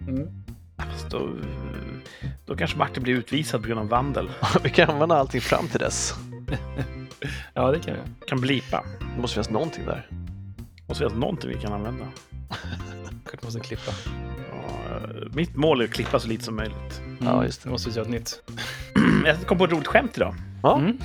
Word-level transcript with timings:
Mm. 0.00 0.28
Fast 0.76 1.10
Då, 1.10 1.30
då 2.46 2.56
kanske 2.56 2.78
Martin 2.78 3.02
blir 3.02 3.14
utvisad 3.14 3.62
på 3.62 3.68
grund 3.68 3.80
av 3.80 3.88
vandel. 3.88 4.30
Vi 4.62 4.70
kan 4.70 4.90
använda 4.90 5.16
allting 5.16 5.40
fram 5.40 5.68
till 5.68 5.80
dess. 5.80 6.14
Ja, 7.54 7.70
det 7.72 7.78
kan 7.78 7.94
vi. 7.94 8.26
Kan 8.26 8.40
blipa. 8.40 8.84
Det 9.14 9.20
måste 9.20 9.34
finnas 9.34 9.50
någonting 9.50 9.84
där. 9.86 10.06
Måste 10.88 11.04
finnas 11.04 11.18
någonting 11.18 11.50
vi 11.50 11.60
kan 11.60 11.72
använda. 11.72 12.04
Kanske 13.30 13.44
måste 13.46 13.60
klippa. 13.60 13.92
Ja, 14.52 15.00
mitt 15.32 15.56
mål 15.56 15.80
är 15.80 15.84
att 15.84 15.90
klippa 15.90 16.20
så 16.20 16.28
lite 16.28 16.44
som 16.44 16.56
möjligt. 16.56 17.02
Ja, 17.20 17.44
just 17.44 17.62
det. 17.62 17.68
Vi 17.68 17.72
måste 17.72 17.90
göra 17.90 18.02
ett 18.02 18.10
nytt. 18.10 18.42
Jag 19.24 19.46
kom 19.46 19.58
på 19.58 19.64
ett 19.64 19.72
roligt 19.72 19.86
skämt 19.86 20.16
idag. 20.16 20.34
Ja. 20.62 20.78
Mm. 20.78 20.98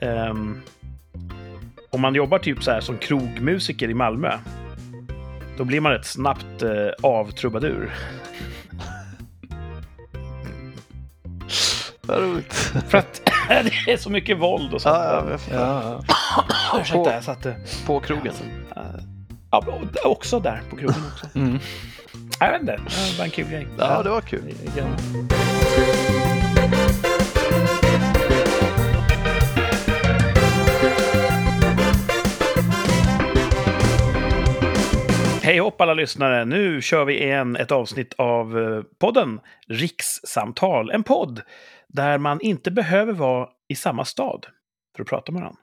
Ehm, 0.00 0.60
om 1.90 2.00
man 2.00 2.14
jobbar 2.14 2.38
typ 2.38 2.62
så 2.62 2.70
här 2.70 2.80
som 2.80 2.98
krogmusiker 2.98 3.90
i 3.90 3.94
Malmö, 3.94 4.38
då 5.58 5.64
blir 5.64 5.80
man 5.80 5.92
rätt 5.92 6.06
snabbt 6.06 6.62
eh, 6.62 6.70
avtrubadur. 7.02 7.94
Vad 12.02 12.22
roligt. 12.22 12.54
För 12.88 12.98
att 12.98 13.22
det 13.86 13.92
är 13.92 13.96
så 13.96 14.10
mycket 14.10 14.38
våld 14.38 14.74
och 14.74 14.82
sånt. 14.82 14.96
Ja, 14.96 15.24
ja. 15.30 15.38
Ja, 15.52 16.02
ja. 16.72 16.80
Ursäkta, 16.80 17.12
jag 17.12 17.24
satte... 17.24 17.56
På 17.86 18.00
krogen. 18.00 18.34
ja, 19.50 19.64
också 20.04 20.40
där 20.40 20.62
på 20.70 20.76
krogen 20.76 21.02
också. 21.12 21.26
Mm. 21.34 21.58
Jag 22.40 22.52
vet 22.52 22.60
inte, 22.60 22.72
det 23.12 23.18
var 23.18 23.24
en 23.24 23.30
kul 23.30 23.48
grej. 23.48 23.68
Ja, 23.78 24.02
det 24.02 24.10
var 24.10 24.20
kul. 24.20 24.54
Hej 35.48 35.58
hopp 35.58 35.80
alla 35.80 35.94
lyssnare! 35.94 36.44
Nu 36.44 36.82
kör 36.82 37.04
vi 37.04 37.22
igen 37.22 37.56
ett 37.56 37.70
avsnitt 37.70 38.14
av 38.18 38.58
eh, 38.58 38.82
podden 38.98 39.40
Rikssamtal. 39.66 40.90
En 40.90 41.02
podd 41.02 41.42
där 41.86 42.18
man 42.18 42.40
inte 42.40 42.70
behöver 42.70 43.12
vara 43.12 43.48
i 43.68 43.74
samma 43.74 44.04
stad 44.04 44.46
för 44.96 45.02
att 45.02 45.08
prata 45.08 45.32
med 45.32 45.40
varandra. 45.40 45.60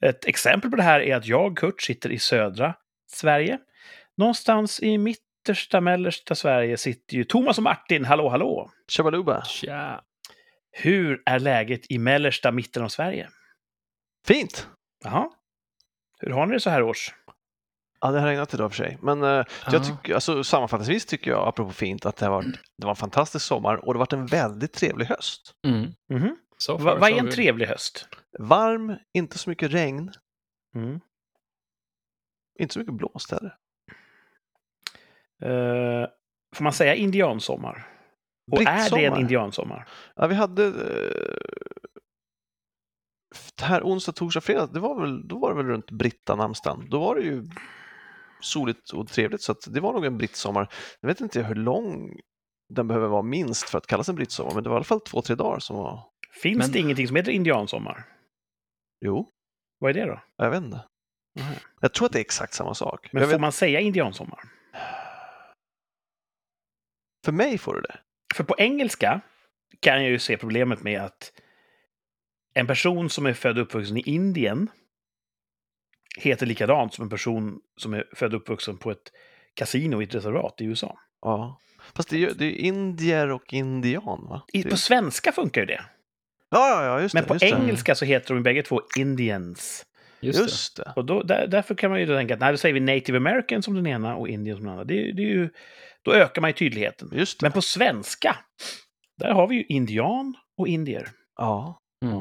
Ett 0.00 0.24
exempel 0.24 0.70
på 0.70 0.76
det 0.76 0.82
här 0.82 1.00
är 1.00 1.16
att 1.16 1.26
jag, 1.26 1.56
Kurt, 1.56 1.82
sitter 1.82 2.12
i 2.12 2.18
södra 2.18 2.74
Sverige. 3.06 3.58
Någonstans 4.16 4.82
i 4.82 4.98
mittersta, 4.98 5.80
mellersta 5.80 6.34
Sverige 6.34 6.76
sitter 6.76 7.16
ju 7.16 7.24
Thomas 7.24 7.58
och 7.58 7.64
Martin. 7.64 8.04
Hallå, 8.04 8.28
hallå! 8.28 8.70
Shabaluba. 8.88 9.44
Tja. 9.44 10.02
Hur 10.72 11.22
är 11.26 11.38
läget 11.38 11.90
i 11.90 11.98
mellersta 11.98 12.52
mitten 12.52 12.82
av 12.82 12.88
Sverige? 12.88 13.28
Fint! 14.26 14.68
Jaha. 15.04 15.30
Hur 16.18 16.30
har 16.30 16.46
ni 16.46 16.52
det 16.52 16.60
så 16.60 16.70
här 16.70 16.82
års? 16.82 17.12
Ja, 18.04 18.10
det 18.10 18.20
har 18.20 18.26
regnat 18.26 18.54
idag 18.54 18.70
för 18.72 18.76
sig. 18.76 18.98
Men 19.02 19.22
eh, 19.22 19.28
Ja. 19.28 19.44
jag 19.72 19.84
tycker, 19.84 20.14
alltså, 20.14 20.44
sammanfattningsvis 20.44 21.06
tycker 21.06 21.30
jag, 21.30 21.48
apropå 21.48 21.72
fint, 21.72 22.06
att 22.06 22.16
det, 22.16 22.26
har 22.26 22.32
varit, 22.32 22.54
det 22.78 22.84
var 22.86 22.90
en 22.90 22.96
fantastisk 22.96 23.46
sommar 23.46 23.74
och 23.76 23.94
det 23.94 23.98
har 23.98 24.06
varit 24.06 24.12
en 24.12 24.26
väldigt 24.26 24.72
trevlig 24.72 25.06
höst. 25.06 25.54
Mm. 25.66 25.90
Mhm. 26.08 26.36
Så 26.58 26.78
far 26.78 26.84
Va- 26.84 26.96
Vad 27.00 27.10
är 27.10 27.16
en 27.18 27.30
trevlig 27.30 27.66
höst? 27.66 28.08
Varm, 28.38 28.96
inte 29.14 29.38
så 29.38 29.50
mycket 29.50 29.72
regn, 29.72 30.12
Mm. 30.74 31.00
inte 32.60 32.72
så 32.74 32.78
mycket 32.78 32.94
blåst 32.94 33.30
heller. 33.30 33.56
Eh, 35.42 36.08
får 36.56 36.64
man 36.64 36.72
säga 36.72 36.94
indiansommar? 36.94 37.88
Och 38.52 38.62
är 38.62 38.90
det 38.96 39.04
en 39.04 39.20
indiansommar? 39.20 39.88
Ja, 40.16 40.26
vi 40.26 40.34
hade 40.34 40.70
det 43.58 43.64
här 43.64 43.82
onsdag, 43.82 44.12
torsdag, 44.12 44.40
fredag, 44.40 44.66
det 44.72 44.80
var 44.80 45.00
väl, 45.00 45.28
då 45.28 45.38
var 45.38 45.50
det 45.50 45.56
väl 45.56 45.66
runt 45.66 45.90
Brittanamnsdagen. 45.90 46.86
Då 46.90 47.00
var 47.00 47.14
det 47.14 47.22
ju 47.22 47.44
soligt 48.44 48.90
och 48.90 49.08
trevligt 49.08 49.42
så 49.42 49.52
att 49.52 49.64
det 49.74 49.80
var 49.80 49.92
nog 49.92 50.04
en 50.04 50.18
brittsommar. 50.18 50.72
Jag 51.00 51.08
vet 51.08 51.20
inte 51.20 51.42
hur 51.42 51.54
lång 51.54 52.10
den 52.68 52.88
behöver 52.88 53.08
vara 53.08 53.22
minst 53.22 53.68
för 53.70 53.78
att 53.78 53.86
kallas 53.86 54.08
en 54.08 54.14
brittsommar, 54.14 54.54
men 54.54 54.62
det 54.62 54.68
var 54.68 54.76
i 54.76 54.78
alla 54.78 54.84
fall 54.84 55.00
två, 55.00 55.22
tre 55.22 55.36
dagar 55.36 55.58
som 55.58 55.76
var... 55.76 56.00
Finns 56.42 56.58
Men- 56.58 56.72
det 56.72 56.78
ingenting 56.78 57.06
som 57.06 57.16
heter 57.16 57.32
indiansommar? 57.32 58.04
Jo, 59.00 59.30
Vad 59.78 59.90
är 59.90 59.94
det 59.94 60.06
då? 60.06 60.20
jag 60.36 60.50
vet 60.50 60.62
inte. 60.62 60.84
Mhm. 61.40 61.54
Jag 61.80 61.92
tror 61.94 62.06
att 62.06 62.12
det 62.12 62.18
är 62.18 62.20
exakt 62.20 62.54
samma 62.54 62.74
sak. 62.74 63.08
Men 63.12 63.20
jag 63.20 63.28
får 63.30 63.34
vet, 63.34 63.40
man 63.40 63.52
säga 63.52 63.80
indiansommar? 63.80 64.40
För 67.24 67.32
mig 67.32 67.58
får 67.58 67.74
du 67.74 67.80
det. 67.80 67.98
För 68.34 68.44
på 68.44 68.54
engelska 68.58 69.20
kan 69.80 70.02
jag 70.02 70.10
ju 70.10 70.18
se 70.18 70.36
problemet 70.36 70.82
med 70.82 71.00
att 71.00 71.32
en 72.54 72.66
person 72.66 73.10
som 73.10 73.26
är 73.26 73.32
född 73.32 73.58
och 73.58 73.62
uppvuxen 73.64 73.96
i 73.96 74.00
Indien 74.00 74.70
heter 76.18 76.46
likadant 76.46 76.94
som 76.94 77.02
en 77.02 77.08
person 77.10 77.60
som 77.76 77.94
är 77.94 78.04
född 78.12 78.34
och 78.34 78.40
uppvuxen 78.40 78.76
på 78.76 78.90
ett 78.90 79.12
kasino 79.54 80.00
i 80.02 80.04
ett 80.04 80.14
reservat 80.14 80.60
i 80.60 80.64
USA. 80.64 80.98
Ja. 81.22 81.60
Fast 81.94 82.08
det 82.10 82.16
är 82.16 82.20
ju 82.20 82.30
det 82.30 82.44
är 82.44 82.56
indier 82.66 83.30
och 83.30 83.52
indian, 83.54 84.26
va? 84.28 84.42
I, 84.52 84.62
Det- 84.62 84.70
på 84.70 84.76
svenska 84.76 85.32
funkar 85.32 85.60
ju 85.60 85.66
det. 85.66 85.80
Ja, 86.50 86.68
ja, 86.70 86.84
ja, 86.84 87.00
just 87.00 87.14
Men 87.14 87.22
det. 87.22 87.28
på 87.28 87.34
just 87.34 87.40
det. 87.40 87.48
engelska 87.62 87.94
så 87.94 88.04
heter 88.04 88.34
de 88.34 88.42
bägge 88.42 88.62
två 88.62 88.80
Indians. 88.98 89.84
Just, 90.20 90.38
det. 90.38 90.42
Just 90.44 90.76
det. 90.76 90.92
Och 90.96 91.04
då, 91.04 91.22
där, 91.22 91.46
därför 91.46 91.74
kan 91.74 91.90
man 91.90 92.00
ju 92.00 92.06
då 92.06 92.16
tänka 92.16 92.34
att 92.34 92.40
nej, 92.40 92.50
då 92.52 92.56
säger 92.56 92.72
vi 92.72 92.80
native 92.80 93.16
american 93.18 93.62
som 93.62 93.74
den 93.74 93.86
ena 93.86 94.16
och 94.16 94.28
indian 94.28 94.56
som 94.56 94.64
den 94.64 94.72
andra. 94.72 94.84
Det, 94.84 94.94
det 95.12 95.22
är 95.22 95.26
ju, 95.28 95.50
då 96.02 96.12
ökar 96.14 96.40
man 96.40 96.50
ju 96.50 96.54
tydligheten. 96.54 97.10
Just 97.12 97.40
det. 97.40 97.44
Men 97.44 97.52
på 97.52 97.62
svenska, 97.62 98.36
där 99.18 99.30
har 99.32 99.46
vi 99.48 99.54
ju 99.56 99.64
indian 99.64 100.34
och 100.58 100.68
indier. 100.68 101.08
Ja. 101.36 101.80
Mm. 102.04 102.16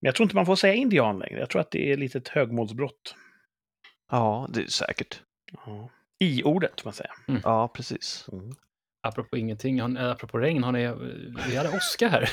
Men 0.00 0.06
jag 0.08 0.14
tror 0.14 0.24
inte 0.24 0.36
man 0.36 0.46
får 0.46 0.56
säga 0.56 0.74
indian 0.74 1.18
längre. 1.18 1.38
Jag 1.40 1.50
tror 1.50 1.60
att 1.60 1.70
det 1.70 1.92
är 1.92 1.96
lite 1.96 2.18
ett 2.18 2.28
högmålsbrott. 2.28 3.14
ja, 4.10 4.46
det 4.52 4.60
är 4.60 4.66
säkert. 4.66 5.20
Ja. 5.66 5.90
I-ordet, 6.20 6.84
man 6.84 6.92
säga. 6.94 7.10
Ja, 7.44 7.68
precis. 7.68 8.26
Apropå 9.02 9.36
ingenting, 9.36 9.78
äh, 9.78 10.10
apropå 10.10 10.38
regn, 10.38 10.64
har 10.64 10.72
ni, 10.72 10.94
vi 11.48 11.56
hade 11.56 11.76
åska 11.76 12.08
här. 12.08 12.30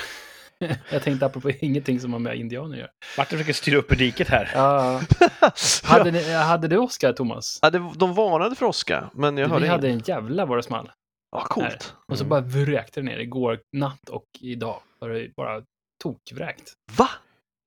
jag 0.91 1.03
tänkte 1.03 1.25
apropå 1.25 1.49
ingenting 1.49 1.99
som 1.99 2.13
har 2.13 2.19
med 2.19 2.35
indianer 2.37 2.73
att 2.73 2.79
göra. 2.79 2.89
Martin 3.17 3.37
försöker 3.37 3.53
styra 3.53 3.77
upp 3.77 3.91
ur 3.91 3.95
diket 3.95 4.27
här. 4.29 4.51
Ja. 4.53 5.01
Hade, 5.83 6.11
ni, 6.11 6.33
hade 6.33 6.67
du 6.67 6.77
åska, 6.77 7.13
Thomas? 7.13 7.59
Ja, 7.61 7.69
det, 7.69 7.91
de 7.95 8.13
varnade 8.13 8.55
för 8.55 8.65
åska, 8.65 9.09
men 9.13 9.37
jag 9.37 9.47
hörde 9.49 9.63
Vi 9.63 9.69
hade 9.69 9.89
en 9.89 9.99
jävla 9.99 10.45
vad 10.45 10.57
det 10.57 10.63
small. 10.63 10.91
Ja, 11.31 11.43
coolt. 11.49 11.95
Och 12.07 12.17
så 12.17 12.23
Mm. 12.23 12.29
bara 12.29 12.41
vräkte 12.41 12.99
det 12.99 13.05
ner 13.05 13.17
igår 13.17 13.59
natt 13.73 14.09
och 14.09 14.25
idag. 14.41 14.81
Var 14.99 15.09
det 15.09 15.35
bara 15.35 15.61
tokvräkt. 16.03 16.73
Va? 16.97 17.09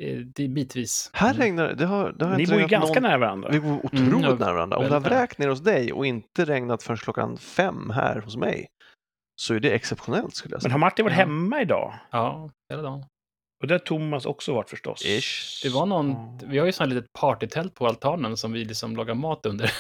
Eh, 0.03 0.17
Det 0.19 0.45
är 0.45 0.49
bitvis. 0.49 1.11
Här 1.13 1.35
regnar 1.35 1.73
det. 1.75 1.87
Har, 1.87 2.13
det 2.13 2.25
har 2.27 2.37
Ni 2.37 2.43
inte 2.43 2.53
bor 2.53 2.61
ju 2.63 2.67
ganska 2.67 3.01
någon... 3.01 3.03
nära 3.11 3.19
varandra. 3.19 3.49
Vi 3.53 3.61
bor 3.61 3.77
otroligt 3.87 4.09
Mm, 4.09 4.23
ja, 4.23 4.35
nära 4.35 4.53
varandra. 4.53 4.77
Om 4.77 4.85
det 4.85 4.91
har 4.93 5.01
vräkt 5.01 5.39
ner 5.39 5.49
hos 5.49 5.61
dig 5.61 5.93
och 5.93 6.07
inte 6.07 6.45
regnat 6.45 6.83
förrän 6.83 6.97
klockan 6.97 7.37
fem 7.39 7.91
här 7.91 8.21
hos 8.21 8.37
mig 8.37 8.67
så 9.41 9.55
är 9.55 9.61
det 9.61 9.71
exceptionellt 9.71 10.35
skulle 10.35 10.53
jag 10.53 10.57
Men 10.57 10.63
säga. 10.63 10.73
har 10.73 10.79
Martin 10.79 11.05
varit 11.05 11.13
Ja. 11.19 11.25
hemma 11.25 11.63
idag? 11.63 11.95
Ja, 12.11 12.51
hela 12.73 12.83
dagen. 12.83 13.05
Och 13.63 13.69
det 13.69 13.75
har 13.75 13.79
Thomas 13.79 14.27
också 14.27 14.55
varit 14.55 14.71
förstås. 14.71 15.05
Ish. 15.07 15.61
Det 15.63 15.69
var 15.69 15.87
någon, 15.87 16.11
Ja. 16.11 16.39
vi 16.47 16.59
har 16.59 16.67
ju 16.67 16.73
sån 16.73 16.89
här 16.89 16.95
litet 16.95 17.13
partytält 17.21 17.75
på 17.75 17.87
altanen 17.87 18.37
som 18.37 18.53
vi 18.53 18.65
liksom 18.65 18.97
lagar 18.97 19.15
mat 19.15 19.47
under. 19.47 19.73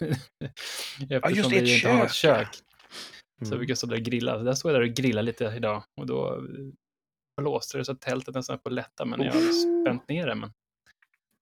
Eftersom 1.10 1.34
just 1.36 1.50
det, 1.50 1.56
ett 1.56 1.62
vi 1.62 1.74
inte 1.76 1.88
har 1.88 1.98
något 1.98 2.12
kök, 2.12 2.38
kök. 2.46 2.54
Så 3.42 3.46
Mm. 3.46 3.60
vi 3.60 3.66
kan 3.66 3.76
stå 3.76 3.86
där 3.86 3.96
och 3.96 4.02
grilla. 4.02 4.38
Så 4.38 4.44
där 4.44 4.52
stod 4.54 4.70
jag 4.72 4.80
där 4.80 4.88
och 4.88 4.94
grillade 4.94 5.26
lite 5.26 5.44
idag. 5.56 5.82
Och 6.00 6.06
då 6.06 6.42
blåste 7.36 7.78
det 7.78 7.84
så 7.84 7.92
att 7.92 8.00
tältet 8.00 8.34
nästan 8.34 8.58
på 8.58 8.70
lätta. 8.70 9.04
Men 9.04 9.22
jag 9.22 9.32
har 9.32 9.82
spänt 9.82 10.08
ner 10.08 10.26
det. 10.26 10.34
Men... 10.34 10.52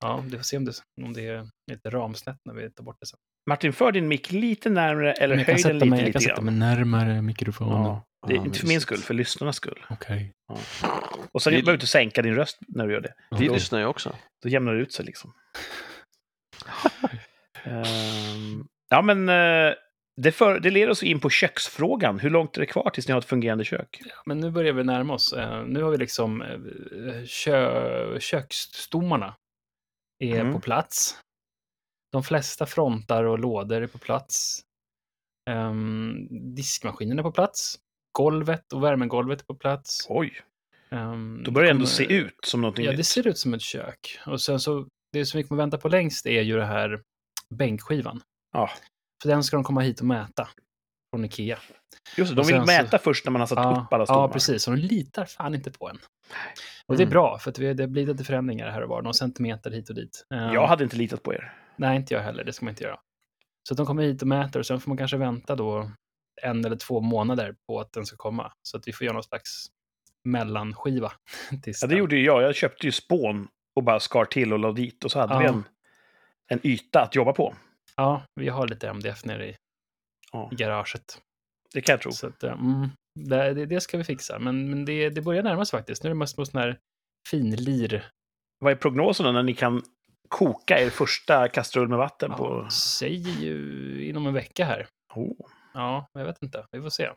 Ja, 0.01 0.25
vi 0.31 0.37
får 0.37 0.45
se 0.45 0.57
om 0.57 0.65
det, 0.65 0.73
om 1.03 1.13
det 1.13 1.27
är 1.27 1.49
lite 1.71 1.91
ramsnett 1.91 2.37
när 2.45 2.55
vi 2.55 2.71
tar 2.71 2.85
bort 2.85 2.97
det 3.01 3.07
sen. 3.07 3.19
Martin, 3.47 3.73
för 3.73 3.93
din 3.93 4.09
mick 4.09 4.33
lite 4.33 4.71
närmre 4.71 5.13
eller 5.13 5.37
höj 5.37 5.45
den 5.63 5.75
lite, 5.75 5.87
mig, 5.87 6.03
jag 6.05 6.13
kan 6.13 6.23
sätta 6.23 6.41
mig 6.41 6.55
närmare 6.55 7.23
mikrofonen. 7.23 7.83
Ja. 7.83 8.05
Det 8.27 8.33
är 8.33 8.37
Ja, 8.37 8.45
inte 8.45 8.59
för 8.59 8.67
min 8.67 8.81
skull, 8.81 8.99
för 8.99 9.15
lyssnarnas 9.15 9.57
skull. 9.57 9.87
Okej. 9.91 10.35
Och 11.33 11.43
sen 11.43 11.51
Vi- 11.51 11.57
behöver 11.57 11.73
du 11.73 11.75
inte 11.75 11.87
sänka 11.87 12.23
din 12.23 12.35
röst 12.35 12.59
när 12.69 12.87
du 12.87 12.93
gör 12.93 13.01
det. 13.01 13.15
Vi 13.39 13.47
Då- 13.47 13.55
lyssnar 13.55 13.79
ju 13.79 13.85
också. 13.87 14.17
Då 14.43 14.49
jämnar 14.49 14.75
det 14.75 14.81
ut 14.81 14.93
sig 14.93 15.05
liksom. 15.05 15.33
Ehm, 17.65 18.65
ja, 18.89 19.03
men 19.03 19.29
eh, 19.29 19.75
det, 20.23 20.33
för, 20.33 20.61
det 20.61 20.71
leder 20.71 20.91
oss 20.91 21.03
in 21.03 21.21
på 21.21 21.31
köksfrågan. 21.31 22.19
Hur 22.19 22.31
långt 22.31 22.57
är 22.57 22.61
det 22.61 22.67
kvar 22.67 22.91
tills 22.91 23.09
ni 23.09 23.13
har 23.13 23.19
ett 23.19 23.25
fungerande 23.25 23.65
kök? 23.65 24.01
Men 24.27 24.41
nu 24.41 24.51
börjar 24.51 24.73
vi 24.73 24.85
närma 24.85 25.15
oss. 25.15 25.33
Eh, 25.33 25.65
Nu 25.65 25.83
har 25.83 25.91
vi 25.91 25.97
liksom 25.99 26.43
eh, 26.43 27.25
kö, 27.27 28.21
köksstommarna 28.21 29.35
är 30.19 30.41
Mm. 30.41 30.53
på 30.53 30.61
plats. 30.61 31.19
De 32.13 32.23
flesta 32.23 32.67
frontar 32.67 33.25
och 33.25 33.39
lådor 33.39 33.83
är 33.83 33.87
på 33.87 33.99
plats. 33.99 34.61
Um, 35.51 36.29
diskmaskinen 36.55 37.19
är 37.19 37.23
på 37.23 37.33
plats. 37.33 37.79
Golvet 38.13 38.73
och 38.73 38.85
värmegolvet 38.85 39.41
är 39.41 39.45
på 39.45 39.55
plats. 39.55 40.07
Oj, 40.09 40.41
Ehm, 40.93 41.43
då 41.45 41.51
börjar 41.51 41.65
det 41.67 41.71
ändå 41.71 41.81
kommer- 41.85 41.87
se 41.95 42.13
ut 42.13 42.35
som 42.47 42.61
någonting 42.61 42.85
Ja, 42.85 42.93
det 42.93 43.05
ser 43.05 43.27
ut 43.27 43.39
som 43.39 43.55
ett 43.55 43.63
kök. 43.63 44.19
Och 44.27 44.41
sen 44.41 44.61
så, 44.61 44.87
det 45.13 45.27
som 45.27 45.39
vi 45.39 45.45
kommer 45.45 45.63
vänta 45.63 45.79
på 45.79 45.89
längst 45.89 46.27
är 46.27 46.43
ju 46.43 46.57
det 46.57 46.65
här 46.67 47.01
bänkskivan. 47.55 48.21
Ja. 48.53 48.71
För 49.23 49.29
den 49.29 49.45
ska 49.45 49.57
de 49.57 49.65
komma 49.65 49.81
hit 49.81 50.01
och 50.01 50.07
mäta. 50.07 50.49
Från 51.15 51.25
Ikea. 51.25 51.59
Just 52.17 52.31
det, 52.31 52.37
de 52.37 52.47
vill 52.47 52.57
så- 52.61 52.67
mäta 52.67 52.99
först 52.99 53.25
när 53.25 53.31
man 53.33 53.41
har 53.41 53.47
satt 53.47 53.59
upp 53.79 53.93
alla 53.93 54.07
stommar. 54.07 54.21
ja, 54.23 54.29
precis. 54.29 54.69
Och 54.69 54.75
de 54.77 54.81
litar 54.83 55.25
fan 55.25 55.55
inte 55.55 55.71
på 55.71 55.89
en. 55.89 55.99
Och 56.87 56.97
det 56.97 57.03
är 57.03 57.07
Mm. 57.07 57.11
bra, 57.13 57.39
för 57.39 57.51
att 57.51 57.59
vi- 57.59 57.75
det 57.75 57.87
blir 57.87 58.07
lite 58.07 58.25
förändringar 58.25 58.71
här 58.71 58.83
och 58.83 58.89
var. 58.89 59.03
Någon 59.03 59.15
centimeter 59.15 59.71
hit 59.71 59.89
och 59.89 59.95
dit. 59.95 60.27
Ehm, 60.35 60.53
Jag 60.55 60.67
hade 60.67 60.85
inte 60.85 60.97
litat 60.97 61.23
på 61.23 61.35
er. 61.35 61.53
Nej, 61.77 61.97
inte 61.97 62.15
jag 62.15 62.21
heller. 62.23 62.45
Det 62.45 62.53
ska 62.53 62.65
man 62.65 62.73
inte 62.73 62.85
göra. 62.85 62.99
Så 63.69 63.75
att 63.75 63.77
de 63.77 63.87
kommer 63.87 64.03
hit 64.03 64.23
och 64.23 64.29
mäter 64.29 64.61
och 64.61 64.67
sen 64.67 64.81
får 64.81 64.91
man 64.91 64.99
kanske 64.99 65.17
vänta 65.17 65.57
då 65.57 65.91
en 66.43 66.65
eller 66.65 66.77
två 66.77 67.01
månader 67.01 67.55
på 67.67 67.81
att 67.81 67.93
den 67.93 68.07
ska 68.07 68.17
komma. 68.17 68.53
Så 68.63 68.77
att 68.77 68.89
vi 68.89 68.93
får 68.93 69.05
göra 69.05 69.15
någon 69.15 69.23
slags 69.23 69.67
mellanskiva. 70.25 71.13
Ja, 71.81 71.87
det 71.87 71.97
gjorde 71.97 72.17
ju 72.17 72.25
jag. 72.25 72.43
Jag 72.43 72.55
köpte 72.55 72.87
ju 72.87 72.93
spån 72.93 73.49
och 73.77 73.83
bara 73.85 74.01
skar 74.01 74.25
till 74.25 74.53
och 74.53 74.59
la 74.59 74.73
dit. 74.73 75.05
Och 75.05 75.11
så 75.11 75.19
hade 75.21 75.35
Ja. 75.35 75.39
vi 75.41 75.47
en, 75.47 75.65
en 76.49 76.61
yta 76.67 77.01
att 77.03 77.15
jobba 77.15 77.33
på. 77.33 77.55
Ja, 77.97 78.23
vi 78.35 78.49
har 78.49 78.69
lite 78.69 78.89
MDF 78.89 79.25
nere 79.25 79.49
i 79.49 79.57
Ja, 80.33 80.49
i 80.53 80.55
garaget. 80.55 81.21
det 81.75 81.81
kan 81.81 81.93
jag 81.93 82.01
tro. 82.01 82.13
Så 82.13 82.27
att, 82.27 82.43
eh, 82.43 82.53
mm, 82.53 82.89
det, 83.15 83.55
det, 83.55 83.67
det 83.67 83.81
ska 83.81 83.99
vi 83.99 84.05
fixa. 84.05 84.39
Men, 84.39 84.71
men 84.71 84.85
det, 84.85 85.11
det 85.11 85.21
börjar 85.23 85.43
närma 85.43 85.65
sig 85.65 85.79
faktiskt. 85.79 86.03
Nu 86.03 86.09
är 86.11 86.15
det 86.15 86.19
mest 86.19 86.37
på 86.37 86.45
sån 86.47 86.61
här 86.61 86.79
finlir. 87.31 88.11
Vad 88.59 88.73
är 88.73 88.77
prognosen 88.77 89.35
när 89.35 89.43
ni 89.43 89.55
kan 89.55 89.83
koka 90.29 90.79
er 90.79 90.91
första 90.91 91.49
kastrull 91.49 91.89
med 91.89 91.99
vatten 91.99 92.31
på? 92.31 92.61
Ja, 92.65 92.71
säger 92.71 93.41
ju 93.41 94.05
inom 94.09 94.27
en 94.27 94.35
vecka 94.35 94.65
här. 94.65 94.87
Oh. 95.15 95.33
Ja, 95.75 96.07
jag 96.13 96.25
vet 96.25 96.43
inte. 96.43 96.67
Vi 96.73 96.83
får 96.83 96.91
se. 96.91 97.11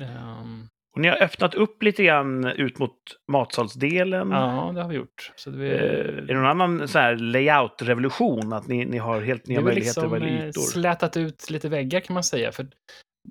Ehm, 0.00 0.68
Och 0.96 1.02
ni 1.02 1.08
har 1.08 1.22
öppnat 1.22 1.54
upp 1.54 1.82
lite 1.82 2.04
grann 2.04 2.44
ut 2.44 2.78
mot 2.78 2.96
matsalsdelen. 3.32 4.30
ja, 4.30 4.72
det 4.74 4.82
har 4.82 4.88
vi 4.88 4.96
gjort. 4.96 5.32
Så 5.36 5.50
det, 5.50 5.66
Eh, 5.66 6.18
är 6.18 6.22
det 6.22 6.34
någon 6.34 6.46
annan 6.46 6.88
så 6.88 6.98
här 6.98 7.16
layout-revolution? 7.16 8.52
Att 8.52 8.66
ni, 8.66 8.84
ni 8.84 8.98
har 8.98 9.20
helt 9.20 9.46
nya 9.46 9.58
är 9.58 9.62
möjligheter 9.64 10.00
liksom 10.00 10.10
vad 10.10 10.20
gäller 10.20 10.42
eh, 10.42 10.48
ytor? 10.48 10.60
slätat 10.60 11.16
ut 11.16 11.50
lite 11.50 11.68
väggar 11.68 12.00
kan 12.00 12.14
man 12.14 12.24
säga. 12.24 12.52
För 12.52 12.66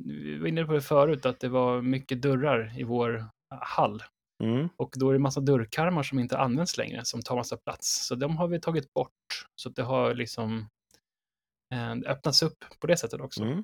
vi 0.06 0.38
var 0.38 0.48
inne 0.48 0.66
på 0.66 0.74
det 0.74 0.82
förut, 0.82 1.26
att 1.26 1.40
det 1.40 1.50
var 1.50 1.82
mycket 1.82 2.22
dörrar 2.22 2.80
i 2.80 2.84
vår 2.84 3.26
hall. 3.62 4.04
Mm. 4.44 4.70
Och 4.78 4.94
då 4.96 5.10
är 5.10 5.14
det 5.14 5.20
massa 5.20 5.42
dörrkarmar 5.42 6.04
som 6.04 6.20
inte 6.20 6.38
används 6.38 6.78
längre, 6.78 7.06
som 7.06 7.22
tar 7.22 7.36
massa 7.36 7.58
plats. 7.58 8.08
Så 8.08 8.16
de 8.16 8.38
har 8.38 8.48
vi 8.48 8.60
tagit 8.60 8.94
bort. 8.94 9.46
Så 9.56 9.70
det 9.70 9.84
har 9.84 10.14
liksom 10.14 10.68
eh, 11.74 12.12
öppnats 12.12 12.44
upp 12.44 12.66
på 12.80 12.88
det 12.88 12.98
sättet 12.98 13.22
också. 13.22 13.44
Mm. 13.44 13.64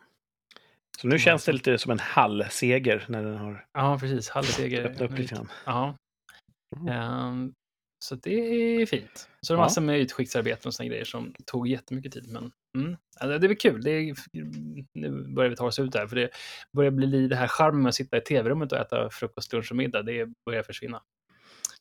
Så 1.00 1.08
nu 1.08 1.20
känns 1.20 1.46
det 1.46 1.52
lite 1.52 1.78
som 1.78 1.92
en 1.92 2.00
hallseger 2.00 3.06
när 3.10 3.24
den 3.24 3.38
har 3.38 3.66
Ja, 3.74 3.98
precis. 4.00 4.30
Halvseger. 4.30 4.86
öppnat 4.86 5.02
upp 5.12 5.18
lite 5.18 5.36
grann. 5.36 5.50
Ja. 5.66 5.96
Ehm, 6.90 7.54
så 8.06 8.16
det 8.16 8.34
är 8.82 8.86
fint. 8.86 9.30
Så 9.42 9.54
det 9.54 9.58
är 9.58 9.58
Ja. 9.58 9.64
massor 9.64 9.82
med 9.82 10.00
utskicksarbeten 10.00 10.68
och 10.68 10.74
såna 10.74 10.88
grejer 10.90 11.06
som 11.06 11.34
tog 11.46 11.68
jättemycket 11.68 12.12
tid. 12.12 12.28
Men 12.32 12.52
mm, 12.78 12.98
alltså, 13.20 13.38
det 13.40 13.46
är 13.46 13.48
väl 13.48 13.58
kul. 13.58 13.82
Det 13.84 13.92
är, 13.92 14.16
nu 14.94 15.34
börjar 15.36 15.50
vi 15.50 15.56
ta 15.56 15.66
oss 15.66 15.80
ut 15.80 15.92
där, 15.92 16.08
för 16.08 16.16
det 16.16 16.30
börjar 16.78 16.92
bli 16.92 17.08
li- 17.08 17.28
det 17.28 17.36
här 17.36 17.48
charmen 17.48 17.82
med 17.82 17.90
att 17.90 17.96
sitta 17.96 18.18
i 18.18 18.22
tv-rummet 18.22 18.72
och 18.72 18.78
äta 18.78 19.10
frukost, 19.10 19.54
lunch 19.54 19.72
och 19.72 19.78
middag. 19.78 20.02
Det 20.04 20.30
börjar 20.46 20.64
försvinna. 20.64 21.02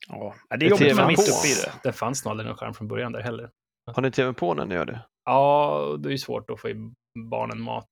Ja, 0.08 0.34
det 0.58 0.66
är 0.66 0.70
jobbigt 0.70 0.98
att 0.98 1.08
mitt 1.08 1.16
på? 1.16 1.22
uppe 1.22 1.48
i 1.48 1.54
det. 1.64 1.72
Det 1.82 1.92
fanns 1.92 2.24
nog 2.24 2.30
aldrig 2.30 2.46
någon 2.48 2.56
charm 2.56 2.74
från 2.74 2.88
början 2.88 3.12
där 3.12 3.20
heller. 3.20 3.50
Har 3.92 4.02
ni 4.02 4.10
tvn 4.10 4.34
på 4.34 4.54
när 4.54 4.66
ni 4.66 4.74
gör 4.74 4.84
det? 4.84 5.00
Ja, 5.24 5.96
det 5.98 6.08
är 6.08 6.10
ju 6.12 6.18
svårt 6.18 6.50
att 6.50 6.60
få 6.60 6.68
i 6.68 6.74
barnen 7.30 7.60
mat. 7.60 7.88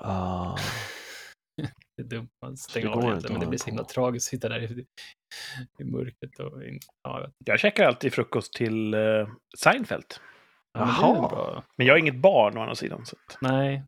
Ah. 0.00 0.56
Det 1.96 2.02
är 2.02 2.06
dumt 2.06 2.28
att 2.46 2.58
stänga 2.58 2.86
Det 2.90 2.92
av 3.06 3.14
inte 3.16 3.32
men 3.32 3.40
det 3.40 3.46
blir 3.46 3.58
så 3.58 3.66
himla 3.66 3.84
tragiskt 3.84 4.26
att 4.26 4.30
sitta 4.30 4.48
där 4.48 4.60
i, 4.78 4.86
i 5.78 5.84
mörkret. 5.84 6.38
Och, 6.38 6.64
in- 6.64 6.80
ja, 7.02 7.30
jag 7.44 7.60
käkar 7.60 7.84
alltid 7.86 8.12
frukost 8.14 8.52
till 8.52 8.94
uh, 8.94 9.28
Seinfeld. 9.58 10.04
Ja, 10.72 10.80
Jaha. 10.80 11.28
bra. 11.28 11.64
Men 11.76 11.86
jag 11.86 11.94
är 11.96 11.98
inget 12.00 12.16
barn 12.16 12.56
å 12.58 12.60
andra 12.60 12.74
sidan. 12.74 13.06
Så 13.06 13.16
att, 13.28 13.36
Nej, 13.40 13.84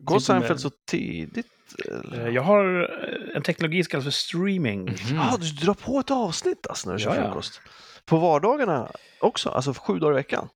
Går 0.00 0.18
Seinfeld 0.18 0.60
så 0.60 0.70
tidigt? 0.90 1.46
eller? 1.88 2.26
eh, 2.26 2.34
jag 2.34 2.42
har 2.42 2.82
eh, 2.82 3.36
en 3.36 3.42
teknologi 3.42 3.84
som 3.84 3.90
kallas 3.90 4.04
för 4.04 4.10
streaming. 4.10 4.82
Mhm. 4.82 5.18
Ah, 5.20 5.36
du 5.36 5.46
drar 5.66 5.74
på 5.74 5.98
ett 6.00 6.10
avsnitt 6.10 6.66
alltså 6.66 6.88
när 6.88 6.96
du 6.96 7.02
kör 7.02 7.14
Ja, 7.14 7.20
ja. 7.20 7.26
frukost? 7.28 7.60
På 8.04 8.18
vardagarna 8.18 8.90
också? 9.20 9.48
Alltså 9.50 9.74
sju 9.74 9.98
dagar 9.98 10.12
i 10.12 10.16
veckan? 10.16 10.48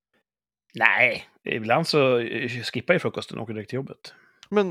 Nej, 0.74 1.28
ibland 1.44 1.86
så 1.86 2.18
eh, 2.18 2.48
skippar 2.50 2.94
jag 2.94 3.02
frukosten 3.02 3.38
och 3.38 3.42
åker 3.44 3.54
direkt 3.54 3.70
till 3.70 3.76
jobbet. 3.76 4.14
Men 4.50 4.70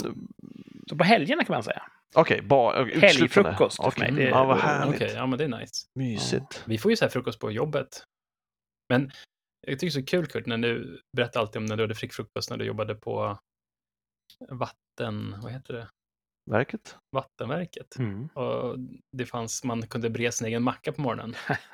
Så 0.90 0.96
på 0.98 1.04
helgerna 1.04 1.44
kan 1.44 1.54
man 1.54 1.64
säga. 1.64 1.84
okej, 2.16 2.42
bara 2.42 2.82
okay, 2.84 3.00
Helgfrukost 3.00 3.76
för 3.78 3.88
Okej, 3.88 4.12
mig, 4.12 4.24
det- 4.26 4.30
ja, 4.30 4.46
vad 4.46 4.58
härligt. 4.58 4.96
okej, 4.96 5.12
ja 5.16 5.26
men 5.26 5.38
det 5.38 5.44
är 5.44 5.60
nice. 5.60 5.88
Mysigt. 5.96 6.64
Vi 6.66 6.78
får 6.78 6.92
ju 6.92 6.96
så 6.98 7.06
här 7.06 7.10
frukost 7.10 7.40
på 7.40 7.52
jobbet. 7.52 8.04
Men 8.90 9.12
jag 9.68 9.80
tycker 9.80 9.94
det 9.96 10.00
är 10.00 10.02
så 10.02 10.06
kul 10.06 10.26
Kurt, 10.28 10.46
när 10.46 10.58
du 10.58 11.02
berättar 11.18 11.40
alltid 11.40 11.58
om 11.58 11.66
när 11.66 11.78
du 11.78 11.84
hade 11.84 11.96
frukost 11.96 12.50
när 12.50 12.58
du 12.58 12.66
jobbade 12.66 12.96
på 12.96 13.38
vatten, 14.50 15.36
vad 15.44 15.52
heter 15.52 15.74
det, 15.74 15.88
Verket? 16.52 16.96
vattenverket. 17.16 17.98
Mm. 18.00 18.28
Och 18.28 18.76
det 19.12 19.26
fanns, 19.26 19.64
man 19.64 19.88
kunde 19.88 20.10
bre 20.10 20.32
sin 20.32 20.48
egen 20.48 20.64
macka 20.64 20.92
på 20.92 21.02
morgonen. 21.02 21.36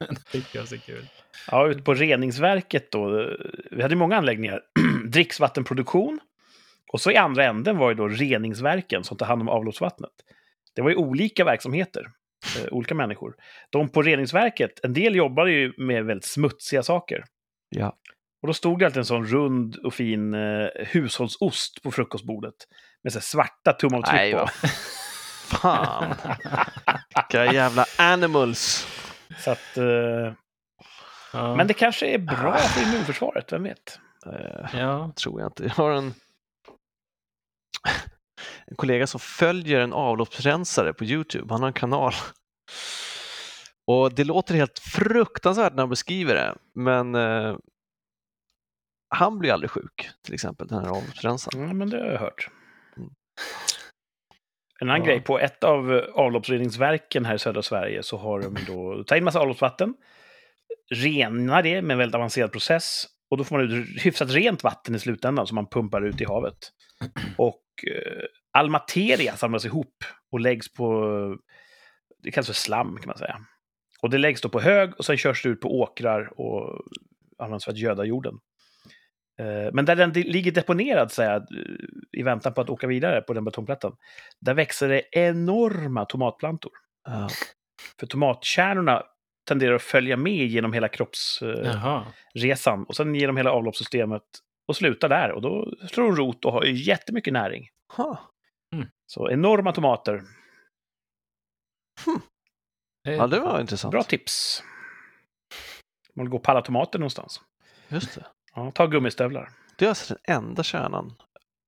det 0.08 0.14
tycker 0.32 0.58
jag 0.58 0.62
är 0.62 0.66
så 0.66 0.78
kul. 0.78 1.08
Ja, 1.50 1.68
ute 1.68 1.82
på 1.82 1.94
reningsverket 1.94 2.90
då. 2.92 3.30
Vi 3.70 3.82
hade 3.82 3.96
många 3.96 4.16
anläggningar. 4.16 4.62
Dricksvattenproduktion. 5.08 6.20
Och 6.92 7.00
så 7.00 7.10
i 7.10 7.16
andra 7.16 7.44
änden 7.44 7.78
var 7.78 7.88
ju 7.90 7.94
då 7.94 8.08
reningsverken 8.08 9.04
som 9.04 9.16
tar 9.16 9.26
hand 9.26 9.42
om 9.42 9.48
avloppsvattnet. 9.48 10.10
Det 10.74 10.82
var 10.82 10.90
ju 10.90 10.96
olika 10.96 11.44
verksamheter. 11.44 12.04
Eh, 12.58 12.72
olika 12.72 12.94
människor. 12.94 13.34
De 13.70 13.88
på 13.88 14.02
reningsverket, 14.02 14.70
en 14.82 14.92
del 14.92 15.16
jobbade 15.16 15.50
ju 15.52 15.72
med 15.76 16.04
väldigt 16.04 16.24
smutsiga 16.24 16.82
saker. 16.82 17.24
Ja. 17.68 17.96
Och 18.42 18.46
då 18.46 18.52
stod 18.52 18.78
det 18.78 18.86
alltid 18.86 18.98
en 18.98 19.04
sån 19.04 19.26
rund 19.26 19.76
och 19.76 19.94
fin 19.94 20.34
eh, 20.34 20.68
hushållsost 20.76 21.82
på 21.82 21.90
frukostbordet. 21.90 22.54
Med 23.02 23.12
så 23.12 23.20
svarta 23.20 23.72
tumavtryck 23.72 24.14
Nej, 24.14 24.32
på. 24.32 24.46
fan. 25.56 26.14
Vilka 27.14 27.52
jävla 27.52 27.84
animals. 27.98 28.86
Så 29.38 29.50
att, 29.50 29.76
eh, 29.76 30.32
Ja. 31.32 31.56
Men 31.56 31.66
det 31.66 31.74
kanske 31.74 32.06
är 32.06 32.18
bra 32.18 32.56
för 32.56 32.82
immunförsvaret, 32.82 33.52
vem 33.52 33.62
vet? 33.62 33.98
Eh, 34.26 34.80
ja. 34.80 35.12
tror 35.22 35.40
jag 35.40 35.48
inte. 35.48 35.62
Jag 35.64 35.70
har 35.70 35.90
en, 35.90 36.14
en 38.66 38.76
kollega 38.76 39.06
som 39.06 39.20
följer 39.20 39.80
en 39.80 39.92
avloppsrensare 39.92 40.92
på 40.92 41.04
Youtube. 41.04 41.54
Han 41.54 41.60
har 41.60 41.66
en 41.68 41.72
kanal. 41.72 42.12
Och 43.86 44.14
det 44.14 44.24
låter 44.24 44.54
helt 44.54 44.78
fruktansvärt 44.78 45.72
när 45.72 45.82
han 45.82 45.90
beskriver 45.90 46.34
det, 46.34 46.54
men 46.74 47.14
eh, 47.14 47.56
han 49.14 49.38
blir 49.38 49.52
aldrig 49.52 49.70
sjuk, 49.70 50.08
till 50.24 50.34
exempel, 50.34 50.66
den 50.66 50.78
här 50.78 50.88
avloppsrensaren. 50.90 51.68
Ja, 51.68 51.72
men 51.72 51.90
det 51.90 51.98
har 51.98 52.06
jag 52.06 52.18
hört. 52.18 52.48
Mm. 52.96 53.10
En 54.80 54.90
annan 54.90 55.00
Ja. 55.00 55.06
grej, 55.06 55.20
på 55.20 55.38
ett 55.38 55.64
av 55.64 55.92
avloppsreningsverken 56.14 57.24
här 57.24 57.34
i 57.34 57.38
södra 57.38 57.62
Sverige 57.62 58.02
så 58.02 58.16
har 58.16 58.40
de 58.40 58.56
då 58.66 59.04
tagit 59.04 59.24
massa 59.24 59.40
avloppsvatten, 59.40 59.94
renar 60.94 61.62
det 61.62 61.82
med 61.82 61.94
en 61.94 61.98
väldigt 61.98 62.14
avancerad 62.14 62.52
process 62.52 63.06
och 63.30 63.36
då 63.36 63.44
får 63.44 63.56
man 63.58 63.70
ut 63.70 64.04
hyfsat 64.04 64.30
rent 64.30 64.64
vatten 64.64 64.94
i 64.94 64.98
slutändan 64.98 65.46
som 65.46 65.54
man 65.54 65.66
pumpar 65.66 66.02
ut 66.02 66.20
i 66.20 66.24
havet. 66.24 66.58
Och 67.36 67.62
eh, 67.86 68.24
all 68.52 68.70
materia 68.70 69.36
samlas 69.36 69.64
ihop 69.64 69.94
och 70.32 70.40
läggs 70.40 70.72
på, 70.72 71.04
det 72.22 72.30
kallas 72.30 72.46
för 72.46 72.54
slam 72.54 72.96
kan 72.96 73.06
man 73.08 73.18
säga. 73.18 73.40
Och 74.02 74.10
det 74.10 74.18
läggs 74.18 74.40
då 74.40 74.48
på 74.48 74.60
hög 74.60 74.98
och 74.98 75.04
sen 75.04 75.16
körs 75.16 75.42
det 75.42 75.48
ut 75.48 75.60
på 75.60 75.80
åkrar 75.80 76.40
och 76.40 76.80
används 77.38 77.64
för 77.64 77.72
att 77.72 77.78
göda 77.78 78.04
jorden. 78.04 78.34
Eh, 79.38 79.72
Men 79.72 79.84
där 79.84 79.96
den 79.96 80.12
de- 80.12 80.22
ligger 80.22 80.52
deponerad, 80.52 81.12
så 81.12 81.22
här, 81.22 81.42
i 82.12 82.22
väntan 82.22 82.54
på 82.54 82.60
att 82.60 82.70
åka 82.70 82.86
vidare 82.86 83.20
på 83.20 83.32
den 83.32 83.44
betongplätten, 83.44 83.92
där 84.40 84.54
växer 84.54 84.88
det 84.88 85.02
enorma 85.12 86.04
tomatplantor. 86.04 86.72
Ja. 87.04 87.28
För 88.00 88.06
tomatkärnorna 88.06 89.02
tenderar 89.48 89.74
att 89.74 89.82
följa 89.82 90.16
med 90.16 90.46
genom 90.46 90.72
hela 90.72 90.88
kroppsresan 90.88 92.84
och 92.88 92.96
sen 92.96 93.14
genom 93.14 93.36
hela 93.36 93.52
avloppssystemet 93.52 94.22
och 94.68 94.76
slutar 94.76 95.08
där. 95.08 95.32
Och 95.32 95.42
då 95.42 95.72
slår 95.90 96.04
de 96.04 96.16
rot 96.16 96.44
och 96.44 96.52
har 96.52 96.64
ju 96.64 96.72
jättemycket 96.72 97.32
näring. 97.32 97.68
Huh. 97.96 98.18
Så 99.06 99.30
enorma 99.30 99.72
tomater. 99.72 100.22
ja, 103.02 103.26
det 103.26 103.40
var 103.40 103.60
intressant. 103.60 103.92
Bra 103.92 104.02
tips. 104.02 104.62
Man 106.14 106.26
vill 106.26 106.30
gå 106.30 106.38
på 106.38 106.50
alla 106.50 106.62
tomater 106.62 106.98
någonstans. 106.98 107.40
Just 107.88 108.14
det. 108.14 108.26
Ja, 108.54 108.70
ta 108.70 108.86
gummistövlar. 108.86 109.50
Det 109.78 109.84
är 109.84 109.88
alltså 109.88 110.14
den 110.14 110.36
enda 110.36 110.62
kärnan 110.62 111.14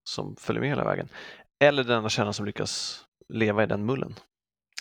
som 0.04 0.36
följer 0.36 0.60
med 0.60 0.68
hela 0.68 0.84
vägen. 0.84 1.08
Eller 1.64 1.84
den 1.84 1.96
enda 1.96 2.08
kärnan 2.08 2.34
som 2.34 2.46
lyckas 2.46 3.04
leva 3.28 3.62
i 3.62 3.66
den 3.66 3.86
mullen. 3.86 4.14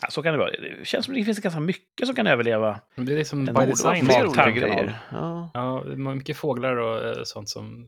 Ja, 0.01 0.07
så 0.09 0.23
kan 0.23 0.33
det 0.33 0.37
vara. 0.39 0.51
Det 0.51 0.87
känns 0.87 1.05
som 1.05 1.13
det 1.15 1.23
finns 1.23 1.39
ganska 1.39 1.59
mycket 1.59 2.07
som 2.07 2.15
kan 2.15 2.27
överleva. 2.27 2.79
Men 2.95 3.05
Det 3.05 3.13
är 3.13 3.17
liksom 3.17 3.45
by 3.45 3.65
design. 3.65 4.05
fler 4.05 4.27
olika 4.27 4.51
grejer. 4.51 4.99
Ja. 5.11 5.51
Ja, 5.53 5.83
det 5.85 5.91
är 5.91 5.95
mycket 5.97 6.37
fåglar 6.37 6.75
och 6.75 7.03
eh, 7.05 7.23
sånt 7.23 7.49
som 7.49 7.87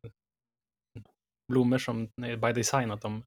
blommor 1.51 1.77
som 1.77 2.07
är 2.21 2.37
by 2.37 2.51
design 2.53 2.91
att 2.91 3.01
de 3.01 3.23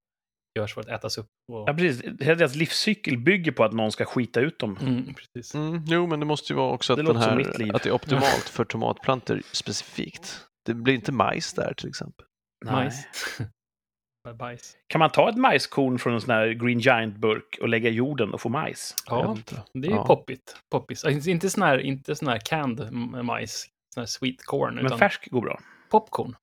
görs 0.58 0.74
för 0.74 0.80
att 0.80 0.88
ätas 0.88 1.18
upp. 1.18 1.26
Och... 1.52 1.68
Ja, 1.68 1.74
precis. 1.74 2.02
Hela 2.20 2.34
deras 2.34 2.54
livscykel 2.54 3.18
bygger 3.18 3.52
på 3.52 3.64
att 3.64 3.72
någon 3.72 3.92
ska 3.92 4.04
skita 4.04 4.40
ut 4.40 4.58
dem. 4.58 4.78
Mm, 4.80 5.14
precis. 5.14 5.54
Mm, 5.54 5.84
jo, 5.86 6.06
men 6.06 6.20
det 6.20 6.26
måste 6.26 6.52
ju 6.52 6.56
vara 6.56 6.72
också 6.72 6.92
att, 6.92 6.96
Det 6.96 7.02
den 7.02 7.16
här, 7.16 7.74
att 7.74 7.82
det 7.82 7.88
är 7.88 7.92
optimalt 7.94 8.48
för 8.48 8.64
tomatplantor 8.64 9.42
specifikt. 9.52 10.46
Det 10.64 10.74
blir 10.74 10.94
inte 10.94 11.12
majs 11.12 11.54
där 11.54 11.74
till 11.74 11.88
exempel. 11.88 12.26
Majs. 12.64 13.06
Bajs. 14.34 14.76
Kan 14.86 14.98
man 14.98 15.10
ta 15.10 15.28
ett 15.28 15.36
majskorn 15.36 15.98
från 15.98 16.14
en 16.14 16.20
sån 16.20 16.30
här 16.34 16.48
Green 16.48 16.78
Giant-burk 16.80 17.58
och 17.60 17.68
lägga 17.68 17.90
i 17.90 17.92
jorden 17.92 18.34
och 18.34 18.40
få 18.40 18.48
majs? 18.48 18.94
Ja, 19.06 19.36
det 19.72 19.86
är 19.88 19.90
ju 19.90 19.96
Ja. 19.96 20.06
poppigt. 20.06 20.56
poppis. 20.70 21.04
Alltså, 21.04 21.30
Inte- 21.30 21.50
sån 21.50 21.62
här, 21.62 21.78
inte 21.78 22.16
sån 22.16 22.28
här 22.28 22.38
canned 22.44 22.92
majs, 23.24 23.66
sån 23.94 24.00
här 24.00 24.06
sweet 24.06 24.44
corn, 24.44 24.74
Men 24.74 24.86
utan 24.86 24.98
färsk 24.98 25.30
går 25.30 25.40
bra. 25.40 25.60
popcorn. 25.90 26.36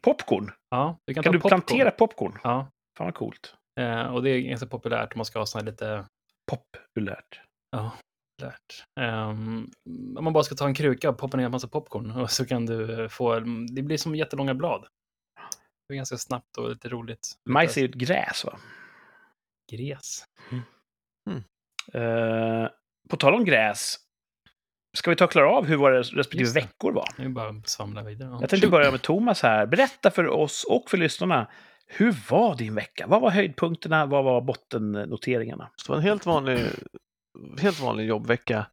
Popcorn? 0.00 0.50
Ja, 0.70 0.98
du 1.06 1.14
kan, 1.14 1.22
Kan 1.22 1.30
ta 1.32 1.36
du 1.36 1.40
popcorn. 1.40 1.60
plantera 1.60 1.90
popcorn? 1.90 2.38
Ja, 2.44 2.66
Fan 2.98 3.04
vad 3.06 3.14
coolt. 3.14 3.54
Eh, 3.80 4.02
och 4.14 4.22
det 4.22 4.30
är 4.30 4.40
ganska 4.40 4.66
populärt 4.66 5.12
om 5.14 5.18
man 5.18 5.24
ska 5.24 5.38
ha 5.38 5.46
såna 5.46 5.62
här 5.64 5.70
lite 5.70 6.04
Populärt. 6.50 7.40
populärt. 7.76 8.84
Ehm, 9.00 9.70
om 10.18 10.24
man 10.24 10.32
bara 10.32 10.44
ska 10.44 10.54
ta 10.54 10.66
en 10.66 10.74
kruka 10.74 11.10
och 11.10 11.18
poppa 11.18 11.36
ner 11.36 11.44
en 11.44 11.50
massa 11.50 11.68
popcorn 11.68 12.10
och 12.10 12.30
så 12.30 12.46
kan 12.46 12.66
du 12.66 13.08
få, 13.08 13.40
det 13.74 13.82
blir 13.82 13.96
som 13.96 14.14
jättelånga 14.14 14.54
blad. 14.54 14.86
Det 15.88 15.94
är 15.94 15.96
ganska 15.96 16.16
snabbt 16.18 16.56
och 16.56 16.70
lite 16.70 16.88
roligt. 16.88 17.32
Majs 17.44 17.76
är 17.76 17.80
ju 17.80 17.88
ett 17.88 17.94
gräs, 17.94 18.44
va? 18.44 18.58
Gräs. 19.72 20.24
Eh, 21.92 22.68
på 23.08 23.16
tal 23.16 23.34
om 23.34 23.44
gräs, 23.44 23.96
ska 24.96 25.10
vi 25.10 25.16
ta 25.16 25.24
och 25.24 25.30
klara 25.30 25.50
av 25.50 25.64
hur 25.66 25.76
våra 25.76 26.02
respektive 26.02 26.50
veckor 26.50 26.92
var? 26.92 27.08
Nu 27.18 27.28
bara 27.28 27.48
att 27.48 27.68
svamla 27.68 28.02
vidare. 28.02 28.30
Ja. 28.30 28.38
Jag 28.40 28.50
tänkte 28.50 28.68
börja 28.68 28.90
med 28.90 29.02
Thomas 29.02 29.42
här. 29.42 29.66
Berätta 29.66 30.10
för 30.10 30.28
oss 30.28 30.64
och 30.64 30.90
för 30.90 30.96
lyssnarna, 30.96 31.50
hur 31.86 32.16
var 32.30 32.56
din 32.56 32.74
vecka? 32.74 33.06
Vad 33.06 33.20
var 33.20 33.30
höjdpunkterna? 33.30 34.06
Vad 34.06 34.24
var 34.24 34.40
bottennoteringarna? 34.40 35.70
Så 35.76 35.86
det 35.86 35.92
var 35.92 35.96
en 35.96 36.08
helt 36.08 36.26
vanlig, 36.26 36.66
helt 37.58 37.80
vanlig 37.80 38.06
jobbvecka. 38.06 38.66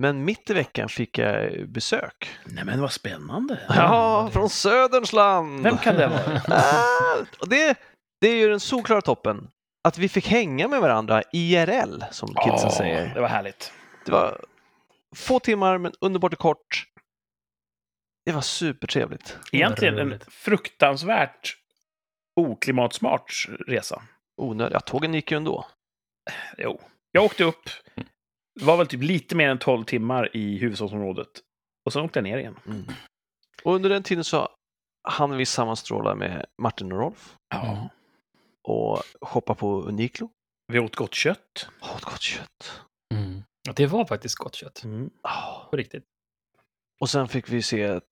Men 0.00 0.24
mitt 0.24 0.50
i 0.50 0.54
veckan 0.54 0.88
fick 0.88 1.18
jag 1.18 1.68
besök. 1.68 2.38
Nej 2.44 2.64
men 2.64 2.80
vad 2.80 2.92
spännande! 2.92 3.60
Ja, 3.68 4.30
från 4.32 4.50
Söderns 4.50 5.12
land! 5.12 5.62
Vem 5.62 5.78
kan 5.78 5.94
det 5.94 6.06
vara? 6.08 6.40
Ah, 6.48 7.24
och 7.40 7.48
det, 7.48 7.78
det 8.20 8.28
är 8.28 8.34
ju 8.36 8.48
den 8.48 8.60
solklara 8.60 9.00
toppen. 9.00 9.50
Att 9.84 9.98
vi 9.98 10.08
fick 10.08 10.26
hänga 10.28 10.68
med 10.68 10.80
varandra 10.80 11.22
IRL, 11.32 12.02
som 12.10 12.28
kidsen 12.28 12.68
Ja, 12.68 12.70
säger. 12.70 13.14
Det 13.14 13.20
var 13.20 13.28
härligt. 13.28 13.72
Det 14.06 14.12
var 14.12 14.44
få 15.16 15.38
timmar, 15.38 15.78
men 15.78 15.92
underbart 16.00 16.36
kort. 16.36 16.84
Det 18.24 18.32
var 18.32 18.40
supertrevligt. 18.40 19.38
Egentligen 19.52 19.98
en 19.98 20.20
fruktansvärt 20.28 21.56
oklimatsmart 22.36 23.46
resa. 23.66 24.02
Onödigt. 24.36 24.74
Ja, 24.74 24.80
tågen 24.80 25.14
gick 25.14 25.30
ju 25.30 25.36
ändå. 25.36 25.66
Jo. 26.58 26.80
Jag 27.12 27.24
åkte 27.24 27.44
upp, 27.44 27.70
det 28.60 28.64
var 28.66 28.76
väl 28.76 28.86
typ 28.86 29.02
lite 29.02 29.36
mer 29.36 29.48
än 29.48 29.58
12 29.58 29.84
timmar 29.84 30.36
i 30.36 30.58
huvudstadsområdet. 30.58 31.28
Och 31.86 31.92
sen 31.92 32.02
åkte 32.02 32.18
jag 32.18 32.24
ner 32.24 32.38
igen. 32.38 32.56
Mm. 32.66 32.84
Och 33.64 33.74
under 33.74 33.90
den 33.90 34.02
tiden 34.02 34.24
så 34.24 34.48
hann 35.08 35.36
vi 35.36 35.46
sammanstråla 35.46 36.14
med 36.14 36.46
Martin 36.62 36.92
och 36.92 36.98
Rolf 36.98 37.36
Ja. 37.54 37.88
och 38.68 39.02
shoppa 39.20 39.54
på 39.54 39.82
Uniklo. 39.82 40.30
Vi 40.72 40.78
åt 40.78 40.96
gott 40.96 41.14
kött. 41.14 41.68
Ett 41.96 42.04
gott 42.04 42.20
kött. 42.20 42.80
Mm. 43.14 43.42
Det 43.76 43.86
var 43.86 44.04
faktiskt 44.04 44.34
gott 44.36 44.54
kött. 44.54 44.84
Mm. 44.84 45.10
På 45.70 45.76
riktigt. 45.76 46.04
Och 47.00 47.10
sen 47.10 47.28
fick 47.28 47.48
vi 47.48 47.62
se 47.62 47.82
ett 47.82 48.04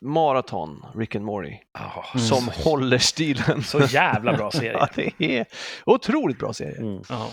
maraton, 0.00 0.86
Rick 0.94 1.14
and 1.14 1.24
Morty, 1.24 1.58
Ja, 1.72 2.04
Mm. 2.14 2.26
som 2.26 2.40
så, 2.46 2.70
håller 2.70 2.98
stilen. 2.98 3.62
så 3.62 3.80
jävla 3.80 4.36
bra 4.36 4.50
serie. 4.52 4.72
Ja, 4.72 4.88
det 4.94 5.38
är 5.38 5.46
otroligt 5.86 6.38
bra 6.38 6.52
serie. 6.52 6.78
Mm. 6.78 7.02
Ja. 7.08 7.30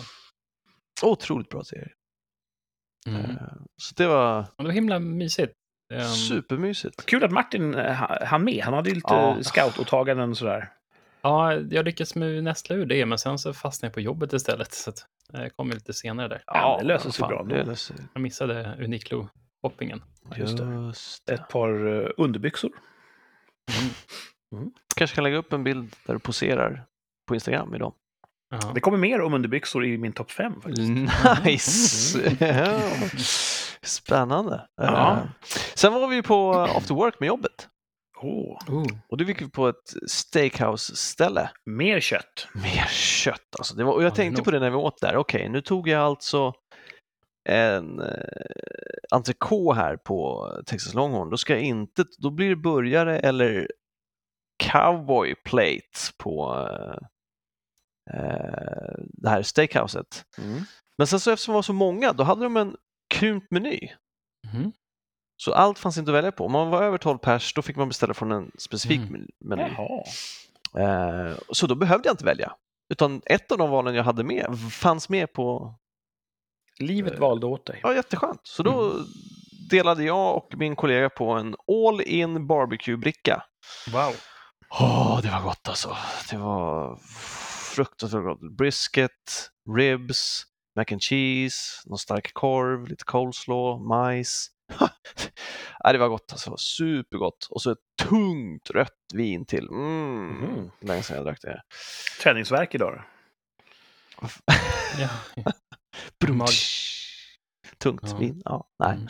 Otroligt 1.04 1.50
bra 1.50 1.64
serie. 1.64 1.90
Mm. 3.08 3.22
Eh, 3.22 3.38
Så 3.78 3.96
det 3.96 4.08
var 4.08 4.46
Det 4.58 4.64
var 4.64 4.72
himla 4.72 5.00
mysigt. 5.00 5.54
Ehm, 5.94 6.04
supermysigt. 6.04 7.06
Kul 7.06 7.24
att 7.24 7.32
Martin 7.32 7.76
eh, 7.76 7.94
ha- 7.96 8.26
hann 8.26 8.44
med. 8.44 8.64
Han 8.64 8.74
hade 8.74 8.90
ju 8.90 8.96
lite 8.96 9.14
Ja. 9.14 9.38
scoutåtaganden 9.42 10.30
och 10.30 10.38
sådär. 10.38 10.70
Ja, 11.22 11.54
jag 11.54 11.86
lyckades 11.86 12.16
med 12.16 12.44
nästla 12.44 12.76
ur 12.76 12.86
det, 12.86 13.06
men 13.06 13.18
sen 13.18 13.40
så 13.40 13.54
fastnade 13.54 13.88
jag 13.90 13.94
på 13.94 14.00
jobbet 14.02 14.34
istället. 14.34 14.74
Så 14.74 14.90
att 14.90 15.06
jag 15.34 15.56
kom 15.56 15.70
lite 15.70 15.94
senare 15.94 16.28
där. 16.28 16.44
Ja, 16.46 16.78
det 16.82 16.86
löser 16.86 17.10
sig 17.12 17.28
bra. 17.28 17.44
Det 17.44 17.64
löser. 17.64 17.96
Jag 18.14 18.22
missade 18.22 18.76
Uniklo-hoppingen. 18.80 20.02
Just 20.36 20.58
det. 20.58 20.64
Just 20.64 21.26
det. 21.26 21.34
Ett 21.34 21.48
par 21.50 21.88
eh, 22.04 22.10
underbyxor. 22.18 22.72
Kanske 24.96 25.16
kan 25.16 25.24
lägga 25.24 25.38
upp 25.38 25.54
en 25.54 25.64
bild 25.64 25.96
där 26.06 26.14
du 26.14 26.20
poserar 26.20 26.84
på 27.28 27.34
Instagram 27.34 27.76
idag. 27.76 27.94
Ja. 28.50 28.72
Det 28.76 28.80
kommer 28.82 28.98
mer 28.98 29.22
om 29.22 29.34
underbyxor 29.34 29.86
i 29.86 29.98
min 29.98 30.14
topp 30.14 30.32
5 30.32 30.62
faktiskt. 30.62 30.90
Nice! 31.46 32.36
Ja. 32.46 32.80
Spännande. 33.82 34.68
Ja. 34.78 35.12
Eh, 35.18 35.24
Sen 35.76 35.94
var 35.94 36.08
vi 36.08 36.22
på 36.24 36.52
After 36.54 36.94
Work 36.96 37.20
med 37.20 37.28
jobbet. 37.28 37.68
Oh. 38.22 38.58
Och 39.10 39.18
då 39.18 39.24
gick 39.24 39.42
vi 39.42 39.50
på 39.50 39.68
ett 39.68 39.94
steakhouse-ställe. 40.08 41.50
mer 41.66 42.00
kött. 42.00 42.48
Mer 42.54 42.88
kött 42.90 43.56
alltså. 43.58 43.76
Det 43.76 43.84
var, 43.84 43.94
och 43.94 44.00
Ja, 44.02 44.04
jag 44.06 44.12
är 44.12 44.16
tänkte 44.16 44.40
nog. 44.40 44.46
på 44.46 44.52
det 44.52 44.60
när 44.60 44.70
vi 44.70 44.76
åt 44.76 45.02
där. 45.02 45.16
Okej, 45.16 45.50
nu 45.50 45.62
tog 45.62 45.88
jag 45.88 46.02
alltså 46.02 46.54
en 47.50 48.00
eh, 48.00 48.08
entrecote 49.12 49.80
här 49.80 49.98
på 49.98 50.48
Texas 50.66 50.94
Longhorn. 50.94 51.30
Då 51.30 51.38
ska 51.38 51.54
jag 51.54 51.62
inte, 51.64 52.06
då 52.18 52.30
blir 52.32 52.50
det 52.50 52.56
burgare 52.56 53.20
eller 53.20 53.68
cowboy 54.64 55.36
plates 55.46 56.12
på 56.18 56.68
eh, 56.72 57.08
det 59.14 59.30
här 59.30 59.44
steakhouset. 59.44 60.26
Mm. 60.38 60.62
Men 60.98 61.08
sen 61.08 61.20
så 61.20 61.32
eftersom 61.32 61.52
det 61.52 61.58
var 61.58 61.62
så 61.62 61.74
många, 61.74 62.14
då 62.14 62.24
hade 62.24 62.44
de 62.44 62.58
en 62.58 62.76
krympt 63.14 63.52
meny. 63.52 63.80
Mhm. 64.54 64.72
Så 65.38 65.54
allt 65.54 65.80
fanns 65.80 65.98
inte 65.98 66.12
att 66.12 66.16
välja 66.18 66.32
på. 66.32 66.46
Om 66.46 66.52
man 66.52 66.70
var 66.70 66.84
över 66.84 66.98
12 66.98 67.18
pers, 67.18 67.54
då 67.54 67.62
fick 67.62 67.76
man 67.76 67.88
beställa 67.88 68.14
från 68.14 68.32
en 68.32 68.52
specifik 68.58 69.00
Mm. 69.00 69.28
meny. 69.40 69.64
Eh, 70.78 71.38
så 71.50 71.68
då 71.68 71.76
behövde 71.76 72.08
jag 72.10 72.14
inte 72.14 72.26
välja. 72.26 72.54
Utan 72.94 73.22
ett 73.26 73.52
av 73.52 73.58
de 73.58 73.70
valen 73.70 73.96
jag 73.96 74.04
hade 74.04 74.24
med 74.24 74.58
fanns 74.72 75.10
med 75.10 75.34
på, 75.34 75.76
Livet 76.80 77.20
valde 77.20 77.46
åt 77.46 77.66
dig. 77.66 77.80
ja 77.84 77.94
jätteskönt. 77.94 78.42
Så 78.44 78.64
då 78.64 78.94
delade 79.70 80.04
jag 80.04 80.36
och 80.38 80.54
min 80.58 80.76
kollega 80.76 81.10
på 81.10 81.32
en 81.32 81.56
all 81.68 82.02
in 82.02 82.48
barbecue-bricka. 82.48 83.44
Wow. 83.94 84.14
Åh, 84.80 85.20
det 85.22 85.30
var 85.32 85.42
gott 85.42 85.68
alltså. 85.70 85.98
Det 86.32 86.38
var 86.38 87.00
fruktansvärt 87.70 88.24
gott. 88.24 88.58
Brisket, 88.58 89.50
ribs, 89.78 90.44
mac 90.76 90.86
and 90.92 91.02
cheese, 91.02 91.82
någon 91.86 91.98
stark 91.98 92.34
korv, 92.34 92.88
lite 92.88 93.04
coleslaw, 93.04 93.88
majs. 93.88 94.48
ja, 95.80 95.92
det 95.94 95.98
var 95.98 96.08
gott 96.10 96.32
alltså. 96.32 96.58
Supergott. 96.58 97.48
Och 97.50 97.62
så 97.62 97.72
ett 97.72 97.78
tungt 98.10 98.70
rött 98.70 98.94
vin 99.14 99.46
till. 99.46 99.68
Mm. 99.68 100.28
Mhm. 100.28 100.72
Länge 100.82 101.04
sedan 101.04 101.16
jag 101.18 101.26
drack 101.26 101.42
det. 101.42 101.62
Träningsverk 102.24 102.76
idag 102.76 102.94
då? 102.94 103.02
Ja. 105.00 105.10
Brum. 106.20 106.38
Mag. 106.38 106.48
Tungt 107.78 108.02
Ja. 108.04 108.18
vin? 108.18 108.42
Ja, 108.46 108.68
nej. 108.80 108.94
Mm. 108.96 109.08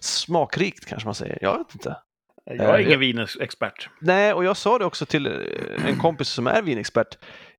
Smakrikt 0.00 0.86
kanske 0.86 1.06
man 1.08 1.14
säger. 1.14 1.38
Jag 1.40 1.58
vet 1.58 1.74
inte. 1.74 1.96
Jag 2.44 2.56
är 2.58 2.78
Eh, 2.78 2.86
ingen 2.86 3.00
vinexpert. 3.00 3.88
Nej, 4.00 4.32
och 4.32 4.44
jag 4.44 4.56
sa 4.56 4.78
det 4.78 4.84
också 4.84 5.06
till 5.06 5.26
eh, 5.26 5.86
en 5.88 5.98
kompis 5.98 6.28
som 6.28 6.46
är 6.46 6.62
vinexpert. 6.62 7.18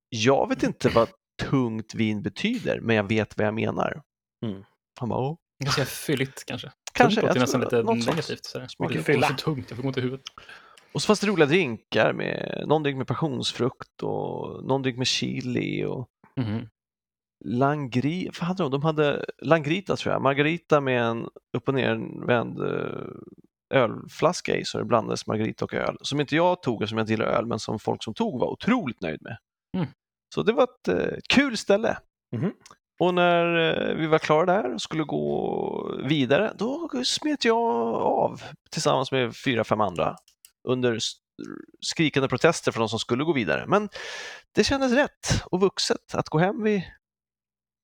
Jag 0.09 0.49
vet 0.49 0.63
inte 0.63 0.89
vad 0.89 1.09
tungt 1.49 1.95
vin 1.95 2.21
betyder, 2.21 2.79
men 2.79 2.95
jag 2.95 3.03
vet 3.09 3.37
vad 3.37 3.47
jag 3.47 3.53
menar. 3.53 4.01
Mm. 4.45 4.63
Han 4.99 5.09
bara, 5.09 5.19
"Åh." 5.19 5.37
Ganska 5.63 5.85
fylligt 5.85 6.45
kanske. 6.45 6.71
Kanske, 6.93 7.21
Tungt 7.21 7.27
låter 7.27 7.39
jag 7.39 7.41
nästan 7.41 7.61
lite 7.61 8.09
negativt. 8.11 8.45
sådär. 8.45 8.67
Är 8.97 9.01
fylla. 9.01 9.27
så 9.27 9.33
tungt, 9.33 9.65
jag 9.69 9.77
fick 9.77 9.85
ont 9.85 9.97
i 9.97 10.01
huvudet. 10.01 10.25
Och 10.93 11.01
så 11.01 11.05
fanns 11.07 11.19
det 11.19 11.27
roliga 11.27 11.45
drinkar 11.45 12.13
med 12.13 12.63
någon 12.67 12.83
drink 12.83 12.97
med 12.97 13.07
passionsfrukt 13.07 14.03
och 14.03 14.63
någon 14.65 14.81
drink 14.81 14.97
med 14.97 15.07
chili 15.07 15.85
och 15.85 16.07
Mhm. 16.35 16.69
langri, 17.45 18.29
vad 18.39 18.47
hade 18.47 18.63
de? 18.63 18.71
De 18.71 18.83
hade 18.83 19.25
langrita 19.41 19.95
tror 19.95 20.13
jag, 20.13 20.21
margarita 20.21 20.81
med 20.81 21.01
en 21.03 21.27
upp 21.57 21.67
och 21.67 21.73
nervänd 21.73 22.59
eh, 22.59 23.07
ölflaska 23.73 24.55
i 24.57 24.65
så 24.65 24.77
det 24.77 24.85
blandades 24.85 25.27
margarita 25.27 25.65
och 25.65 25.73
öl. 25.73 25.97
Som 26.01 26.19
inte 26.19 26.35
jag 26.35 26.61
tog 26.61 26.83
eftersom 26.83 26.97
jag 26.97 27.03
inte 27.03 27.13
gillar 27.13 27.25
öl, 27.25 27.45
men 27.45 27.59
som 27.59 27.79
folk 27.79 28.03
som 28.03 28.13
tog 28.13 28.39
var 28.39 28.47
otroligt 28.47 29.01
nöjd 29.01 29.21
med. 29.21 29.37
Mm. 29.77 29.88
Så 30.36 30.43
det 30.43 30.53
var 30.53 30.63
ett 30.63 30.88
eh, 30.88 31.17
kul 31.29 31.57
ställe. 31.57 31.97
Mhm. 32.36 32.53
Och 33.00 33.13
när 33.13 33.55
eh, 33.89 33.95
vi 33.95 34.07
var 34.07 34.19
klara 34.19 34.45
där 34.45 34.74
och 34.74 34.81
skulle 34.81 35.03
gå 35.03 36.01
vidare, 36.03 36.53
då 36.57 36.89
smet 37.03 37.45
jag 37.45 37.57
av 37.95 38.41
tillsammans 38.71 39.12
med 39.12 39.36
fyra, 39.45 39.63
fem 39.63 39.81
andra 39.81 40.15
under 40.67 40.97
skrikande 41.81 42.27
protester 42.29 42.71
från 42.71 42.81
de 42.81 42.89
som 42.89 43.00
skulle 43.00 43.24
gå 43.24 43.33
vidare. 43.33 43.65
Men 43.67 43.89
det 44.55 44.63
kändes 44.63 44.91
rätt 44.93 45.43
och 45.45 45.59
vuxet 45.59 46.15
att 46.15 46.29
gå 46.29 46.38
hem 46.39 46.63
vid 46.63 46.81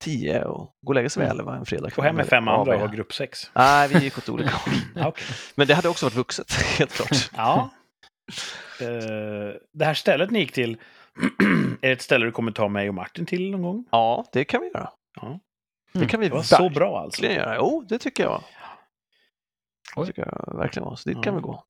tio 0.04 0.44
och 0.46 0.74
gå 0.82 0.88
och 0.92 0.96
lägga 0.96 1.10
sig 1.10 1.22
vid 1.22 1.32
Mm. 1.32 1.40
elva 1.40 1.56
en 1.58 1.66
fredag 1.66 1.90
Gå 1.96 2.02
hem 2.02 2.16
med 2.16 2.28
fem 2.28 2.48
andra 2.48 2.74
och 2.76 2.80
ha 2.80 2.88
grupp 2.88 3.14
sex. 3.14 3.52
Nej, 3.56 3.88
vi 3.88 4.00
gick 4.04 4.18
åt 4.18 4.30
olika 4.30 4.50
håll. 4.96 5.14
Men 5.56 5.68
det 5.68 5.74
hade 5.74 5.90
också 5.90 6.06
varit 6.06 6.16
vuxet, 6.16 6.52
helt 6.80 6.92
klart. 6.92 7.30
ja. 7.36 7.70
Eh, 8.82 9.56
det 9.74 9.86
här 9.86 9.94
stället 9.94 10.32
ni 10.32 10.40
gick 10.40 10.52
till, 10.52 10.78
är 11.82 11.88
det 11.88 11.92
ett 11.92 12.02
ställe 12.02 12.26
du 12.26 12.32
kommer 12.32 12.52
ta 12.52 12.68
mig 12.68 12.90
och 12.90 12.96
Martin 12.96 13.26
till 13.26 13.52
någon 13.52 13.62
gång? 13.62 13.86
Ja, 13.92 14.26
det 14.32 14.46
kan 14.46 14.62
vi 14.62 14.68
göra. 14.68 14.90
Ja. 15.22 15.40
Det 15.94 16.06
kan 16.06 16.20
vi 16.20 16.28
Det 16.30 16.36
var 16.36 16.42
så 16.44 16.70
bra 16.70 17.00
alltså. 17.00 17.26
göra. 17.26 17.56
Jo, 17.58 17.86
det 17.90 18.00
tycker 18.00 18.24
jag. 18.24 18.44
Det 19.96 20.06
tycker 20.06 20.22
jag 20.22 20.58
verkligen 20.58 20.86
var. 20.86 20.96
Så 20.96 21.10
dit 21.10 21.18
Ja. 21.18 21.22
kan 21.24 21.36
vi 21.36 21.42
gå. 21.42 21.64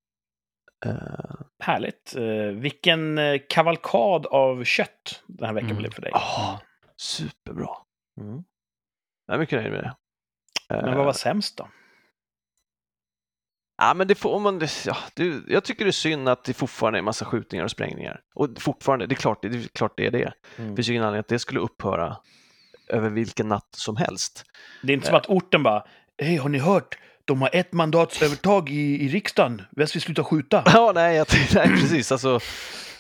Eh, 0.85 1.35
Härligt. 1.59 2.15
Eh, 2.15 2.23
vilken 2.61 3.17
eh, 3.17 3.41
kavalkad 3.49 4.25
av 4.25 4.63
kött 4.63 5.23
den 5.27 5.45
här 5.47 5.53
veckan 5.53 5.69
Mm. 5.69 5.81
blev 5.81 5.91
för 5.91 6.01
dig. 6.01 6.11
ja, 6.13 6.59
superbra. 6.97 7.69
Mm. 8.21 8.43
Jag 9.27 9.35
är 9.35 9.39
mycket 9.39 9.59
nöjd 9.61 9.71
med 9.71 9.83
det. 9.83 9.95
Men 10.69 10.97
vad 10.97 11.05
var 11.05 11.13
sämst 11.13 11.57
då? 11.57 11.67
Ja, 13.77 13.93
men 13.93 14.07
det 14.07 14.15
får, 14.15 14.39
man, 14.39 14.61
ja, 14.85 14.97
det, 15.13 15.41
jag 15.47 15.63
tycker 15.63 15.85
det 15.85 15.89
är 15.89 15.91
synd 15.91 16.29
att 16.29 16.43
det 16.43 16.53
fortfarande 16.53 16.97
är 16.97 16.99
en 16.99 17.05
massa 17.05 17.25
skjutningar 17.25 17.63
och 17.65 17.71
sprängningar. 17.71 18.19
Och 18.35 18.49
fortfarande, 18.59 19.05
det 19.05 19.13
är 19.13 19.17
klart 19.17 19.41
det, 19.41 19.49
det, 19.49 19.57
är, 19.57 19.67
klart 19.67 19.93
det 19.97 20.05
är 20.05 20.11
det. 20.11 20.33
Mm. 20.57 20.69
Det 20.69 20.75
finns 20.75 20.89
ju 20.89 20.93
ingen 20.93 21.03
anledning 21.03 21.19
att 21.19 21.27
det 21.27 21.39
skulle 21.39 21.59
upphöra 21.59 22.17
över 22.87 23.09
vilken 23.09 23.47
natt 23.47 23.69
som 23.71 23.97
helst. 23.97 24.43
Det 24.83 24.93
är 24.93 24.93
inte 24.93 25.07
som 25.07 25.15
att 25.15 25.25
orten 25.25 25.63
bara, 25.63 25.83
hej 26.17 26.35
har 26.35 26.49
ni 26.49 26.57
hört? 26.57 26.97
De 27.25 27.41
har 27.41 27.49
ett 27.53 27.73
mandats 27.73 28.21
övertag 28.21 28.69
i, 28.69 29.05
i 29.05 29.07
riksdagen. 29.07 29.61
Väst 29.71 29.95
vill 29.95 30.01
sluta 30.01 30.23
skjuta. 30.23 30.63
Ja, 30.73 30.91
nej, 30.95 31.15
jag, 31.15 31.27
nej 31.55 31.67
precis. 31.67 32.11
Alltså, 32.11 32.39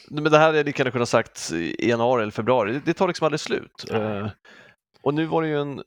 men 0.09 0.23
det 0.23 0.37
här 0.37 0.45
hade 0.45 0.57
jag 0.57 0.65
lika 0.65 0.81
gärna 0.81 0.91
kunnat 0.91 1.09
sagt 1.09 1.51
i 1.51 1.89
januari 1.89 2.21
eller 2.21 2.31
februari. 2.31 2.73
Det, 2.73 2.81
det 2.85 2.93
tar 2.93 3.07
liksom 3.07 3.25
aldrig 3.25 3.39
slut. 3.39 3.85
Uh, 3.91 4.27
och 5.01 5.13
nu 5.13 5.25
var 5.25 5.41
det 5.41 5.47
ju 5.47 5.61
en 5.61 5.83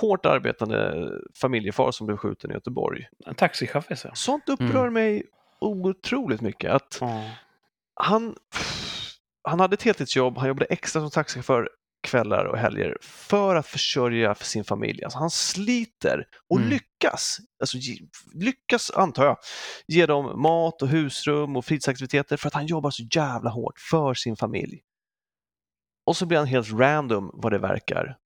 hårt 0.00 0.26
arbetande 0.26 1.08
familjefar 1.40 1.90
som 1.90 2.06
blev 2.06 2.16
skjuten 2.16 2.50
i 2.50 2.54
Göteborg. 2.54 3.08
En 3.26 3.34
taxichaufför. 3.34 3.94
Så. 3.94 4.10
Sånt 4.14 4.48
upprör 4.48 4.80
Mm. 4.82 4.92
mig 4.94 5.22
otroligt 5.60 6.40
mycket. 6.40 6.70
Att 6.72 6.98
Ja. 7.00 7.30
han, 7.94 8.36
han 9.48 9.60
hade 9.60 9.74
ett 9.74 9.82
heltidsjobb, 9.82 10.38
han 10.38 10.48
jobbade 10.48 10.64
extra 10.66 11.00
som 11.02 11.10
taxichaufför 11.10 11.68
kvällar 12.02 12.44
och 12.44 12.58
helger 12.58 12.96
för 13.00 13.56
att 13.56 13.66
försörja 13.66 14.34
för 14.34 14.44
sin 14.44 14.64
familj. 14.64 15.04
Alltså 15.04 15.18
han 15.18 15.30
sliter 15.30 16.24
och 16.50 16.56
Mm. 16.58 16.70
lyckas, 16.70 17.38
alltså 17.60 17.76
ge, 17.78 17.98
lyckas 18.34 18.90
antar 18.90 19.24
jag, 19.24 19.36
ge 19.86 20.06
dem 20.06 20.42
mat 20.42 20.82
och 20.82 20.88
husrum 20.88 21.56
och 21.56 21.64
fritidsaktiviteter 21.64 22.36
för 22.36 22.48
att 22.48 22.54
han 22.54 22.66
jobbar 22.66 22.90
så 22.90 23.02
jävla 23.10 23.50
hårt 23.50 23.78
för 23.90 24.14
sin 24.14 24.36
familj. 24.36 24.80
Och 26.06 26.16
så 26.16 26.26
blir 26.26 26.38
han 26.38 26.46
helt 26.46 26.72
random 26.72 27.30
vad 27.34 27.52
det 27.52 27.58
verkar 27.58 28.16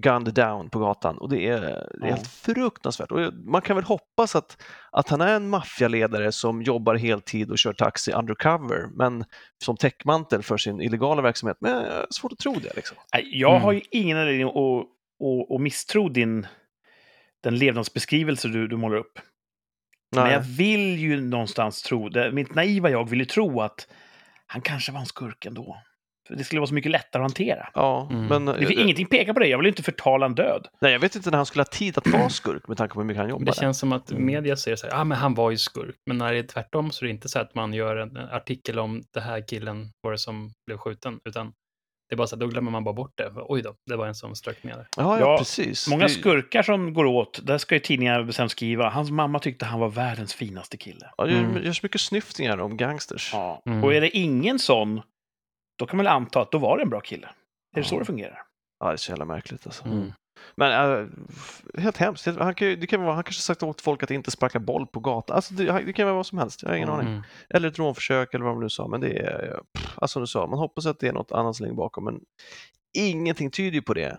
gunned 0.00 0.34
down 0.34 0.70
på 0.70 0.78
gatan 0.78 1.18
och 1.18 1.28
det 1.28 1.46
är, 1.48 1.60
det 2.00 2.06
är 2.06 2.10
helt 2.10 2.28
fruktansvärt. 2.28 3.12
Och 3.12 3.34
man 3.34 3.62
kan 3.62 3.76
väl 3.76 3.84
hoppas 3.84 4.36
att, 4.36 4.62
att 4.92 5.08
han 5.08 5.20
är 5.20 5.34
en 5.36 5.48
maffialedare 5.48 6.32
som 6.32 6.62
jobbar 6.62 6.94
heltid 6.94 7.50
och 7.50 7.58
kör 7.58 7.72
taxi 7.72 8.12
undercover, 8.12 8.86
men 8.94 9.24
som 9.64 9.76
täckmantel 9.76 10.42
för 10.42 10.56
sin 10.56 10.80
illegala 10.80 11.22
verksamhet. 11.22 11.56
Men 11.60 11.70
jag 11.72 11.78
har 11.78 12.06
svårt 12.10 12.32
att 12.32 12.38
tro 12.38 12.54
det. 12.54 12.76
Liksom. 12.76 12.96
Nej, 13.14 13.40
Jag 13.40 13.50
Mm. 13.50 13.62
har 13.62 13.72
ju 13.72 13.80
ingen 13.90 14.18
anledning 14.18 14.48
att, 14.48 14.56
att, 14.56 15.54
att 15.54 15.60
misstro 15.60 16.08
din, 16.08 16.46
den 17.42 17.56
levnadsbeskrivelse 17.58 18.48
du, 18.48 18.68
du 18.68 18.76
målar 18.76 18.96
upp. 18.96 19.18
Men 20.16 20.32
jag 20.32 20.40
vill 20.40 20.98
ju 20.98 21.20
någonstans 21.20 21.82
tro, 21.82 22.08
det, 22.08 22.32
mitt 22.32 22.54
naiva 22.54 22.90
jag 22.90 23.08
vill 23.10 23.18
ju 23.18 23.24
tro 23.24 23.60
att 23.60 23.88
han 24.46 24.62
kanske 24.62 24.92
var 24.92 25.00
en 25.00 25.06
skurk 25.06 25.46
ändå. 25.46 25.76
Det 26.28 26.44
skulle 26.44 26.60
vara 26.60 26.66
så 26.68 26.74
mycket 26.74 26.90
lättare 26.92 27.22
att 27.22 27.30
hantera. 27.30 27.68
Ja, 27.74 28.08
Mm. 28.10 28.26
men 28.26 28.44
Det, 28.44 28.66
finns 28.66 28.80
ingenting 28.80 29.06
pekar 29.06 29.32
på 29.32 29.40
det. 29.40 29.46
Jag 29.46 29.58
vill 29.58 29.64
ju 29.64 29.70
inte 29.70 29.82
förtala 29.82 30.26
en 30.26 30.34
död. 30.34 30.66
nej, 30.80 30.92
jag 30.92 31.00
vet 31.00 31.16
inte 31.16 31.30
när 31.30 31.36
han 31.36 31.46
skulle 31.46 31.60
ha 31.60 31.66
tid 31.70 31.98
att 31.98 32.06
vara 32.06 32.28
skurk 32.30 32.68
med 32.68 32.76
tanke 32.76 32.94
på 32.94 33.00
hur 33.00 33.06
mycket 33.06 33.20
han 33.20 33.30
jobbar. 33.30 33.44
det 33.46 33.54
känns 33.56 33.78
som 33.78 33.92
att 33.92 34.10
Mm. 34.10 34.26
media 34.26 34.56
säger 34.56 34.76
så 34.76 34.86
här, 34.86 35.00
ah, 35.00 35.04
men 35.04 35.18
han 35.18 35.34
var 35.34 35.50
ju 35.50 35.56
skurk. 35.56 35.96
Men 36.06 36.18
när 36.18 36.32
det 36.32 36.38
är 36.38 36.42
tvärtom 36.42 36.90
så 36.90 37.04
är 37.04 37.06
det 37.06 37.10
inte 37.12 37.28
så 37.28 37.38
att 37.38 37.54
man 37.54 37.72
gör 37.74 37.96
en 37.96 38.16
artikel 38.16 38.78
om 38.78 39.02
det 39.14 39.20
här 39.20 39.48
killen 39.48 39.90
var 40.02 40.12
det 40.12 40.18
som 40.18 40.52
blev 40.66 40.76
skjuten, 40.78 41.18
utan 41.28 41.52
det 42.08 42.14
är 42.14 42.16
bara 42.16 42.26
så 42.26 42.34
att 42.36 42.40
då 42.40 42.46
glömmer 42.46 42.70
man 42.70 42.84
bara 42.84 42.94
bort 42.94 43.12
det. 43.14 43.30
Oj 43.36 43.62
då, 43.62 43.74
det 43.86 43.96
var 43.96 44.06
en 44.06 44.14
som 44.14 44.34
strök 44.34 44.64
med 44.64 44.74
där. 44.76 44.86
Ja, 44.96 45.20
ja, 45.20 45.38
precis. 45.38 45.88
Många 45.88 46.02
Det- 46.02 46.08
skurkar 46.08 46.62
som 46.62 46.94
går 46.94 47.04
åt, 47.04 47.46
där 47.46 47.58
ska 47.58 47.74
ju 47.74 47.78
tidningar 47.80 48.30
sen 48.30 48.48
skriva, 48.48 48.88
hans 48.90 49.10
mamma 49.10 49.38
tyckte 49.38 49.64
han 49.64 49.80
var 49.80 49.88
världens 49.88 50.34
finaste 50.34 50.76
kille. 50.76 51.10
Ja, 51.16 51.24
det 51.26 51.32
Mm. 51.38 51.64
görs 51.64 51.82
mycket 51.82 52.00
snyftningar 52.00 52.58
om 52.60 52.76
gangsters. 52.76 53.30
Ja. 53.32 53.62
Mm. 53.66 53.84
Och 53.84 53.94
är 53.94 54.00
det 54.00 54.16
ingen 54.16 54.58
sån, 54.58 55.00
då 55.78 55.86
kan 55.86 55.96
man 55.96 56.04
väl 56.04 56.12
anta 56.12 56.40
att 56.40 56.52
då 56.52 56.58
var 56.58 56.76
det 56.76 56.82
en 56.82 56.90
bra 56.90 57.00
kille. 57.00 57.26
Är 57.76 57.80
det 57.80 57.84
så 57.84 57.94
Ja. 57.94 57.98
det 57.98 58.04
fungerar? 58.04 58.42
Ja, 58.80 58.86
det 58.86 58.92
är 58.92 58.96
så 58.96 59.10
jävla 59.12 59.24
märkligt 59.24 59.66
alltså. 59.66 59.84
Mm. 59.84 60.12
Men 60.56 60.72
äh, 61.00 61.06
helt 61.80 61.96
hemskt. 61.96 62.26
Han, 62.26 62.54
kan, 62.54 62.68
det 62.80 62.86
kan 62.86 63.02
vara, 63.02 63.14
han 63.14 63.24
kanske 63.24 63.42
sagt 63.42 63.62
åt 63.62 63.80
folk 63.80 64.02
att 64.02 64.10
inte 64.10 64.30
sparka 64.30 64.58
boll 64.58 64.86
på 64.86 65.00
gatan. 65.00 65.36
Alltså, 65.36 65.54
det, 65.54 65.72
det 65.86 65.92
kan 65.92 66.06
vara 66.06 66.16
vad 66.16 66.26
som 66.26 66.38
helst, 66.38 66.62
jag 66.62 66.68
har 66.70 66.76
ingen 66.76 66.88
Mm. 66.88 67.06
aning. 67.06 67.22
Eller 67.50 67.68
ett 67.68 67.78
rånförsök 67.78 68.34
eller 68.34 68.44
vad 68.44 68.54
man 68.54 68.62
nu 68.62 68.68
sa. 68.68 68.88
Men 68.88 69.00
det 69.00 69.18
är, 69.18 69.60
pff, 69.74 69.98
alltså 69.98 70.20
du 70.20 70.26
sa, 70.26 70.46
man 70.46 70.58
hoppas 70.58 70.86
att 70.86 70.98
det 71.00 71.08
är 71.08 71.12
något 71.12 71.32
annat 71.32 71.56
som 71.56 71.64
ligger 71.64 71.76
bakom. 71.76 72.04
Men 72.04 72.20
ingenting 72.98 73.50
tyder 73.50 73.74
ju 73.74 73.82
på 73.82 73.94
det. 73.94 74.18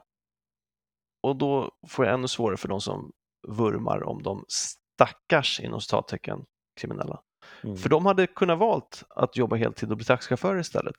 Och 1.28 1.36
då 1.36 1.72
får 1.88 2.06
jag 2.06 2.14
ännu 2.14 2.28
svårare 2.28 2.58
för 2.58 2.68
de 2.68 2.82
som 2.82 3.12
vurmar 3.48 4.04
om 4.04 4.24
de 4.24 4.46
stackars, 4.48 5.60
inom 5.60 5.82
citattecken, 5.82 6.46
kriminella. 6.80 7.20
Mm. 7.64 7.78
För 7.78 7.90
de 7.90 8.06
hade 8.06 8.28
kunnat 8.28 8.60
valt 8.60 9.04
att 9.10 9.38
jobba 9.38 9.56
heltid 9.56 9.92
och 9.92 9.98
bli 9.98 10.06
taxichaufförer 10.06 10.60
istället. 10.60 10.96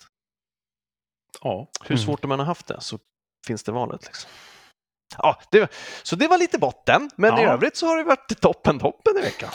Ja. 1.43 1.69
Hur 1.85 1.91
Mm. 1.97 2.05
svårt 2.05 2.23
de 2.23 2.33
än 2.33 2.39
har 2.39 2.47
haft 2.47 2.67
det 2.67 2.81
så 2.81 2.99
finns 3.47 3.63
det 3.63 3.73
valet. 3.73 4.05
Liksom. 4.07 4.31
Ja, 5.19 5.41
det, 5.51 5.73
så 6.03 6.17
det 6.17 6.29
var 6.29 6.39
lite 6.39 6.59
botten, 6.59 7.11
men 7.17 7.39
i 7.39 7.43
Ja. 7.43 7.53
övrigt 7.53 7.77
så 7.77 7.87
har 7.87 7.97
det 7.97 8.05
varit 8.05 8.41
toppen 8.41 8.79
toppen 8.79 9.19
i 9.19 9.21
veckan. 9.21 9.51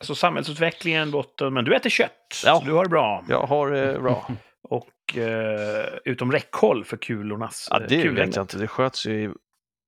Så 0.00 0.14
samhällsutvecklingen, 0.14 1.10
botten, 1.10 1.54
men 1.54 1.64
du 1.64 1.76
äter 1.76 1.90
kött. 1.90 2.42
Ja. 2.44 2.58
Så 2.60 2.64
du 2.66 2.72
har 2.72 2.84
det 2.84 2.90
bra. 2.90 3.24
Jag 3.28 3.46
har 3.46 3.70
det 3.70 3.98
bra. 4.00 4.30
Och 4.62 5.16
eh, 5.18 5.86
utom 6.04 6.32
räckhåll 6.32 6.84
för 6.84 6.96
kulornas 6.96 7.68
Ja, 7.70 7.80
eh, 7.80 7.86
det 7.88 8.02
kulregn. 8.02 8.26
vet 8.28 8.36
jag 8.36 8.42
inte. 8.42 8.58
Det 8.58 8.68
sköts 8.68 9.06
ju 9.06 9.24
i 9.24 9.30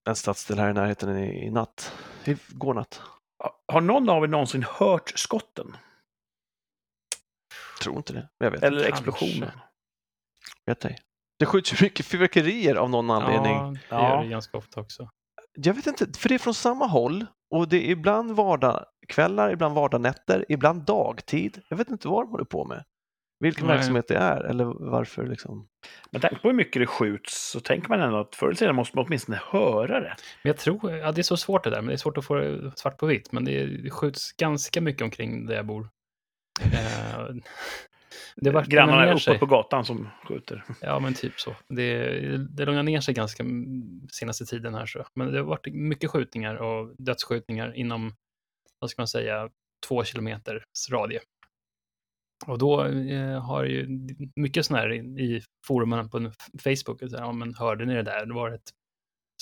en 0.09 0.16
stadsdel 0.16 0.59
här 0.59 0.71
i 0.71 0.73
närheten 0.73 1.16
i, 1.18 1.47
i 1.47 1.51
natt. 1.51 1.92
I 2.25 2.37
går 2.49 2.75
natt. 2.75 3.01
Har 3.73 3.81
någon 3.81 4.09
av 4.09 4.25
er 4.25 4.29
någonsin 4.29 4.64
hört 4.68 5.12
skotten? 5.18 5.77
Tror 7.83 7.97
inte 7.97 8.12
det. 8.12 8.29
Men 8.38 8.45
jag 8.47 8.51
vet, 8.51 8.62
Eller 8.62 8.85
explosionen? 8.88 9.51
vet 10.66 10.85
ej. 10.85 10.99
Det 11.42 11.46
skjuts 11.46 11.72
ju 11.72 11.76
mycket 11.85 12.07
fyrverkerier 12.07 12.74
av 12.74 12.90
någon 12.90 13.11
anledning. 13.11 13.78
Ja, 13.88 13.96
det 13.96 14.09
gör 14.09 14.22
det 14.22 14.28
ganska 14.28 14.59
ofta 14.59 14.81
också. 14.81 15.09
Jag 15.55 15.74
vet 15.74 15.87
inte, 15.87 16.18
för 16.18 16.28
det 16.28 16.35
är 16.35 16.38
från 16.38 16.55
samma 16.55 16.87
håll 16.87 17.26
och 17.50 17.68
det 17.68 17.76
är 17.76 17.90
ibland 17.90 18.37
vardagskvällar, 18.37 19.52
ibland 19.52 19.74
vardagnätter, 19.74 20.44
ibland 20.48 20.83
dagtid. 20.83 21.61
Jag 21.68 21.76
vet 21.76 21.90
inte 21.90 22.09
vad 22.09 22.26
de 22.26 22.31
håller 22.31 22.44
på 22.44 22.64
med. 22.64 22.85
Vilken 23.40 23.66
Nej. 23.66 23.76
verksamhet 23.76 24.09
det 24.09 24.16
är 24.16 24.44
eller 24.44 24.90
varför 24.90 25.26
liksom. 25.26 25.68
Med 26.11 26.22
tanke 26.22 26.37
på 26.37 26.48
hur 26.48 26.55
mycket 26.55 26.83
det 26.83 26.87
skjuts 26.87 27.50
så 27.50 27.61
tänker 27.61 27.88
man 27.88 28.00
ändå 28.00 28.20
att 28.20 28.35
förr 28.35 28.46
eller 28.46 28.57
senare 28.57 28.74
måste 28.74 28.96
man 28.96 29.07
åtminstone 29.07 29.40
höra 29.50 30.00
det. 30.00 30.16
Men 30.42 30.50
jag 30.50 30.57
tror, 30.57 30.92
ja 30.92 31.12
det 31.12 31.20
är 31.20 31.22
så 31.22 31.37
svårt 31.37 31.64
det 31.64 31.70
där, 31.70 31.81
men 31.81 31.87
det 31.87 31.94
är 31.94 31.96
svårt 31.96 32.18
att 32.18 32.24
få 32.24 32.35
det 32.35 32.72
svart 32.76 32.98
på 32.98 33.07
vitt. 33.07 33.33
Men 33.33 33.44
det, 33.44 33.66
det 33.66 33.90
skjuts 33.90 34.33
ganska 34.33 34.81
mycket 34.81 35.02
omkring 35.02 35.46
där 35.46 35.55
jag 35.55 35.66
bor. 35.66 35.88
Det 38.37 38.51
var 38.51 38.64
Grannarna 38.64 39.18
sig. 39.18 39.38
på 39.38 39.47
gatan 39.47 39.85
som 39.85 40.09
skjuter. 40.25 40.64
Ja, 40.81 40.99
men 40.99 41.14
typ 41.14 41.40
så. 41.40 41.57
Det, 41.68 42.09
det 42.37 42.64
lugnar 42.64 42.83
ner 42.83 43.01
sig 43.01 43.14
ganska 43.14 43.45
senaste 44.12 44.47
tiden 44.47 44.75
här. 44.75 44.87
Så. 44.87 45.05
Men 45.14 45.33
det 45.33 45.38
har 45.38 45.45
varit 45.45 45.66
mycket 45.75 46.11
skjutningar 46.11 46.55
och 46.55 46.95
dödsskjutningar 46.99 47.77
inom, 47.77 48.14
vad 48.79 48.90
ska 48.90 49.03
man 49.03 49.09
säga, 49.09 49.51
två 49.88 50.05
kilometers 50.05 50.62
radie. 50.90 51.21
Och 52.47 52.59
då 52.59 52.85
eh, 52.85 53.40
har 53.40 53.64
ju 53.64 53.87
mycket 54.37 54.66
sådana 54.66 54.83
här 54.83 54.92
i, 54.92 54.99
i 54.99 55.42
forumen 55.66 56.11
på 56.11 56.33
Facebook, 56.59 57.01
så 57.01 57.16
här, 57.16 57.25
ja, 57.25 57.33
men 57.33 57.55
hörde 57.55 57.85
ni 57.85 57.95
det 57.95 58.03
där? 58.03 58.27
Det 58.27 58.35
var 58.35 58.51
ett 58.51 58.71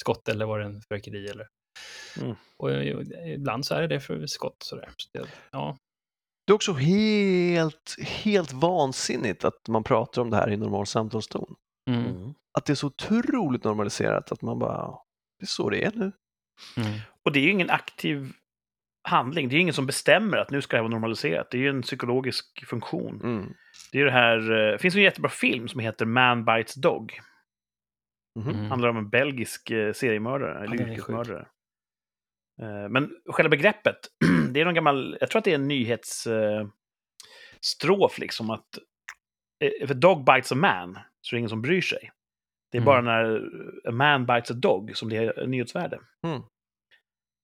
skott 0.01 0.29
eller 0.29 0.47
var 0.47 0.59
det 0.59 0.65
en 0.65 0.83
fyrverkeri? 0.83 1.27
Eller? 1.27 1.49
Mm. 2.21 2.37
Och 2.57 2.71
eh, 2.71 3.33
ibland 3.35 3.67
så 3.67 3.75
är 3.75 3.89
det 3.89 4.01
för 4.01 4.27
skott. 4.27 4.63
Så 4.63 4.77
där. 4.77 4.89
Så 4.97 5.09
det, 5.13 5.29
ja, 5.51 5.77
Det 6.47 6.53
är 6.53 6.55
också 6.55 6.73
helt, 6.73 7.97
helt 8.01 8.53
vansinnigt 8.53 9.45
att 9.45 9.69
man 9.69 9.85
pratar 9.85 10.23
om 10.23 10.31
det 10.31 10.37
här 10.37 10.51
i 10.51 10.57
normal 10.57 10.87
samtalston. 10.87 11.55
mm, 11.91 12.35
Att 12.59 12.65
det 12.67 12.73
är 12.73 12.75
så 12.75 12.87
otroligt 12.87 13.65
normaliserat 13.65 14.33
att 14.33 14.43
man 14.43 14.59
bara, 14.59 14.87
det 15.39 15.45
är 15.45 15.47
så 15.47 15.71
det 15.71 15.85
är 15.85 15.93
nu. 15.95 16.13
mm, 16.77 16.99
Och 17.25 17.33
det 17.33 17.39
är 17.41 17.43
ju 17.43 17.51
ingen 17.51 17.71
aktiv 17.71 18.33
handling. 19.09 19.49
Det 19.49 19.53
är 19.55 19.57
ju 19.57 19.63
ingen 19.63 19.75
som 19.75 19.87
bestämmer 19.87 20.37
att 20.37 20.51
nu 20.51 20.63
ska 20.63 20.77
det 20.77 20.79
här 20.79 20.83
vara 20.83 20.91
normaliserat. 20.93 21.51
Det 21.51 21.57
är 21.57 21.63
ju 21.63 21.69
en 21.69 21.83
psykologisk 21.83 22.67
funktion. 22.67 23.21
Mm. 23.25 23.53
Det 23.93 24.01
är 24.01 24.05
det 24.05 24.11
här... 24.11 24.39
eh, 24.51 24.73
Det 24.73 24.79
finns 24.79 24.95
en 24.95 25.03
jättebra 25.03 25.31
film 25.31 25.69
som 25.69 25.81
heter 25.81 26.07
Man 26.07 26.45
Bites 26.45 26.75
Dog. 26.75 27.21
Mhm. 28.39 28.49
mm. 28.49 28.71
handlar 28.71 28.89
om 28.89 28.97
en 28.97 29.09
belgisk 29.11 29.71
eh, 29.71 29.93
seriemördare, 29.93 30.65
eller 30.65 30.81
är 30.81 30.89
yrkesmördare. 30.93 31.47
Eh, 32.63 32.89
Men 32.89 33.11
själva 33.27 33.49
begreppet, 33.51 33.97
det 34.53 34.61
är 34.61 34.65
någon 34.65 34.75
gammal, 34.75 35.17
jag 35.21 35.31
tror 35.31 35.39
att 35.39 35.45
det 35.45 35.51
är 35.51 35.55
en 35.55 35.69
nyhetsstrof 35.69 36.73
liksom 38.19 38.51
att 38.51 38.79
eh, 39.65 39.87
för 39.87 39.95
dog 39.95 40.25
bites 40.25 40.53
a 40.53 40.55
man, 40.55 40.99
så 41.21 41.35
är 41.35 41.37
det 41.37 41.39
ingen 41.39 41.49
som 41.51 41.63
bryr 41.63 41.81
sig. 41.83 42.11
Det 42.73 42.79
är 42.79 42.83
Mm. 42.83 42.87
bara 42.87 43.01
när 43.01 43.43
a 43.89 43.91
man 43.91 44.27
bites 44.27 44.51
a 44.51 44.55
dog 44.55 44.97
som 44.97 45.09
det 45.09 45.17
är 45.17 45.47
nyhetsvärde. 45.47 46.01
Mm. 46.27 46.43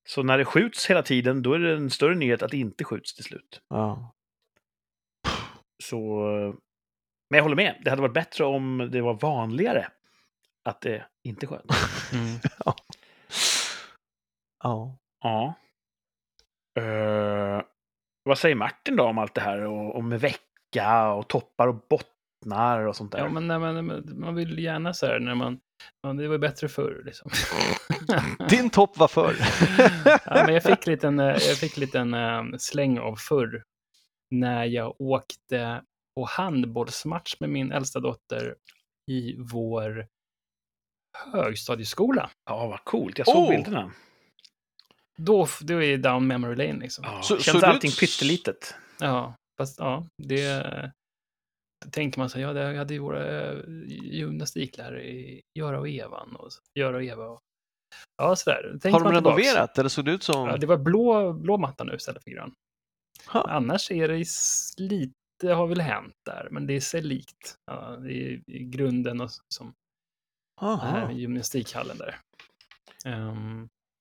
Så 0.09 0.23
när 0.23 0.39
det 0.39 0.45
skjuts 0.45 0.91
hela 0.91 1.03
tiden, 1.03 1.43
då 1.43 1.53
är 1.53 1.59
det 1.59 1.73
en 1.77 1.91
större 1.91 2.15
nyhet 2.15 2.43
att 2.43 2.51
det 2.51 2.57
inte 2.59 2.85
skjuts 2.85 3.15
till 3.15 3.25
slut. 3.25 3.61
Ja. 3.69 4.13
Så, 5.85 6.29
eh, 6.39 6.55
men 7.31 7.37
jag 7.39 7.43
håller 7.43 7.57
med, 7.57 7.81
det 7.85 7.91
hade 7.91 8.03
varit 8.03 8.15
bättre 8.15 8.45
om 8.45 8.89
det 8.93 9.01
var 9.01 9.15
vanligare 9.15 9.89
att 10.65 10.81
det 10.81 11.07
inte 11.25 11.47
sköts. 11.47 11.67
Mm. 12.13 12.39
ja. 12.65 12.75
Ja. 14.65 14.97
Eh, 16.79 17.63
vad 18.25 18.39
säger 18.39 18.55
Martin 18.55 18.97
då 18.97 19.05
om 19.05 19.19
allt 19.19 19.35
det 19.35 19.41
här? 19.41 19.61
Och, 19.61 19.97
om 19.97 20.19
vecka 20.19 21.13
och 21.13 21.29
toppar 21.29 21.69
och 21.69 21.87
bottnar 21.91 22.87
och 22.87 22.97
sånt 22.97 23.13
där? 23.13 23.19
Ja, 23.19 23.29
men, 23.29 23.49
nej, 23.49 23.59
men, 23.59 24.21
man 24.21 24.35
vill 24.35 24.59
gärna 24.59 24.95
så 24.95 25.07
här 25.07 25.19
när 25.21 25.35
man 25.35 25.61
Ja, 26.03 26.13
det 26.13 26.29
var 26.29 26.39
bättre 26.39 26.69
förr 26.69 27.03
liksom. 27.05 27.31
Din 28.49 28.71
topp 28.71 28.99
var 28.99 29.09
förr. 29.09 29.37
ja, 30.25 30.45
men 30.47 30.55
jag 30.55 30.63
fick 30.63 30.87
liten, 30.87 31.21
eh, 31.21 31.27
jag 31.27 31.57
fick 31.57 31.77
liten 31.77 32.15
eh, 32.15 32.43
släng 32.59 32.99
av 32.99 33.17
förr 33.17 33.65
när 34.31 34.65
jag 34.65 35.01
åkte 35.01 35.83
på 36.17 36.25
handbollsmatch 36.25 37.37
med 37.41 37.51
min 37.51 37.73
äldsta 37.73 38.01
dotter 38.01 38.55
i 39.11 39.37
vår 39.39 40.07
högstadieskola. 41.33 42.31
Ja, 42.45 42.67
vad 42.67 42.85
coolt. 42.85 43.19
Jag 43.19 43.27
såg 43.27 43.45
Oh! 43.45 43.51
bilderna. 43.51 43.93
Då, 45.17 45.47
då 45.61 45.83
är 45.83 45.97
det 45.97 45.97
down 45.97 46.27
memory 46.27 46.57
lane 46.69 46.81
liksom. 46.81 47.05
Ja, 47.05 47.23
Så- 47.23 47.39
känns 47.39 47.61
så 47.61 47.67
allting 47.67 47.91
du- 47.91 47.97
pyttelitet. 47.97 48.75
Ja, 49.01 49.35
fast 49.59 49.79
ja, 49.79 50.07
det 50.23 50.93
då 51.85 51.91
tänker 51.91 52.19
man 52.19 52.31
så 52.31 52.41
ja, 52.41 52.53
det 52.53 52.77
hade 52.79 52.95
ju 52.95 53.01
våra 53.01 53.51
eh, 53.53 53.59
gymnastiklärare 54.03 55.09
i 55.09 55.43
Göra 55.59 55.81
och 55.81 55.89
Evan 55.89 56.37
och 56.37 56.51
Göra 56.79 56.97
och 56.97 57.05
Eva. 57.05 57.25
Och, 57.27 57.41
ja, 58.17 58.37
sådär. 58.37 58.71
Tänker 58.83 58.91
Har 58.91 59.01
de 59.01 59.13
renoverat 59.13 59.79
eller 59.79 59.89
såg 59.89 60.05
det 60.05 60.11
ut 60.13 60.23
som... 60.23 60.49
Ja, 60.49 60.57
det 60.57 60.67
var 60.67 60.77
blå, 60.77 61.33
blå 61.33 61.57
matta 61.57 61.85
nu 61.85 61.95
istället 61.95 62.25
för 62.25 62.31
grön. 62.31 62.53
Ha. 63.27 63.41
Annars 63.49 63.91
är 63.91 64.09
det 64.09 64.25
lite 64.77 65.53
har 65.55 65.67
väl 65.67 65.81
hänt 65.81 66.15
där, 66.27 66.49
men 66.51 66.67
det 66.67 66.73
är 66.77 66.81
sig 66.81 67.03
likt. 67.03 67.55
Ja, 67.71 67.97
det 67.97 68.13
är 68.13 68.51
i 68.51 68.65
grunden 68.65 69.21
och 69.21 69.31
som 69.55 69.73
den 70.61 70.79
här 70.79 71.03
Aha. 71.03 71.13
gymnastikhallen 71.13 71.97
där. 71.99 72.17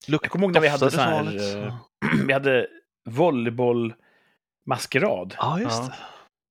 Jag 0.07 0.21
kommer 0.21 0.45
ihåg 0.45 0.53
när 0.53 0.61
vi 0.61 0.67
hade 0.67 0.91
som 0.91 0.99
här... 0.99 1.65
eh, 1.65 1.75
vi 2.27 2.33
hade 2.33 2.67
volleybollmaskerad. 3.09 5.35
Ja, 5.37 5.59
just 5.59 5.81
Ja. 5.83 5.87
det. 5.87 5.95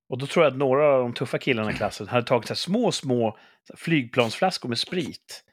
Och 0.08 0.18
då 0.18 0.26
tror 0.26 0.44
jag 0.44 0.52
att 0.52 0.58
några 0.58 0.86
av 0.94 1.00
de 1.02 1.12
tuffa 1.12 1.38
killarna 1.38 1.70
i 1.70 1.74
klassen 1.74 2.08
hade 2.08 2.26
tagit 2.26 2.46
så 2.46 2.52
här 2.54 2.56
små, 2.56 2.92
små 2.92 3.38
så 3.70 3.76
flygplansflaskor 3.76 4.68
med 4.68 4.78
sprit 4.78 5.44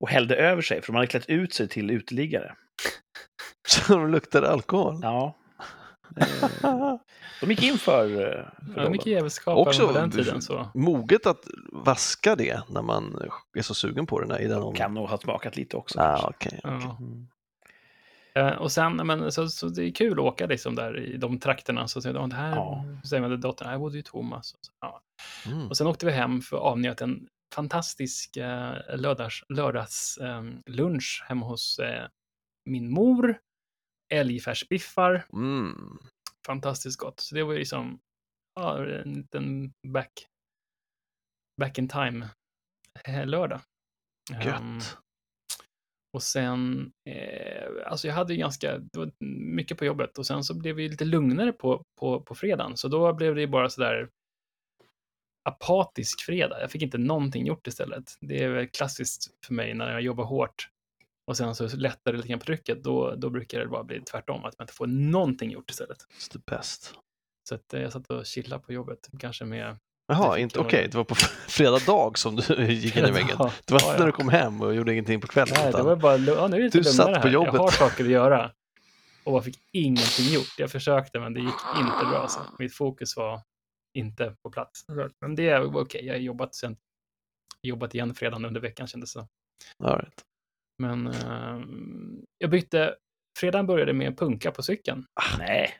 och 0.00 0.08
hällde 0.08 0.36
över 0.36 0.62
sig, 0.62 0.80
för 0.82 0.86
de 0.86 0.94
hade 0.96 1.06
klätt 1.06 1.28
ut 1.28 1.54
sig 1.54 1.68
till 1.68 1.90
uteliggare. 1.90 2.54
Så 3.68 3.92
de 3.92 4.10
luktade 4.10 4.50
alkohol. 4.50 4.98
Ja. 5.02 5.36
Eh, 6.16 6.26
De 7.40 7.50
gick 7.50 7.62
in 7.62 7.78
för, 7.78 8.04
eh, 8.10 8.44
för 8.74 8.82
ja, 8.82 8.90
mycket 8.90 9.06
rollen. 9.06 9.16
jävelskap 9.16 9.58
Också 9.58 9.86
på 9.86 9.92
den 9.92 10.10
tiden. 10.10 10.42
Så. 10.42 10.68
Moget 10.74 11.26
att 11.26 11.40
vaska 11.72 12.36
det 12.36 12.62
när 12.68 12.82
man 12.82 13.30
är 13.58 13.62
så 13.62 13.74
sugen 13.74 14.06
på 14.06 14.20
det 14.20 14.26
när- 14.26 14.40
i 14.40 14.46
den 14.46 14.58
åldern. 14.62 14.74
Kan 14.74 14.94
nog 14.94 15.08
ha 15.08 15.18
smakat 15.18 15.56
lite 15.56 15.76
också. 15.76 16.00
Ah, 16.00 16.16
kanske. 16.16 16.28
okej. 16.48 16.60
Ja. 16.62 16.96
Mm. 17.00 17.28
Eh, 18.34 18.52
och 18.52 18.72
sen, 18.72 18.96
men, 18.96 19.32
så, 19.32 19.48
så 19.48 19.68
det 19.68 19.84
är 19.84 19.90
kul 19.94 20.12
att 20.12 20.24
åka 20.24 20.46
liksom 20.46 20.74
där 20.74 20.98
i 20.98 21.16
de 21.16 21.38
trakterna. 21.40 21.88
Så 21.88 22.02
säger 22.02 22.14
de, 22.14 22.28
det 22.30 22.36
här, 22.36 22.56
Ja. 22.56 22.84
säger 23.08 23.28
man 23.28 23.40
dottern, 23.40 23.68
här 23.68 23.78
bodde 23.78 23.96
ju 23.96 24.02
Thomas. 24.02 24.52
Och, 24.52 24.58
så, 24.62 24.72
ja. 24.80 25.02
Mm. 25.46 25.68
och 25.68 25.76
sen 25.76 25.86
åkte 25.86 26.06
vi 26.06 26.12
hem 26.12 26.40
för 26.40 26.56
att 26.56 26.62
avnjöt 26.62 27.00
en 27.00 27.28
fantastisk 27.54 28.36
eh, 28.36 28.74
lördags, 28.96 29.42
lördags 29.48 30.18
eh, 30.18 30.42
lunch 30.66 31.24
hemma 31.28 31.46
hos 31.46 31.78
eh, 31.78 32.08
min 32.70 32.90
mor. 32.90 33.38
Älgfärsbiffar, 34.12 35.26
Mm. 35.32 35.98
fantastiskt 36.46 36.98
gott. 36.98 37.20
Så 37.20 37.34
det 37.34 37.42
var 37.42 37.52
ju 37.52 37.58
liksom 37.58 38.00
ja, 38.60 38.84
en 38.86 39.12
liten 39.14 39.72
back, 39.88 40.26
back 41.60 41.78
in 41.78 41.88
time 41.88 42.28
eh, 43.04 43.26
lördag. 43.26 43.60
Gött. 44.44 44.98
Och 46.12 46.22
sen, 46.22 46.92
eh, 47.08 47.86
alltså 47.86 48.06
jag 48.06 48.14
hade 48.14 48.32
ju 48.32 48.38
ganska, 48.38 48.78
det 48.78 48.98
var 48.98 49.10
mycket 49.54 49.78
på 49.78 49.84
jobbet 49.84 50.18
och 50.18 50.26
sen 50.26 50.44
så 50.44 50.54
blev 50.54 50.74
vi 50.74 50.88
lite 50.88 51.04
lugnare 51.04 51.52
på, 51.52 51.84
på, 52.00 52.20
på 52.20 52.34
fredagen. 52.34 52.76
Så 52.76 52.88
då 52.88 53.12
blev 53.12 53.34
det 53.34 53.40
ju 53.40 53.46
bara 53.46 53.70
sådär 53.70 54.08
apatisk 55.44 56.20
fredag. 56.20 56.60
Jag 56.60 56.70
fick 56.70 56.82
inte 56.82 56.98
någonting 56.98 57.46
gjort 57.46 57.66
istället. 57.66 58.16
Det 58.20 58.44
är 58.44 58.48
väl 58.48 58.68
klassiskt 58.68 59.30
för 59.46 59.54
mig 59.54 59.74
när 59.74 59.92
jag 59.92 60.02
jobbar 60.02 60.24
hårt 60.24 60.68
och 61.24 61.36
sen 61.36 61.54
så 61.54 61.76
lättar 61.76 62.12
det 62.12 62.16
lite 62.16 62.28
grann 62.28 62.38
på 62.38 62.44
trycket, 62.46 62.82
då, 62.84 63.14
då 63.14 63.30
brukar 63.30 63.60
det 63.60 63.66
bara 63.66 63.84
bli 63.84 64.00
tvärtom, 64.00 64.44
att 64.44 64.58
man 64.58 64.64
inte 64.64 64.72
får 64.72 64.86
någonting 64.86 65.50
gjort 65.50 65.70
istället. 65.70 65.98
It's 65.98 66.32
the 66.32 66.38
best. 66.46 66.94
Så 67.48 67.54
att, 67.54 67.74
eh, 67.74 67.82
jag 67.82 67.92
satt 67.92 68.10
och 68.10 68.26
chillade 68.26 68.62
på 68.62 68.72
jobbet, 68.72 69.08
kanske 69.18 69.44
med... 69.44 69.78
Jaha, 70.06 70.38
inte 70.38 70.60
okej. 70.60 70.82
nog. 70.82 70.90
Det 70.90 70.96
var 70.96 71.04
på 71.04 71.14
fredag 71.48 71.78
dag 71.86 72.18
som 72.18 72.36
du 72.36 72.64
gick 72.72 72.96
in 72.96 73.04
i 73.04 73.10
väggen. 73.10 73.36
Det 73.38 73.72
var 73.72 73.80
ja, 73.80 73.92
ja. 73.92 73.98
när 73.98 74.06
du 74.06 74.12
kom 74.12 74.28
hem 74.28 74.60
och 74.60 74.74
gjorde 74.74 74.92
ingenting 74.92 75.20
på 75.20 75.26
kvällen. 75.26 75.54
Nej, 75.58 75.72
det 75.72 75.82
var 75.82 75.96
bara, 75.96 76.16
ja, 76.16 76.48
nu 76.48 76.56
är 76.56 76.60
det 76.60 76.64
lite 76.64 76.78
Du 76.78 76.84
satt 76.84 77.22
på 77.22 77.28
jobbet. 77.28 77.54
Jag 77.54 77.60
har 77.60 77.70
saker 77.70 78.04
att 78.04 78.10
göra. 78.10 78.52
Och 79.24 79.36
jag 79.36 79.44
fick 79.44 79.58
ingenting 79.72 80.34
gjort. 80.34 80.54
Jag 80.58 80.70
försökte, 80.70 81.20
men 81.20 81.34
det 81.34 81.40
gick 81.40 81.54
inte 81.76 82.06
bra. 82.10 82.28
Så 82.28 82.40
mitt 82.58 82.74
fokus 82.74 83.16
var 83.16 83.40
inte 83.94 84.36
på 84.42 84.50
plats. 84.50 84.84
Men 85.20 85.34
det 85.34 85.58
var 85.58 85.82
okej. 85.82 86.06
Jag 86.06 86.14
har 86.14 86.20
jobbat 86.20 86.54
sen. 86.54 86.76
Jobbat 87.62 87.94
igen 87.94 88.14
fredagen 88.14 88.44
under 88.44 88.60
veckan 88.60 88.86
kändes 88.86 89.14
det. 89.14 89.26
All 89.84 89.98
right. 89.98 90.24
Men 90.78 91.06
eh, 91.06 91.60
jag 92.38 92.50
bytte. 92.50 92.94
Fredagen 93.38 93.66
började 93.66 93.92
med 93.92 94.18
punka 94.18 94.50
på 94.50 94.62
cykeln. 94.62 95.06
Nej. 95.38 95.70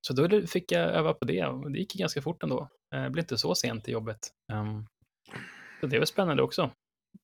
Så 0.00 0.12
då 0.12 0.46
fick 0.46 0.72
jag 0.72 0.90
öva 0.90 1.14
på 1.14 1.24
det. 1.24 1.46
Och 1.46 1.70
det 1.70 1.78
gick 1.78 1.94
ganska 1.94 2.22
fort 2.22 2.42
ändå. 2.42 2.68
Eh, 2.94 3.02
Det 3.02 3.10
blev 3.10 3.22
inte 3.22 3.38
så 3.38 3.54
sent 3.54 3.88
i 3.88 3.92
jobbet. 3.92 4.18
Ehm, 4.52 4.86
så 5.80 5.86
det 5.86 5.98
var 5.98 6.06
spännande 6.06 6.42
också. 6.42 6.70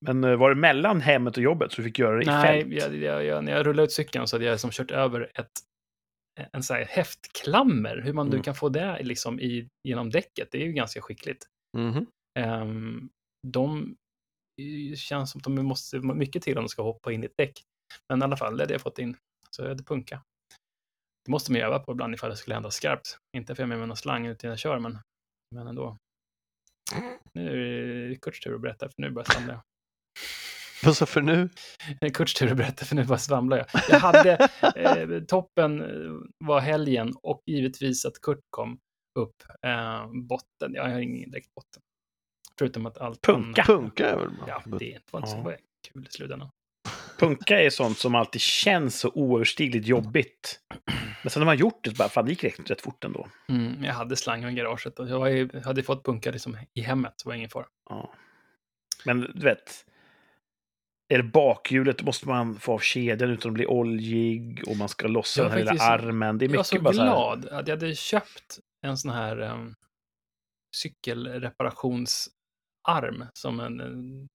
Men 0.06 0.24
eh, 0.24 0.36
var 0.36 0.50
det 0.50 0.56
mellan 0.56 1.00
hemmet 1.00 1.36
och 1.36 1.42
jobbet 1.42 1.72
så 1.72 1.76
du 1.76 1.82
fick 1.88 1.98
göra 1.98 2.16
det 2.16 2.22
i 2.22 2.26
Nej, 2.26 2.62
fält? 2.62 2.74
jag, 2.82 2.96
jag, 2.96 3.24
jag, 3.24 3.44
när 3.44 3.52
jag 3.52 3.66
rullade 3.66 3.82
ut 3.84 3.92
cykeln 3.92 4.26
så 4.26 4.36
hade 4.36 4.44
jag 4.44 4.60
som 4.60 4.70
kört 4.70 4.90
över 4.90 5.30
ett, 5.34 5.50
en 6.52 6.62
sån 6.62 6.76
här 6.76 6.84
häftklammer. 6.84 7.96
Hur 8.04 8.12
man 8.12 8.26
Mm. 8.26 8.38
du 8.38 8.42
kan 8.44 8.54
få 8.54 8.68
det 8.68 9.02
liksom 9.02 9.40
i, 9.40 9.68
genom 9.88 10.10
däcket, 10.10 10.48
det 10.50 10.62
är 10.62 10.66
ju 10.66 10.72
ganska 10.72 11.00
skickligt. 11.02 11.46
Mhm. 11.78 12.06
Um, 12.38 13.10
de 13.46 13.96
det 14.90 14.98
känns 14.98 15.30
som 15.30 15.38
att 15.38 15.44
de 15.44 15.54
måste 15.54 15.98
mycket 16.00 16.42
till 16.42 16.58
om 16.58 16.64
de 16.64 16.68
ska 16.68 16.82
hoppa 16.82 17.12
in 17.12 17.22
i 17.22 17.26
ett 17.26 17.36
däck. 17.36 17.62
Men 18.08 18.20
i 18.20 18.24
alla 18.24 18.36
fall, 18.36 18.56
det 18.56 18.62
hade 18.62 18.74
jag 18.74 18.80
fått 18.80 18.98
in. 18.98 19.16
Så 19.50 19.62
jag 19.62 19.68
hade 19.68 19.82
punka. 19.84 20.22
Det 21.24 21.30
måste 21.30 21.52
man 21.52 21.58
ju 21.60 21.66
öva 21.66 21.78
på 21.78 21.92
ibland 21.92 22.14
ifall 22.14 22.30
det 22.30 22.36
skulle 22.36 22.54
hända 22.54 22.70
skarpt. 22.70 23.18
Inte 23.36 23.54
för 23.54 23.62
jag 23.62 23.66
har 23.66 23.68
med 23.68 23.78
mig 23.78 23.88
någon 23.88 23.96
slang 23.96 24.26
ut 24.26 24.42
när 24.42 24.50
jag 24.50 24.58
kör, 24.58 24.78
men, 24.78 24.98
men 25.54 25.66
ändå. 25.66 25.96
Nu 27.34 27.50
är 28.04 28.08
det 28.08 28.16
Kurts 28.16 28.40
tur 28.40 28.54
att 28.54 28.60
berätta, 28.60 28.88
för 28.88 29.02
nu 29.02 29.10
börjar 29.10 29.26
jag 29.28 29.34
svamla. 29.34 29.62
Vad 30.84 30.96
så 30.96 31.06
för 31.06 31.20
nu? 31.22 31.48
Kurts 32.14 32.34
tur 32.34 32.50
att 32.50 32.56
berätta, 32.56 32.84
för 32.84 32.96
nu 32.96 33.04
bara 33.04 33.18
svamlar 33.18 33.56
jag. 33.56 33.66
Jag 33.90 34.00
hade, 34.00 34.48
eh, 34.76 35.24
toppen 35.24 35.80
eh, 35.80 36.12
var 36.38 36.60
helgen 36.60 37.12
och 37.22 37.42
givetvis 37.46 38.04
att 38.04 38.20
Kurt 38.22 38.40
kom 38.50 38.78
upp. 39.18 39.34
Eh, 39.66 40.06
botten, 40.28 40.74
jag 40.74 40.82
har 40.88 40.98
ingen 41.00 41.30
direkt 41.30 41.54
botten. 41.54 41.82
Förutom 42.58 42.86
att 42.86 42.98
allt 42.98 43.22
Punka. 43.22 43.62
Punka 43.66 44.08
är 44.10 44.16
väl? 44.16 44.30
Ja, 44.46 44.62
det 44.78 44.98
var 45.10 45.20
inte 45.20 45.30
så 45.30 45.36
Ja. 45.50 45.56
kul 45.92 46.06
i 46.06 46.12
slutändan. 46.12 46.50
Punka 47.18 47.60
är 47.60 47.70
sånt 47.70 47.98
som 47.98 48.14
alltid 48.14 48.40
känns 48.40 49.00
så 49.00 49.10
oöverstigligt 49.14 49.86
jobbigt. 49.86 50.60
Men 51.22 51.30
sen 51.30 51.40
när 51.40 51.46
man 51.46 51.56
gjort 51.56 51.84
det 51.84 51.90
så 51.90 51.96
bara, 51.96 52.08
fan 52.08 52.24
det 52.24 52.30
gick 52.30 52.44
rätt, 52.44 52.70
rätt 52.70 52.80
fort 52.80 53.04
ändå. 53.04 53.28
Mm, 53.48 53.84
jag 53.84 53.94
hade 53.94 54.16
slangen 54.16 54.50
i 54.50 54.54
garaget 54.54 54.98
och 54.98 55.08
jag 55.08 55.18
var 55.18 55.64
hade 55.64 55.82
fått 55.82 56.04
punka 56.04 56.30
liksom 56.30 56.56
i 56.74 56.80
hemmet, 56.80 57.12
så 57.16 57.28
var 57.28 57.32
det 57.34 57.38
ingen 57.38 57.50
fara. 57.50 57.66
Ja. 57.90 58.12
Men 59.04 59.20
du 59.20 59.40
vet, 59.44 59.84
är 61.08 61.16
det 61.18 61.24
bakhjulet 61.24 62.02
måste 62.02 62.28
man 62.28 62.58
få 62.58 62.72
av 62.74 62.78
kedjan 62.78 63.30
utan 63.30 63.50
att 63.50 63.54
bli 63.54 63.66
oljig 63.66 64.62
och 64.68 64.76
man 64.76 64.88
ska 64.88 65.08
lossa 65.08 65.42
den 65.42 65.50
här 65.50 65.58
var 65.58 65.64
lilla 65.64 65.70
faktiskt- 65.70 65.90
armen. 65.90 66.38
Det 66.38 66.44
är 66.44 66.48
Jag 66.48 66.52
var 66.52 66.58
mycket 66.58 66.66
så 66.66 66.80
bara 66.82 66.94
så 66.94 67.02
glad 67.02 67.48
att 67.48 67.68
jag 67.68 67.76
hade 67.76 67.94
köpt 67.94 68.58
en 68.82 68.96
sån 68.96 69.10
här 69.10 69.40
um, 69.40 69.74
cykelreparationsarm 70.76 73.24
som 73.32 73.60
en, 73.60 73.80
en 73.80 74.28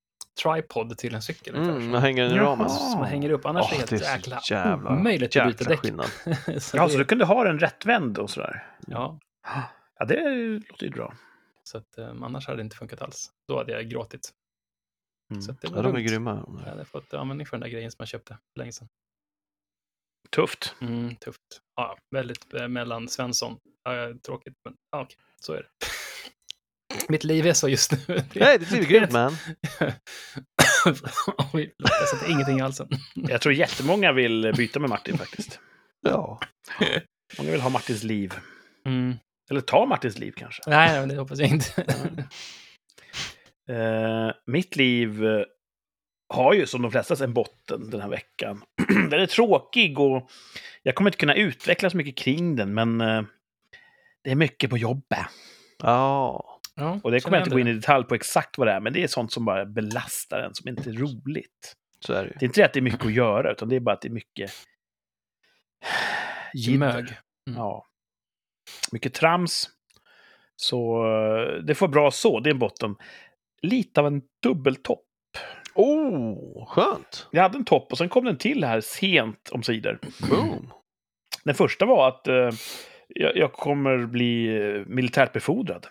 tripod 0.44 0.98
till 0.98 1.16
en 1.16 1.22
cykel. 1.22 1.56
Mm, 1.56 1.90
man 1.92 2.02
hänger 2.02 2.24
den 2.24 2.32
i 2.32 2.40
ramen. 2.40 2.70
som 2.70 3.00
man 3.00 3.08
hänger 3.08 3.30
upp. 3.30 3.46
Annars 3.46 3.64
Åh, 3.66 3.74
är 3.74 3.88
det 3.88 3.92
helt 3.92 3.92
är 3.92 4.16
jäkla, 4.16 4.40
så 4.40 4.54
jävla, 4.54 4.90
omöjligt 4.90 5.36
att 5.36 5.48
byta 5.48 5.64
däck. 5.70 5.80
så 6.64 6.78
Ja, 6.78 6.84
det, 6.86 6.90
så 6.92 6.98
du 6.98 7.06
kunde 7.06 7.26
ha 7.26 7.44
den 7.44 7.60
rättvänd 7.60 8.18
och 8.18 8.30
sådär. 8.30 8.64
ja, 8.88 9.20
Ja, 10.00 10.06
det 10.06 10.22
låter 10.70 10.86
ju 10.86 10.90
bra. 10.92 11.14
så 11.64 11.78
att, 11.78 11.98
um, 11.98 12.24
annars 12.24 12.48
hade 12.48 12.58
det 12.58 12.62
inte 12.62 12.76
funkat 12.76 13.02
alls. 13.02 13.32
Då 13.48 13.58
hade 13.58 13.72
jag 13.72 13.90
gråtit. 13.90 14.30
Mm. 15.32 15.42
Så 15.42 15.52
att 15.52 15.62
det 15.62 15.68
var 15.68 15.78
Ja, 15.78 15.82
de 15.82 15.90
är 15.90 15.94
lugnt. 15.94 16.10
grymma. 16.10 16.46
Jag 16.64 16.70
hade 16.72 16.86
fått 16.86 17.14
användning 17.14 17.48
för 17.48 17.58
den 17.58 17.62
där 17.62 17.70
grejen 17.70 17.92
som 17.92 17.96
jag 18.00 18.08
köpte 18.08 18.34
för 18.54 18.60
länge 18.60 18.72
sedan. 18.72 18.88
Tufft. 20.32 20.76
Mm, 20.82 21.16
tufft. 21.16 21.62
Ja, 21.76 21.98
väldigt 22.12 22.54
eh, 22.54 22.68
mellan 22.68 23.08
Svensson. 23.08 23.58
Ja, 23.84 24.14
tråkigt, 24.26 24.54
men 24.66 24.74
ja, 24.92 25.02
okej, 25.02 25.18
så 25.40 25.54
är 25.54 25.58
det. 25.58 25.68
Mitt 27.10 27.24
liv 27.24 27.48
är 27.48 27.54
så 27.54 27.70
just 27.70 27.92
nu. 27.92 27.98
Det- 28.08 28.40
Nej, 28.40 28.58
det 28.60 28.78
är 28.78 28.84
grymt 28.86 29.12
man. 29.12 29.38
Oj, 31.54 31.74
jag 31.78 32.10
sätter 32.10 32.32
ingenting 32.32 32.58
i 32.58 32.62
halsen. 32.62 32.88
Jag 33.16 33.42
tror 33.42 33.54
jättemånga 33.54 34.12
vill 34.12 34.54
byta 34.58 34.80
med 34.80 34.90
Martin 34.90 35.18
faktiskt. 35.18 35.60
Ja. 36.02 36.40
Många 37.38 37.52
vill 37.52 37.62
ha 37.62 37.70
Martins 37.70 38.04
liv. 38.04 38.34
Mm. 38.86 39.14
Eller 39.50 39.62
ta 39.62 39.86
Martins 39.86 40.18
liv 40.18 40.34
kanske. 40.38 40.62
Nej, 40.68 41.08
det 41.08 41.16
hoppas 41.16 41.40
jag 41.40 41.50
inte. 41.50 41.82
Eh, 43.70 44.32
mitt 44.46 44.76
liv 44.76 45.26
eh, 45.26 45.42
har 46.34 46.54
ju 46.54 46.66
som 46.68 46.82
de 46.82 46.92
flesta 46.92 47.24
en 47.24 47.34
botten 47.34 47.90
den 47.90 48.02
här 48.02 48.10
veckan. 48.10 48.62
den 49.10 49.14
är 49.22 49.26
tråkig 49.26 50.00
och 50.00 50.30
jag 50.84 50.96
kommer 50.96 51.10
inte 51.10 51.18
kunna 51.18 51.36
utveckla 51.36 51.90
så 51.90 51.98
mycket 51.98 52.18
kring 52.18 52.56
den, 52.56 52.74
men 52.74 53.02
eh, 53.02 53.24
det 54.24 54.32
är 54.32 54.36
mycket 54.36 54.70
på 54.70 54.78
jobbet. 54.78 55.26
Ja. 55.84 56.55
Ja, 56.76 57.00
Och 57.04 57.12
det 57.12 57.20
kommer 57.20 57.38
jag 57.38 57.42
inte 57.42 57.56
gå 57.56 57.60
in 57.60 57.68
i. 57.68 57.74
detalj 57.74 58.06
på 58.06 58.16
exakt 58.16 58.58
vad 58.58 58.68
det 58.68 58.72
är, 58.72 58.80
men 58.80 58.94
det 58.94 59.04
är 59.04 59.08
sånt 59.08 59.32
som 59.32 59.46
bara 59.46 59.66
belastar 59.66 60.40
en, 60.40 60.56
som 60.56 60.70
inte 60.70 60.90
är 60.90 60.94
roligt. 60.94 61.74
Så 62.00 62.14
är 62.14 62.24
det 62.24 62.28
ju. 62.28 62.34
Det 62.40 62.46
är 62.46 62.48
inte 62.48 62.62
det 62.62 62.66
att 62.66 62.74
det 62.74 62.80
är 62.80 62.82
mycket 62.82 63.06
att 63.06 63.14
göra, 63.14 63.52
utan 63.52 63.70
det 63.70 63.76
är 63.76 63.80
bara 63.80 63.96
att 63.96 64.02
det 64.02 64.08
är 64.08 64.12
mycket... 64.12 64.52
jidder. 66.54 66.78
Mög. 66.78 67.06
Mm. 67.50 67.60
Ja. 67.60 67.86
Mycket 68.92 69.14
trams. 69.14 69.70
Så 70.56 71.06
eh, 71.06 71.64
det 71.64 71.76
får 71.76 71.88
bra 71.88 72.12
så, 72.12 72.40
det 72.40 72.50
är 72.50 72.54
en 72.54 72.60
botten. 72.60 72.96
Lite 73.62 74.00
av 74.02 74.08
en 74.08 74.22
dubbeltopp. 74.44 75.02
Oh, 75.76 76.66
skönt! 76.68 77.28
Jag 77.32 77.42
hade 77.42 77.58
en 77.58 77.66
topp 77.66 77.92
och 77.92 77.98
sen 77.98 78.10
kom 78.10 78.26
den 78.26 78.38
till 78.38 78.64
här 78.64 78.82
sent 78.82 79.50
om 79.52 79.64
sidor. 79.64 80.00
Boom! 80.30 80.72
Den 81.44 81.56
första 81.56 81.86
var 81.86 82.08
att 82.08 82.28
eh, 82.28 82.50
jag, 83.08 83.38
jag 83.38 83.54
kommer 83.54 84.06
bli 84.06 84.58
eh, 84.58 84.82
militärt 84.88 85.34
befordrad. 85.34 85.88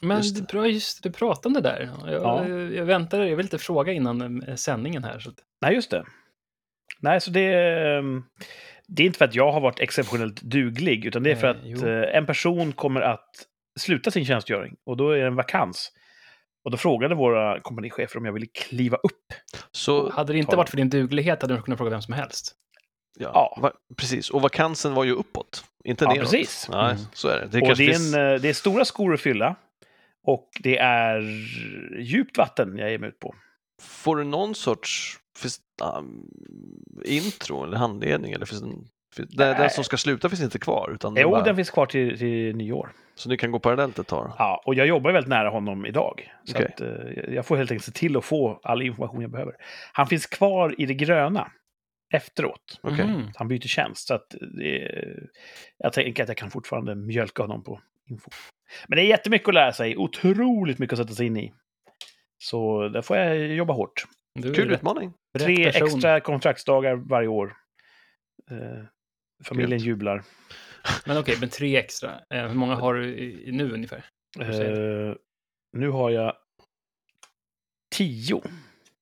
Men 0.00 0.16
Just 0.16 0.36
just 0.36 0.50
det. 0.52 0.60
det, 0.62 0.68
just 0.68 1.02
det, 1.02 1.08
du 1.08 1.12
pratade 1.12 1.60
där. 1.60 1.90
Jag, 2.06 2.12
Ja. 2.22 2.48
jag 2.48 2.84
väntade, 2.84 3.28
jag 3.28 3.36
vill 3.36 3.46
inte 3.46 3.58
fråga 3.58 3.92
innan 3.92 4.42
eh, 4.42 4.54
sändningen 4.54 5.04
här. 5.04 5.18
Så 5.18 5.28
att, 5.30 5.36
Nej, 5.62 5.74
just 5.74 5.90
det. 5.90 6.04
Nej, 7.00 7.20
så 7.20 7.30
det, 7.30 7.44
eh, 7.44 8.02
det 8.88 9.02
är 9.02 9.06
inte 9.06 9.18
för 9.18 9.24
att 9.24 9.34
jag 9.34 9.52
har 9.52 9.60
varit 9.60 9.80
exceptionellt 9.80 10.42
duglig, 10.42 11.04
utan 11.04 11.22
det 11.22 11.30
är 11.30 11.36
för 11.36 11.46
att 11.46 11.82
eh, 11.82 12.16
en 12.18 12.26
person 12.26 12.72
kommer 12.72 13.00
att 13.00 13.28
sluta 13.78 14.10
sin 14.10 14.24
tjänstgöring 14.24 14.74
och 14.86 14.96
då 14.96 15.10
är 15.10 15.18
det 15.18 15.26
en 15.26 15.36
vakans. 15.36 15.92
Och 16.64 16.70
då 16.70 16.76
frågade 16.76 17.14
våra 17.14 17.60
kompanichefer 17.60 18.18
om 18.18 18.24
jag 18.24 18.32
ville 18.32 18.46
kliva 18.46 18.96
upp. 18.96 19.32
Så, 19.72 20.10
hade 20.10 20.32
det 20.32 20.38
inte 20.38 20.50
Ta- 20.50 20.56
varit 20.56 20.70
för 20.70 20.76
din 20.76 20.90
duglighet 20.90 21.42
hade 21.42 21.56
du 21.56 21.62
kunnat 21.62 21.78
fråga 21.78 21.90
vem 21.90 22.02
som 22.02 22.14
helst. 22.14 22.54
ja, 23.18 23.30
Ja. 23.34 23.58
Va, 23.62 23.72
precis. 23.96 24.30
Och 24.30 24.42
vakansen 24.42 24.94
var 24.94 25.04
ju 25.04 25.12
uppåt, 25.12 25.64
inte 25.84 26.04
Ja, 26.04 26.08
neråt. 26.10 26.22
precis. 26.30 26.68
Nej, 26.72 26.90
Mm. 26.92 27.02
så 27.12 27.28
är 27.28 27.40
det. 27.40 27.46
Det, 27.46 27.60
och 27.60 27.66
kanske 27.66 27.84
det 27.86 27.92
är, 27.92 28.18
en, 28.28 28.34
eh, 28.34 28.40
det 28.40 28.48
är 28.48 28.52
stora 28.52 28.84
skor 28.84 29.14
att 29.14 29.20
fylla. 29.20 29.56
Och 30.26 30.48
det 30.60 30.78
är 30.78 31.20
djupt 32.00 32.38
vatten 32.38 32.78
jag 32.78 32.90
ger 32.90 32.98
mig 32.98 33.08
ut 33.08 33.18
på. 33.20 33.34
Får 33.82 34.16
du 34.16 34.24
någon 34.24 34.54
sorts 34.54 35.18
finns, 35.38 35.60
um, 35.98 36.30
intro 37.04 37.64
eller 37.64 37.76
handledning? 37.76 38.32
Eller 38.32 38.46
finns 38.46 38.62
en, 38.62 38.88
finns, 39.16 39.30
den, 39.30 39.56
den 39.60 39.70
som 39.70 39.84
ska 39.84 39.96
sluta 39.96 40.28
finns 40.28 40.42
inte 40.42 40.58
kvar, 40.58 40.90
utan 40.94 41.14
den 41.14 41.22
Jo, 41.22 41.30
bara, 41.30 41.42
den 41.44 41.56
finns 41.56 41.70
kvar 41.70 41.86
till, 41.86 42.18
till 42.18 42.56
nyår. 42.56 42.92
så 43.14 43.28
ni 43.28 43.36
kan 43.36 43.50
gå 43.50 43.58
parallellt 43.58 43.98
ett 43.98 44.06
tag? 44.06 44.32
Ja, 44.38 44.62
och 44.66 44.74
jag 44.74 44.86
jobbar 44.86 45.12
väldigt 45.12 45.30
nära 45.30 45.48
honom 45.48 45.86
idag. 45.86 46.32
Så 46.44 46.56
Okej. 46.56 46.66
att, 46.66 46.80
eh, 46.80 47.34
jag 47.34 47.46
får 47.46 47.56
helt 47.56 47.70
enkelt 47.70 47.84
se 47.84 47.92
till 47.92 48.16
att 48.16 48.24
få 48.24 48.60
all 48.62 48.82
information 48.82 49.20
jag 49.22 49.30
behöver. 49.30 49.54
Han 49.92 50.06
finns 50.06 50.26
kvar 50.26 50.74
i 50.78 50.86
det 50.86 50.94
gröna 50.94 51.50
efteråt. 52.14 52.80
Okej. 52.82 53.04
Mhm. 53.06 53.30
Han 53.34 53.48
byter 53.48 53.68
tjänst. 53.68 54.06
Så 54.06 54.14
att 54.14 54.34
det, 54.58 54.88
jag 55.78 55.92
tänker 55.92 56.22
att 56.22 56.28
jag 56.28 56.36
kan 56.36 56.50
fortfarande 56.50 56.94
mjölka 56.94 57.42
honom 57.42 57.62
på 57.64 57.80
info. 58.10 58.30
Men 58.88 58.96
det 58.96 59.02
är 59.02 59.06
jättemycket 59.06 59.48
att 59.48 59.54
lära 59.54 59.72
sig. 59.72 59.96
Otroligt 59.96 60.78
mycket 60.78 60.92
att 60.98 61.06
sätta 61.06 61.14
sig 61.14 61.26
in 61.26 61.36
i. 61.36 61.52
Så 62.38 62.88
där 62.88 63.02
får 63.02 63.16
jag 63.16 63.36
jobba 63.54 63.72
hårt. 63.74 64.04
Du 64.34 64.54
Kul 64.54 64.72
utmaning. 64.72 65.12
Tre 65.38 65.66
extra 65.68 66.20
kontraktsdagar 66.20 66.94
varje 66.94 67.28
år. 67.28 67.56
Eh, 68.50 68.84
familjen 69.44 69.70
Grymt. 69.70 69.84
jublar. 69.84 70.22
Men 71.06 71.18
okej, 71.18 71.36
men 71.40 71.48
tre 71.48 71.76
extra. 71.76 72.10
Eh, 72.34 72.46
hur 72.46 72.54
många 72.54 72.74
har 72.74 72.94
du 72.94 73.06
i, 73.16 73.48
i 73.48 73.52
nu 73.52 73.72
ungefär? 73.72 74.04
Eh, 74.40 75.14
nu 75.72 75.88
har 75.88 76.10
jag 76.10 76.36
tio. 77.94 78.42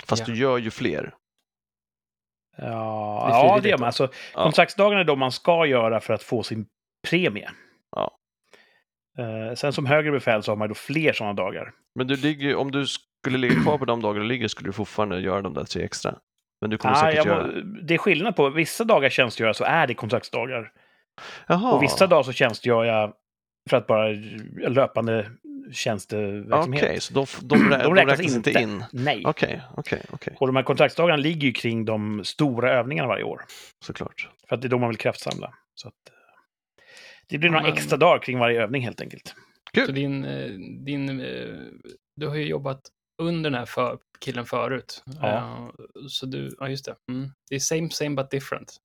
Fast 0.05 0.29
Ja. 0.29 0.35
du 0.35 0.41
gör 0.41 0.59
ju 0.59 0.71
fler. 0.71 1.15
Ja, 2.57 3.27
Det 3.29 3.35
är 3.35 3.45
ja 3.47 3.61
det 3.63 3.69
gör 3.69 3.77
man. 3.79 3.81
då. 3.81 3.87
Alltså. 3.87 4.09
Kontraktsdagarna 4.33 5.01
är 5.01 5.05
de 5.05 5.19
man 5.19 5.33
ska 5.33 5.67
göra 5.67 6.01
för 6.01 6.15
att 6.15 6.23
få 6.23 6.43
sin 6.43 6.67
premie. 7.09 7.51
Eh, 9.19 9.55
sen 9.55 9.73
som 9.73 9.87
högre 9.87 10.11
befäl 10.11 10.43
så 10.43 10.51
har 10.53 10.57
man 10.57 10.69
då 10.69 10.75
fler 10.75 11.13
sådana 11.13 11.33
dagar. 11.35 11.73
Men 11.95 12.07
du 12.07 12.17
ligger, 12.17 12.57
om 12.57 12.71
du 12.71 12.87
skulle 12.87 13.39
ligga 13.39 13.63
kvar 13.63 13.79
på 13.79 13.85
de 13.85 14.03
dagar 14.03 14.21
du 14.21 14.27
ligger 14.27 14.49
skulle 14.49 14.69
du 14.69 14.73
fortfarande 14.73 15.21
göra 15.21 15.43
de 15.43 15.55
där 15.55 15.65
tre 15.65 15.83
extra. 15.85 16.15
Men 16.61 16.71
du 16.71 16.79
kommer 16.79 16.95
Ah, 16.95 17.01
säkert 17.01 17.25
göra... 17.27 17.47
må- 17.47 17.53
det 17.83 17.95
är 17.95 17.99
skillnad 17.99 18.37
på, 18.37 18.51
vissa 18.51 18.85
dagar 18.85 19.09
tjänstgör 19.09 19.47
jag 19.47 19.57
så 19.57 19.65
är 19.65 19.87
det 19.87 19.95
kontraktsdagar. 19.95 20.73
Jaha, 21.47 21.73
Och 21.75 21.83
vissa 21.83 22.07
dagar 22.07 22.23
så 22.23 22.33
tjänstgör 22.33 22.85
jag 22.85 23.13
för 23.71 23.77
att 23.77 23.87
bara 23.87 24.09
löpande 24.69 25.21
okej, 25.21 25.75
tjänsteverksamhet. 25.75 27.03
så 27.03 27.15
de, 27.15 27.27
de, 27.43 27.57
rä- 27.73 27.83
de, 27.83 27.95
räknas 27.95 28.21
inte 28.21 28.51
in? 28.51 28.85
Nej. 28.93 29.23
Okej, 29.27 29.61
okej, 29.77 30.03
okej, 30.13 30.35
Och 30.41 30.47
de 30.47 30.57
här 30.57 30.63
kontraktsdagarna 30.63 31.17
ligger 31.17 31.47
ju 31.47 31.53
kring 31.53 31.85
de 31.85 32.25
stora 32.25 32.73
övningarna 32.73 33.09
varje 33.09 33.25
år. 33.25 33.43
såklart. 33.85 34.29
För 34.49 34.55
att 34.57 34.63
det 34.63 34.67
är 34.67 34.71
då 34.71 34.79
man 34.79 34.89
vill 34.89 34.99
kraftsamla. 34.99 35.55
Så 35.75 35.89
att, 35.89 35.95
det 37.29 37.39
blir 37.39 37.51
några 37.51 37.63
Men- 37.63 37.73
extra 37.73 37.97
dagar 37.97 38.19
kring 38.23 38.39
varje 38.39 38.63
övning 38.63 38.83
helt 38.83 39.01
enkelt. 39.01 39.35
Så 39.87 39.93
din, 39.93 40.25
eh, 40.25 40.51
din, 40.85 41.21
eh, 41.21 41.55
du 42.17 42.29
har 42.29 42.35
ju 42.35 42.47
jobbat 42.47 42.81
under 43.23 43.51
den 43.51 43.59
här 43.59 43.67
för, 43.67 43.99
killen 44.21 44.45
förut. 44.45 45.03
Ja. 45.21 45.29
Eh, 45.29 45.69
Så 46.09 46.27
du, 46.27 46.57
ja 46.61 46.69
just 46.69 46.85
det. 46.85 46.97
Mm. 47.13 47.31
Det 47.49 47.55
är 47.55 47.59
same, 47.59 47.91
same 47.91 48.11
but 48.17 48.31
different. 48.31 48.77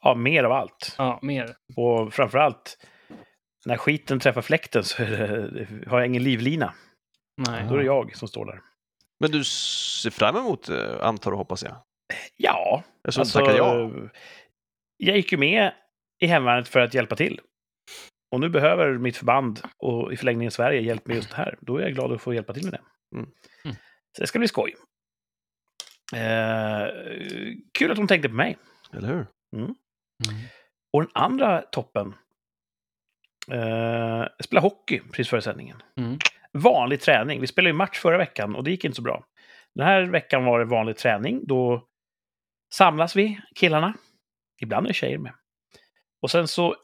Ja, 0.00 0.14
mer 0.14 0.44
av 0.44 0.52
allt. 0.52 0.94
Ja, 0.98 1.18
mer. 1.22 1.56
Och 1.76 2.14
framförallt, 2.14 2.78
när 3.66 3.76
skiten 3.76 4.20
träffar 4.20 4.42
fläkten 4.42 4.84
så 4.84 5.02
det, 5.02 5.66
har 5.86 5.98
jag 5.98 6.06
ingen 6.06 6.22
livlina. 6.22 6.74
Nej. 7.48 7.66
Då 7.68 7.74
är 7.74 7.78
det 7.78 7.84
jag 7.84 8.16
som 8.16 8.28
står 8.28 8.46
där. 8.46 8.60
Men 9.20 9.30
du 9.30 9.44
ser 9.44 10.10
fram 10.10 10.36
emot, 10.36 10.68
antar 11.00 11.32
och 11.32 11.38
hoppas 11.38 11.62
jag? 11.64 11.76
Ja, 12.36 12.82
alltså, 13.04 13.22
du 13.22 13.30
tackar 13.30 13.56
ja. 13.56 13.90
jag 14.96 15.16
gick 15.16 15.32
ju 15.32 15.38
med 15.38 15.72
i 16.18 16.26
hemvärnet 16.26 16.68
för 16.68 16.80
att 16.80 16.94
hjälpa 16.94 17.16
till. 17.16 17.40
Och 18.32 18.40
nu 18.40 18.48
behöver 18.48 18.98
mitt 18.98 19.16
förband 19.16 19.60
och 19.78 20.12
i 20.12 20.16
förlängningen 20.16 20.50
Sverige 20.50 20.80
hjälp 20.80 21.06
med 21.06 21.16
just 21.16 21.30
det 21.30 21.36
här. 21.36 21.58
Då 21.60 21.76
är 21.76 21.82
jag 21.82 21.94
glad 21.94 22.12
att 22.12 22.22
få 22.22 22.34
hjälpa 22.34 22.54
till 22.54 22.64
med 22.64 22.72
det. 22.72 22.80
Mm. 23.16 23.30
Mm. 23.64 23.76
Så 24.16 24.20
det 24.20 24.26
ska 24.26 24.38
bli 24.38 24.48
skoj. 24.48 24.74
Eh, 26.14 26.88
kul 27.78 27.90
att 27.90 27.96
de 27.96 28.06
tänkte 28.06 28.28
på 28.28 28.34
mig. 28.34 28.58
Eller 28.92 29.08
hur? 29.08 29.26
Mm. 29.56 29.74
Och 30.92 31.02
den 31.02 31.10
andra 31.14 31.62
toppen. 31.62 32.14
Eh, 33.50 34.24
spela 34.44 34.60
hockey 34.60 35.00
precis 35.00 35.28
före 35.28 35.42
sändningen. 35.42 35.82
Mm. 35.96 36.18
Vanlig 36.52 37.00
träning. 37.00 37.40
Vi 37.40 37.46
spelade 37.46 37.70
ju 37.70 37.76
match 37.76 37.98
förra 37.98 38.18
veckan 38.18 38.54
och 38.54 38.64
det 38.64 38.70
gick 38.70 38.84
inte 38.84 38.96
så 38.96 39.02
bra. 39.02 39.24
Den 39.74 39.86
här 39.86 40.02
veckan 40.02 40.44
var 40.44 40.58
det 40.58 40.64
vanlig 40.64 40.96
träning. 40.96 41.46
Då 41.46 41.88
samlas 42.74 43.16
vi, 43.16 43.40
killarna. 43.54 43.94
Ibland 44.62 44.86
är 44.86 44.88
det 44.88 44.94
tjejer 44.94 45.18
med. 45.18 45.32
Och 46.24 46.30
sen 46.30 46.48
så 46.48 46.76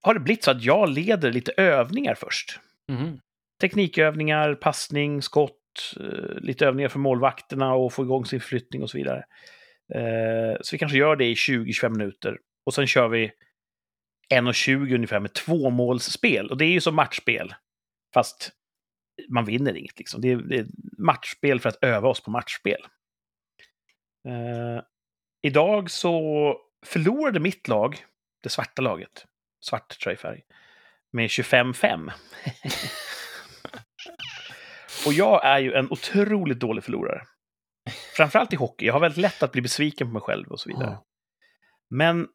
har 0.00 0.14
det 0.14 0.20
blivit 0.20 0.44
så 0.44 0.50
att 0.50 0.62
jag 0.62 0.88
leder 0.88 1.32
lite 1.32 1.52
övningar 1.52 2.14
först. 2.14 2.60
Mhm. 2.88 3.20
Teknikövningar, 3.60 4.54
passning, 4.54 5.22
skott, 5.22 5.94
eh, 6.00 6.36
lite 6.40 6.66
övningar 6.66 6.88
för 6.88 6.98
målvakterna 6.98 7.74
och 7.74 7.92
få 7.92 8.02
igång 8.02 8.26
sin 8.26 8.40
flyttning 8.40 8.82
och 8.82 8.90
så 8.90 8.98
vidare. 8.98 9.24
Eh, 9.94 10.56
Så 10.60 10.74
vi 10.74 10.78
kanske 10.78 10.98
gör 10.98 11.16
det 11.16 11.24
i 11.24 11.34
20-25 11.34 11.92
minuter. 11.98 12.38
Och 12.66 12.74
sen 12.74 12.86
kör 12.86 13.08
vi 13.08 13.32
1.20 14.34 14.94
ungefär 14.94 15.20
med 15.20 15.32
tvåmålsspel. 15.32 16.50
Och 16.50 16.56
det 16.56 16.64
är 16.64 16.72
ju 16.72 16.80
som 16.80 16.94
matchspel. 16.94 17.54
Fast 18.14 18.52
man 19.28 19.44
vinner 19.44 19.76
inget 19.76 19.98
liksom. 19.98 20.20
Det 20.20 20.32
är, 20.32 20.36
det 20.36 20.58
är 20.58 20.66
matchspel 20.98 21.60
för 21.60 21.68
att 21.68 21.84
öva 21.84 22.08
oss 22.08 22.20
på 22.20 22.30
matchspel. 22.30 22.80
Eh, 24.28 24.82
idag 25.42 25.90
så 25.90 26.56
förlorade 26.86 27.40
mitt 27.40 27.68
lag, 27.68 28.04
det 28.44 28.50
svarta 28.50 28.82
laget, 28.82 29.26
svart 29.60 29.98
tröjfärg, 29.98 30.42
med 31.12 31.28
25-5. 31.28 32.12
Och 35.06 35.12
jag 35.12 35.44
är 35.44 35.58
ju 35.58 35.72
en 35.72 35.90
otroligt 35.90 36.60
dålig 36.60 36.84
förlorare. 36.84 37.22
Framförallt 38.16 38.52
i 38.52 38.56
hockey. 38.56 38.86
Jag 38.86 38.92
har 38.92 39.00
väldigt 39.00 39.18
lätt 39.18 39.42
att 39.42 39.52
bli 39.52 39.62
besviken 39.62 40.06
på 40.06 40.12
mig 40.12 40.22
själv 40.22 40.48
och 40.48 40.60
så 40.60 40.68
vidare. 40.68 40.90
Ja. 40.90 41.04
Men 41.90 42.28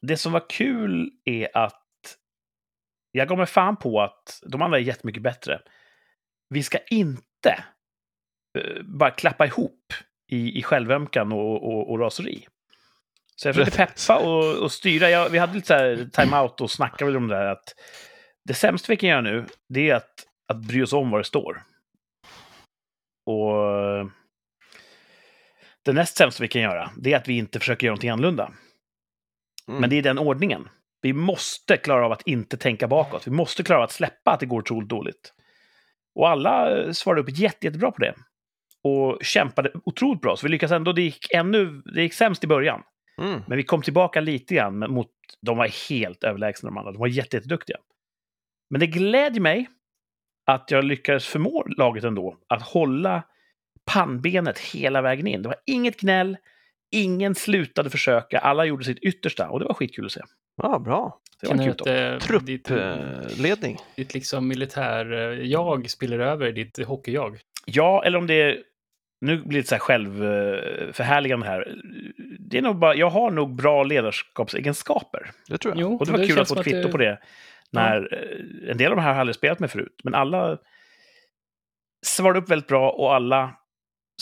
det 0.00 0.16
som 0.16 0.32
var 0.32 0.50
kul 0.50 1.10
är 1.24 1.56
att 1.56 1.82
jag 3.12 3.28
gav 3.28 3.38
mig 3.38 3.46
fan 3.46 3.76
på 3.76 4.00
att 4.02 4.40
de 4.46 4.62
andra 4.62 4.78
är 4.78 4.82
jättemycket 4.82 5.22
bättre. 5.22 5.62
Vi 6.48 6.62
ska 6.62 6.78
inte 6.90 7.64
eh, 8.58 8.82
bara 8.82 9.10
klappa 9.10 9.46
ihop 9.46 9.92
i, 10.28 10.58
i 10.58 10.62
självömkan 10.62 11.32
och, 11.32 11.62
och, 11.62 11.90
och 11.90 11.98
raseri. 11.98 12.46
Så 13.36 13.48
jag 13.48 13.54
försökte 13.54 13.76
peppa 13.76 14.18
och, 14.18 14.62
och 14.62 14.72
styra. 14.72 15.10
Jag, 15.10 15.30
vi 15.30 15.38
hade 15.38 15.54
lite 15.54 15.66
så 15.66 15.74
här 15.74 16.08
time-out 16.12 16.60
och 16.60 16.70
snackade 16.70 17.04
väl 17.04 17.16
om 17.16 17.28
det 17.28 17.34
där 17.34 17.46
att 17.46 17.74
det 18.44 18.54
sämsta 18.54 18.92
vi 18.92 18.96
kan 18.96 19.08
göra 19.08 19.20
nu, 19.20 19.46
det 19.68 19.90
är 19.90 19.94
att, 19.94 20.26
att 20.48 20.56
bry 20.56 20.82
oss 20.82 20.92
om 20.92 21.10
vad 21.10 21.20
det 21.20 21.24
står. 21.24 21.62
Och 23.26 24.10
det 25.84 25.92
näst 25.92 26.16
sämsta 26.16 26.42
vi 26.42 26.48
kan 26.48 26.62
göra, 26.62 26.90
det 26.96 27.12
är 27.12 27.16
att 27.16 27.28
vi 27.28 27.38
inte 27.38 27.58
försöker 27.58 27.86
göra 27.86 27.92
någonting 27.92 28.10
annorlunda. 28.10 28.52
Mm. 29.68 29.80
Men 29.80 29.90
det 29.90 29.96
är 29.96 30.02
den 30.02 30.18
ordningen. 30.18 30.68
Vi 31.02 31.12
måste 31.12 31.76
klara 31.76 32.06
av 32.06 32.12
att 32.12 32.26
inte 32.26 32.56
tänka 32.56 32.88
bakåt. 32.88 33.26
Vi 33.26 33.30
måste 33.30 33.62
klara 33.62 33.78
av 33.78 33.84
att 33.84 33.92
släppa 33.92 34.30
att 34.30 34.40
det 34.40 34.46
går 34.46 34.58
otroligt 34.58 34.88
dåligt. 34.88 35.32
Och 36.14 36.28
alla 36.28 36.78
eh, 36.78 36.92
svarade 36.92 37.20
upp 37.20 37.38
jätte, 37.38 37.66
jättebra 37.66 37.90
på 37.90 37.98
det. 37.98 38.14
Och 38.82 39.18
kämpade 39.22 39.72
otroligt 39.84 40.20
bra. 40.20 40.36
Så 40.36 40.46
vi 40.46 40.50
lyckades 40.50 40.72
ändå. 40.72 40.92
Det 40.92 41.02
gick, 41.02 41.32
ännu, 41.32 41.82
det 41.94 42.02
gick 42.02 42.14
sämst 42.14 42.44
i 42.44 42.46
början. 42.46 42.82
Mm. 43.22 43.42
Men 43.46 43.56
vi 43.56 43.62
kom 43.62 43.82
tillbaka 43.82 44.20
lite 44.20 44.54
grann 44.54 44.78
men 44.78 44.92
mot... 44.92 45.10
De 45.40 45.56
var 45.58 45.88
helt 45.90 46.24
överlägsna 46.24 46.70
de 46.70 46.78
andra. 46.78 46.92
De 46.92 46.98
var 46.98 47.06
jätte, 47.06 47.36
jätteduktiga. 47.36 47.76
Men 48.70 48.80
det 48.80 48.86
glädjer 48.86 49.40
mig 49.40 49.66
att 50.46 50.70
jag 50.70 50.84
lyckades 50.84 51.26
förmå 51.26 51.64
laget 51.76 52.04
ändå 52.04 52.36
att 52.48 52.62
hålla 52.62 53.22
pannbenet 53.84 54.58
hela 54.58 55.02
vägen 55.02 55.26
in. 55.26 55.42
Det 55.42 55.48
var 55.48 55.58
inget 55.66 56.00
gnäll, 56.00 56.36
ingen 56.90 57.34
slutade 57.34 57.90
försöka, 57.90 58.38
alla 58.38 58.64
gjorde 58.64 58.84
sitt 58.84 58.98
yttersta 58.98 59.48
och 59.48 59.60
det 59.60 59.66
var 59.66 59.74
skitkul 59.74 60.06
att 60.06 60.12
se. 60.12 60.20
Ja, 60.62 60.78
bra. 60.78 61.20
Det 61.40 61.46
var 61.46 61.54
en 61.54 61.58
Känner 61.58 61.72
kul 61.72 61.72
att 61.72 62.22
topp. 62.22 62.32
eh, 62.32 62.44
ditt, 62.44 62.64
Truppledning. 62.64 63.76
ditt 63.96 64.14
liksom 64.14 64.48
militär-jag 64.48 65.90
spiller 65.90 66.18
över 66.18 66.46
i 66.46 66.52
ditt 66.52 66.86
hockey-jag. 66.86 67.38
Ja, 67.64 68.04
eller 68.04 68.18
om 68.18 68.26
det 68.26 68.34
är... 68.34 68.62
Nu 69.20 69.42
blir 69.44 69.60
det 69.62 69.68
så 69.68 69.74
här 69.74 69.80
självförhärligande 69.80 71.46
här. 71.46 71.74
Det 72.38 72.58
är 72.58 72.62
nog 72.62 72.78
bara, 72.78 72.94
jag 72.94 73.10
har 73.10 73.30
nog 73.30 73.56
bra 73.56 73.82
ledarskapsegenskaper. 73.84 75.30
Det 75.48 75.58
tror 75.58 75.74
jag. 75.74 75.80
Jo, 75.80 75.96
Och 75.96 76.06
det 76.06 76.12
var 76.12 76.26
kul 76.26 76.40
att 76.40 76.48
få 76.48 76.58
ett 76.58 76.64
kvitto 76.64 76.86
du- 76.86 76.92
på 76.92 76.98
det. 76.98 77.18
När, 77.72 78.08
eh, 78.14 78.70
En 78.70 78.76
del 78.78 78.90
av 78.90 78.96
de 78.96 79.02
här 79.02 79.08
har 79.08 79.14
jag 79.14 79.20
aldrig 79.20 79.34
spelat 79.36 79.58
med 79.60 79.70
förut, 79.70 80.00
men 80.04 80.14
alla 80.14 80.58
svarade 82.06 82.38
upp 82.38 82.50
väldigt 82.50 82.68
bra 82.68 82.90
och 82.90 83.14
alla 83.14 83.54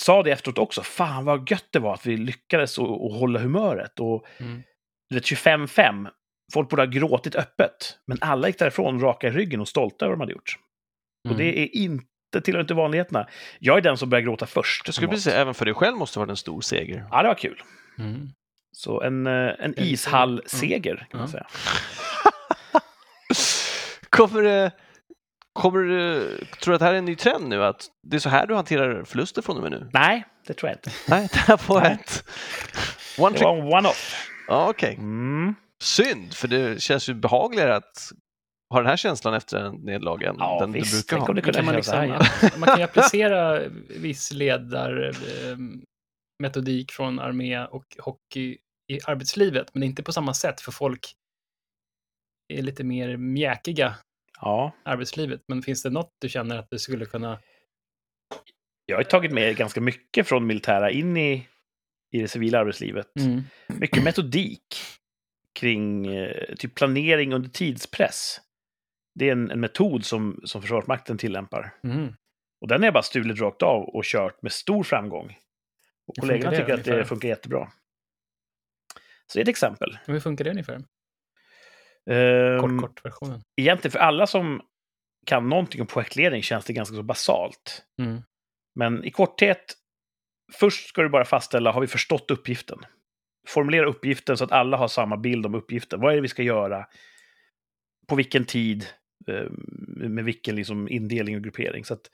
sa 0.00 0.22
det 0.22 0.30
efteråt 0.30 0.58
också. 0.58 0.82
Fan 0.82 1.24
vad 1.24 1.50
gött 1.50 1.68
det 1.72 1.78
var 1.78 1.94
att 1.94 2.06
vi 2.06 2.16
lyckades 2.16 2.78
att 2.78 2.84
att 2.88 3.12
hålla 3.18 3.38
humöret. 3.40 4.00
Och 4.00 4.26
Mm. 4.38 4.62
du 5.10 5.14
vet, 5.16 5.24
25-5, 5.24 6.08
folk 6.54 6.68
borde 6.68 6.82
ha 6.82 6.86
gråtit 6.86 7.34
öppet. 7.36 7.98
Men 8.06 8.18
alla 8.20 8.46
gick 8.48 8.58
därifrån 8.58 9.00
raka 9.00 9.28
i 9.28 9.30
ryggen 9.30 9.60
och 9.60 9.68
stolta 9.68 10.04
över 10.04 10.10
vad 10.10 10.18
de 10.18 10.22
hade 10.22 10.32
gjort. 10.32 10.56
Och 11.28 11.34
Mm. 11.34 11.38
det 11.38 11.58
är 11.60 11.76
inte, 11.76 12.04
tillhör 12.40 12.60
inte 12.60 12.74
vanligheterna. 12.74 13.26
Jag 13.58 13.76
är 13.76 13.80
den 13.80 13.96
som 13.96 14.10
börjar 14.10 14.22
gråta 14.22 14.46
först. 14.46 14.82
Jag 14.86 14.94
skulle 14.94 15.08
precis 15.08 15.24
säga, 15.24 15.40
även 15.40 15.54
för 15.54 15.64
dig 15.64 15.74
själv 15.74 15.96
måste 15.96 16.18
det 16.18 16.20
vara 16.20 16.30
en 16.30 16.36
stor 16.36 16.60
seger. 16.60 17.06
Ja, 17.10 17.22
det 17.22 17.28
var 17.28 17.34
kul. 17.34 17.62
Mm. 17.98 18.28
Så 18.72 19.02
en, 19.02 19.26
eh, 19.26 19.52
en 19.58 19.74
ishall-seger, 19.76 21.06
kan 21.10 21.20
man 21.20 21.28
säga. 21.28 21.46
Kommer 24.10 24.42
det, 24.42 24.72
kommer 25.52 25.80
det, 25.80 26.20
tror 26.60 26.72
du 26.72 26.74
att 26.74 26.78
det 26.78 26.84
här 26.84 26.94
är 26.94 26.98
en 26.98 27.04
ny 27.04 27.16
trend 27.16 27.48
nu? 27.48 27.64
Att 27.64 27.86
det 28.02 28.16
är 28.16 28.20
så 28.20 28.28
här 28.28 28.46
du 28.46 28.54
hanterar 28.54 29.04
förluster 29.04 29.42
från 29.42 29.56
och 29.56 29.62
med 29.62 29.72
nu? 29.72 29.90
Nej, 29.92 30.24
det 30.46 30.54
tror 30.54 30.70
jag 30.70 30.76
inte. 30.76 30.90
Nej, 31.08 31.28
det 31.32 31.38
här 31.38 31.60
var 31.66 31.82
ett... 31.82 32.24
One 33.18 33.38
Det 33.38 33.44
var 33.44 33.56
en 33.56 33.62
one-off. 33.62 34.30
Ja, 34.48 34.68
okej. 34.70 34.94
Mm. 34.94 35.54
Synd, 35.82 36.34
för 36.34 36.48
det 36.48 36.82
känns 36.82 37.08
ju 37.08 37.14
behagligare 37.14 37.76
att 37.76 38.12
ha 38.70 38.78
den 38.80 38.86
här 38.88 38.96
känslan 38.96 39.34
efter 39.34 39.58
en 39.58 39.74
nederlag 39.74 40.22
än 40.22 40.36
Ja, 40.38 40.58
den 40.60 40.72
visst. 40.72 40.92
du 40.92 40.96
brukar 40.98 41.16
ha. 41.16 41.28
om 41.28 41.34
det 41.34 41.40
Då 41.40 41.52
kan 41.52 41.64
man, 41.64 41.74
liksom, 41.74 42.08
man 42.60 42.66
kan 42.68 42.78
ju 42.78 42.84
applicera 42.84 43.68
viss 43.90 44.32
ledarmetodik 44.32 46.92
från 46.92 47.18
armé 47.18 47.64
och 47.64 47.84
hockey 47.98 48.58
i 48.92 48.98
arbetslivet, 49.06 49.74
men 49.74 49.82
inte 49.82 50.02
på 50.02 50.12
samma 50.12 50.34
sätt, 50.34 50.60
för 50.60 50.72
folk 50.72 51.14
är 52.48 52.62
lite 52.62 52.84
mer 52.84 53.16
mjäkiga 53.16 53.94
Ja, 54.40 54.72
arbetslivet. 54.82 55.40
Men 55.48 55.62
finns 55.62 55.82
det 55.82 55.90
något 55.90 56.12
du 56.20 56.28
känner 56.28 56.58
att 56.58 56.66
du 56.70 56.78
skulle 56.78 57.06
kunna... 57.06 57.38
jag 58.86 58.96
har 58.96 59.02
ju 59.02 59.08
tagit 59.08 59.32
med 59.32 59.56
ganska 59.56 59.80
mycket 59.80 60.28
från 60.28 60.46
militära 60.46 60.90
in 60.90 61.16
i, 61.16 61.46
i 62.12 62.20
det 62.20 62.28
civila 62.28 62.58
arbetslivet. 62.58 63.06
Mycket 63.66 64.04
metodik 64.04 64.62
kring 65.58 66.06
eh, 66.06 66.54
typ 66.58 66.74
planering 66.74 67.32
under 67.32 67.48
tidspress. 67.48 68.40
Det 69.14 69.28
är 69.28 69.32
en, 69.32 69.50
en 69.50 69.60
metod 69.60 70.04
som, 70.04 70.40
som 70.44 70.62
Försvarsmakten 70.62 71.18
tillämpar. 71.18 71.74
Mm. 71.84 72.14
Och 72.60 72.68
den 72.68 72.82
jag 72.82 72.94
bara 72.94 73.02
stulit 73.02 73.40
rakt 73.40 73.62
av 73.62 73.82
och 73.82 74.04
kört 74.04 74.42
med 74.42 74.52
stor 74.52 74.82
framgång. 74.82 75.38
Och 76.06 76.16
kollegorna 76.16 76.50
funkar 76.50 76.76
det 76.76 76.76
tycker 76.76 76.92
att 76.92 76.98
det 76.98 77.04
funkar 77.04 77.28
jättebra. 77.28 77.72
Så 79.26 79.38
det 79.38 79.40
är 79.40 79.42
ett 79.42 79.48
exempel. 79.48 79.98
Hur 80.06 80.20
funkar 80.20 80.44
det 80.44 80.50
ungefär? 80.50 80.82
Ehm, 82.10 82.60
Kort, 82.60 82.80
kort 82.80 83.04
versionen. 83.04 83.40
Egentligen 83.56 83.92
för 83.92 83.98
alla 83.98 84.26
som 84.26 84.62
kan 85.26 85.48
någonting 85.48 85.80
om 85.80 85.86
projektledning 85.86 86.42
känns 86.42 86.64
det 86.64 86.72
ganska 86.72 86.96
så 86.96 87.02
basalt. 87.02 87.84
Mm. 88.00 88.22
Men 88.74 89.04
i 89.04 89.10
korthet, 89.10 89.74
först 90.52 90.88
ska 90.88 91.02
du 91.02 91.08
bara 91.08 91.24
fastställa, 91.24 91.72
har 91.72 91.80
vi 91.80 91.86
förstått 91.86 92.30
uppgiften? 92.30 92.78
Formulera 93.48 93.86
uppgiften 93.86 94.36
så 94.36 94.44
att 94.44 94.52
alla 94.52 94.76
har 94.76 94.88
samma 94.88 95.16
bild 95.16 95.46
om 95.46 95.54
uppgiften. 95.54 96.00
Vad 96.00 96.12
är 96.12 96.16
det 96.16 96.22
vi 96.22 96.28
ska 96.28 96.42
göra? 96.42 96.86
På 98.08 98.14
vilken 98.14 98.44
tid? 98.44 98.86
Eh, 99.28 99.50
Med 100.08 100.24
vilken 100.24 100.56
liksom 100.56 100.88
indelning 100.88 101.36
och 101.36 101.42
gruppering? 101.42 101.84
Så 101.84 101.94
att 101.94 102.10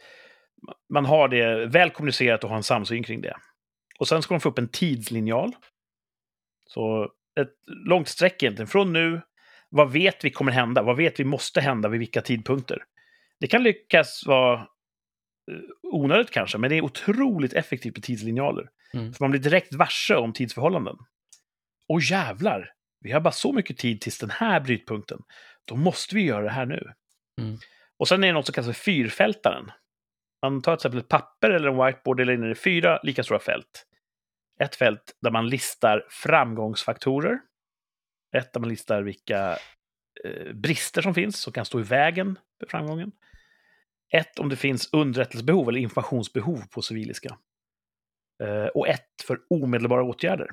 man 0.93 1.05
har 1.05 1.29
det 1.29 1.67
väl 1.67 1.91
kommunicerat 1.91 2.45
och 2.45 2.51
har 2.51 2.57
en 2.57 2.63
samsyn 2.63 3.03
kring 3.03 3.21
det. 3.21 3.37
Och 3.99 4.09
sen 4.09 4.23
ska 4.23 4.35
man 4.35 4.41
få 4.41 4.49
upp 4.49 4.59
en 4.59 4.69
tidslinjal. 4.69 5.53
Så 6.67 7.13
ett 7.41 7.53
långt 7.87 8.09
streck 8.09 8.43
egentligen. 8.43 8.69
Från 8.69 8.93
nu, 8.93 9.21
vad 9.69 9.93
vet 9.93 10.25
vi 10.25 10.31
kommer 10.31 10.53
hända? 10.53 10.83
Vad 10.83 10.97
vet 10.97 11.21
vi 11.21 11.25
måste 11.25 11.61
hända 11.61 11.89
vid 11.89 12.01
vilka 12.01 12.23
tidpunkter? 12.23 12.85
Det 13.41 13.47
kan 13.47 13.63
lyckas 13.63 14.23
vara 14.27 14.55
eh, 14.55 14.65
onödigt 15.83 16.31
kanske, 16.31 16.59
men 16.59 16.71
det 16.71 16.77
är 16.77 16.85
otroligt 16.85 17.53
effektivt 17.53 17.97
med 17.97 18.03
tidslinjaler. 18.03 18.69
Mm. 18.95 19.13
För 19.13 19.25
man 19.25 19.31
blir 19.31 19.41
direkt 19.41 19.75
varse 19.75 20.17
om 20.17 20.33
tidsförhållanden. 20.33 20.97
Och 21.89 22.01
jävlar, 22.01 22.73
vi 23.01 23.13
har 23.13 23.21
bara 23.21 23.33
så 23.33 23.53
mycket 23.53 23.79
tid 23.79 24.01
tills 24.01 24.19
den 24.19 24.31
här 24.31 24.61
brytpunkten. 24.61 25.19
Då 25.65 25.77
måste 25.77 26.15
vi 26.15 26.23
göra 26.23 26.43
det 26.43 26.51
här 26.51 26.67
nu. 26.67 26.93
Mm. 27.41 27.59
Och 27.99 28.09
sen 28.09 28.25
är 28.25 28.29
det 28.29 28.33
något 28.33 28.47
som 28.47 28.53
kallas 28.53 28.67
för 28.67 28.85
fyrfältaren. 28.85 29.71
Man 30.43 30.63
tar 30.63 30.77
till 30.77 30.81
exempel 30.81 31.01
ett 31.01 31.09
papper 31.09 31.51
eller 31.51 31.69
en 31.69 31.87
whiteboard 31.87 32.15
och 32.15 32.17
delar 32.17 32.33
in 32.33 32.53
i 32.53 32.55
fyra 32.55 33.01
lika 33.03 33.25
stora 33.25 33.39
fält. 33.39 33.87
Ett 34.61 34.77
fält 34.77 35.17
där 35.23 35.31
man 35.31 35.49
listar 35.49 36.07
framgångsfaktorer. 36.11 37.41
Ett 38.37 38.53
där 38.53 38.61
man 38.61 38.69
listar 38.71 39.03
vilka 39.03 39.59
eh, 40.25 40.53
brister 40.53 41.03
som 41.03 41.15
finns 41.15 41.41
som 41.41 41.53
kan 41.53 41.65
stå 41.65 41.81
i 41.81 41.83
vägen 41.83 42.39
för 42.61 42.67
framgången. 42.67 43.13
Ett 44.13 44.39
om 44.39 44.49
det 44.49 44.57
finns 44.57 44.93
underrättelsebehov 44.93 45.69
eller 45.69 45.81
informationsbehov 45.81 46.63
på 46.71 46.83
civiliska. 46.83 47.37
Eh, 48.43 48.67
och 48.67 48.89
ett 48.89 49.23
för 49.27 49.39
omedelbara 49.51 50.03
åtgärder. 50.03 50.51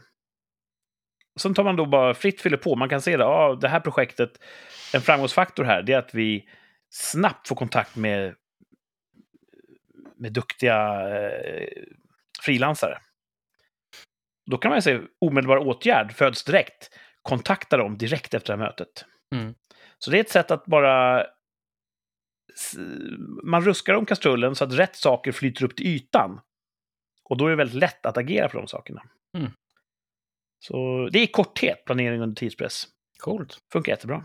Sen 1.39 1.53
tar 1.53 1.63
man 1.63 1.75
då 1.75 1.85
bara 1.85 2.13
fritt 2.13 2.41
fyller 2.41 2.57
på. 2.57 2.75
Man 2.75 2.89
kan 2.89 3.01
se 3.01 3.17
det, 3.17 3.25
ah, 3.25 3.55
det 3.55 3.67
här 3.67 3.79
projektet, 3.79 4.31
en 4.93 5.01
framgångsfaktor 5.01 5.63
här, 5.63 5.81
det 5.83 5.93
är 5.93 5.97
att 5.97 6.13
vi 6.13 6.49
snabbt 6.89 7.47
får 7.47 7.55
kontakt 7.55 7.95
med, 7.95 8.35
med 10.15 10.33
duktiga 10.33 11.09
eh, 11.19 11.83
frilansare. 12.41 12.99
Då 14.45 14.57
kan 14.57 14.71
man 14.71 14.81
säga 14.81 15.01
omedelbar 15.19 15.57
åtgärd 15.57 16.11
föds 16.11 16.43
direkt. 16.43 16.89
Kontakta 17.21 17.77
dem 17.77 17.97
direkt 17.97 18.33
efter 18.33 18.53
det 18.53 18.63
här 18.63 18.67
mötet. 18.69 19.05
Mm. 19.35 19.55
Så 19.97 20.11
det 20.11 20.17
är 20.17 20.21
ett 20.21 20.29
sätt 20.29 20.51
att 20.51 20.65
bara... 20.65 21.25
Man 23.43 23.65
ruskar 23.65 23.93
om 23.93 24.05
kastrullen 24.05 24.55
så 24.55 24.63
att 24.63 24.73
rätt 24.73 24.95
saker 24.95 25.31
flyter 25.31 25.65
upp 25.65 25.75
till 25.75 25.87
ytan. 25.87 26.41
Och 27.23 27.37
då 27.37 27.45
är 27.45 27.49
det 27.49 27.55
väldigt 27.55 27.79
lätt 27.79 28.05
att 28.05 28.17
agera 28.17 28.49
på 28.49 28.57
de 28.57 28.67
sakerna. 28.67 29.03
Mm. 29.37 29.51
Så 30.59 31.09
det 31.11 31.19
är 31.19 31.23
i 31.23 31.27
korthet 31.27 31.85
planering 31.85 32.21
under 32.21 32.35
tidspress. 32.35 32.87
Coolt. 33.17 33.59
Funkar 33.71 33.91
jättebra. 33.91 34.23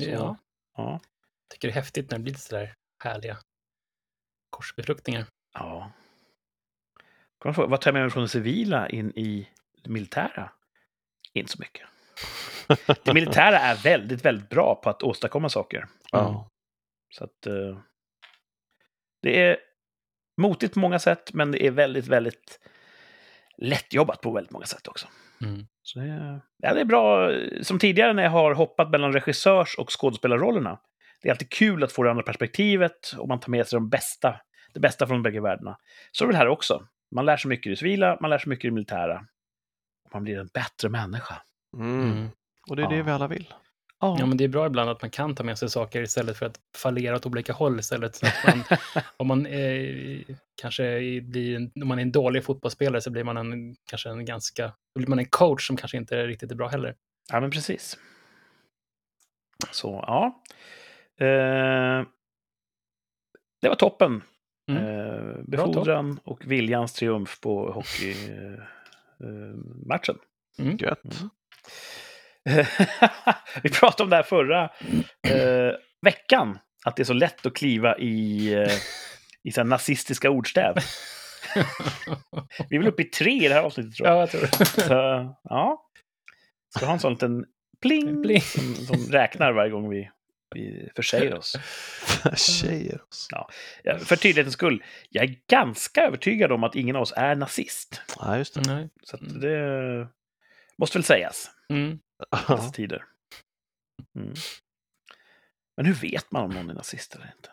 Så. 0.00 0.10
Ja. 0.10 0.38
Ja. 0.76 1.00
tycker 1.52 1.68
det 1.68 1.72
är 1.72 1.74
häftigt 1.74 2.10
när 2.10 2.18
det 2.18 2.22
blir 2.22 2.32
lite 2.32 2.44
sådär 2.44 2.74
härliga 3.04 3.38
korsbefruktningar. 4.50 5.26
ja. 5.54 5.92
Kan 7.40 7.48
man 7.48 7.54
fråga, 7.54 7.68
vad 7.68 7.80
tar 7.80 7.92
mig 7.92 8.10
från 8.10 8.22
det 8.22 8.28
civila 8.28 8.88
in 8.88 9.10
i 9.10 9.48
det 9.82 9.90
militära? 9.90 10.52
Inte 11.32 11.52
så 11.52 11.58
mycket. 11.60 11.86
Det 13.04 13.14
militära 13.14 13.58
är 13.58 13.76
väldigt, 13.82 14.24
väldigt 14.24 14.48
bra 14.48 14.80
på 14.82 14.90
att 14.90 15.02
åstadkomma 15.02 15.48
saker. 15.48 15.88
Ja. 16.12 16.48
Så 17.14 17.24
att... 17.24 17.46
eh, 17.46 17.78
det 19.22 19.42
är 19.42 19.58
motigt 20.36 20.74
på 20.74 20.80
många 20.80 20.98
sätt, 20.98 21.32
men 21.34 21.52
det 21.52 21.66
är 21.66 21.70
väldigt, 21.70 22.06
väldigt 22.06 22.60
lättjobbat 23.60 24.20
på 24.20 24.32
väldigt 24.32 24.52
många 24.52 24.66
sätt 24.66 24.88
också. 24.88 25.06
Mm. 25.44 25.66
Så 25.82 25.98
det, 25.98 26.04
är- 26.04 26.40
ja, 26.58 26.74
det 26.74 26.80
är 26.80 26.84
bra. 26.84 27.30
Som 27.62 27.78
tidigare 27.78 28.12
när 28.12 28.22
jag 28.22 28.30
har 28.30 28.54
hoppat 28.54 28.90
mellan 28.90 29.12
regissörs 29.12 29.74
och 29.78 30.00
skådespelarrollerna. 30.00 30.80
Det 31.22 31.28
är 31.28 31.32
alltid 31.32 31.50
kul 31.52 31.84
att 31.84 31.92
få 31.92 32.02
det 32.02 32.10
andra 32.10 32.22
perspektivet 32.22 33.12
och 33.18 33.28
man 33.28 33.40
tar 33.40 33.50
med 33.50 33.66
sig 33.66 33.76
de 33.76 33.88
bästa, 33.88 34.40
det 34.74 34.80
bästa 34.80 35.06
från 35.06 35.22
bägge 35.22 35.40
världarna. 35.40 35.76
Så 36.12 36.24
är 36.24 36.28
det 36.28 36.36
här 36.36 36.48
också. 36.48 36.86
Man 37.14 37.26
lär 37.26 37.36
sig 37.36 37.48
mycket 37.48 37.66
i 37.66 37.70
det 37.70 37.76
civila, 37.76 38.18
man 38.20 38.30
lär 38.30 38.38
sig 38.38 38.48
mycket 38.48 38.64
i 38.64 38.68
det 38.68 38.74
militära. 38.74 39.24
Och 40.04 40.14
man 40.14 40.22
blir 40.24 40.38
en 40.38 40.48
bättre 40.54 40.88
människa. 40.88 41.42
Mm. 41.76 42.02
Mm. 42.12 42.28
Och 42.70 42.76
det 42.76 42.82
är 42.82 42.88
det 42.88 42.96
Ja. 42.96 43.02
vi 43.02 43.10
alla 43.10 43.26
vill. 43.28 43.54
Ja, 44.00 44.26
men 44.26 44.36
det 44.36 44.44
är 44.44 44.48
bra 44.48 44.66
ibland 44.66 44.90
att 44.90 45.02
man 45.02 45.10
kan 45.10 45.34
ta 45.34 45.44
med 45.44 45.58
sig 45.58 45.70
saker 45.70 46.02
istället 46.02 46.36
för 46.36 46.46
att 46.46 46.60
fallera 46.76 47.16
åt 47.16 47.26
olika 47.26 47.52
håll 47.52 47.78
istället. 47.78 48.16
Så 48.16 48.26
att 48.26 48.34
man, 48.46 48.78
om 49.16 49.26
man 49.26 49.46
eh, 49.46 50.20
kanske 50.62 51.20
blir 51.20 51.70
om 51.82 51.88
man 51.88 51.98
är 51.98 52.02
en 52.02 52.12
dålig 52.12 52.44
fotbollsspelare 52.44 53.00
så 53.00 53.10
blir 53.10 53.24
man 53.24 53.36
en, 53.36 53.76
kanske 53.84 54.10
en 54.10 54.24
ganska, 54.24 54.66
då 54.66 54.98
blir 54.98 55.08
man 55.08 55.18
en 55.18 55.26
coach 55.26 55.66
som 55.66 55.76
kanske 55.76 55.96
inte 55.96 56.16
är 56.16 56.26
riktigt 56.26 56.50
är 56.50 56.54
bra 56.54 56.68
heller. 56.68 56.94
Ja, 57.32 57.40
men 57.40 57.50
precis. 57.50 57.98
Så, 59.70 60.04
ja. 60.06 60.42
Eh, 61.26 62.06
det 63.60 63.68
var 63.68 63.74
toppen. 63.74 64.22
Mm. 64.70 64.84
Eh, 64.84 65.34
topp. 65.34 65.46
befordran 65.46 66.20
och 66.24 66.46
viljans 66.46 66.92
triumf 66.92 67.40
på 67.40 67.72
hockeymatchen. 67.72 68.60
Eh, 69.20 69.86
matchen. 69.86 70.18
Mm. 70.58 70.76
Gött. 70.76 71.04
Mm. 71.04 71.30
Vi 73.62 73.70
pratade 73.70 74.02
om 74.02 74.10
det 74.10 74.16
här 74.16 74.22
förra 74.22 74.64
eh, 75.28 75.74
veckan. 76.02 76.58
att 76.84 76.96
det 76.96 77.02
är 77.02 77.04
så 77.04 77.12
lätt 77.12 77.46
att 77.46 77.54
kliva 77.56 77.98
i, 77.98 78.52
eh, 78.54 78.72
i 79.44 79.52
så 79.52 79.60
här 79.60 79.64
nazistiska 79.68 80.30
ordstäv. 80.30 80.74
Vi 82.70 82.76
är 82.76 82.80
väl 82.80 82.88
uppe 82.88 83.02
i 83.02 83.04
tre 83.04 83.44
i 83.44 83.48
det 83.48 83.54
här 83.54 83.62
avsnittet 83.62 83.94
tror 83.94 84.08
jag. 84.08 84.16
Ja, 84.16 84.20
jag 84.20 84.30
tror 84.30 84.40
det. 84.40 84.64
Så, 84.64 85.34
ja. 85.42 85.86
Ska 86.76 86.86
ha 86.86 86.92
en 86.92 87.00
sån 87.00 87.12
liten 87.12 87.44
pling, 87.82 88.22
Pling. 88.22 88.40
Som, 88.40 88.74
som 88.74 89.12
räknar 89.12 89.52
varje 89.52 89.70
gång 89.70 89.90
vi, 89.90 90.10
vi 90.54 90.88
försäger 90.96 91.34
oss. 91.38 91.56
Tjejer. 92.36 93.00
oss. 93.08 93.28
Ja, 93.82 93.98
för 93.98 94.16
tydlighetens 94.16 94.54
skull, 94.54 94.82
jag 95.08 95.24
är 95.24 95.34
ganska 95.50 96.02
övertygad 96.02 96.52
om 96.52 96.64
att 96.64 96.74
ingen 96.74 96.96
av 96.96 97.02
oss 97.02 97.12
är 97.16 97.34
nazist. 97.34 98.02
Ja, 98.18 98.38
just 98.38 98.54
det. 98.54 98.60
Nej. 98.74 98.88
Så 99.02 99.16
att 99.16 99.40
det 99.40 100.08
måste 100.78 100.98
väl 100.98 101.04
sägas 101.04 101.50
Mm. 101.70 101.98
Dessa 102.30 102.70
tider. 102.70 103.04
Mm. 104.16 104.34
Men 105.76 105.86
hur 105.86 105.94
vet 105.94 106.30
man 106.32 106.44
om 106.44 106.50
någon 106.50 106.70
är 106.70 106.74
nazist 106.74 107.14
eller 107.14 107.32
inte? 107.36 107.48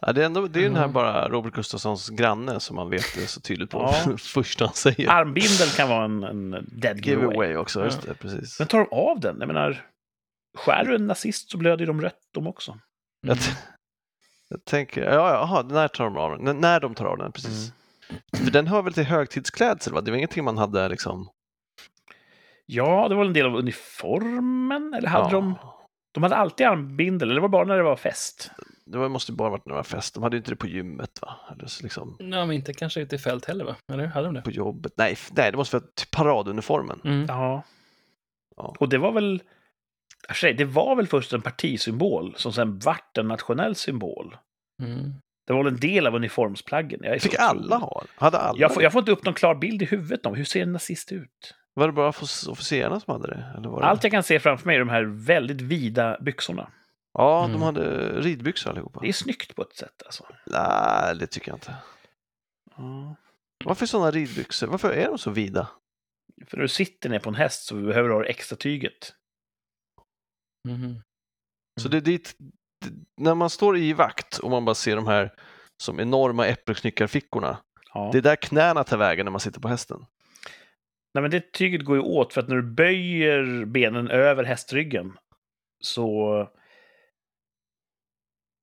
Ja, 0.00 0.12
det 0.12 0.22
är, 0.22 0.26
ändå, 0.26 0.46
det 0.46 0.58
är 0.58 0.62
ju 0.62 0.68
den 0.68 0.76
här 0.76 0.82
Mm. 0.84 0.92
bara 0.94 1.28
Robert 1.28 1.54
Gustafssons 1.54 2.08
granne 2.08 2.60
som 2.60 2.76
man 2.76 2.90
vet 2.90 3.14
det 3.14 3.26
så 3.26 3.40
tydligt 3.40 3.70
på 3.70 3.78
Ja. 4.06 4.16
första 4.18 4.64
han 4.66 4.74
säger. 4.74 5.08
Armbindeln 5.10 5.70
kan 5.76 5.88
vara 5.88 6.04
en, 6.04 6.24
en 6.24 6.50
dead 6.50 7.06
giveaway. 7.06 7.30
Giveaway 7.32 7.56
också, 7.56 7.84
just 7.84 7.98
Ja. 8.04 8.12
det, 8.12 8.18
precis. 8.18 8.58
Men 8.58 8.68
tar 8.68 8.78
de 8.78 8.88
av 8.96 9.20
den? 9.20 9.36
Jag 9.40 9.46
menar, 9.46 9.86
skär 10.58 10.84
du 10.84 10.94
en 10.94 11.06
nazist 11.06 11.50
så 11.50 11.58
blöder 11.58 11.86
de 11.86 12.00
rött 12.00 12.20
de 12.34 12.46
också. 12.46 12.78
Jag, 13.20 13.40
t- 13.40 13.50
jag 14.48 14.64
tänker, 14.64 15.02
ja, 15.04 15.30
jaha, 15.34 15.62
när 15.62 15.88
tar 15.88 16.04
de 16.04 16.16
av 16.16 16.30
den? 16.38 16.46
N- 16.48 16.60
när 16.60 16.80
de 16.80 16.94
tar 16.94 17.04
av 17.04 17.18
den, 17.18 17.32
precis. 17.32 17.72
För 18.36 18.50
den 18.50 18.66
hör 18.66 18.82
väl 18.82 18.94
till 18.94 19.04
högtidsklädsel, 19.04 19.92
va? 19.92 20.00
Det 20.00 20.10
var 20.10 20.18
ingenting 20.18 20.44
man 20.44 20.58
hade 20.58 20.88
liksom... 20.88 21.28
Ja, 22.66 23.08
det 23.08 23.14
var 23.14 23.24
en 23.24 23.32
del 23.32 23.46
av 23.46 23.56
uniformen, 23.56 24.94
eller 24.94 25.08
hade 25.08 25.24
ja. 25.24 25.30
de... 25.30 25.54
De 26.14 26.22
hade 26.22 26.36
alltid 26.36 26.66
armbindel, 26.66 27.30
eller 27.30 27.40
var 27.40 27.48
det 27.48 27.52
bara 27.52 27.64
när 27.64 27.76
det 27.76 27.82
var 27.82 27.96
fest? 27.96 28.50
Det 28.86 28.98
var, 28.98 29.08
måste 29.08 29.32
ju 29.32 29.36
bara 29.36 29.50
varit 29.50 29.66
när 29.66 29.72
det 29.72 29.76
var 29.76 29.82
fest. 29.82 30.14
De 30.14 30.22
hade 30.22 30.36
ju 30.36 30.38
inte 30.38 30.50
det 30.50 30.56
på 30.56 30.66
gymmet, 30.66 31.18
va? 31.22 31.36
Eller 31.52 31.66
så 31.66 31.82
liksom 31.82 32.16
Ja, 32.18 32.46
men 32.46 32.52
inte 32.52 32.72
kanske 32.72 33.00
ute 33.00 33.16
i 33.16 33.18
fält 33.18 33.44
heller, 33.44 33.64
va? 33.64 33.76
Eller 33.92 34.06
hade 34.06 34.26
de 34.26 34.34
det? 34.34 34.42
på 34.42 34.50
jobbet. 34.50 34.92
Nej, 34.96 35.16
nej 35.36 35.50
det 35.50 35.56
måste 35.56 35.76
vara 35.76 35.86
till 35.94 36.06
paraduniformen. 36.10 37.00
Mm. 37.04 37.26
Ja. 37.28 37.62
Ja. 38.56 38.74
Och 38.78 38.88
det 38.88 38.98
var 38.98 39.12
väl... 39.12 39.42
Det 40.56 40.64
var 40.64 40.96
väl 40.96 41.06
först 41.06 41.32
en 41.32 41.42
partisymbol 41.42 42.34
som 42.36 42.52
sen 42.52 42.78
vart 42.78 43.18
en 43.18 43.28
nationell 43.28 43.74
symbol. 43.74 44.36
Mm. 44.82 45.12
Det 45.46 45.52
var 45.52 45.64
väl 45.64 45.72
en 45.72 45.80
del 45.80 46.06
av 46.06 46.14
uniformsplaggen. 46.14 47.00
Jag 47.02 47.22
Fick 47.22 47.34
alla 47.38 47.76
ha? 47.76 48.04
Hade 48.16 48.38
alla 48.38 48.58
Jag 48.60 48.74
får, 48.74 48.82
jag 48.82 48.92
får 48.92 48.98
inte 48.98 49.12
upp 49.12 49.24
någon 49.24 49.34
klar 49.34 49.54
bild 49.54 49.82
i 49.82 49.84
huvudet 49.84 50.26
om 50.26 50.34
hur 50.34 50.44
ser 50.44 50.62
en 50.62 50.72
nazist 50.72 51.12
ut. 51.12 51.54
Var 51.74 51.86
det 51.86 51.92
bara 51.92 52.10
offic- 52.10 52.48
officerarna 52.50 53.00
som 53.00 53.12
hade 53.12 53.28
det? 53.28 53.52
Eller 53.58 53.68
var 53.68 53.80
det... 53.80 53.86
Allt 53.86 54.02
jag 54.04 54.10
kan 54.12 54.22
se 54.22 54.40
framför 54.40 54.66
mig 54.66 54.76
är 54.76 54.80
de 54.80 54.88
här 54.88 55.04
väldigt 55.04 55.60
vida 55.60 56.18
byxorna. 56.20 56.70
Ja, 57.12 57.40
de 57.42 57.50
Mm. 57.50 57.62
hade 57.62 58.08
ridbyxor 58.20 58.70
allihopa. 58.70 59.00
Det 59.00 59.08
är 59.08 59.12
snyggt 59.12 59.54
på 59.56 59.62
ett 59.62 59.76
sätt 59.76 60.02
alltså. 60.06 60.26
Nej, 60.46 61.16
det 61.16 61.26
tycker 61.26 61.48
jag 61.48 61.56
inte. 61.56 61.74
Ja. 62.76 63.16
Varför 63.64 63.86
sådana 63.86 64.10
ridbyxor? 64.10 64.66
Varför 64.66 64.92
är 64.92 65.06
de 65.08 65.18
så 65.18 65.30
vida? 65.30 65.68
För 66.46 66.56
när 66.56 66.62
du 66.62 66.68
sitter 66.68 67.08
ner 67.10 67.18
på 67.18 67.28
en 67.28 67.34
häst 67.34 67.64
så 67.66 67.74
behöver 67.74 68.08
du 68.08 68.14
ha 68.14 68.22
det 68.22 68.28
extra 68.28 68.56
tyget. 68.56 69.14
Mhm. 70.68 71.02
Så 71.80 71.88
det 71.88 71.96
är 71.96 72.00
dit, 72.00 72.36
när 73.16 73.34
man 73.34 73.50
står 73.50 73.78
i 73.78 73.92
vakt 73.92 74.38
och 74.38 74.50
man 74.50 74.64
bara 74.64 74.74
ser 74.74 74.96
de 74.96 75.06
här 75.06 75.32
som 75.82 76.00
enorma 76.00 76.46
äppelknyckarfickorna. 76.46 77.58
Ja. 77.94 78.08
Det 78.12 78.18
är 78.18 78.22
där 78.22 78.36
knäna 78.36 78.84
tar 78.84 78.96
vägen 78.96 79.24
när 79.26 79.30
man 79.30 79.40
sitter 79.40 79.60
på 79.60 79.68
hästen. 79.68 80.06
Nej, 81.14 81.22
men 81.22 81.30
det 81.30 81.52
tyget 81.52 81.84
går 81.84 81.96
ju 81.96 82.02
åt 82.02 82.32
för 82.32 82.40
att 82.40 82.48
när 82.48 82.56
du 82.56 82.62
böjer 82.62 83.64
benen 83.64 84.08
över 84.08 84.44
hästryggen 84.44 85.16
så 85.80 86.48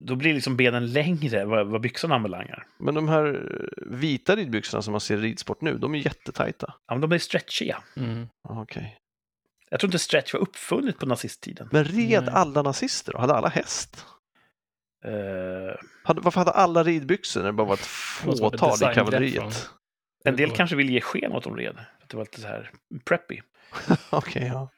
då 0.05 0.15
blir 0.15 0.33
liksom 0.33 0.57
benen 0.57 0.93
längre 0.93 1.45
vad, 1.45 1.67
vad 1.67 1.81
byxorna 1.81 2.15
anbelangar. 2.15 2.67
Men 2.79 2.95
de 2.95 3.09
här 3.09 3.49
vita 3.85 4.35
ridbyxorna 4.35 4.81
som 4.81 4.91
man 4.91 5.01
ser 5.01 5.17
i 5.17 5.21
ridsport 5.21 5.61
nu, 5.61 5.77
de 5.77 5.95
är 5.95 5.99
jättetajta. 5.99 6.73
Ja, 6.87 6.93
men 6.93 7.01
de 7.01 7.11
är 7.11 7.17
stretchiga. 7.17 7.83
Mm. 7.97 8.27
Ah, 8.49 8.61
Okej. 8.61 8.97
Jag 9.69 9.79
tror 9.79 9.87
inte 9.87 9.99
stretch 9.99 10.33
var 10.33 10.41
uppfunnet 10.41 10.99
på 10.99 11.05
nazisttiden. 11.05 11.69
Men 11.71 11.83
red 11.83 12.23
Nej. 12.23 12.33
alla 12.33 12.61
nazister 12.61 13.11
då? 13.13 13.19
Hade 13.19 13.33
alla 13.33 13.47
häst? 13.49 14.05
Eh, 15.05 15.75
Hade, 16.03 16.21
varför 16.21 16.39
hade 16.39 16.51
alla 16.51 16.83
ridbyxor 16.83 17.39
när 17.41 17.47
det 17.47 17.53
bara 17.53 17.67
var 17.67 17.73
ett 17.73 17.79
fåtal 17.79 18.91
i 18.91 18.95
kavalleriet? 18.95 19.69
en 20.23 20.35
del 20.35 20.45
Mm. 20.45 20.55
kanske 20.57 20.75
vill 20.75 20.89
ge 20.89 21.01
sken 21.01 21.31
åt 21.31 21.43
de 21.43 21.57
red. 21.57 21.79
Det 22.11 22.17
var 22.17 22.23
lite 22.23 22.41
så 22.41 22.47
här 22.47 22.71
preppy. 23.05 23.41
Okej, 24.09 24.47
ja. 24.53 24.69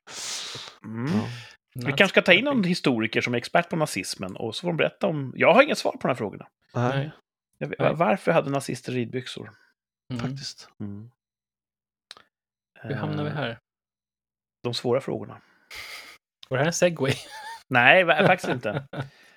Mm. 0.86 1.12
ja. 1.14 1.28
Vi 1.74 1.94
kanske 1.94 2.08
ska 2.08 2.22
ta 2.22 2.34
in 2.34 2.46
någon 2.46 2.64
historiker 2.64 3.22
som 3.22 3.34
är 3.34 3.38
expert 3.38 3.70
på 3.70 3.76
nazismen 3.76 4.36
och 4.36 4.56
så 4.56 4.62
får 4.62 4.68
de 4.68 4.78
berätta 4.78 5.08
om... 5.08 5.34
Jag 5.36 5.54
har 5.54 5.64
inget 5.64 5.78
svar 5.78 5.92
på 5.92 5.98
de 6.02 6.08
här 6.08 6.16
frågorna. 6.16 6.48
Nej, 6.74 7.12
vet, 7.60 7.80
Nej. 7.80 7.94
varför 7.96 8.32
hade 8.32 8.50
nazister 8.50 8.92
ridbyxor? 8.92 9.52
Mm. 10.14 10.22
faktiskt. 10.22 10.70
Hur 12.82 12.96
hamnar 12.96 13.24
vi 13.24 13.30
Eh, 13.30 13.36
här? 13.36 13.58
De 14.64 14.74
svåra 14.74 15.02
frågorna. 15.02 15.38
Var 16.50 16.58
det 16.58 16.62
här 16.64 16.68
en 16.68 16.74
segway? 16.74 17.14
Nej, 17.70 18.06
faktiskt 18.06 18.50
inte. 18.52 18.88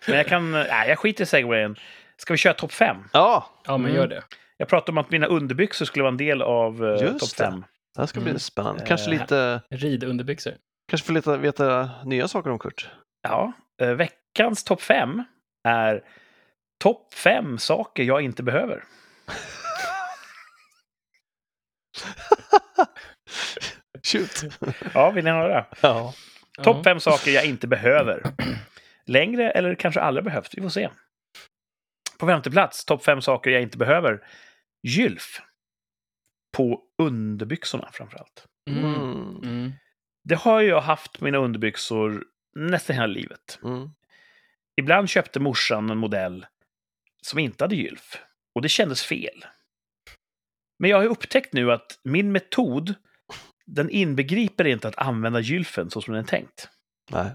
Men 0.09 0.17
jag 0.17 0.27
kan... 0.27 0.53
Nej, 0.53 0.89
jag 0.89 0.99
skiter 0.99 1.25
i 1.25 1.27
segwayen. 1.27 1.77
Ska 2.17 2.35
vi 2.35 2.39
köra 2.39 2.55
topp 2.55 2.73
fem? 2.73 3.09
Ja, 3.13 3.51
Ja, 3.65 3.77
men 3.77 3.91
Mm. 3.91 3.97
gör 3.97 4.07
det. 4.09 4.23
Jag 4.57 4.69
pratade 4.69 4.93
om 4.93 4.99
att 4.99 5.11
mina 5.11 5.27
underbyxor 5.27 5.87
skulle 5.87 6.03
vara 6.03 6.11
en 6.13 6.17
del 6.17 6.43
av 6.43 6.83
uh, 6.85 6.99
topp 6.99 7.21
det. 7.21 7.45
fem. 7.45 7.65
Det 7.97 8.03
här 8.03 8.07
ska 8.07 8.21
bli 8.21 8.31
Mm. 8.31 8.39
spännande. 8.41 8.85
Kanske 8.87 9.11
Eh, 9.15 9.21
lite, 9.21 9.61
Ridunderbyxor. 9.71 10.55
kanske 10.89 11.07
få 11.07 11.13
lite 11.13 11.37
veta 11.37 11.91
nya 12.05 12.29
saker 12.29 12.51
om 12.51 12.59
Kurt. 12.59 12.91
Ja, 13.23 13.53
eh, 13.83 13.91
veckans 13.91 14.65
topp 14.65 14.83
fem 14.83 15.23
är 15.69 16.05
topp 16.85 17.15
fem 17.15 17.59
saker 17.59 18.03
jag 18.03 18.23
inte 18.23 18.43
behöver. 18.43 18.85
Shoot! 24.03 24.43
Ja, 24.95 25.11
vill 25.11 25.25
ni 25.25 25.31
höra? 25.31 25.67
Ja. 25.81 26.15
Topp 26.63 26.85
fem 26.85 27.01
saker 27.01 27.31
jag 27.31 27.47
inte 27.47 27.67
behöver. 27.67 28.23
Längre 29.07 29.51
eller 29.51 29.75
kanske 29.75 30.01
aldrig 30.01 30.25
behövt. 30.25 30.55
Vi 30.57 30.63
får 30.63 30.69
se. 30.69 30.89
På 32.19 32.27
femte 32.27 32.51
plats, 32.51 32.85
topp 32.85 33.05
fem 33.05 33.21
saker 33.23 33.51
jag 33.51 33.63
inte 33.63 33.79
behöver. 33.79 34.21
Gylf. 34.83 35.41
På 36.57 36.83
underbyxorna 36.99 37.89
framförallt. 37.93 38.47
Mm. 38.71 38.85
Mm. 38.85 39.41
Mm. 39.43 39.73
Det 40.25 40.35
har 40.35 40.61
jag 40.61 40.81
haft 40.81 41.21
mina 41.21 41.39
underbyxor 41.39 42.25
nästan 42.57 42.97
hela 42.97 43.07
livet. 43.07 43.59
Mm. 43.65 43.91
Ibland 44.77 45.09
köpte 45.09 45.41
morsan 45.41 45.91
en 45.91 45.99
modell 45.99 46.47
som 47.23 47.39
inte 47.39 47.65
hade 47.65 47.77
gylf. 47.77 48.23
Och 48.55 48.63
det 48.63 48.69
kändes 48.69 49.05
fel. 49.05 49.45
Men 50.79 50.91
jag 50.91 50.97
har 50.97 51.03
ju 51.03 51.09
upptäckt 51.09 51.53
nu 51.53 51.73
att 51.73 52.01
min 52.05 52.33
metod, 52.33 52.95
den 53.67 53.91
inbegriper 53.91 54.65
inte 54.65 54.89
att 54.89 54.99
använda 54.99 55.41
gylfen 55.41 55.91
så 55.91 56.01
som 56.01 56.15
den 56.15 56.23
är 56.23 56.27
tänkt. 56.27 56.71
Nej. 57.11 57.31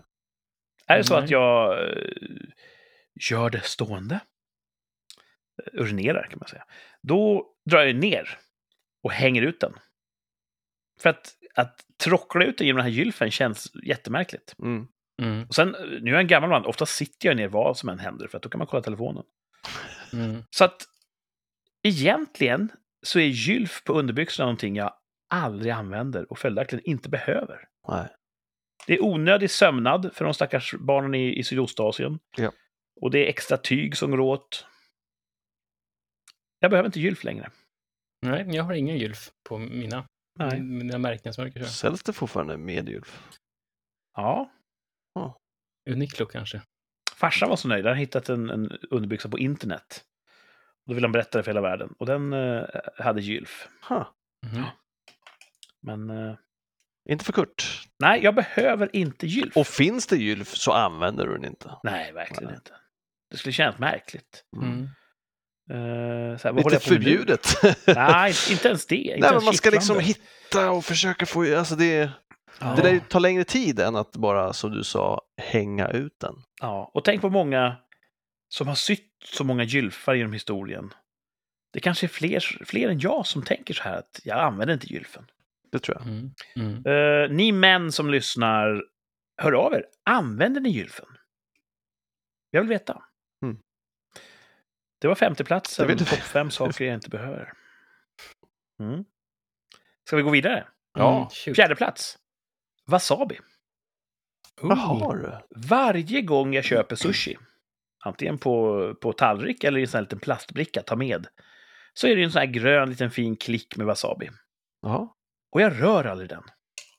Är 0.88 0.98
det 0.98 1.04
så 1.04 1.14
Nej. 1.14 1.24
att 1.24 1.30
jag 1.30 1.84
eh, 1.84 2.10
gör 3.32 3.50
det 3.50 3.62
stående, 3.62 4.16
eh, 5.64 5.82
urinerar 5.82 6.28
kan 6.30 6.40
man 6.40 6.50
säga, 6.50 6.66
då 7.02 7.48
drar 7.70 7.82
jag 7.82 7.96
ner 7.96 8.38
och 9.04 9.12
hänger 9.12 9.42
ut 9.42 9.60
den. 9.60 9.74
För 11.00 11.10
att, 11.10 11.34
att 11.56 11.86
tråckla 12.04 12.46
ut 12.46 12.58
den 12.58 12.68
genom 12.68 12.78
den 12.78 12.86
här 12.86 12.98
gylfen 12.98 13.32
känns 13.32 13.72
jättemärkligt. 13.84 14.56
Mm. 14.60 14.88
Mm. 15.22 15.48
Och 15.48 15.56
sen, 15.56 15.76
nu 16.02 16.10
är 16.10 16.14
jag 16.14 16.22
en 16.22 16.28
gammal 16.28 16.50
man, 16.50 16.66
ofta 16.66 16.86
sitter 16.86 17.30
jag 17.30 17.38
ner 17.38 17.48
vad 17.48 17.78
som 17.78 17.90
än 17.90 18.00
händer, 18.00 18.28
för 18.28 18.38
att 18.38 18.44
då 18.44 18.50
kan 18.50 18.60
man 18.60 18.68
kolla 18.68 18.84
telefonen. 18.84 19.24
Mm. 20.14 20.44
Så 20.50 20.66
att 20.66 20.88
egentligen 21.84 22.72
så 23.04 23.20
är 23.20 23.26
gylf 23.26 23.84
på 23.84 23.94
underbyxorna 23.94 24.46
någonting 24.46 24.76
jag 24.76 24.94
aldrig 25.30 25.72
använder 25.72 26.32
och 26.32 26.40
följaktligen 26.40 26.86
inte 26.86 27.10
behöver. 27.10 27.68
Nej. 27.88 28.08
Det 28.88 28.94
är 28.94 29.04
onödig 29.04 29.52
sömnad 29.52 30.12
för 30.14 30.26
de 30.26 30.34
stackars 30.34 30.74
barnen 30.80 31.16
i, 31.16 31.40
i 31.40 31.44
Sydostasien. 31.44 32.20
Ja. 32.38 32.52
Och 33.02 33.12
det 33.12 33.26
är 33.26 33.30
extra 33.30 33.58
tyg 33.58 33.98
som 33.98 34.12
går 34.12 34.20
åt. 34.20 34.66
Jag 36.60 36.72
behöver 36.72 36.88
inte 36.88 37.00
gylf 37.00 37.24
längre. 37.24 37.52
Nej, 38.22 38.46
jag 38.56 38.64
har 38.64 38.74
ingen 38.74 38.98
gylf 38.98 39.32
på 39.50 39.58
mina, 39.58 40.06
Nej. 40.40 40.60
mina 40.62 40.98
märken 40.98 41.34
som 41.34 41.42
jag 41.42 41.52
brukar 41.52 41.60
köra. 41.66 41.72
Säljs 41.72 42.04
det 42.04 42.14
fortfarande 42.14 42.58
med 42.58 42.90
gylf? 42.90 43.30
Ja. 44.18 44.52
Uniqlo 45.90 46.26
kanske. 46.26 46.62
Farsan 47.16 47.50
var 47.50 47.56
så 47.56 47.68
nöjd. 47.68 47.86
Han 47.86 47.90
hade 47.90 48.00
hittat 48.00 48.30
en, 48.30 48.50
en 48.50 48.72
underbyxa 48.90 49.30
på 49.30 49.40
internet. 49.40 50.04
Då 50.88 50.94
ville 50.94 51.08
han 51.08 51.12
berätta 51.12 51.38
det 51.38 51.44
för 51.44 51.52
hela 51.52 51.62
världen. 51.62 51.94
Och 52.00 52.06
den 52.06 52.34
eh, 52.34 52.64
hade 52.98 53.22
gylf. 53.22 53.68
Huh. 53.90 54.08
Mhm. 54.46 54.64
Men 55.82 56.10
eh, 56.10 56.36
Inte 57.10 57.26
för 57.26 57.34
Kurt. 57.34 57.88
nej, 58.00 58.24
jag 58.24 58.36
behöver 58.36 58.96
inte 58.96 59.28
gylf. 59.28 59.58
Och 59.58 59.68
finns 59.68 60.08
det 60.08 60.16
gylf 60.18 60.48
så 60.48 60.72
använder 60.72 61.28
du 61.28 61.34
den 61.34 61.46
inte. 61.46 61.72
Nej, 61.84 62.12
verkligen 62.12 62.44
Nej. 62.44 62.56
inte. 62.56 62.76
Det 63.30 63.38
skulle 63.38 63.54
kännas 63.54 63.80
märkligt. 63.80 64.46
Mm. 64.58 64.88
Uh, 65.72 66.38
så 66.38 66.48
här, 66.48 66.52
vad 66.52 66.72
Lite 66.72 66.80
förbjudet. 66.80 67.48
Nej, 67.88 68.34
inte 68.52 68.68
ens 68.68 68.86
det. 68.86 68.96
Inte 68.96 69.12
Nej, 69.12 69.22
men 69.22 69.32
ens 69.32 69.46
man 69.46 69.54
ska 69.54 69.70
liksom 69.70 70.00
hitta 70.00 70.72
och 70.72 70.86
försöka 70.86 71.26
få... 71.26 71.58
Alltså 71.58 71.76
det, 71.76 72.12
Ja. 72.60 72.74
det 72.76 72.82
där 72.82 73.00
tar 73.00 73.20
längre 73.20 73.44
tid 73.44 73.80
än 73.80 73.96
att 73.96 74.12
bara, 74.12 74.54
som 74.54 74.72
du 74.72 74.84
sa, 74.84 75.22
hänga 75.38 75.88
ut 75.88 76.20
den. 76.20 76.36
Ja, 76.62 76.92
och 76.94 77.04
tänk 77.04 77.22
på 77.22 77.30
många 77.30 77.78
som 78.50 78.68
har 78.68 78.76
sytt 78.76 79.08
så 79.26 79.44
många 79.44 79.64
gylfar 79.64 80.14
genom 80.14 80.34
historien. 80.34 80.94
Det 81.74 81.80
kanske 81.80 82.06
är 82.06 82.10
fler, 82.10 82.66
fler 82.66 82.90
än 82.90 83.00
jag 83.00 83.28
som 83.28 83.44
tänker 83.44 83.74
så 83.74 83.84
här 83.84 83.98
att 83.98 84.20
jag 84.24 84.40
använder 84.40 84.74
inte 84.74 84.94
gylfen. 84.94 85.26
Det 85.72 85.80
tror 85.80 85.98
jag. 85.98 86.08
Mm. 86.08 86.32
Mm. 86.56 86.86
Eh, 86.86 87.36
ni 87.36 87.52
män 87.52 87.92
som 87.92 88.10
lyssnar, 88.10 88.84
hör 89.38 89.52
av 89.52 89.74
er. 89.74 89.86
Använder 90.06 90.62
ni 90.62 90.70
gylfen? 90.70 91.08
Jag 92.50 92.62
vill 92.62 92.70
veta. 92.70 93.04
Mm. 95.02 95.08
Det 95.08 95.08
var 95.08 95.16
femteplatsen, 95.16 95.88
Det 95.88 95.98
topp 95.98 96.20
fem 96.20 96.52
saker 96.52 96.86
jag 96.86 96.94
inte 96.94 97.10
behöver. 97.10 97.54
Mm. 98.80 99.04
Ska 100.08 100.16
vi 100.16 100.22
gå 100.22 100.30
vidare? 100.30 100.68
Ja. 100.94 101.32
Mm. 101.48 101.56
Fjärde 101.56 101.76
plats. 101.76 102.18
Wasabi. 102.88 103.40
Jaha 104.62 105.16
du. 105.16 105.32
Varje 105.70 106.22
gång 106.22 106.54
jag 106.54 106.64
köper 106.64 106.96
sushi, 106.96 107.38
antingen 108.04 108.38
på, 108.38 108.96
på 109.02 109.14
tallrik 109.14 109.64
eller 109.64 109.80
i 109.80 109.82
en 109.82 109.88
sån 109.88 109.98
här 109.98 110.04
liten 110.04 110.20
plastbricka, 110.20 110.82
ta 110.82 110.96
med, 110.96 111.28
så 111.94 112.08
är 112.08 112.16
det 112.16 112.24
en 112.24 112.32
sån 112.32 112.40
här 112.40 112.46
grön 112.48 112.90
liten 112.90 113.12
fin 113.12 113.36
klick 113.38 113.76
med 113.78 113.88
wasabi. 113.88 114.30
Jaha. 114.82 115.08
Och 115.52 115.62
jag 115.62 115.82
rör 115.82 116.04
aldrig 116.06 116.30
den. 116.30 116.44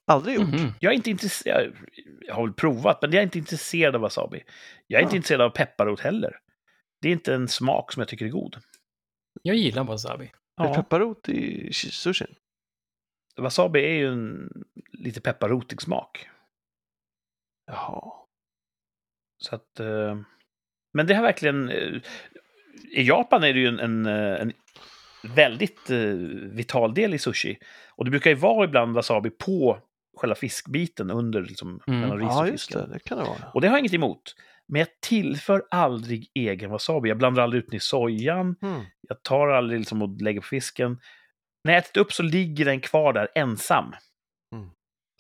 Aldrig 0.06 0.36
gjort. 0.36 0.48
Mhm. 0.48 0.72
Jag 0.80 0.92
är 0.92 0.96
inte 0.96 1.10
intresserad, 1.10 1.76
jag 2.26 2.34
har 2.34 2.42
väl 2.44 2.52
provat, 2.54 2.98
men 3.02 3.12
jag 3.12 3.18
är 3.18 3.22
inte 3.22 3.38
intresserad 3.38 3.94
av 3.94 4.00
wasabi. 4.00 4.42
Jag 4.86 4.98
är 4.98 5.02
inte 5.02 5.14
Ja. 5.14 5.16
intresserad 5.16 5.40
av 5.40 5.50
pepparrot 5.50 6.00
heller. 6.00 6.38
Det 7.02 7.08
är 7.08 7.12
inte 7.12 7.34
en 7.34 7.48
smak 7.48 7.92
som 7.92 8.00
jag 8.00 8.08
tycker 8.08 8.24
är 8.26 8.30
god. 8.30 8.56
Jag 9.42 9.56
gillar 9.56 9.84
wasabi. 9.84 10.24
Är 10.24 10.62
det 10.64 10.68
Ja, 10.68 10.74
pepparrot 10.74 11.28
i 11.28 11.68
sh- 11.70 11.90
sushin? 11.90 12.34
wasabi 13.36 13.80
är 13.84 13.92
ju 13.94 14.08
en 14.12 14.48
lite 14.92 15.20
pepparrotig 15.20 15.82
smak. 15.82 16.28
Jaha. 17.66 18.12
Så 19.44 19.54
att, 19.54 19.80
eh, 19.80 20.18
men 20.92 21.06
det 21.06 21.14
har 21.14 21.22
verkligen... 21.22 21.68
eh, 21.68 22.00
I 22.90 23.02
Japan 23.02 23.42
är 23.44 23.52
det 23.52 23.60
ju 23.60 23.66
en, 23.68 23.78
en, 23.80 24.06
eh, 24.06 24.40
en 24.40 24.52
väldigt 25.34 25.90
eh, 25.90 25.98
vital 26.52 26.94
del 26.94 27.14
i 27.14 27.18
sushi. 27.18 27.58
Och 27.90 28.04
det 28.04 28.10
brukar 28.10 28.30
ju 28.30 28.36
vara 28.36 28.64
ibland 28.64 28.94
wasabi 28.94 29.30
på 29.30 29.78
själva 30.16 30.34
fiskbiten 30.34 31.10
under 31.10 31.42
liksom, 31.42 31.80
Mm. 31.86 32.00
mellan 32.00 32.18
ris 32.18 32.26
Ja, 32.30 32.40
och 32.42 32.48
just 32.48 32.66
fisken. 32.66 32.88
det. 32.88 32.94
Det 32.94 32.98
kan 33.00 33.18
det 33.18 33.24
vara. 33.24 33.50
Och 33.54 33.60
det 33.60 33.68
har 33.68 33.74
jag 33.74 33.80
inget 33.80 33.94
emot. 33.94 34.34
Men 34.68 34.78
jag 34.78 34.88
tillför 35.00 35.62
aldrig 35.70 36.30
egen 36.34 36.70
wasabi. 36.70 37.08
Jag 37.08 37.18
blandar 37.18 37.42
aldrig 37.42 37.62
ut 37.62 37.68
den 37.70 37.76
i 37.76 37.80
sojan. 37.80 38.56
Mm. 38.62 38.82
Jag 39.08 39.22
tar 39.22 39.48
aldrig 39.48 39.80
liksom 39.80 40.02
och 40.02 40.22
lägger 40.22 40.40
på 40.40 40.46
fisken. 40.46 41.00
När 41.64 41.72
jag 41.72 41.78
ätit 41.82 41.96
upp 41.96 42.12
så 42.12 42.22
ligger 42.22 42.64
den 42.64 42.80
kvar 42.80 43.12
där 43.12 43.28
ensam. 43.34 43.92
Mm. 44.54 44.70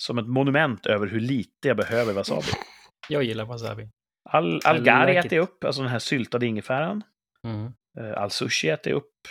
Som 0.02 0.18
ett 0.18 0.28
monument 0.28 0.86
över 0.86 1.06
hur 1.06 1.20
lite 1.20 1.68
jag 1.68 1.76
behöver 1.76 2.12
wasabi. 2.12 2.46
Jag 3.08 3.22
gillar 3.22 3.44
wasabi. 3.44 3.88
All, 4.30 4.60
all 4.64 4.82
gari 4.82 5.14
like 5.14 5.26
äter 5.26 5.36
jag 5.36 5.42
upp, 5.42 5.64
alltså 5.64 5.82
den 5.82 5.90
här 5.90 5.98
syltade 5.98 6.46
ingefäran. 6.46 7.02
Mm. 7.46 7.72
Eh, 7.98 8.22
All 8.22 8.30
sushi 8.30 8.68
äter 8.68 8.92
jag 8.92 8.96
upp. 8.96 9.28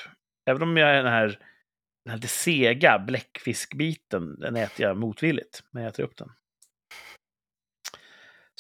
Även 0.49 0.62
om 0.62 0.78
jag 0.78 0.89
är 0.89 1.03
den 1.03 1.12
här, 1.12 1.39
den 2.05 2.12
här 2.12 2.28
sega 2.28 2.99
bläckfiskbiten, 2.99 4.39
den 4.39 4.55
äter 4.55 4.86
jag 4.86 4.97
motvilligt. 4.97 5.64
Men 5.72 5.84
jag 5.84 5.89
äter 5.89 6.03
upp 6.03 6.18
den. 6.18 6.30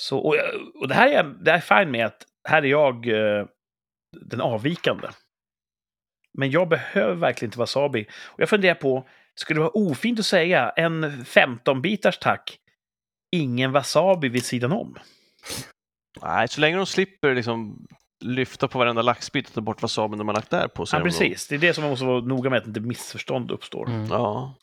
Så, 0.01 0.17
och, 0.19 0.35
och 0.75 0.87
det 0.87 0.93
här 0.93 1.07
är 1.07 1.13
jag 1.13 1.43
det 1.43 1.51
är 1.51 1.59
fine 1.59 1.91
med 1.91 2.05
att 2.05 2.25
här 2.49 2.61
är 2.61 2.67
jag 2.67 3.07
eh, 3.07 3.45
den 4.21 4.41
avvikande. 4.41 5.07
Men 6.37 6.51
jag 6.51 6.69
behöver 6.69 7.15
verkligen 7.15 7.47
inte 7.47 7.59
wasabi. 7.59 8.07
Och 8.23 8.39
jag 8.39 8.49
funderar 8.49 8.75
på, 8.75 9.07
skulle 9.35 9.57
det 9.57 9.63
vara 9.63 9.89
ofint 9.91 10.19
att 10.19 10.25
säga 10.25 10.69
en 10.69 11.05
15-bitars 11.05 12.17
tack, 12.21 12.57
ingen 13.31 13.71
wasabi 13.71 14.29
vid 14.29 14.45
sidan 14.45 14.71
om? 14.71 14.97
Nej, 16.21 16.47
så 16.47 16.61
länge 16.61 16.77
de 16.77 16.85
slipper 16.85 17.35
liksom 17.35 17.87
lyfta 18.23 18.67
på 18.67 18.79
varenda 18.79 19.01
laxbit 19.01 19.47
och 19.47 19.53
ta 19.53 19.61
bort 19.61 19.81
wasabin 19.81 20.17
de 20.17 20.27
har 20.27 20.35
lagt 20.35 20.49
där 20.49 20.67
på. 20.67 20.85
Ja, 20.91 20.99
precis. 20.99 21.47
Det 21.47 21.55
är 21.55 21.59
det 21.59 21.73
som 21.73 21.81
man 21.81 21.91
måste 21.91 22.05
vara 22.05 22.21
noga 22.21 22.49
med, 22.49 22.61
att 22.61 22.67
inte 22.67 22.79
missförstånd 22.79 23.51
uppstår. 23.51 23.89
Mm. 23.89 24.07
Ja. 24.09 24.55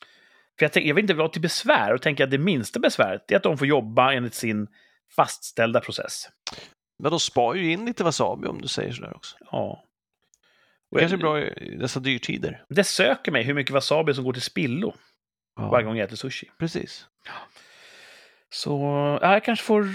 För 0.58 0.64
jag, 0.64 0.72
tänker, 0.72 0.88
jag 0.88 0.94
vill 0.94 1.04
inte 1.04 1.14
vara 1.14 1.28
till 1.28 1.42
besvär 1.42 1.94
och 1.94 2.02
tänka 2.02 2.24
att 2.24 2.30
det 2.30 2.38
minsta 2.38 2.80
besväret 2.80 3.32
är 3.32 3.36
att 3.36 3.42
de 3.42 3.58
får 3.58 3.66
jobba 3.66 4.12
enligt 4.12 4.34
sin 4.34 4.68
fastställda 5.16 5.80
process. 5.80 6.28
Men 7.02 7.10
de 7.10 7.20
spar 7.20 7.54
ju 7.54 7.72
in 7.72 7.84
lite 7.84 8.04
wasabi 8.04 8.46
om 8.48 8.60
du 8.62 8.68
säger 8.68 8.92
sådär 8.92 9.16
också. 9.16 9.36
Ja. 9.50 9.84
Det 10.90 10.96
Och 10.96 11.00
kanske 11.00 11.16
är 11.16 11.18
bra 11.18 11.40
i 11.42 11.76
dessa 11.76 12.00
dyrtider. 12.00 12.64
det 12.68 12.84
söker 12.84 13.32
mig 13.32 13.42
hur 13.42 13.54
mycket 13.54 13.72
wasabi 13.72 14.14
som 14.14 14.24
går 14.24 14.32
till 14.32 14.42
spillo 14.42 14.94
Ja. 15.56 15.68
varje 15.70 15.84
gång 15.86 15.96
jag 15.96 16.04
äter 16.06 16.16
sushi. 16.16 16.50
Precis. 16.58 17.06
Så 18.50 18.70
ja, 19.22 19.32
jag 19.32 19.44
kanske 19.44 19.64
får 19.64 19.88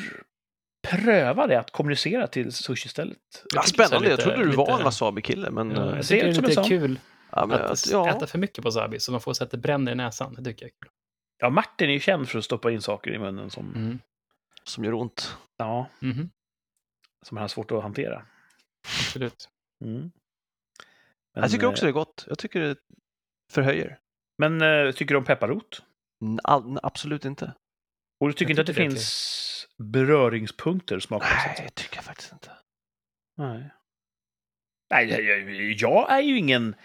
pröva 0.88 1.47
det, 1.47 1.59
att 1.59 1.72
kommunicera 1.72 2.28
till 2.28 2.51
sushi-stället. 2.51 3.18
Ja, 3.55 3.61
spännande, 3.61 4.09
jag 4.09 4.20
trodde 4.20 4.38
du 4.38 4.49
var 4.51 4.66
lite- 4.66 4.78
en 4.80 4.84
wasabi-kille, 4.84 5.51
men... 5.51 5.72
Ja, 5.72 5.89
eh, 5.89 5.95
jag 5.95 6.05
ser 6.05 6.16
tycker 6.16 6.41
det 6.41 6.47
är 6.47 6.49
lite 6.49 6.64
kul 6.64 6.99
ja, 7.32 7.45
men, 7.45 7.61
att 7.61 7.72
att, 7.72 7.91
ja, 7.91 8.09
äta 8.09 8.28
för 8.28 8.38
mycket 8.38 8.64
wasabi 8.64 8.99
så 8.99 9.11
man 9.11 9.22
får 9.22 9.34
så 9.34 9.43
att 9.43 9.51
det 9.51 9.57
bränner 9.57 9.91
i 9.91 9.95
näsan. 9.95 10.34
Det 10.34 10.43
tycker 10.43 10.66
jag 10.66 10.70
är 10.70 10.76
kul. 10.82 10.89
Ja, 11.39 11.49
Martin 11.49 11.89
är 11.89 11.93
ju 11.93 11.99
känd 11.99 12.30
för 12.30 12.39
att 12.39 12.45
stoppa 12.45 12.72
in 12.72 12.82
saker 12.82 13.11
i 13.14 13.20
munnen 13.20 13.49
som, 13.49 13.74
Mm. 13.76 13.99
Som 14.64 14.84
gör 14.84 14.93
ont. 14.93 15.38
ja, 15.57 15.89
Mhm. 15.99 16.30
som 17.22 17.38
han 17.38 17.41
har 17.43 17.47
svårt 17.47 17.72
att 17.72 17.84
hantera. 17.84 18.26
Absolut. 18.99 19.49
Mm. 19.86 20.11
Men, 21.34 21.41
jag 21.43 21.51
tycker 21.51 21.66
också 21.68 21.84
eh, 21.84 21.88
det 21.88 21.89
är 21.91 21.93
gott. 21.93 22.26
Jag 22.30 22.38
tycker 22.38 22.59
det 22.59 22.76
förhöjer. 23.51 23.99
Men 24.38 24.61
eh, 24.61 24.91
tycker 24.91 25.14
du 25.16 25.18
om 25.18 25.26
pepparrot? 25.26 25.84
All, 26.43 26.80
absolut 26.84 27.26
inte. 27.26 27.53
Och 28.20 28.28
du 28.28 28.34
tycker 28.34 28.43
Jag 28.45 28.51
inte 28.51 28.61
att 28.61 28.68
det 28.68 28.74
det 28.84 28.89
finns 28.89 29.68
beröringspunkter 29.78 30.99
smakmässigt? 30.99 31.57
Nej, 31.57 31.66
det 31.68 31.74
tycker 31.84 31.95
jag 31.97 32.03
faktiskt 32.05 32.32
inte. 32.32 32.51
Nej. 33.38 33.70
Nej, 34.89 35.09
jag, 35.09 35.24
jag, 35.24 35.72
jag 35.72 36.11
är 36.11 36.22
ju 36.22 36.38
ingen 36.38 36.76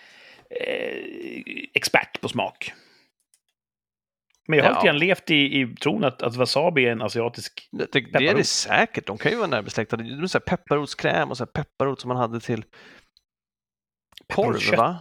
eh, 0.51 1.64
expert 1.74 2.20
på 2.20 2.29
smak. 2.29 2.72
Men 4.49 4.59
jag 4.59 4.64
har 4.66 4.72
Ja. 4.72 4.82
grann 4.84 4.99
levt 4.99 5.30
i, 5.30 5.61
i 5.61 5.74
tron 5.74 6.05
att, 6.05 6.22
att 6.22 6.36
wasabi 6.36 6.86
är 6.86 6.92
en 6.92 7.03
asiatisk... 7.03 7.68
Det, 7.72 7.86
det 7.92 7.99
är 7.99 8.03
Pepparrot. 8.03 8.36
det 8.36 8.44
säkert. 8.44 9.07
De 9.07 9.18
kan 9.18 9.32
ju 9.32 9.38
vara 9.38 9.46
närbesläktade. 9.49 10.03
Det 10.05 10.22
är 10.22 10.26
så 10.26 10.38
här 10.38 10.57
pepparrotskräm 10.57 11.30
och 11.30 11.36
så 11.36 11.44
här 11.44 11.51
pepparrot 11.62 12.01
som 12.01 12.09
man 12.09 12.16
hade 12.16 12.40
till 12.40 12.64
korv, 14.34 14.76
va? 14.76 14.99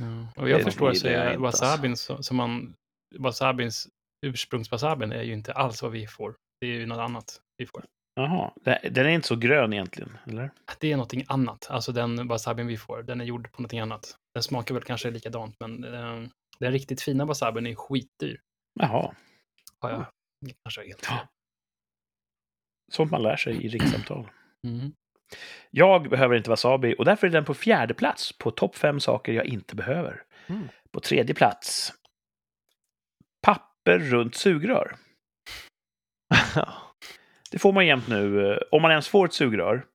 Mm. 0.00 0.26
Och 0.36 0.48
jag 0.50 0.60
Det 0.60 0.64
förstår 0.64 0.90
är 0.90 0.94
inte, 0.94 1.28
alltså. 1.28 1.40
wasabin 1.40 1.96
som, 1.96 2.22
som 2.22 2.36
man... 2.36 2.74
Wasabins 3.18 3.88
ursprungswasabin 4.26 5.12
är 5.12 5.22
ju 5.22 5.32
inte 5.32 5.52
alls 5.52 5.82
vad 5.82 5.92
vi 5.92 6.06
får. 6.06 6.34
Det 6.60 6.66
är 6.66 6.70
ju 6.70 6.86
något 6.86 6.98
annat 6.98 7.40
vi 7.56 7.66
får. 7.66 7.84
Jaha, 8.14 8.52
det- 8.64 8.88
den 8.90 9.06
är 9.06 9.10
inte 9.10 9.28
så 9.28 9.36
grön 9.36 9.72
egentligen, 9.72 10.18
eller? 10.26 10.50
Det 10.78 10.92
är 10.92 10.96
någonting 10.96 11.24
annat. 11.28 11.66
Alltså 11.70 11.92
den 11.92 12.28
wasabin 12.28 12.66
vi 12.66 12.76
får, 12.76 13.02
den 13.02 13.20
är 13.20 13.24
gjord 13.24 13.52
på 13.52 13.62
någonting 13.62 13.80
annat. 13.80 14.16
Den 14.34 14.42
smakar 14.42 14.74
väl 14.74 14.84
kanske 14.84 15.10
likadant, 15.10 15.56
men 15.60 15.84
eh, 15.94 16.28
den 16.58 16.72
riktigt 16.72 17.02
fina 17.02 17.24
wasabin 17.24 17.66
är 17.66 17.74
skitdyr. 17.74 18.40
Jaha, 18.74 19.14
Har 19.80 19.90
jag 19.90 20.06
kanske 20.64 20.86
helt. 20.86 21.06
Ja. 21.08 21.28
sånt 22.92 23.10
man 23.10 23.22
lär 23.22 23.36
sig 23.36 23.64
i 23.64 23.68
rikssamtal. 23.68 24.30
Mm. 24.64 24.92
Jag 25.70 26.10
behöver 26.10 26.36
inte 26.36 26.50
wasabi 26.50 26.94
och 26.98 27.04
därför 27.04 27.26
är 27.26 27.30
den 27.30 27.44
på 27.44 27.54
fjärde 27.54 27.94
plats 27.94 28.38
på 28.38 28.50
topp 28.50 28.76
fem 28.76 29.00
saker 29.00 29.32
jag 29.32 29.46
inte 29.46 29.76
behöver. 29.76 30.22
Mm. 30.46 30.68
På 30.92 31.00
tredje 31.00 31.34
plats, 31.34 31.92
papper 33.42 33.98
runt 33.98 34.34
sugrör. 34.34 34.96
Det 37.50 37.58
får 37.58 37.72
man 37.72 37.86
jämt 37.86 38.08
nu. 38.08 38.50
eh, 38.52 38.58
Om 38.70 38.82
man 38.82 38.90
ens 38.90 39.08
får 39.08 39.24
ett 39.26 39.32
sugrör 39.32 39.86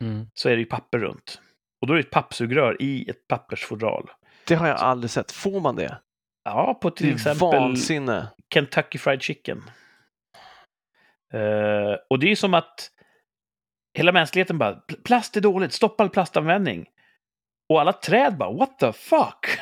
Mm. 0.00 0.26
så 0.34 0.48
är 0.48 0.52
det 0.52 0.58
ju 0.60 0.66
papper 0.66 0.98
runt. 0.98 1.40
Och 1.80 1.86
då 1.86 1.92
är 1.92 1.96
det 1.96 2.02
ett 2.02 2.10
pappsugrör 2.10 2.82
i 2.82 3.10
ett 3.10 3.28
pappersfodral. 3.28 4.10
det 4.46 4.54
har 4.54 4.66
jag 4.68 4.76
aldrig 4.76 5.10
sett. 5.10 5.32
Får 5.32 5.60
man 5.60 5.76
det? 5.76 6.00
Ja, 6.44 6.78
på 6.82 6.90
till 6.90 7.14
exempel 7.14 7.48
vansinne. 7.50 8.28
Kentucky 8.54 8.98
Fried 8.98 9.22
Chicken. 9.22 9.62
Eh, 11.32 11.96
och 12.10 12.18
det 12.18 12.30
är 12.32 12.36
som 12.36 12.54
att 12.54 12.90
hela 13.98 14.12
mänskligheten 14.12 14.58
bara, 14.58 14.74
"Pl- 14.74 15.02
plast 15.04 15.36
är 15.36 15.40
dåligt, 15.40 15.72
stoppa 15.72 16.02
all 16.02 16.10
plastanvändning. 16.10 16.86
Och 17.68 17.80
alla 17.80 17.92
träd 17.92 18.36
bara, 18.36 18.52
what 18.52 18.78
the 18.78 18.92
fuck? 18.92 19.58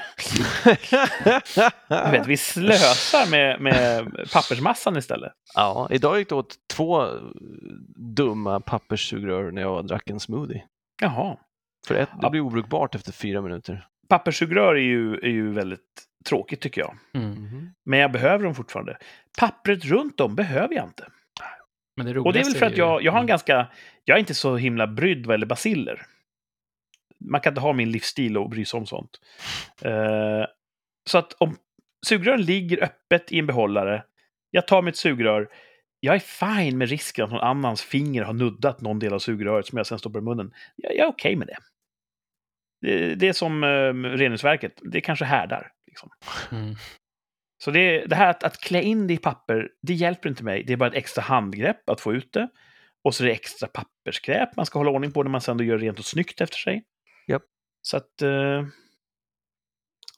Vet, 2.12 2.26
vi 2.26 2.36
slösar 2.36 3.30
med, 3.30 3.60
med 3.60 4.04
pappersmassan 4.32 4.96
istället. 4.96 5.32
ja, 5.54 5.88
idag 5.90 6.18
gick 6.18 6.28
det 6.28 6.34
åt 6.34 6.54
två 6.74 7.06
dumma 8.16 8.60
papperssugrör 8.60 9.50
när 9.50 9.62
jag 9.62 9.86
drack 9.86 10.10
en 10.10 10.20
smoothie. 10.20 10.64
Jaha. 11.02 11.36
För 11.86 11.94
ett, 11.94 12.08
det 12.22 12.30
blir 12.30 12.40
obrukbart 12.40 12.94
efter 12.94 13.12
fyra 13.12 13.40
minuter. 13.42 13.86
Papperssugrör 14.12 14.74
är 14.74 14.80
ju, 14.80 15.14
är 15.14 15.28
ju 15.28 15.52
väldigt 15.52 16.02
tråkigt 16.28 16.60
tycker 16.60 16.80
jag. 16.80 16.96
Mm. 17.14 17.70
Men 17.84 17.98
jag 17.98 18.12
behöver 18.12 18.44
dem 18.44 18.54
fortfarande. 18.54 18.98
Pappret 19.38 19.84
runt 19.84 20.18
dem 20.18 20.34
behöver 20.34 20.74
jag 20.74 20.84
inte. 20.84 21.06
Men 21.96 22.06
det 22.06 22.20
Och 22.20 22.32
det 22.32 22.40
är 22.40 22.44
väl 22.44 22.54
för 22.54 22.66
att 22.66 22.76
jag, 22.76 23.02
jag 23.02 23.12
har 23.12 23.18
en 23.18 23.22
Mm. 23.22 23.28
ganska... 23.28 23.68
Jag 24.04 24.14
är 24.14 24.18
inte 24.18 24.34
så 24.34 24.56
himla 24.56 24.86
brydd 24.86 25.26
vad 25.26 25.34
gäller 25.34 25.46
basiller. 25.46 26.02
Man 27.30 27.40
kan 27.40 27.50
inte 27.50 27.60
ha 27.60 27.72
min 27.72 27.90
livsstil 27.90 28.38
och 28.38 28.50
bry 28.50 28.64
sig 28.64 28.78
om 28.78 28.86
sånt. 28.86 29.20
Eh, 29.82 30.46
så 31.10 31.18
att 31.18 31.32
om 31.32 31.56
sugrören 32.06 32.42
ligger 32.42 32.84
öppet 32.84 33.32
i 33.32 33.38
en 33.38 33.46
behållare, 33.46 34.04
jag 34.50 34.66
tar 34.66 34.82
mitt 34.82 34.96
sugrör, 34.96 35.48
jag 36.00 36.14
är 36.14 36.18
fine 36.18 36.78
med 36.78 36.88
risken 36.88 37.24
att 37.24 37.30
någon 37.30 37.40
annans 37.40 37.82
finger 37.82 38.22
har 38.22 38.32
nuddat 38.32 38.80
någon 38.80 38.98
del 38.98 39.12
av 39.12 39.18
sugröret 39.18 39.66
som 39.66 39.76
jag 39.78 39.86
sen 39.86 39.98
stoppar 39.98 40.18
i 40.18 40.22
munnen. 40.22 40.52
Jag, 40.76 40.92
jag 40.92 41.06
är 41.06 41.10
okej 41.10 41.36
med 41.36 41.46
det. 41.46 41.56
Det. 42.82 43.14
Det 43.14 43.28
är 43.28 43.32
som 43.32 43.64
eh, 43.64 43.92
reningsverket, 44.18 44.80
det 44.82 45.00
kanske 45.00 45.24
härdar. 45.24 45.72
Liksom. 45.86 46.10
Mm. 46.50 46.74
Så 47.64 47.70
det, 47.70 48.06
det 48.06 48.16
här 48.16 48.30
att, 48.30 48.44
att 48.44 48.60
klä 48.60 48.82
in 48.82 49.06
det 49.06 49.14
i 49.14 49.18
papper, 49.18 49.70
det 49.82 49.94
hjälper 49.94 50.28
inte 50.28 50.44
mig. 50.44 50.64
Det 50.64 50.72
är 50.72 50.76
bara 50.76 50.88
ett 50.88 50.94
extra 50.94 51.22
handgrepp 51.22 51.88
att 51.88 52.00
få 52.00 52.12
ut 52.12 52.32
det. 52.32 52.48
Och 53.04 53.14
så 53.14 53.24
är 53.24 53.28
det 53.28 53.32
extra 53.32 53.68
pappersskräp 53.68 54.56
man 54.56 54.66
ska 54.66 54.78
hålla 54.78 54.90
ordning 54.90 55.12
på 55.12 55.22
när 55.22 55.30
man 55.30 55.40
sen 55.40 55.56
då 55.56 55.64
gör 55.64 55.78
rent 55.78 55.98
och 55.98 56.04
snyggt 56.04 56.40
efter 56.40 56.56
sig. 56.56 56.84
Japp. 57.26 57.42
Så 57.82 57.96
att... 57.96 58.22
Eh, 58.22 58.66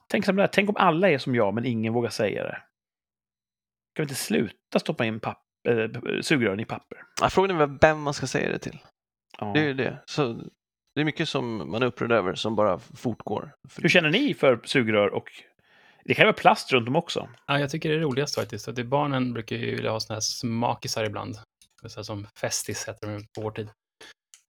tänk, 0.09 0.25
som 0.25 0.37
det 0.37 0.43
här, 0.43 0.49
tänk 0.53 0.69
om 0.69 0.77
alla 0.77 1.11
är 1.11 1.19
som 1.19 1.35
jag, 1.35 1.55
men 1.55 1.65
ingen 1.65 1.93
vågar 1.93 2.11
säga 2.11 2.43
det. 2.43 2.63
Kan 3.95 4.03
vi 4.03 4.03
inte 4.03 4.15
sluta 4.15 4.79
stoppa 4.79 5.05
in 5.05 5.21
papp, 5.21 5.43
eh, 5.69 6.21
sugrören 6.21 6.61
i 6.61 6.65
papper? 6.65 6.99
Ja, 7.21 7.31
frågan 7.31 7.61
är 7.61 7.79
vem 7.81 8.03
man 8.03 8.15
ska 8.15 8.27
säga 8.27 8.53
det 8.53 8.59
till. 8.59 8.79
Ja. 9.39 9.53
Det 9.55 9.61
är 9.61 9.65
ju 9.65 9.75
det. 9.75 10.03
Så 10.07 10.43
det 10.95 11.01
är 11.01 11.05
mycket 11.05 11.29
som 11.29 11.71
man 11.71 11.83
är 11.83 11.87
upprörd 11.87 12.13
över 12.13 12.35
som 12.35 12.57
bara 12.57 12.79
fortgår. 12.79 13.55
Hur 13.77 13.89
känner 13.89 14.11
ni 14.11 14.35
för 14.35 14.61
sugrör 14.65 15.09
och... 15.09 15.29
Det 16.05 16.15
kan 16.15 16.23
ju 16.23 16.27
vara 16.27 16.37
plast 16.37 16.73
runt 16.73 16.89
om 16.89 16.97
också. 16.97 17.29
Ja, 17.47 17.61
jag 17.61 17.71
tycker 17.71 17.89
det 17.89 17.95
är 17.95 18.01
roligast 18.01 18.35
faktiskt. 18.35 18.69
Att 18.69 18.77
det 18.77 18.85
barnen 18.85 19.33
brukar 19.33 19.57
ju 19.57 19.75
vilja 19.77 19.91
ha 19.91 20.01
såna 20.01 20.15
här 20.15 20.21
smakisar 20.21 21.05
ibland. 21.05 21.37
Så 21.87 21.97
här 21.97 22.03
som 22.03 22.27
Festis 22.41 22.89
heter 22.89 23.07
de 23.09 23.27
på 23.35 23.41
vår 23.41 23.51
tid. 23.51 23.69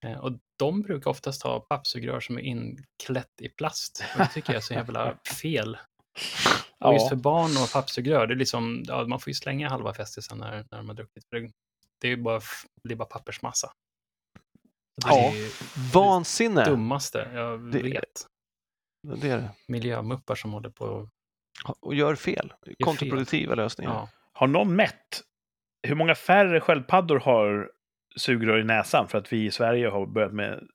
Eh, 0.06 0.20
Och 0.20 0.32
de 0.60 0.82
brukar 0.82 1.12
oftast 1.12 1.44
ha 1.44 1.60
pappsugrör 1.60 2.20
som 2.20 2.38
är 2.38 2.42
inklätt 2.42 3.42
i 3.42 3.50
plast. 3.50 4.04
Och 4.14 4.20
det 4.20 4.28
tycker 4.34 4.54
jag 4.54 4.58
är 4.58 4.62
så 4.62 4.74
jävla 4.74 5.18
fel. 5.42 5.78
Och 6.80 6.94
just 6.94 7.10
för 7.10 7.16
barn 7.16 7.52
och 7.64 7.72
pappsugrör, 7.74 8.28
det 8.28 8.34
är 8.34 8.38
liksom, 8.38 8.84
ja, 8.88 9.06
man 9.08 9.20
får 9.20 9.30
ju 9.30 9.34
slänga 9.34 9.70
halva 9.70 9.94
Festisen 9.94 10.38
när, 10.38 10.52
när 10.72 10.78
de 10.78 10.88
har 10.88 10.96
druckit. 10.96 11.24
Det, 12.02 12.08
är 12.08 12.12
ju 12.12 12.18
bara, 12.18 12.42
det 12.84 12.94
är 12.94 12.96
bara 12.96 13.06
pappersmassa. 13.06 13.72
Det 15.02 15.08
Ja. 15.10 15.32
är 15.32 15.36
ju 15.36 15.50
Vansinne! 15.94 16.64
det 16.64 16.70
dummaste 16.70 17.30
jag 17.34 17.72
Det- 17.72 17.84
vet. 17.84 18.28
Det 19.22 19.30
är 19.30 19.38
det. 19.38 19.50
Miljömuppar 19.68 20.36
som 20.36 20.54
håller 20.54 20.70
på 20.70 21.10
Och 21.82 21.96
gör 21.96 22.16
fel. 22.16 22.54
Kontraproduktiva 22.84 23.56
lösningar. 23.56 23.92
Ja. 23.92 24.10
Har 24.34 24.48
någon 24.48 24.76
mätt 24.76 25.22
hur 25.88 25.96
många 25.96 26.16
färre 26.16 26.62
sköldpaddor 26.62 27.20
har 27.20 27.72
sugrör 28.18 28.60
i 28.60 28.64
näsan 28.64 29.08
för 29.08 29.18
att 29.18 29.34
vi 29.34 29.46
i 29.46 29.52
Sverige 29.52 29.88
har 29.88 30.06
börjat 30.06 30.34
med 30.34 30.68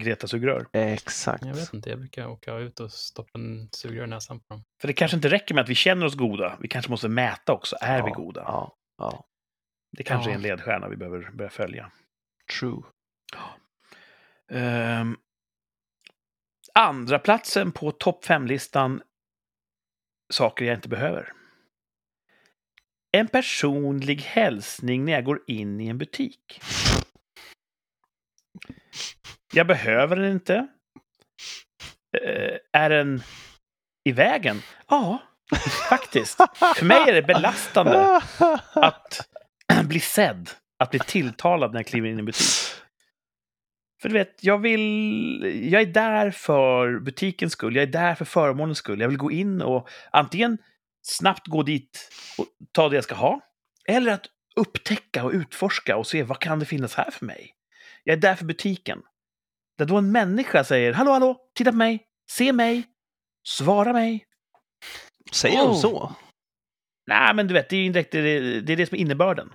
Greta-sugrör? 0.00 0.66
Exakt. 0.72 1.44
Jag 1.44 1.54
vet 1.54 1.72
inte, 1.74 1.90
jag 1.90 1.98
brukar 1.98 2.26
åka 2.26 2.54
ut 2.56 2.80
och 2.80 2.92
stoppa 2.92 3.30
en 3.38 3.68
sugrör 3.72 4.04
i 4.04 4.06
näsan 4.06 4.40
på 4.40 4.44
dem. 4.54 4.64
För 4.80 4.88
det 4.88 4.94
kanske 4.94 5.16
inte 5.16 5.28
räcker 5.28 5.54
med 5.54 5.62
att 5.62 5.68
vi 5.68 5.74
känner 5.74 6.06
oss 6.06 6.14
goda. 6.14 6.58
Vi 6.60 6.68
kanske 6.68 6.90
måste 6.90 7.08
mäta 7.08 7.52
också. 7.52 7.76
Är 7.80 8.02
vi 8.02 8.08
Ja, 8.08 8.14
goda? 8.14 8.42
Ja, 8.46 8.76
ja. 8.98 9.24
Det 9.96 10.02
kanske 10.02 10.30
Ja. 10.30 10.32
är 10.32 10.36
en 10.36 10.42
ledstjärna 10.42 10.88
vi 10.88 10.96
behöver 10.96 11.30
börja 11.30 11.50
följa. 11.50 11.90
True. 12.60 12.82
Ehm, 14.52 15.16
andra 16.74 17.18
platsen 17.18 17.72
på 17.72 17.92
topp 17.92 18.24
5-listan 18.24 19.02
saker 20.32 20.64
jag 20.64 20.74
inte 20.74 20.88
behöver. 20.88 21.32
En 23.12 23.28
personlig 23.28 24.20
hälsning 24.20 25.04
när 25.04 25.12
jag 25.12 25.24
går 25.24 25.40
in 25.46 25.80
i 25.80 25.88
en 25.88 25.98
butik. 25.98 26.60
Jag 29.54 29.66
behöver 29.66 30.16
den 30.16 30.32
inte. 30.32 30.68
Eh, 32.22 32.56
är 32.72 32.90
den 32.90 33.22
i 34.04 34.12
vägen? 34.12 34.62
Ja, 34.88 35.18
faktiskt. 35.88 36.36
För 36.76 36.84
mig 36.84 37.08
är 37.08 37.12
det 37.12 37.22
belastande 37.22 38.20
att 38.74 39.28
bli 39.84 40.00
sedd, 40.00 40.50
att 40.78 40.90
bli 40.90 40.98
tilltalad 40.98 41.72
när 41.72 41.78
jag 41.78 41.86
kliver 41.86 42.08
in 42.08 42.16
i 42.16 42.18
en 42.18 42.24
butik. 42.24 42.46
För 44.02 44.08
du 44.08 44.12
vet, 44.14 44.44
jag 44.44 44.58
vill... 44.58 45.68
Jag 45.72 45.82
är 45.82 45.86
där 45.86 46.30
för 46.30 46.98
butikens 47.00 47.52
skull, 47.52 47.76
jag 47.76 47.82
är 47.82 47.86
där 47.86 48.14
för 48.14 48.24
förmånens 48.24 48.78
skull. 48.78 49.00
Jag 49.00 49.08
vill 49.08 49.16
gå 49.18 49.30
in 49.30 49.62
och 49.62 49.88
antingen 50.12 50.58
snabbt 51.02 51.46
gå 51.46 51.62
dit 51.62 52.10
och 52.38 52.46
ta 52.72 52.88
det 52.88 52.94
jag 52.94 53.04
ska 53.04 53.14
ha, 53.14 53.40
eller 53.88 54.12
att 54.12 54.26
upptäcka 54.56 55.24
och 55.24 55.32
utforska 55.32 55.96
och 55.96 56.06
se 56.06 56.22
vad 56.22 56.38
kan 56.38 56.58
det 56.58 56.66
finnas 56.66 56.94
här 56.94 57.10
för 57.10 57.26
mig. 57.26 57.54
Jag 58.04 58.16
är 58.16 58.20
där 58.20 58.34
för 58.34 58.44
butiken. 58.44 59.02
Där 59.78 59.84
då 59.84 59.96
en 59.96 60.12
människa 60.12 60.64
säger 60.64 60.92
hallå, 60.92 61.10
hallå, 61.12 61.40
titta 61.54 61.70
på 61.70 61.76
mig, 61.76 62.04
se 62.30 62.52
mig, 62.52 62.82
svara 63.48 63.92
mig. 63.92 64.24
Säger 65.32 65.58
de 65.58 65.70
Oh. 65.70 65.80
så? 65.80 66.12
Nej, 67.06 67.34
men 67.34 67.46
du 67.46 67.54
vet, 67.54 67.68
det 67.68 67.76
är 67.76 67.80
ju 67.80 67.86
är- 67.88 68.60
det 68.60 68.72
är 68.72 68.76
det 68.76 68.86
som 68.86 68.96
är 68.96 69.00
innebörden. 69.00 69.52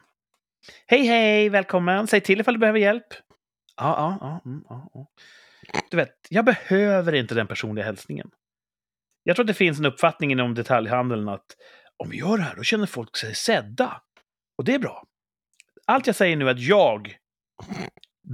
Hej, 0.88 1.06
hej, 1.06 1.50
välkommen, 1.50 2.08
säg 2.08 2.22
till 2.22 2.40
ifall 2.40 2.54
du 2.54 2.60
behöver 2.60 2.80
hjälp. 2.80 3.08
Ja, 3.82 3.96
ja, 3.98 4.18
ja, 4.22 4.42
mm, 4.52 4.64
ja, 4.70 4.90
ja. 4.94 5.08
Du 5.92 5.98
vet, 5.98 6.14
jag 6.30 6.46
behöver 6.46 7.14
inte 7.16 7.36
den 7.36 7.48
personliga 7.48 7.86
hälsningen. 7.86 8.30
Jag 9.24 9.36
tror 9.36 9.44
att 9.44 9.48
det 9.48 9.54
finns 9.54 9.80
en 9.80 9.86
uppfattning 9.86 10.32
inom 10.32 10.54
detaljhandeln 10.56 11.30
att 11.30 11.46
om 12.04 12.10
vi 12.10 12.18
gör 12.18 12.38
det 12.38 12.44
här, 12.44 12.56
då 12.56 12.64
känner 12.64 12.86
folk 12.86 13.18
sig 13.18 13.36
sedda. 13.36 14.02
Och 14.58 14.64
det 14.64 14.74
är 14.76 14.80
bra. 14.80 15.04
Allt 15.88 16.08
jag 16.08 16.16
säger 16.16 16.36
nu 16.38 16.48
är 16.48 16.52
att 16.52 16.60
jag 16.60 17.16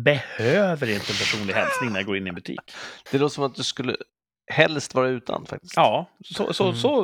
behöver 0.05 0.87
inte 0.89 1.11
en 1.11 1.17
personlig 1.17 1.53
hälsning 1.53 1.89
när 1.89 1.99
jag 1.99 2.05
går 2.05 2.17
in 2.17 2.25
i 2.27 2.29
en 2.29 2.35
butik. 2.35 2.59
Det 3.11 3.17
låter 3.17 3.33
som 3.33 3.43
att 3.43 3.55
du 3.55 3.63
skulle 3.63 3.95
helst 4.51 4.95
vara 4.95 5.07
utan 5.07 5.45
faktiskt. 5.45 5.73
Ja, 5.75 6.05
så, 6.25 6.53
så, 6.53 6.63
Mm. 6.63 6.75
så 6.75 7.01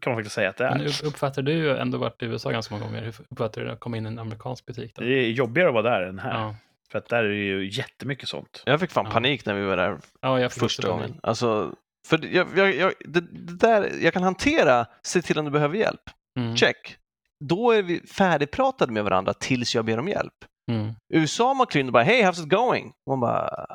kan 0.00 0.12
man 0.12 0.16
faktiskt 0.18 0.34
säga 0.34 0.50
att 0.50 0.56
det 0.56 0.64
Men 0.70 0.80
är. 0.80 0.86
upp- 0.88 1.04
uppfattar 1.06 1.42
du 1.42 1.52
ju 1.52 1.76
ändå 1.76 1.98
varit 1.98 2.22
i 2.22 2.24
USA 2.26 2.50
ganska 2.50 2.74
många 2.74 2.84
gånger. 2.86 3.02
Hur 3.02 3.14
uppfattar 3.30 3.60
du 3.60 3.66
det 3.66 3.72
att 3.72 3.80
komma 3.80 3.96
in 3.96 4.04
i 4.04 4.08
en 4.08 4.18
amerikansk 4.18 4.66
butik? 4.66 4.92
Då? 4.94 5.02
Det 5.02 5.14
är 5.14 5.30
jobbigare 5.30 5.68
att 5.68 5.74
vara 5.74 5.90
där 5.90 6.02
än 6.02 6.18
här. 6.18 6.34
Ja. 6.40 6.56
För 6.92 6.98
att 6.98 7.08
där 7.08 7.24
är 7.24 7.28
det 7.28 7.34
ju 7.34 7.70
jättemycket 7.70 8.28
sånt. 8.28 8.62
Jag 8.66 8.80
fick 8.80 8.90
fan 8.90 9.04
Ja. 9.06 9.12
panik 9.12 9.46
när 9.46 9.54
vi 9.54 9.64
var 9.64 9.76
där 9.76 9.98
ja, 10.20 10.48
första 10.48 10.88
gången. 10.88 11.20
Alltså, 11.22 11.74
för 12.08 12.34
jag, 12.34 12.48
jag, 12.56 12.74
jag, 12.74 12.92
det, 13.00 13.20
det 13.20 13.56
där, 13.56 13.92
jag 14.00 14.12
kan 14.12 14.22
hantera, 14.22 14.86
se 15.02 15.22
till 15.22 15.38
om 15.38 15.44
du 15.44 15.50
behöver 15.50 15.76
hjälp. 15.76 16.00
Mm. 16.38 16.56
Check. 16.56 16.96
Då 17.44 17.70
är 17.70 17.82
vi 17.82 18.00
färdigpratade 18.00 18.92
med 18.92 19.04
varandra 19.04 19.34
tills 19.34 19.74
jag 19.74 19.84
ber 19.84 19.98
om 19.98 20.08
hjälp. 20.08 20.34
Mm. 20.70 20.94
USA 21.14 21.54
man 21.54 21.66
kliver 21.66 21.90
bara 21.90 22.02
“Hey, 22.02 22.22
how's 22.22 22.42
it 22.42 22.48
going?” 22.50 22.92
och 23.06 23.18
man 23.18 23.20
bara 23.20 23.66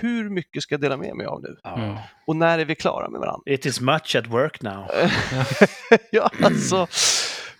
“Hur 0.00 0.30
mycket 0.30 0.62
ska 0.62 0.74
jag 0.74 0.80
dela 0.80 0.96
med 0.96 1.16
mig 1.16 1.26
av 1.26 1.42
nu?” 1.42 1.56
Mm. 1.64 1.96
Och 2.26 2.36
när 2.36 2.58
är 2.58 2.64
vi 2.64 2.74
klara 2.74 3.08
med 3.10 3.20
varandra? 3.20 3.42
It 3.46 3.66
is 3.66 3.80
much 3.80 4.16
at 4.16 4.26
work 4.26 4.62
now. 4.62 4.86
ja, 6.10 6.30
alltså, 6.42 6.86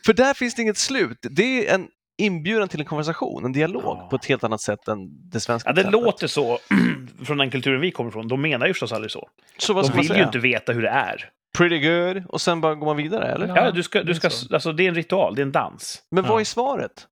för 0.06 0.12
där 0.12 0.34
finns 0.34 0.54
det 0.54 0.62
inget 0.62 0.78
slut. 0.78 1.18
Det 1.30 1.68
är 1.68 1.74
en 1.74 1.88
inbjudan 2.18 2.68
till 2.68 2.80
en 2.80 2.86
konversation, 2.86 3.44
en 3.44 3.52
dialog 3.52 3.82
Ja. 3.84 4.06
på 4.10 4.16
ett 4.16 4.24
helt 4.24 4.44
annat 4.44 4.60
sätt 4.60 4.88
än 4.88 5.30
det 5.30 5.40
svenska 5.40 5.70
Ja, 5.70 5.74
det 5.82 5.90
låter 5.90 6.26
så 6.26 6.58
från 7.24 7.38
den 7.38 7.50
kulturen 7.50 7.80
vi 7.80 7.90
kommer 7.90 8.10
ifrån. 8.10 8.28
De 8.28 8.40
menar 8.42 8.66
ju 8.66 8.72
förstås 8.72 8.92
aldrig 8.92 9.10
så. 9.10 9.28
Så 9.58 9.74
vad 9.74 9.90
De 9.92 9.96
vill 9.98 10.16
ju 10.16 10.22
inte 10.22 10.38
veta 10.38 10.72
hur 10.72 10.82
det 10.82 10.88
är. 10.88 11.30
Pretty 11.58 11.78
good 11.78 12.22
och 12.28 12.40
sen 12.40 12.60
bara 12.60 12.74
går 12.74 12.86
man 12.86 12.96
vidare, 12.96 13.28
eller? 13.32 13.46
Ja. 13.46 13.70
Du 13.70 13.82
ska, 13.82 13.98
det 13.98 14.04
du 14.04 14.10
är 14.10 14.14
ska, 14.14 14.30
så. 14.30 14.54
alltså, 14.54 14.72
det 14.72 14.84
är 14.84 14.88
en 14.88 14.94
ritual, 14.94 15.34
det 15.34 15.42
är 15.42 15.46
en 15.46 15.52
dans. 15.52 16.02
Men 16.10 16.24
vad 16.24 16.32
Ja. 16.36 16.40
är 16.40 16.44
svaret? 16.44 17.06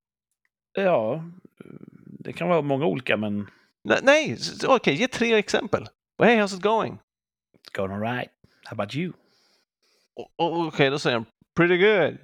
Ja, 0.72 1.24
det 2.18 2.32
kan 2.32 2.48
vara 2.48 2.62
många 2.62 2.84
olika, 2.86 3.16
men 3.16 3.46
Nej, 3.84 3.98
nej 4.02 4.38
okej, 4.66 4.94
ge 4.94 5.08
tre 5.08 5.34
exempel. 5.34 5.86
Hey, 6.22 6.36
how's 6.36 6.54
it 6.56 6.62
going? 6.62 6.92
it's 6.92 7.76
going 7.76 7.92
alright. 7.92 8.28
How 8.64 8.72
about 8.74 8.94
you? 8.94 9.12
Okej, 10.36 10.90
då 10.90 10.98
säger 10.98 11.16
han 11.16 11.24
pretty 11.56 11.76
good. 11.76 12.18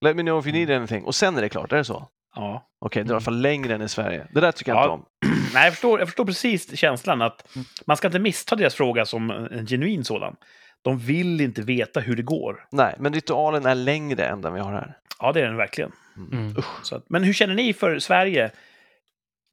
Let 0.00 0.16
me 0.16 0.22
know 0.22 0.38
if 0.40 0.46
you 0.46 0.52
need 0.52 0.70
anything. 0.76 1.04
Och 1.04 1.14
sen 1.14 1.36
är 1.36 1.40
det 1.42 1.48
klart, 1.48 1.72
är 1.72 1.76
det 1.76 1.84
så? 1.84 2.08
Ja. 2.34 2.68
Okej, 2.80 3.02
det 3.04 3.08
är 3.08 3.10
i 3.10 3.14
alla 3.14 3.20
fall 3.20 3.40
längre 3.40 3.74
än 3.74 3.82
i 3.82 3.88
Sverige. 3.88 4.26
Det 4.30 4.40
där 4.40 4.52
tycker 4.52 4.72
jag 4.72 4.78
Ja. 4.78 4.82
inte 4.84 4.92
om. 4.92 5.06
Nej, 5.54 5.64
jag 5.64 5.72
förstår, 5.72 5.98
jag 5.98 6.08
förstår 6.08 6.24
precis 6.24 6.76
känslan 6.78 7.22
att 7.22 7.56
Mm. 7.56 7.66
man 7.86 7.96
ska 7.96 8.08
inte 8.08 8.18
missta 8.18 8.56
deras 8.56 8.74
fråga 8.74 9.04
som 9.06 9.30
en 9.30 9.66
genuin 9.66 10.04
sådan. 10.04 10.36
De 10.82 10.98
vill 10.98 11.40
inte 11.40 11.62
veta 11.62 12.00
hur 12.00 12.16
det 12.16 12.22
går. 12.22 12.66
Nej, 12.70 12.96
men 12.98 13.12
ritualen 13.14 13.66
är 13.66 13.74
längre 13.74 14.24
än 14.26 14.40
den 14.40 14.54
vi 14.54 14.60
har 14.60 14.72
här. 14.72 14.98
Ja, 15.20 15.32
det 15.32 15.40
är 15.40 15.44
den 15.46 15.56
verkligen. 15.56 15.92
Mm. 16.32 16.54
Så 16.82 16.96
att, 16.96 17.10
men 17.10 17.22
hur 17.22 17.32
känner 17.32 17.54
ni 17.54 17.72
för 17.72 17.98
Sverige? 17.98 18.50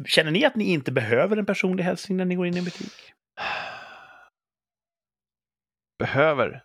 Känner 0.05 0.32
ni 0.32 0.45
att 0.45 0.55
ni 0.55 0.63
inte 0.63 0.91
behöver 0.91 1.38
en 1.38 1.45
personlig 1.45 1.84
hälsning 1.84 2.17
när 2.17 2.25
ni 2.25 2.36
går 2.36 2.47
in 2.47 2.55
i 2.55 2.57
en 2.57 2.63
butik? 2.65 2.93
Behöver? 5.99 6.63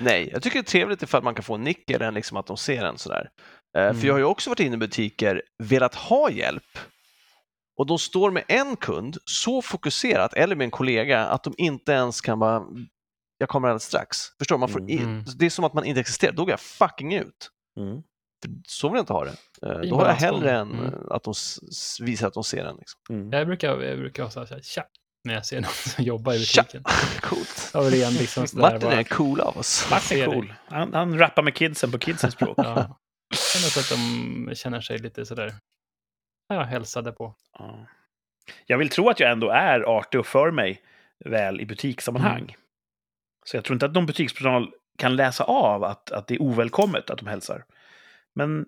Nej, 0.00 0.28
jag 0.32 0.42
tycker 0.42 0.58
det 0.58 0.62
är 0.62 0.70
trevligt 0.70 1.02
ifall 1.02 1.22
man 1.22 1.34
kan 1.34 1.42
få 1.44 1.54
en 1.54 1.62
nick 1.64 1.90
eller 1.90 2.10
liksom 2.12 2.36
att 2.36 2.46
de 2.46 2.56
ser 2.56 2.84
en 2.84 2.98
sådär. 2.98 3.28
Mm. 3.74 4.00
För 4.00 4.06
jag 4.06 4.14
har 4.14 4.18
ju 4.18 4.24
också 4.24 4.50
varit 4.50 4.60
inne 4.60 4.74
i 4.74 4.78
butiker, 4.78 5.42
velat 5.62 5.94
ha 5.94 6.30
hjälp 6.30 6.78
och 7.76 7.86
de 7.86 7.98
står 7.98 8.30
med 8.30 8.44
en 8.48 8.76
kund 8.76 9.16
så 9.24 9.62
fokuserat, 9.62 10.34
eller 10.34 10.56
med 10.56 10.64
en 10.64 10.70
kollega, 10.70 11.26
att 11.26 11.44
de 11.44 11.54
inte 11.58 11.92
ens 11.92 12.20
kan 12.20 12.38
bara 12.38 12.62
jag 13.38 13.48
kommer 13.48 13.68
alldeles 13.68 13.82
strax. 13.84 14.18
Förstår? 14.38 14.58
Man 14.58 14.68
får 14.68 14.90
i, 14.90 14.98
Mm. 14.98 15.24
Det 15.38 15.46
är 15.46 15.50
som 15.50 15.64
att 15.64 15.74
man 15.74 15.84
inte 15.84 16.00
existerar, 16.00 16.32
då 16.32 16.42
går 16.44 16.50
jag 16.50 16.60
fucking 16.60 17.14
ut. 17.14 17.50
Mm. 17.80 18.02
För 18.42 18.50
så 18.68 18.88
vill 18.88 18.96
jag 18.96 19.02
inte 19.02 19.12
ha 19.12 19.24
det. 19.24 19.30
Eh, 19.66 19.80
Fin 19.80 19.90
Då 19.90 19.96
har 19.96 20.06
jag 20.06 20.14
hellre 20.14 20.52
än 20.52 20.72
Mm. 20.72 20.84
eh, 20.86 20.92
att 21.10 21.24
de 21.24 21.34
visar 22.00 22.26
att 22.28 22.34
de 22.34 22.44
ser 22.44 22.64
en. 22.64 22.76
Liksom. 22.76 23.00
Mm. 23.10 23.32
Jag 23.32 23.46
brukar, 23.46 23.80
jag 23.82 23.98
brukar 23.98 24.22
ha 24.22 24.30
så 24.30 24.40
här, 24.44 24.60
tja, 24.62 24.84
när 25.24 25.34
jag 25.34 25.46
ser 25.46 25.60
någon 25.60 25.70
som 25.70 26.04
jobbar 26.04 26.32
i 26.34 26.44
Tja! 26.44 26.62
butiken. 26.62 26.82
Coolt. 27.20 27.70
Av 27.74 27.90
ren 27.90 28.12
liksom 28.12 28.46
Martin 28.52 28.80
bara- 28.80 28.92
är 29.00 29.04
cool 29.04 29.40
av 29.40 29.58
oss. 29.58 29.86
Martin 29.90 30.22
är 30.22 30.26
cool. 30.26 30.54
Han, 30.66 30.94
han 30.94 31.18
rappar 31.18 31.42
med 31.42 31.54
kidsen 31.54 31.90
på 31.92 31.98
kidsens 31.98 32.34
språk. 32.34 32.54
Ja. 32.58 33.00
Känner 33.34 33.68
så 33.68 33.80
att 33.80 33.88
de 33.88 34.54
känner 34.54 34.80
sig 34.80 34.98
lite 34.98 35.26
sådär 35.26 35.54
jag 36.48 36.64
hälsade 36.64 37.12
på. 37.12 37.34
Ja. 37.58 37.86
Jag 38.66 38.78
vill 38.78 38.88
tro 38.88 39.08
att 39.08 39.20
jag 39.20 39.30
ändå 39.30 39.50
är 39.50 39.80
artig 39.80 40.20
och 40.20 40.26
för 40.26 40.50
mig 40.50 40.82
väl 41.24 41.60
i 41.60 41.66
butikssammanhang. 41.66 42.42
Mm. 42.42 42.54
Så 43.44 43.56
jag 43.56 43.64
tror 43.64 43.74
inte 43.74 43.86
att 43.86 43.92
någon 43.92 44.06
butikspersonal 44.06 44.72
kan 44.98 45.16
läsa 45.16 45.44
av 45.44 45.84
att, 45.84 46.10
att 46.10 46.26
det 46.26 46.34
är 46.34 46.42
ovälkommet 46.42 47.10
att 47.10 47.18
de 47.18 47.26
hälsar. 47.26 47.64
Men 48.34 48.66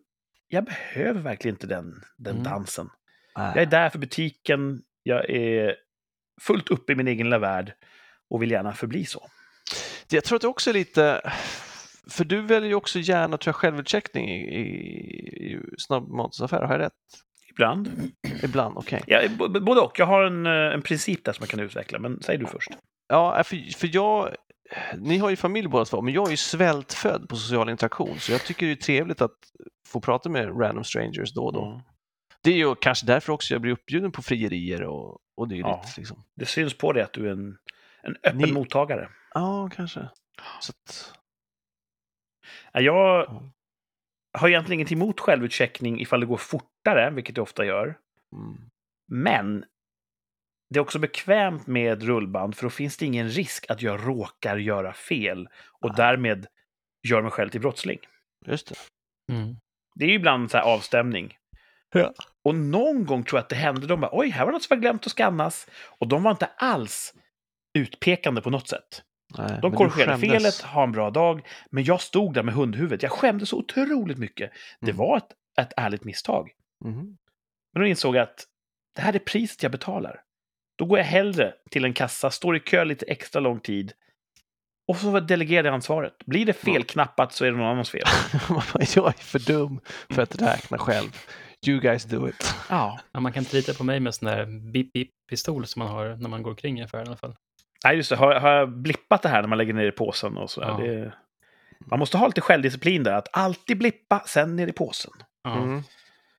jag 0.48 0.64
behöver 0.64 1.20
verkligen 1.20 1.54
inte 1.54 1.66
den, 1.66 2.02
den 2.16 2.34
Mm. 2.34 2.44
dansen. 2.44 2.90
Nej. 3.36 3.52
Jag 3.54 3.62
är 3.62 3.66
där 3.66 3.90
för 3.90 3.98
butiken, 3.98 4.82
jag 5.02 5.30
är 5.30 5.76
fullt 6.40 6.68
uppe 6.68 6.92
i 6.92 6.94
min 6.94 7.08
egen 7.08 7.26
lilla 7.26 7.38
värld 7.38 7.72
och 8.28 8.42
vill 8.42 8.50
gärna 8.50 8.72
förbli 8.74 9.04
så. 9.04 9.30
Jag 10.08 10.24
tror 10.24 10.36
att 10.36 10.42
det 10.42 10.48
också 10.48 10.70
är 10.70 10.74
lite, 10.74 11.32
för 12.10 12.24
du 12.24 12.40
väljer 12.42 12.68
ju 12.68 12.74
också 12.74 12.98
gärna 12.98 13.36
tror 13.38 13.48
jag, 13.52 13.56
självutcheckning 13.56 14.28
i, 14.28 14.34
i, 14.34 14.64
i 15.52 15.60
snabbmatsaffärer, 15.78 16.64
har 16.66 16.72
jag 16.74 16.80
rätt? 16.80 16.92
Ibland. 17.50 18.12
Ibland, 18.42 18.76
okej. 18.78 19.02
Ja, 19.06 19.20
b- 19.38 19.44
b- 19.50 19.60
både 19.60 19.80
och. 19.80 19.98
Jag 19.98 20.06
har 20.06 20.22
en, 20.24 20.46
eh, 20.46 20.52
en 20.52 20.82
princip 20.82 21.24
där 21.24 21.32
som 21.32 21.42
jag 21.42 21.48
kan 21.50 21.60
utveckla, 21.60 21.98
men 21.98 22.22
säg 22.22 22.38
du 22.38 22.46
först. 22.46 22.70
Ja, 23.08 23.42
för, 23.44 23.78
för 23.78 23.90
jag, 23.94 24.34
ni 24.98 25.18
har 25.18 25.30
ju 25.30 25.36
familj 25.36 25.68
båda 25.68 25.84
två, 25.84 26.02
men 26.02 26.14
jag 26.14 26.26
är 26.26 26.30
ju 26.30 26.36
svältfödd 26.36 27.28
på 27.28 27.36
social 27.36 27.68
interaktion, 27.70 28.18
så 28.18 28.32
jag 28.32 28.44
tycker 28.44 28.66
det 28.66 28.72
är 28.72 28.76
trevligt 28.76 29.20
att 29.22 29.36
få 29.88 30.00
prata 30.00 30.28
med 30.28 30.60
random 30.60 30.84
strangers 30.84 31.34
då 31.34 31.44
och 31.44 31.52
då. 31.52 31.58
Ja. 31.60 31.82
Det 32.42 32.50
är 32.50 32.56
ju 32.56 32.74
kanske 32.74 33.06
därför 33.06 33.32
också 33.32 33.54
jag 33.54 33.60
blir 33.60 33.72
uppbjuden 33.72 34.12
på 34.12 34.22
frierier 34.22 34.82
och, 34.82 35.18
och 35.36 35.48
dylikt. 35.48 35.68
Ja. 35.68 35.84
Liksom. 35.96 36.22
Det 36.36 36.46
syns 36.46 36.78
på 36.78 36.92
dig 36.92 37.02
att 37.02 37.12
du 37.12 37.26
är 37.28 37.32
en, 37.32 37.56
en 38.02 38.16
öppen 38.24 38.38
Ni- 38.38 38.52
mottagare. 38.52 39.08
Ja, 39.34 39.70
kanske. 39.76 40.00
Så 40.60 40.70
att, 40.72 41.12
Ja, 41.16 41.25
Jag 42.80 43.26
Ja. 43.28 43.42
har 44.38 44.48
egentligen 44.48 44.74
ingenting 44.80 44.98
emot 44.98 45.20
självutcheckning 45.20 46.00
ifall 46.00 46.20
det 46.20 46.26
går 46.26 46.36
fortare, 46.36 47.10
vilket 47.10 47.34
det 47.34 47.40
ofta 47.40 47.64
gör. 47.64 47.98
mm. 48.32 48.70
Men 49.08 49.64
det 50.70 50.78
är 50.78 50.80
också 50.80 50.98
bekvämt 50.98 51.66
med 51.66 52.02
rullband, 52.02 52.54
för 52.56 52.62
då 52.62 52.70
finns 52.70 52.96
det 52.96 53.06
ingen 53.06 53.28
risk 53.28 53.70
att 53.70 53.82
jag 53.82 54.06
råkar 54.08 54.56
göra 54.56 54.92
fel 54.92 55.48
och 55.80 55.88
Nej. 55.88 55.96
därmed 55.96 56.46
gör 57.08 57.22
mig 57.22 57.30
själv 57.30 57.48
till 57.50 57.60
brottsling. 57.60 57.98
Just 58.46 58.68
det. 58.68 58.74
Mm. 59.34 59.56
Det 59.94 60.04
är 60.04 60.08
ju 60.08 60.14
ibland 60.14 60.50
så 60.50 60.56
här 60.56 60.64
avstämning. 60.64 61.36
Ja. 61.92 62.12
Och 62.44 62.54
någon 62.54 63.06
gång 63.06 63.24
tror 63.24 63.38
jag 63.38 63.42
att 63.42 63.48
det 63.48 63.56
hände. 63.56 63.86
De 63.86 64.00
bara, 64.00 64.10
oj, 64.12 64.28
här 64.28 64.44
var 64.44 64.52
något 64.52 64.62
som 64.62 64.76
var 64.76 64.80
glömt 64.82 65.06
att 65.06 65.12
skannas. 65.12 65.68
Och 65.98 66.08
de 66.08 66.22
var 66.22 66.30
inte 66.30 66.46
alls 66.46 67.14
utpekande 67.78 68.40
på 68.42 68.50
något 68.50 68.68
sätt. 68.68 69.02
Nej, 69.38 69.58
De 69.62 69.72
korrigerade 69.72 70.18
felet, 70.18 70.60
ha 70.62 70.82
en 70.82 70.92
bra 70.92 71.10
dag. 71.10 71.46
Men 71.70 71.84
jag 71.84 72.00
stod 72.00 72.34
där 72.34 72.42
med 72.42 72.54
hundhuvudet. 72.54 73.02
Jag 73.02 73.12
skämdes 73.12 73.48
så 73.48 73.58
otroligt 73.58 74.18
mycket. 74.18 74.50
Det 74.80 74.90
Mm. 74.90 74.96
var 74.96 75.16
ett, 75.16 75.28
ett 75.60 75.72
ärligt 75.76 76.04
misstag. 76.04 76.50
Mhm. 76.84 77.16
Men 77.72 77.82
då 77.82 77.86
insåg 77.86 78.16
jag 78.16 78.22
att 78.22 78.44
det 78.94 79.02
här 79.02 79.14
är 79.14 79.18
priset 79.18 79.62
jag 79.62 79.72
betalar. 79.72 80.22
Då 80.78 80.84
går 80.84 80.98
jag 80.98 81.04
hellre 81.06 81.54
till 81.70 81.84
en 81.84 81.92
kassa, 81.94 82.30
står 82.30 82.56
i 82.56 82.60
kö 82.60 82.84
lite 82.84 83.06
extra 83.06 83.40
lång 83.40 83.60
tid 83.60 83.92
och 84.88 84.96
så 84.96 85.20
delegerar 85.20 85.64
jag 85.64 85.74
ansvaret. 85.74 86.12
Blir 86.26 86.46
det 86.46 86.52
felknappat 86.52 87.32
så 87.32 87.44
är 87.44 87.50
det 87.50 87.56
någon 87.56 87.66
annans 87.66 87.90
fel. 87.90 88.04
jag 88.96 89.06
är 89.08 89.12
för 89.12 89.38
dum 89.38 89.80
för 90.10 90.22
att 90.22 90.42
räkna 90.42 90.78
själv. 90.78 91.16
You 91.66 91.80
guys 91.80 92.04
do 92.04 92.28
it. 92.28 92.54
Ja. 92.70 93.00
Ja, 93.12 93.20
man 93.20 93.32
kan 93.32 93.42
inte 93.42 93.56
lita 93.56 93.74
på 93.74 93.84
mig 93.84 94.00
med 94.00 94.14
sån 94.14 94.26
där 94.26 94.46
bip-bip-pistol 94.46 95.66
som 95.66 95.80
man 95.80 95.88
har 95.88 96.16
när 96.16 96.28
man 96.28 96.42
går 96.42 96.54
kring 96.54 96.78
i 96.80 96.82
affären 96.82 97.04
i 97.06 97.08
alla 97.08 97.16
fall. 97.16 97.36
Nej, 97.84 97.96
just 97.96 98.10
det. 98.10 98.16
Har, 98.16 98.34
har 98.34 98.50
jag 98.50 98.68
blippat 98.72 99.22
det 99.22 99.28
här 99.28 99.40
när 99.40 99.48
man 99.48 99.58
lägger 99.58 99.72
ner 99.74 99.86
i 99.86 99.92
påsen 99.92 100.36
och 100.36 100.50
så? 100.50 100.60
Ja. 100.60 100.76
Det, 100.82 101.12
man 101.86 101.98
måste 101.98 102.16
ha 102.18 102.26
lite 102.26 102.40
självdisciplin 102.40 103.02
där. 103.02 103.12
Att 103.12 103.28
alltid 103.32 103.78
blippa, 103.78 104.22
sen 104.26 104.56
ner 104.56 104.66
i 104.66 104.72
påsen. 104.72 105.12
Ja. 105.44 105.56
Mm. 105.56 105.82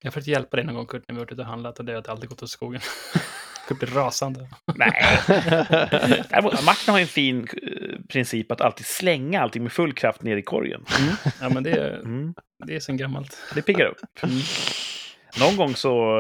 Jag 0.02 0.08
har 0.08 0.12
försökt 0.12 0.28
hjälpa 0.28 0.58
dig 0.58 0.66
någon 0.66 0.76
gång 0.76 0.86
Kurt 0.86 1.04
när 1.08 1.16
vi 1.16 1.20
varit 1.20 1.32
ute 1.32 1.42
och 1.42 1.48
handlat 1.48 1.80
och 1.80 1.86
det 1.86 1.94
har 1.94 2.10
alltid 2.10 2.30
gått 2.30 2.44
åt 2.44 2.50
skogen. 2.50 2.82
Kurt 3.68 3.80
blir 3.80 3.90
rasande. 3.90 4.50
Nej. 4.76 4.92
Martin 6.66 6.92
har 6.94 7.00
en 7.00 7.08
fin 7.08 7.48
eh, 7.64 8.00
princip 8.10 8.52
att 8.52 8.62
alltid 8.62 8.86
slänga 8.86 9.42
allting 9.42 9.64
med 9.64 9.72
full 9.72 9.94
kraft 9.94 10.24
ner 10.24 10.38
i 10.38 10.42
korgen. 10.42 10.86
Ja, 11.42 11.50
men 11.50 11.64
det 11.64 11.72
är, 11.72 11.94
Mm. 12.00 12.34
det 12.66 12.76
är 12.76 12.80
sen 12.80 12.98
gammalt. 12.98 13.38
Det 13.56 13.62
piggar 13.62 13.86
upp. 13.86 13.98
Någon 15.40 15.58
gång 15.58 15.76
så 15.76 16.14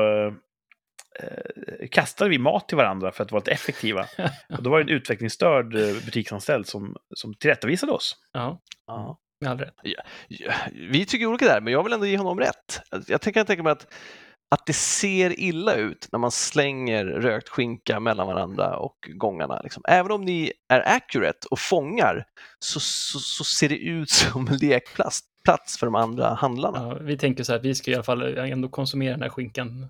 eh, 1.19 1.87
kastade 1.91 2.29
vi 2.29 2.37
mat 2.37 2.67
till 2.67 2.77
varandra 2.77 3.11
för 3.11 3.23
att 3.23 3.31
vara 3.31 3.39
lite 3.39 3.51
effektiva. 3.51 4.05
Och 4.57 4.63
då 4.63 4.69
var 4.69 4.77
det 4.77 4.83
en 4.83 4.89
utvecklingsstörd 4.97 5.75
eh, 5.75 5.81
butiksanställd 6.05 6.67
som, 6.67 6.95
som 7.15 7.33
tillrättavisade 7.33 7.91
oss. 7.91 8.15
Ja, 8.33 8.61
Ja. 8.87 9.17
med 9.41 9.51
all 9.51 9.59
rätt. 9.59 9.73
Ja, 9.81 10.03
Vi 10.91 11.05
tycker 11.05 11.25
olika 11.25 11.45
där, 11.45 11.61
men 11.61 11.73
jag 11.73 11.83
vill 11.83 11.93
ändå 11.93 12.05
ge 12.05 12.17
honom 12.17 12.39
rätt. 12.39 12.81
Jag 13.07 13.21
tänker, 13.21 13.39
jag 13.39 13.47
tänker 13.47 13.63
mig 13.63 13.71
att, 13.71 13.87
att 14.55 14.65
det 14.65 14.73
ser 14.73 15.39
illa 15.39 15.75
ut 15.75 16.07
när 16.11 16.19
man 16.19 16.31
slänger 16.31 17.05
rökt 17.05 17.49
skinka 17.49 17.99
mellan 17.99 18.27
varandra 18.27 18.77
och 18.77 19.09
gångarna. 19.13 19.61
Liksom. 19.63 19.83
Även 19.87 20.11
om 20.11 20.21
ni 20.25 20.53
är 20.69 20.95
accurate 20.95 21.47
och 21.51 21.59
fångar 21.59 22.25
så, 22.59 22.79
så, 22.79 23.19
så 23.19 23.43
ser 23.43 23.69
det 23.69 23.77
ut 23.77 24.09
som 24.31 24.47
lekplats 24.61 25.19
plats 25.43 25.77
för 25.77 25.87
de 25.87 25.95
andra 25.95 26.33
handlarna. 26.33 26.77
Ja, 26.77 26.97
vi 27.01 27.17
tänker 27.17 27.43
så 27.43 27.51
här 27.51 27.59
att 27.59 27.65
vi 27.65 27.75
ska 27.75 27.91
i 27.91 27.93
alla 27.93 28.03
fall 28.03 28.37
ändå 28.37 28.69
konsumera 28.69 29.11
den 29.13 29.21
här 29.21 29.29
skinkan. 29.29 29.89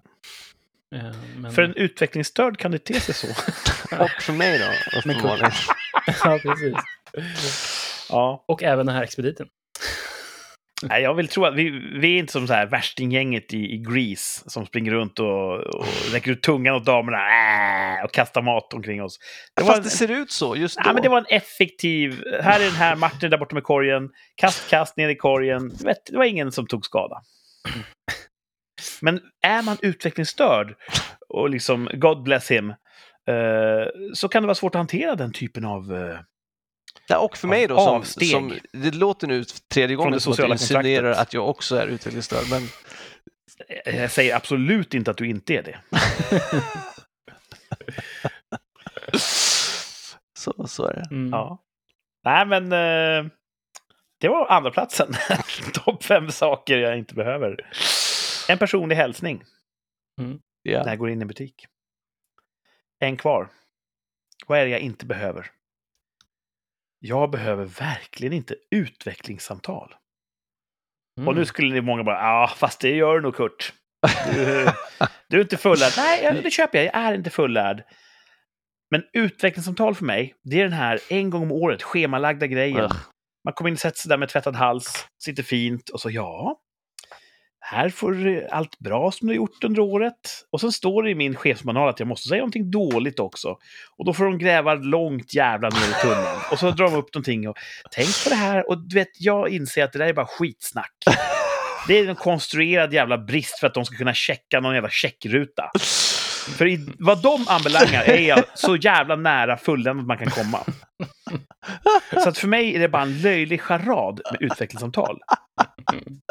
Eh, 0.95 1.11
Men... 1.37 1.51
För 1.51 1.61
en 1.61 1.73
utvecklingsstörd 1.75 2.57
kan 2.57 2.71
det 2.71 2.79
te 2.79 2.99
sig 2.99 3.15
så. 3.15 3.27
Och 4.03 4.09
för 4.21 4.33
mig 4.33 4.59
då, 4.59 4.97
uppenbarligen. 4.99 5.51
ja, 6.23 6.39
precis. 6.43 6.75
ja. 8.09 8.43
Och 8.47 8.63
även 8.63 8.85
den 8.85 8.95
här 8.95 9.03
expediten. 9.03 9.47
Nej, 10.83 11.01
jag 11.03 11.13
vill 11.13 11.27
tro 11.27 11.45
att 11.45 11.55
vi, 11.55 11.69
vi 11.99 12.15
är 12.15 12.19
inte 12.19 12.31
som 12.33 12.47
så 12.47 12.53
här 12.53 12.65
värstinggänget 12.65 13.53
i, 13.53 13.57
i 13.57 13.77
Grease 13.77 14.49
som 14.49 14.65
springer 14.65 14.91
runt 14.91 15.19
och, 15.19 15.53
och 15.53 15.85
räcker 16.11 16.31
ut 16.31 16.43
tungan 16.43 16.75
åt 16.75 16.85
damerna 16.85 17.17
äh, 17.99 18.03
och 18.05 18.11
kastar 18.13 18.41
mat 18.41 18.73
omkring 18.73 19.03
oss. 19.03 19.19
Det 19.55 19.63
Fast 19.63 19.77
en- 19.77 19.83
det 19.83 19.89
ser 19.89 20.11
ut 20.11 20.31
så 20.31 20.55
just 20.55 20.77
då. 20.83 20.93
Men 20.93 21.03
det 21.03 21.09
var 21.09 21.17
en 21.17 21.25
effektiv... 21.29 22.23
Här 22.41 22.59
är 22.59 22.63
den 22.65 22.75
här, 22.75 22.95
Martin 22.95 23.29
där 23.31 23.37
borta 23.37 23.55
med 23.55 23.63
korgen. 23.63 24.09
Kast, 24.35 24.69
kast 24.69 24.97
ner 24.97 25.09
i 25.09 25.15
korgen. 25.15 25.69
Du 25.69 25.83
Vet, 25.85 26.05
det 26.05 26.17
var 26.17 26.25
ingen 26.25 26.51
som 26.51 26.67
tog 26.67 26.85
skada. 26.85 27.21
Men 29.01 29.21
är 29.41 29.61
man 29.61 29.77
utvecklingsstörd 29.81 30.75
och 31.29 31.49
liksom, 31.49 31.89
God 31.93 32.23
bless 32.23 32.51
him, 32.51 32.69
eh, 33.27 33.87
så 34.13 34.27
kan 34.27 34.43
det 34.43 34.47
vara 34.47 34.55
svårt 34.55 34.75
att 34.75 34.79
hantera 34.79 35.15
den 35.15 35.33
typen 35.33 35.65
av... 35.65 35.95
Eh, 35.95 36.19
Ja, 37.09 37.17
och 37.17 37.37
för 37.37 37.47
mig 37.47 37.63
av 37.63 37.69
då, 37.69 37.75
som, 37.77 37.95
avsteg. 37.95 38.29
som, 38.31 38.53
det 38.73 38.95
låter 38.95 39.27
nu 39.27 39.43
tredje 39.73 39.95
gången 39.95 40.13
det 40.13 40.19
som 40.19 40.33
att 40.33 40.39
jag 40.39 40.49
insinuerar 40.49 41.11
att 41.11 41.33
jag 41.33 41.49
också 41.49 41.75
är 41.75 41.87
utvecklingsstörd, 41.87 42.43
men 42.49 42.61
jag 43.85 44.11
säger 44.11 44.35
absolut 44.35 44.93
inte 44.93 45.11
att 45.11 45.17
du 45.17 45.27
inte 45.27 45.53
är 45.53 45.63
det. 45.63 45.79
så, 50.37 50.67
så 50.67 50.85
är 50.85 50.93
det. 50.93 51.07
Mm. 51.11 51.29
Ja. 51.29 51.63
Nej, 52.23 52.45
men 52.45 52.63
eh, 52.63 53.31
det 54.19 54.27
var 54.27 54.47
andra 54.47 54.71
platsen. 54.71 55.15
Topp 55.73 56.03
fem 56.03 56.31
saker 56.31 56.77
jag 56.77 56.97
inte 56.97 57.13
behöver. 57.15 57.71
En 58.49 58.57
personlig 58.57 58.95
hälsning. 58.95 59.43
Ja. 60.61 60.83
när 60.83 60.89
jag 60.89 60.97
går 60.97 61.09
in 61.09 61.21
i 61.21 61.25
butik. 61.25 61.65
En 62.99 63.17
kvar. 63.17 63.49
Vad 64.47 64.59
är 64.59 64.65
det 64.65 64.71
jag 64.71 64.79
inte 64.79 65.05
behöver? 65.05 65.51
Jag 66.99 67.31
behöver 67.31 67.65
verkligen 67.65 68.33
inte 68.33 68.55
utvecklingssamtal. 68.71 69.95
Mm. 71.17 71.27
Och 71.27 71.35
nu 71.35 71.45
skulle 71.45 71.73
ni 71.73 71.81
många 71.81 72.03
bara, 72.03 72.15
ja, 72.15 72.53
fast 72.57 72.81
det 72.81 72.95
gör 72.95 73.15
du 73.15 73.21
nog 73.21 73.35
Kurt. 73.35 73.73
Du, 74.33 74.67
du 75.27 75.37
är 75.37 75.41
inte 75.41 75.57
fullärd. 75.57 75.93
Nej, 75.97 76.41
det 76.43 76.51
köper 76.51 76.77
jag. 76.77 76.85
Jag 76.85 76.95
är 76.95 77.13
inte 77.13 77.29
fullärd. 77.29 77.83
Men 78.91 79.03
utvecklingssamtal 79.13 79.95
för 79.95 80.05
mig, 80.05 80.35
det 80.43 80.59
är 80.59 80.63
den 80.63 80.73
här 80.73 80.99
en 81.09 81.29
gång 81.29 81.43
om 81.43 81.51
året 81.51 81.83
schemalagda 81.83 82.47
grejen. 82.47 82.83
Ugh. 82.83 82.97
Man 83.43 83.53
kommer 83.53 83.69
in 83.69 83.73
och 83.73 83.79
sätter 83.79 83.97
sig 83.97 84.09
där 84.09 84.17
med 84.17 84.29
tvättad 84.29 84.55
hals, 84.55 85.07
sitter 85.23 85.43
fint 85.43 85.89
och 85.89 86.01
så 86.01 86.09
ja, 86.09 86.61
här 87.69 87.89
får 87.89 88.11
du 88.11 88.47
allt 88.51 88.79
bra 88.79 89.11
som 89.11 89.27
du 89.27 89.33
har 89.33 89.35
gjort 89.35 89.63
under 89.63 89.81
året. 89.81 90.13
Och 90.51 90.61
sen 90.61 90.71
står 90.71 91.03
det 91.03 91.09
i 91.09 91.15
min 91.15 91.35
chefsmanual 91.35 91.89
att 91.89 91.99
jag 91.99 92.07
måste 92.07 92.27
säga 92.27 92.39
någonting 92.39 92.71
dåligt 92.71 93.19
också. 93.19 93.57
Och 93.97 94.05
då 94.05 94.13
får 94.13 94.25
de 94.25 94.37
gräva 94.37 94.73
långt 94.73 95.33
jävla 95.33 95.69
ner 95.69 95.89
i 95.89 96.01
tunneln. 96.01 96.39
Och 96.51 96.59
så 96.59 96.71
drar 96.71 96.85
de 96.85 96.95
upp 96.95 97.13
någonting 97.13 97.49
och 97.49 97.57
tänk 97.91 98.23
på 98.23 98.29
det 98.29 98.35
här. 98.35 98.69
Och 98.69 98.77
du 98.77 98.95
vet, 98.95 99.07
jag 99.19 99.49
inser 99.49 99.83
att 99.83 99.93
det 99.93 99.99
där 99.99 100.05
är 100.05 100.13
bara 100.13 100.25
skitsnack. 100.25 100.93
Det 101.87 101.99
är 101.99 102.09
en 102.09 102.15
konstruerad 102.15 102.93
jävla 102.93 103.17
brist 103.17 103.59
för 103.59 103.67
att 103.67 103.73
de 103.73 103.85
ska 103.85 103.95
kunna 103.97 104.13
checka 104.13 104.59
någon 104.59 104.73
jävla 104.73 104.89
checkruta. 104.89 105.71
För 106.57 106.67
i, 106.67 106.89
vad 106.99 107.21
de 107.21 107.45
anbelangar 107.47 108.03
är 108.03 108.27
jag 108.27 108.43
så 108.53 108.75
jävla 108.75 109.15
nära 109.15 109.57
fulländat 109.57 110.05
man 110.05 110.17
kan 110.17 110.29
komma. 110.29 110.59
Så 112.23 112.29
att 112.29 112.37
för 112.37 112.47
mig 112.47 112.75
är 112.75 112.79
det 112.79 112.89
bara 112.89 113.01
en 113.01 113.21
löjlig 113.21 113.61
charad 113.61 114.21
med 114.31 114.41
utvecklingssamtal. 114.41 115.19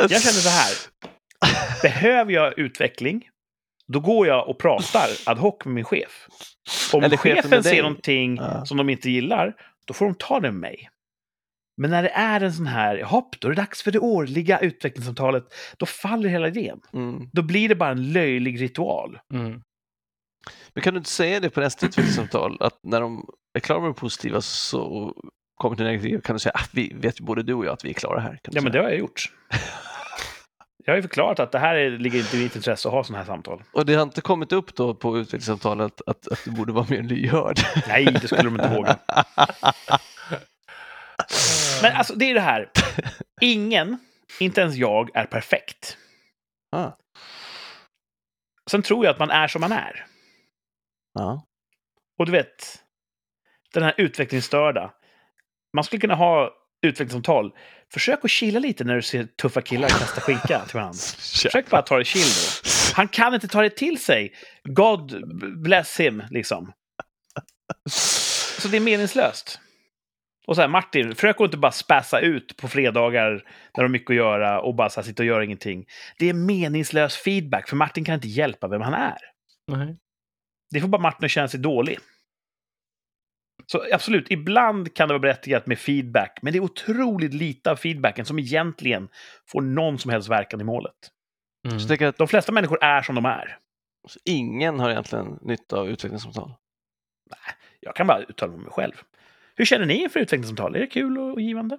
Jag 0.00 0.10
känner 0.10 0.20
så 0.20 0.48
här. 0.48 0.72
Behöver 1.82 2.32
jag 2.32 2.58
utveckling, 2.58 3.28
då 3.92 4.00
går 4.00 4.26
jag 4.26 4.48
och 4.48 4.58
pratar 4.58 5.08
ad 5.26 5.40
hoc 5.40 5.54
med 5.64 5.74
min 5.74 5.84
chef. 5.84 6.26
Om 6.92 7.04
Eller 7.04 7.16
chefen 7.16 7.62
ser 7.62 7.82
någonting 7.82 8.36
Ja. 8.36 8.64
som 8.64 8.76
de 8.76 8.90
inte 8.90 9.10
gillar, 9.10 9.54
då 9.86 9.94
får 9.94 10.04
de 10.06 10.14
ta 10.14 10.40
det 10.40 10.50
med 10.52 10.60
mig. 10.60 10.88
Men 11.80 11.90
när 11.90 12.02
det 12.02 12.08
är 12.08 12.40
en 12.40 12.52
sån 12.52 12.66
här, 12.66 13.02
hopp, 13.02 13.40
då 13.40 13.48
är 13.48 13.52
det 13.52 13.60
dags 13.62 13.82
för 13.82 13.90
det 13.92 13.98
årliga 13.98 14.58
utvecklingssamtalet, 14.58 15.44
då 15.78 15.86
faller 15.86 16.28
hela 16.28 16.48
idén. 16.48 16.80
Mm. 16.92 17.30
Då 17.32 17.42
blir 17.42 17.68
det 17.68 17.74
bara 17.74 17.90
en 17.90 18.12
löjlig 18.12 18.60
ritual. 18.60 19.18
Mm. 19.34 19.60
Men 20.74 20.82
kan 20.82 20.94
du 20.94 20.98
inte 20.98 21.10
säga 21.10 21.40
det 21.40 21.50
på 21.50 21.60
nästa 21.60 21.86
utvecklingssamtal, 21.86 22.56
att 22.60 22.78
när 22.82 23.00
de 23.00 23.24
är 23.54 23.60
klara 23.60 23.80
med 23.80 23.90
det 23.90 23.94
positiva 23.94 24.40
så 24.40 25.12
kommer 25.54 25.76
till 25.76 25.84
negativa, 25.84 26.20
kan 26.20 26.34
du 26.36 26.40
säga 26.40 26.52
att 26.52 26.70
vi 26.72 26.92
vet 26.94 27.20
ju 27.20 27.24
både 27.24 27.42
du 27.42 27.54
och 27.54 27.64
jag 27.66 27.72
att 27.72 27.84
vi 27.84 27.90
är 27.90 27.94
klara 27.94 28.20
här. 28.20 28.38
Ja, 28.42 28.50
men 28.54 28.64
det 28.64 28.70
säga. 28.72 28.82
har 28.82 28.90
jag 28.90 28.98
gjort. 28.98 29.32
Jag 30.86 30.92
har 30.92 30.96
ju 30.96 31.02
förklarat 31.02 31.40
att 31.40 31.52
det 31.52 31.58
här 31.58 31.74
är, 31.74 31.90
ligger 31.90 32.18
inte 32.18 32.36
i 32.36 32.42
mitt 32.42 32.56
intresse 32.56 32.88
att 32.88 32.94
ha 32.94 33.04
sådana 33.04 33.18
här 33.18 33.26
samtal. 33.26 33.62
Och 33.72 33.86
det 33.86 33.94
har 33.94 34.02
inte 34.02 34.20
kommit 34.20 34.52
upp 34.52 34.74
då 34.74 34.94
på 34.94 35.18
utvecklingssamtalet 35.18 36.00
att, 36.06 36.28
att 36.28 36.44
du 36.44 36.50
borde 36.50 36.72
vara 36.72 36.86
mer 36.90 37.02
lyhörd. 37.02 37.58
Nej, 37.88 38.04
det 38.04 38.28
skulle 38.28 38.42
de 38.42 38.54
inte 38.54 38.74
våga. 38.74 38.98
Men 41.82 41.96
alltså, 41.96 42.14
det 42.14 42.30
är 42.30 42.34
det 42.34 42.40
här. 42.40 42.70
Ingen, 43.40 43.98
inte 44.40 44.60
ens 44.60 44.76
jag, 44.76 45.16
är 45.16 45.26
perfekt. 45.26 45.98
Ah. 46.72 46.90
Sen 48.70 48.82
tror 48.82 49.04
jag 49.04 49.12
att 49.12 49.18
man 49.18 49.30
är 49.30 49.48
som 49.48 49.60
man 49.60 49.72
är. 49.72 50.06
Ja. 51.12 51.46
Och 52.18 52.26
du 52.26 52.32
vet, 52.32 52.82
den 53.74 53.82
här 53.82 53.94
utvecklingsstörda. 53.96 54.94
Man 55.74 55.84
skulle 55.84 56.00
kunna 56.00 56.14
ha 56.14 56.50
utvecklingssamtal. 56.82 57.52
Försök 57.92 58.24
att 58.24 58.30
chilla 58.30 58.58
lite 58.58 58.84
när 58.84 58.94
du 58.94 59.02
ser 59.02 59.24
tuffa 59.24 59.60
killar 59.60 59.88
kasta 59.88 60.20
skinka 60.20 60.64
till 60.64 60.74
varandra. 60.74 60.98
Försök 61.18 61.70
bara 61.70 61.82
ta 61.82 61.98
det 61.98 62.04
chill 62.04 62.22
då. 62.22 62.70
Han 62.94 63.08
kan 63.08 63.34
inte 63.34 63.48
ta 63.48 63.62
det 63.62 63.70
till 63.70 64.00
sig. 64.00 64.34
God 64.64 65.28
bless 65.62 66.00
him, 66.00 66.22
liksom. 66.30 66.72
Så 68.58 68.68
det 68.68 68.76
är 68.76 68.80
meningslöst. 68.80 69.60
Och 70.46 70.54
så 70.54 70.60
här, 70.60 70.68
Martin, 70.68 71.14
försök 71.14 71.40
att 71.40 71.44
inte 71.44 71.56
bara 71.56 71.72
späsa 71.72 72.20
ut 72.20 72.56
på 72.56 72.68
fredagar 72.68 73.30
när 73.30 73.40
du 73.74 73.82
har 73.82 73.88
mycket 73.88 74.10
att 74.10 74.16
göra 74.16 74.60
och 74.60 74.74
bara 74.74 74.90
så 74.90 75.00
här, 75.00 75.06
sitta 75.06 75.22
och 75.22 75.26
göra 75.26 75.44
ingenting. 75.44 75.86
Det 76.18 76.28
är 76.28 76.32
meningslös 76.32 77.16
feedback, 77.16 77.68
för 77.68 77.76
Martin 77.76 78.04
kan 78.04 78.14
inte 78.14 78.28
hjälpa 78.28 78.68
vem 78.68 78.80
han 78.80 78.94
är. 78.94 79.18
Nej. 79.66 79.96
Det 80.70 80.80
får 80.80 80.88
bara 80.88 81.02
Martin 81.02 81.24
att 81.24 81.30
känna 81.30 81.48
sig 81.48 81.60
dålig. 81.60 81.98
Så 83.72 83.84
absolut, 83.92 84.30
ibland 84.30 84.94
kan 84.94 85.08
det 85.08 85.14
vara 85.14 85.20
berättigat 85.20 85.66
med 85.66 85.78
feedback, 85.78 86.38
men 86.42 86.52
det 86.52 86.58
är 86.58 86.62
otroligt 86.62 87.34
lite 87.34 87.70
av 87.70 87.76
feedbacken 87.76 88.24
som 88.24 88.38
egentligen 88.38 89.08
får 89.46 89.60
någon 89.60 89.98
som 89.98 90.10
helst 90.10 90.28
verkan 90.28 90.60
i 90.60 90.64
målet. 90.64 90.94
Mm. 91.68 91.80
Så 91.80 91.92
jag 91.92 92.02
att 92.02 92.18
De 92.18 92.28
flesta 92.28 92.52
människor 92.52 92.84
är 92.84 93.02
som 93.02 93.14
de 93.14 93.24
är. 93.24 93.58
ingen 94.24 94.80
har 94.80 94.90
egentligen 94.90 95.38
nytta 95.42 95.76
av 95.76 95.88
utvecklingssamtal. 95.88 96.54
Jag 97.80 97.96
kan 97.96 98.06
bara 98.06 98.22
uttala 98.22 98.56
mig 98.56 98.70
själv. 98.70 98.92
Hur 99.54 99.64
känner 99.64 99.86
ni 99.86 100.02
inför 100.02 100.20
utvecklingssamtal? 100.20 100.76
Är 100.76 100.80
det 100.80 100.86
kul 100.86 101.18
och 101.18 101.40
givande? 101.40 101.78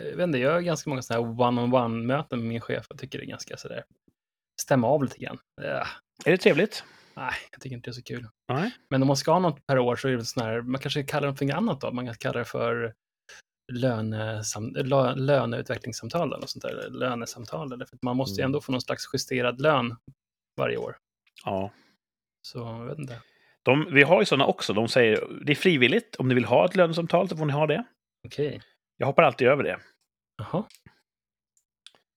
Jag, 0.00 0.16
vet 0.16 0.24
inte, 0.24 0.38
jag 0.38 0.52
har 0.52 0.60
ganska 0.60 0.90
många 0.90 1.02
sådana 1.02 1.26
här 1.26 1.40
one-on-one-möten 1.40 2.38
med 2.38 2.48
min 2.48 2.60
chef 2.60 2.86
och 2.90 2.98
tycker 2.98 3.18
det 3.18 3.24
är 3.24 3.28
ganska 3.28 3.56
sådär 3.56 3.84
stämma 4.60 4.86
av 4.86 5.02
lite 5.04 5.18
grann. 5.18 5.38
Ja, 5.62 5.86
Är 6.24 6.30
det 6.30 6.36
trevligt? 6.36 6.84
Nej, 7.16 7.32
jag 7.52 7.60
tycker 7.60 7.76
inte 7.76 7.90
det 7.90 7.92
är 7.92 7.94
så 7.94 8.02
kul. 8.02 8.28
Nej. 8.48 8.70
Men 8.90 9.02
om 9.02 9.06
man 9.08 9.16
ska 9.16 9.32
ha 9.32 9.38
något 9.38 9.66
per 9.66 9.78
år 9.78 9.96
så 9.96 10.08
är 10.08 10.16
det 10.16 10.24
sån 10.24 10.42
här, 10.42 10.60
man 10.62 10.80
kanske 10.80 11.02
kallar 11.02 11.32
det 11.32 11.44
något 11.46 11.54
annat 11.56 11.80
då. 11.80 11.92
Man 11.92 12.06
kan 12.06 12.14
kalla 12.14 12.38
det 12.38 12.44
för 12.44 12.94
lönesam, 13.72 14.72
lö, 14.74 15.14
löneutvecklingssamtal 15.14 16.32
eller 16.32 16.46
sånt 16.46 16.62
där, 16.62 16.90
lönesamtal. 16.90 17.72
Eller 17.72 17.84
för 17.84 17.98
man 18.02 18.16
måste 18.16 18.40
ju 18.40 18.42
Mm. 18.42 18.48
ändå 18.48 18.60
få 18.60 18.72
någon 18.72 18.80
slags 18.80 19.04
justerad 19.12 19.60
lön 19.60 19.96
varje 20.56 20.76
år. 20.76 20.96
Ja. 21.44 21.70
Så 22.42 22.58
jag 22.58 22.84
vet 22.86 22.98
inte. 22.98 23.20
De, 23.62 23.86
vi 23.92 24.02
har 24.02 24.20
ju 24.20 24.26
sådana 24.26 24.46
också. 24.46 24.72
De 24.72 24.88
säger 24.88 25.28
det 25.44 25.52
är 25.52 25.56
frivilligt. 25.56 26.16
Om 26.16 26.28
ni 26.28 26.34
vill 26.34 26.44
ha 26.44 26.64
ett 26.64 26.76
lönesamtal 26.76 27.28
så 27.28 27.36
får 27.36 27.44
ni 27.46 27.52
ha 27.52 27.66
det. 27.66 27.84
Okej, 28.26 28.60
Jag 28.96 29.06
hoppar 29.06 29.22
alltid 29.22 29.48
över 29.48 29.62
det. 29.64 29.78
jaha. 30.36 30.64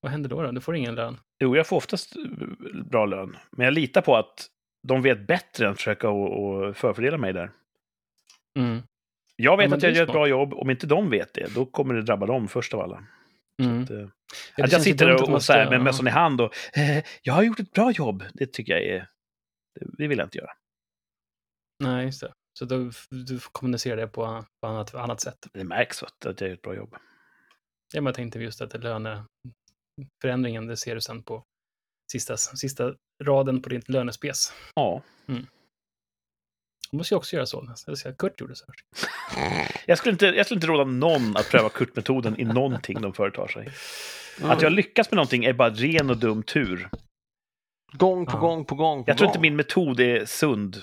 Vad 0.02 0.12
händer 0.12 0.30
då? 0.30 0.42
då? 0.42 0.52
Du 0.52 0.62
får 0.62 0.76
ingen 0.76 0.96
lön? 0.96 1.18
Jo, 1.40 1.56
jag 1.56 1.68
får 1.68 1.78
oftast 1.78 2.16
eh, 2.16 2.22
bra 2.84 3.06
lön. 3.06 3.38
Men 3.52 3.66
jag 3.66 3.74
litar 3.74 4.02
på 4.02 4.16
att 4.16 4.48
de 4.88 5.02
vet 5.02 5.28
bättre 5.28 5.66
än 5.66 5.72
att 5.72 5.78
försöka 5.78 6.10
och, 6.10 6.78
förfördela 6.78 7.18
mig 7.18 7.34
där. 7.34 7.52
Mm. 8.60 8.82
Jag 9.36 9.58
vet 9.58 9.70
Ja, 9.70 9.76
att 9.76 9.84
jag 9.84 9.92
gör 9.92 10.04
ett 10.04 10.12
bra 10.12 10.28
jobb. 10.28 10.54
Om 10.54 10.70
inte 10.70 10.88
de 10.88 11.10
vet 11.10 11.34
det, 11.34 11.56
då 11.56 11.66
kommer 11.66 11.94
det 11.94 12.02
drabba 12.02 12.26
dem 12.26 12.48
först 12.48 12.74
av 12.74 12.80
alla. 12.80 13.08
Mm. 13.64 13.84
Att, 13.84 13.90
eh, 13.90 14.08
Ja, 14.58 14.66
att 14.66 14.72
jag 14.72 14.82
sitter 14.82 15.14
och, 15.14 15.30
och 15.30 15.44
så 15.44 15.54
här, 15.54 15.70
med 15.70 15.82
mössan 15.82 16.08
i 16.08 16.10
hand 16.10 16.42
och 16.42 16.54
eh, 16.78 17.04
jag 17.22 17.34
har 17.34 17.44
gjort 17.44 17.60
ett 17.60 17.72
bra 17.72 17.92
jobb. 17.92 18.24
Det 18.34 18.54
tycker 18.54 18.74
jag 18.74 18.84
är... 18.84 19.10
Det, 19.98 20.08
vill 20.08 20.18
jag 20.18 20.26
inte 20.26 20.38
göra. 20.38 20.52
Nej, 21.84 22.06
just 22.06 22.22
det. 22.22 22.34
Så 22.60 22.66
då, 22.66 22.92
du 23.10 23.40
får 23.40 23.52
kommunicera 23.52 23.96
det 23.96 24.08
på, 24.08 24.46
på 24.62 24.68
annat, 24.68 24.96
annat 24.96 25.22
sätt. 25.22 25.48
Det 25.54 25.64
märks 25.64 26.04
att, 26.04 26.26
att 26.26 26.42
jag 26.42 26.48
gör 26.48 26.56
ett 26.56 26.62
bra 26.62 26.76
jobb. 26.76 26.96
Ja, 27.94 28.02
men 28.02 28.06
jag 28.06 28.16
tänkte 28.16 28.40
just 28.40 28.62
att 28.62 28.84
löneförändringen, 28.84 30.68
det 30.68 30.78
ser 30.78 30.96
du 30.96 31.02
sen 31.02 31.24
på 31.24 31.46
sista, 32.12 32.38
sista 32.38 32.96
raden 33.24 33.62
på 33.62 33.70
ditt 33.70 33.90
lönespes. 33.90 34.54
Ja. 34.76 35.02
Då 36.92 36.98
måste 36.98 37.14
jag 37.14 37.18
också 37.20 37.36
göra 37.36 37.46
så. 37.46 37.74
Jag 37.88 37.98
ska, 37.98 38.14
Kurt 38.14 38.42
gjorde 38.42 38.56
så. 38.56 38.66
här. 38.68 39.68
Jag 39.88 39.98
skulle, 39.98 40.12
inte, 40.12 40.26
jag 40.26 40.46
skulle 40.46 40.58
inte 40.58 40.68
råda 40.68 40.84
någon 40.84 41.38
att 41.38 41.50
pröva 41.50 41.70
Kurt-metoden 41.70 42.40
i 42.40 42.44
någonting 42.44 43.02
de 43.02 43.14
företar 43.14 43.48
sig. 43.48 43.70
Att 44.42 44.62
jag 44.62 44.72
lyckas 44.72 45.12
med 45.12 45.16
någonting 45.16 45.46
är 45.46 45.54
bara 45.54 45.70
ren 45.70 46.10
och 46.10 46.18
dum 46.18 46.44
tur. 46.44 46.90
Gång 47.94 48.26
på 48.26 48.32
Ja. 48.32 48.40
gång 48.40 48.66
på 48.66 48.76
gång 48.76 49.04
på 49.04 49.10
Jag 49.12 49.18
tror 49.18 49.28
gång. 49.28 49.32
inte 49.32 49.42
min 49.42 49.56
metod 49.56 50.00
är 50.00 50.26
sund. 50.26 50.78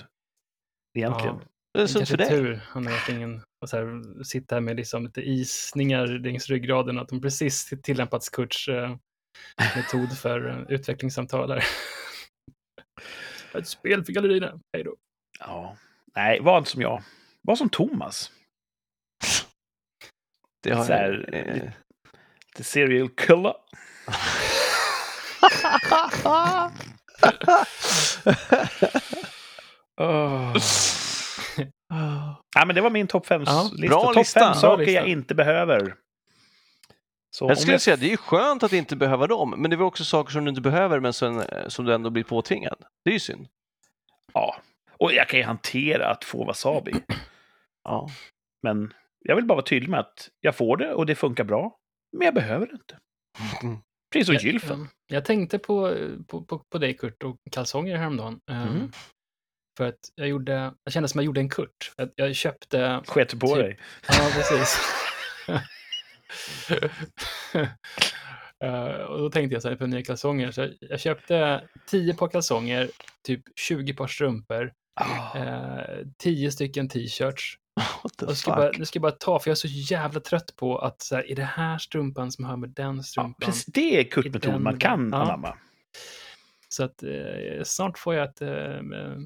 Egentligen. 0.97 1.35
Ja. 1.41 1.47
Det 1.73 1.81
är 1.81 1.87
sunt 1.87 2.09
för 2.09 2.17
dig. 2.17 2.29
tur. 2.29 2.61
Han 2.67 2.87
har 2.87 3.09
ingen 3.09 3.41
och 3.61 3.69
så 3.69 3.77
här, 3.77 4.23
sitta 4.23 4.55
här 4.55 4.61
med 4.61 4.75
liksom 4.75 5.03
lite 5.05 5.21
isningar 5.21 6.07
längs 6.07 6.49
ryggraden. 6.49 6.99
Att 6.99 7.07
de 7.09 7.21
precis 7.21 7.73
tillämpat 7.83 8.29
Kurts 8.31 8.67
eh, 8.67 8.95
metod 9.75 10.17
för 10.17 10.49
eh, 10.49 10.75
utvecklingssamtal. 10.75 11.59
Ett 13.53 13.67
spel 13.67 14.03
för 14.05 14.13
gallerierna. 14.13 14.59
Hej 14.73 14.83
då. 14.83 14.95
Ja. 15.39 15.77
Nej, 16.15 16.39
var 16.39 16.57
inte 16.57 16.69
som 16.69 16.81
jag. 16.81 17.03
Var 17.41 17.55
som 17.55 17.69
Thomas. 17.69 18.31
Det 20.63 20.71
har 20.73 20.83
Så 20.85 20.93
här, 20.93 21.29
jag, 21.31 21.57
eh, 21.57 21.71
The 22.55 22.63
serial 22.63 23.09
killer. 23.09 23.53
Oh. 29.97 30.57
Ja, 32.55 32.65
men 32.65 32.75
det 32.75 32.81
var 32.81 32.89
min 32.89 33.07
topp 33.07 33.25
fem 33.25 33.43
Ja, 33.45 33.69
lista. 33.73 33.87
bra 33.95 34.03
Topp 34.03 34.15
lista. 34.15 34.39
fem 34.39 34.51
Bra 34.51 34.53
saker 34.59 34.85
lista. 34.85 34.91
jag 35.01 35.07
inte 35.07 35.35
behöver. 35.35 35.95
Så 37.35 37.45
Jag 37.47 37.57
skulle 37.57 37.79
säga 37.79 37.95
det 37.95 38.13
är 38.13 38.17
skönt 38.17 38.63
att 38.63 38.73
inte 38.73 38.95
behöva 38.95 39.27
dem, 39.27 39.53
men 39.57 39.69
det 39.71 39.75
är 39.75 39.81
också 39.81 40.03
saker 40.05 40.31
som 40.31 40.45
du 40.45 40.49
inte 40.49 40.61
behöver 40.61 40.99
men 40.99 41.13
som, 41.13 41.39
eh, 41.39 41.67
som 41.67 41.85
du 41.85 41.93
ändå 41.93 42.09
blir 42.09 42.23
påtvingad. 42.23 42.77
Det 43.05 43.09
är 43.09 43.13
ju 43.13 43.19
synd. 43.19 43.47
Ja. 44.33 44.55
Och 44.97 45.13
jag 45.13 45.27
kan 45.29 45.39
ju 45.39 45.45
hantera 45.45 46.07
att 46.11 46.23
få 46.23 46.45
wasabi. 46.45 46.93
Ja. 47.83 48.09
Men 48.63 48.93
jag 49.19 49.35
vill 49.35 49.45
bara 49.45 49.55
vara 49.55 49.65
tydlig 49.65 49.89
med 49.89 49.99
att 49.99 50.29
jag 50.41 50.55
får 50.55 50.77
det 50.77 50.93
och 50.93 51.05
det 51.05 51.15
funkar 51.15 51.43
bra. 51.43 51.75
Men 52.17 52.25
jag 52.25 52.33
behöver 52.35 52.65
det 52.67 52.73
inte. 52.73 52.97
Mm. 53.63 53.77
Precis 54.13 54.25
som 54.25 54.33
Jag- 54.35 54.43
gylfen. 54.43 54.79
ja, 55.07 55.15
Jag 55.15 55.25
tänkte 55.25 55.59
på, 55.59 55.95
på, 56.27 56.41
på, 56.45 56.59
på 56.71 56.77
dig 56.77 56.93
Kurt 56.97 57.23
och 57.23 57.37
kalsonger 57.51 57.97
häromdagen. 57.97 58.39
Um, 58.51 58.57
Mm. 58.67 58.91
För 59.77 59.87
att 59.87 59.99
jag 60.15 60.27
gjorde, 60.27 60.73
jag 60.83 60.93
kände 60.93 61.09
som 61.09 61.19
jag 61.19 61.25
gjorde 61.25 61.39
en 61.41 61.49
Kurt. 61.49 61.91
Att 61.97 62.11
jag 62.15 62.35
köpte, 62.35 63.01
Sket 63.07 63.39
på 63.39 63.47
typ- 63.47 63.55
dig? 63.57 63.79
ja 64.07 64.29
precis. 64.33 64.77
Eh, 68.63 69.01
och 69.01 69.17
då 69.19 69.29
tänkte 69.29 69.53
jag 69.55 69.61
så 69.61 69.69
här 69.69 69.75
på 69.75 69.87
nya 69.87 70.03
kalsonger. 70.03 70.51
Så 70.51 70.61
jag, 70.61 70.71
jag 70.79 70.99
köpte 70.99 71.63
10 71.87 72.13
par 72.13 72.27
kalsonger, 72.27 72.89
typ 73.23 73.41
20 73.55 73.93
par 73.93 74.07
strumpor, 74.07 74.71
eh, 75.35 75.79
10 76.17 76.51
stycken 76.51 76.89
t-shirts. 76.89 77.53
Och 78.27 78.37
ska 78.37 78.51
bara, 78.51 78.71
nu 78.77 78.85
ska 78.85 78.97
jag 78.97 79.01
bara 79.01 79.11
ta, 79.11 79.39
för 79.39 79.49
jag 79.49 79.55
är 79.55 79.59
så 79.59 79.67
jävla 79.67 80.19
trött 80.19 80.55
på 80.55 80.77
att 80.77 81.01
så 81.01 81.15
här, 81.15 81.31
är 81.31 81.35
det 81.35 81.43
här 81.43 81.77
strumpan 81.77 82.31
som 82.31 82.45
hör 82.45 82.55
med 82.57 82.69
den 82.69 82.97
Ja, 82.97 83.03
strumpan? 83.03 83.33
precis, 83.41 83.65
det 83.65 83.95
är 83.97 84.01
I 84.01 84.05
kurtmetoden 84.05 84.51
den- 84.53 84.63
man 84.63 84.79
kan 84.79 85.09
ja. 85.11 85.57
Så 86.73 86.83
att 86.83 87.03
eh, 87.03 87.63
snart 87.63 87.97
får 87.97 88.15
jag 88.15 88.29
ett 88.29 88.41
eh, 88.41 88.49
eh, 88.49 89.17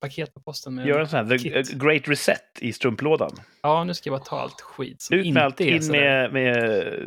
paket 0.00 0.34
på 0.34 0.40
posten 0.40 0.74
med... 0.74 0.86
Gör 0.86 1.00
en 1.00 1.08
sån 1.08 1.18
här 1.18 1.38
the 1.38 1.38
kit. 1.38 1.74
a 1.74 1.76
Great 1.76 2.08
Reset 2.08 2.58
i 2.58 2.72
strumplådan. 2.72 3.30
Ja, 3.62 3.84
nu 3.84 3.94
ska 3.94 4.10
jag 4.10 4.20
bara 4.20 4.24
ta 4.24 4.40
allt 4.40 4.60
skit 4.60 5.02
som 5.02 5.18
Ut 5.18 5.34
med 5.34 5.42
allt, 5.42 5.60
in 5.60 5.86
med, 5.90 6.32
med 6.32 6.86
eh, 6.86 7.04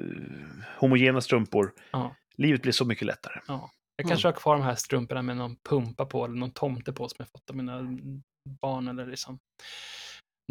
homogena 0.77 1.21
strumpor. 1.21 1.73
Ja. 1.91 2.15
Livet 2.37 2.61
blir 2.61 2.71
så 2.71 2.85
mycket 2.85 3.07
lättare. 3.07 3.39
Jag 3.95 4.07
kanske 4.07 4.27
har 4.27 4.33
kvar 4.33 4.55
de 4.55 4.63
här 4.63 4.75
strumporna 4.75 5.21
med 5.21 5.37
någon 5.37 5.55
pumpa 5.69 6.05
på 6.05 6.25
eller 6.25 6.35
någon 6.35 6.51
tomte 6.51 6.93
på 6.93 7.09
som 7.09 7.15
jag 7.17 7.27
fått 7.29 7.49
av 7.49 7.55
mina 7.55 7.81
barn 8.61 8.87
eller 8.87 9.05
liksom. 9.05 9.39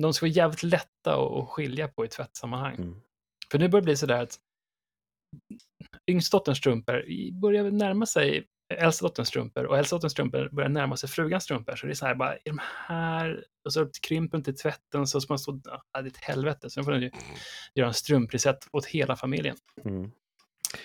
De 0.03 0.15
ska 0.15 0.27
vara 0.27 0.33
jävligt 0.33 0.63
lätta 0.63 1.17
att 1.17 1.49
skilja 1.49 1.89
på 1.89 2.05
i 2.05 2.09
tvättsammanhang. 2.09 2.75
Mm. 2.75 3.01
För 3.51 3.59
nu 3.59 3.69
börjar 3.69 3.81
det 3.81 3.85
bli 3.85 3.97
sådär 3.97 4.23
att 4.23 4.39
yngstdotterns 6.11 6.59
strumpor 6.59 7.05
börjar 7.41 7.71
närma 7.71 8.07
sig 8.07 8.47
äldsta 8.75 9.07
dotterns 9.07 9.29
strumpor 9.29 9.65
och 9.65 9.79
äldsta 9.79 9.97
dotterns 9.97 10.13
strumpor 10.13 10.49
börjar 10.53 10.69
närma 10.69 10.97
sig 10.97 11.09
frugans 11.09 11.45
strumpor. 11.45 11.77
Så 11.77 11.87
det 11.87 11.93
är 11.93 11.95
så 11.95 12.07
här 12.07 12.15
bara, 12.15 12.37
i 12.37 12.41
de 12.45 12.61
här, 12.87 13.45
och 13.65 13.73
så 13.73 13.91
krymper 14.09 14.39
inte 14.39 14.53
tvätten 14.53 15.07
så 15.07 15.21
ska 15.21 15.33
man 15.33 15.39
stå, 15.39 15.61
ja, 15.65 15.83
det 15.93 15.99
är 15.99 16.07
ett 16.07 16.17
helvete. 16.17 16.71
Sen 16.71 16.85
får 16.85 16.93
den 16.93 17.03
ju 17.03 17.11
göra 17.75 17.89
en 17.89 17.95
strumpreset 17.95 18.59
åt 18.73 18.87
hela 18.87 19.17
familjen. 19.17 19.57
Mm. 19.85 20.11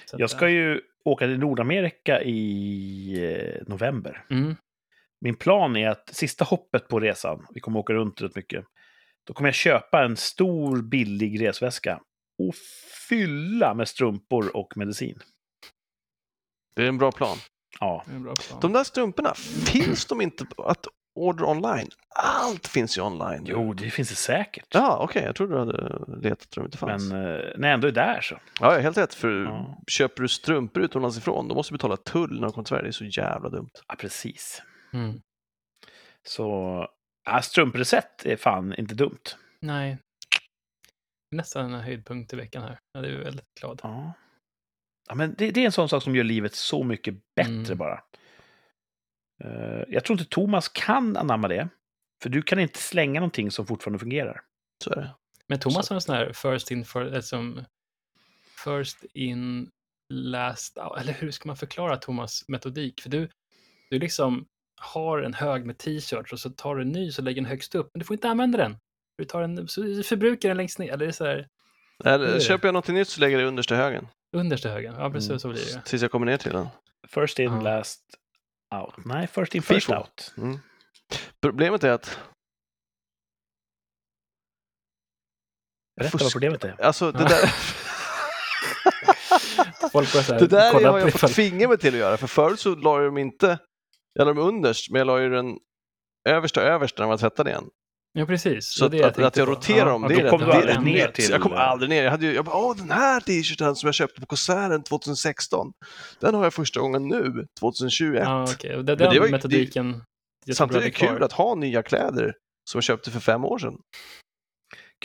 Så 0.06 0.16
att, 0.16 0.20
Jag 0.20 0.30
ska 0.30 0.50
ju 0.50 0.82
åka 1.06 1.26
till 1.26 1.40
Nordamerika 1.40 2.22
i 2.22 3.36
eh, 3.36 3.64
november. 3.68 4.26
Mm, 4.30 4.56
Min 5.22 5.36
plan 5.36 5.76
är 5.76 5.90
att 5.90 6.10
sista 6.16 6.46
hoppet 6.46 6.88
på 6.88 7.00
resan, 7.00 7.46
vi 7.54 7.60
kommer 7.60 7.80
åka 7.80 7.94
runt 7.94 8.22
rätt 8.22 8.36
mycket, 8.36 8.66
då 9.24 9.34
kommer 9.34 9.48
jag 9.48 9.56
köpa 9.56 10.04
en 10.04 10.18
stor 10.18 10.82
billig 10.82 11.42
resväska 11.42 12.02
och 12.38 12.56
fylla 13.10 13.74
med 13.74 13.88
strumpor 13.88 14.56
och 14.58 14.78
medicin. 14.78 15.20
Det 16.76 16.84
är 16.84 16.88
en 16.88 16.98
bra 16.98 17.12
plan. 17.12 17.38
Ja. 17.80 18.04
De 18.62 18.74
där 18.74 18.84
strumporna, 18.84 19.34
finns 19.66 20.06
de 20.06 20.22
inte 20.22 20.46
att 20.58 20.86
order 21.16 21.46
online? 21.46 21.90
Allt 22.16 22.68
finns 22.68 22.98
ju 22.98 23.02
online. 23.02 23.44
jo, 23.46 23.74
det 23.74 23.90
finns 23.90 24.10
det 24.10 24.16
säkert. 24.16 24.66
Ja, 24.70 24.98
okej, 25.02 25.24
jag 25.24 25.36
trodde 25.36 25.54
du 25.54 25.60
hade 25.60 26.06
letat 26.22 26.50
tror 26.50 26.64
de 26.64 26.68
inte 26.68 26.78
fanns. 26.78 27.12
Men 27.12 27.36
eh, 27.36 27.42
när 27.58 27.68
jag 27.68 27.74
ändå 27.74 27.88
är 27.88 27.92
där 27.92 28.22
så. 28.22 28.40
Ja, 28.60 28.80
helt 28.80 28.98
rätt. 28.98 29.14
För 29.14 29.44
Ja. 29.44 29.78
köper 29.88 30.22
du 30.22 30.28
strumpor 30.28 30.84
utomlands 30.84 31.18
ifrån, 31.18 31.48
då 31.48 31.56
måste 31.56 31.74
du 31.74 31.78
betala 31.78 31.98
tull 31.98 32.34
när 32.34 32.42
de 32.42 32.52
kommer 32.52 32.64
till 32.64 32.70
Sverige. 32.70 32.84
Det 32.84 32.90
är 32.90 32.92
så 32.92 33.06
jävla 33.06 33.50
dumt. 33.50 33.70
Ja, 33.88 33.96
precis. 33.98 34.62
Mm. 34.94 35.22
Så 36.28 36.48
ja, 37.26 37.42
strumprecept 37.42 38.26
är 38.26 38.36
fan 38.38 38.74
inte 38.78 38.96
dumt. 38.96 39.20
Nej. 39.60 39.98
Nästan 41.36 41.74
en 41.74 41.82
höjdpunkt 41.82 42.34
i 42.34 42.36
veckan 42.36 42.64
här. 42.64 42.80
Ja, 42.94 43.02
det 43.02 43.08
är 43.10 43.18
väldigt 43.24 43.54
glad. 43.62 43.80
Ja. 43.84 44.14
Ja, 45.08 45.16
men 45.16 45.36
det, 45.38 45.52
det 45.52 45.62
är 45.62 45.66
en 45.66 45.72
sån 45.72 45.90
sak 45.90 46.04
som 46.04 46.16
gör 46.16 46.24
livet 46.24 46.56
så 46.56 46.84
mycket 46.84 47.16
bättre 47.36 47.52
Mm. 47.52 47.78
bara. 47.78 48.04
Eh, 49.44 49.84
jag 49.88 50.04
tror 50.04 50.20
inte 50.20 50.30
Thomas 50.30 50.68
kan 50.68 51.18
anamma 51.18 51.48
det. 51.48 51.70
För 52.24 52.30
du 52.30 52.42
kan 52.42 52.60
inte 52.60 52.80
slänga 52.80 53.20
någonting 53.20 53.52
som 53.52 53.66
fortfarande 53.66 54.00
fungerar. 54.00 54.42
Så 54.84 54.92
är 54.92 54.96
det. 54.96 55.16
Men 55.48 55.60
Thomas 55.60 55.90
har 55.90 55.96
en 55.96 56.02
sån 56.02 56.16
här 56.16 56.34
first 56.34 56.72
in, 56.72 56.86
for, 56.86 57.22
som 57.22 57.64
first 58.64 59.04
in, 59.14 59.70
last 60.10 60.78
out. 60.78 61.00
Eller 61.00 61.14
hur 61.14 61.32
ska 61.32 61.48
man 61.48 61.58
förklara 61.58 61.98
Thomas 61.98 62.48
metodik? 62.48 63.02
För 63.02 63.10
du, 63.10 63.30
du 63.90 64.00
liksom 64.00 64.46
har 64.82 65.20
en 65.20 65.34
hög 65.34 65.66
med 65.66 65.78
t-shirts 65.78 66.34
och 66.34 66.40
så 66.40 66.50
tar 66.50 66.76
du 66.76 66.82
en 66.82 66.92
ny 66.92 67.12
så 67.12 67.22
lägger 67.22 67.42
den 67.42 67.50
högst 67.50 67.76
upp. 67.76 67.90
Men 67.94 68.00
du 68.00 68.06
får 68.06 68.14
inte 68.14 68.30
använda 68.30 68.58
den. 68.58 68.78
Du 69.18 69.26
tar 69.26 69.42
en, 69.42 69.68
så 69.68 69.82
du 69.82 70.04
förbrukar 70.04 70.50
den 70.50 70.58
längst 70.58 70.80
ner. 70.80 70.94
Eller 70.94 71.12
så 71.12 71.26
här 71.26 71.48
Eller, 72.04 72.40
köper 72.40 72.68
jag 72.68 72.74
något 72.74 72.88
nytt 72.88 73.08
så 73.08 73.22
lägger 73.22 73.38
jag 73.38 73.44
det 73.46 73.48
understa 73.48 73.76
högen. 73.76 74.08
Understa 74.34 74.70
högen. 74.70 74.96
Ja, 74.96 75.10
precis 75.10 75.30
Mm. 75.30 75.40
så 75.40 75.50
blir 75.50 75.66
det. 75.76 75.82
Tills 75.86 76.02
jag 76.02 76.12
kommer 76.12 76.26
ner 76.26 76.38
till 76.38 76.52
den. 76.54 76.68
First 77.08 77.40
in, 77.40 77.52
Ja. 77.54 77.62
last 77.62 78.02
out. 78.76 78.94
Nej, 79.06 79.28
first 79.28 79.56
in, 79.56 79.62
first 79.62 79.86
FIFO. 79.88 80.00
out. 80.00 80.34
Mm. 80.38 80.60
Problemet 81.42 81.84
är 81.84 81.92
att 81.92 82.20
Berätta 85.96 86.12
Fusk. 86.12 86.24
vad 86.24 86.32
problemet 86.32 86.64
är. 86.64 86.82
alltså, 86.82 87.12
det 87.12 87.20
Ja. 87.20 87.28
där, 87.28 87.46
här, 90.32 90.40
det 90.40 90.48
där 90.48 90.74
har 90.92 91.00
jag 91.00 91.14
fått 91.14 91.32
tvinga 91.34 91.68
mig 91.68 91.78
till 91.78 91.94
att 91.94 92.00
göra. 92.00 92.18
För 92.18 92.28
förut 92.28 92.60
så 92.60 92.76
la 92.76 92.98
jag 92.98 93.06
dem 93.06 93.18
inte, 93.18 93.60
jag 94.14 94.26
la 94.28 94.34
dem 94.34 94.44
underst, 94.48 94.92
men 94.92 95.00
jag 95.00 95.06
la 95.08 95.20
ju 95.22 95.30
den 95.30 95.58
översta 96.30 96.62
överst 96.62 96.98
när 96.98 97.08
man 97.08 97.18
tvättade 97.18 97.50
igen. 97.50 97.70
Ja, 98.14 98.26
precis. 98.26 98.66
Så 98.74 98.88
Det 98.88 99.04
att, 99.04 99.16
det 99.16 99.28
att 99.28 99.38
jag 99.38 99.48
roterar 99.50 99.86
dem, 99.90 100.02
det 100.02 100.08
okej, 100.08 100.26
är 100.26 100.30
kom 100.30 100.40
det 100.40 100.66
rätt 100.68 100.84
ner 100.84 101.08
till- 101.08 101.30
Jag 101.32 101.42
kom 101.42 101.54
aldrig 101.54 101.90
ner. 101.90 102.04
Jag, 102.04 102.12
hade 102.12 102.26
ju, 102.26 102.34
jag 102.34 102.46
bara, 102.46 102.56
åh 102.56 102.76
den 102.78 102.92
här 102.92 103.20
t-shirten 103.20 103.76
som 103.76 103.88
jag 103.88 103.94
köpte 103.96 104.22
på 104.22 104.28
konserten 104.28 104.84
2016, 104.84 105.72
den 106.20 106.36
har 106.36 106.44
jag 106.44 106.54
första 106.54 106.80
gången 106.80 107.08
nu, 107.08 107.48
2021. 107.60 108.24
Ja, 108.26 108.44
okej. 108.54 108.76
Och 108.76 108.86
det, 108.86 108.92
Men 108.92 108.98
det 108.98 109.14
den 109.14 109.22
var 109.22 109.30
metodiken. 109.30 109.86
jag 109.92 110.46
tror 110.46 110.54
Samtidigt 110.56 110.82
är 110.84 111.04
jag 111.04 111.12
det 111.12 111.16
kul 111.16 111.24
att 111.24 111.32
ha 111.32 111.56
nya 111.56 111.84
kläder 111.84 112.34
som 112.70 112.78
jag 112.78 112.84
köpte 112.84 113.12
för 113.12 113.20
fem 113.20 113.46
år 113.46 113.58
sedan. 113.60 113.74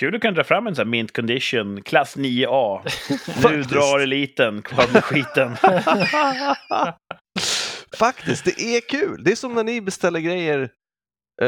Kul 0.01 0.15
att 0.15 0.23
kan 0.23 0.35
dra 0.35 0.45
fram 0.45 0.67
en 0.67 0.75
sån 0.75 0.87
här 0.87 0.91
mint 0.91 1.13
condition, 1.17 1.83
klass 1.83 2.17
9A. 2.17 2.81
nu 3.51 3.63
drar 3.63 3.99
eliten, 4.01 4.63
kvar 4.63 4.93
med 4.93 5.05
skiten. 5.05 5.57
Faktiskt, 7.99 8.45
det 8.45 8.61
är 8.63 8.81
kul. 8.81 9.25
Det 9.25 9.33
är 9.33 9.37
som 9.37 9.55
när 9.55 9.65
ni 9.65 9.81
beställer 9.81 10.21
grejer 10.21 10.71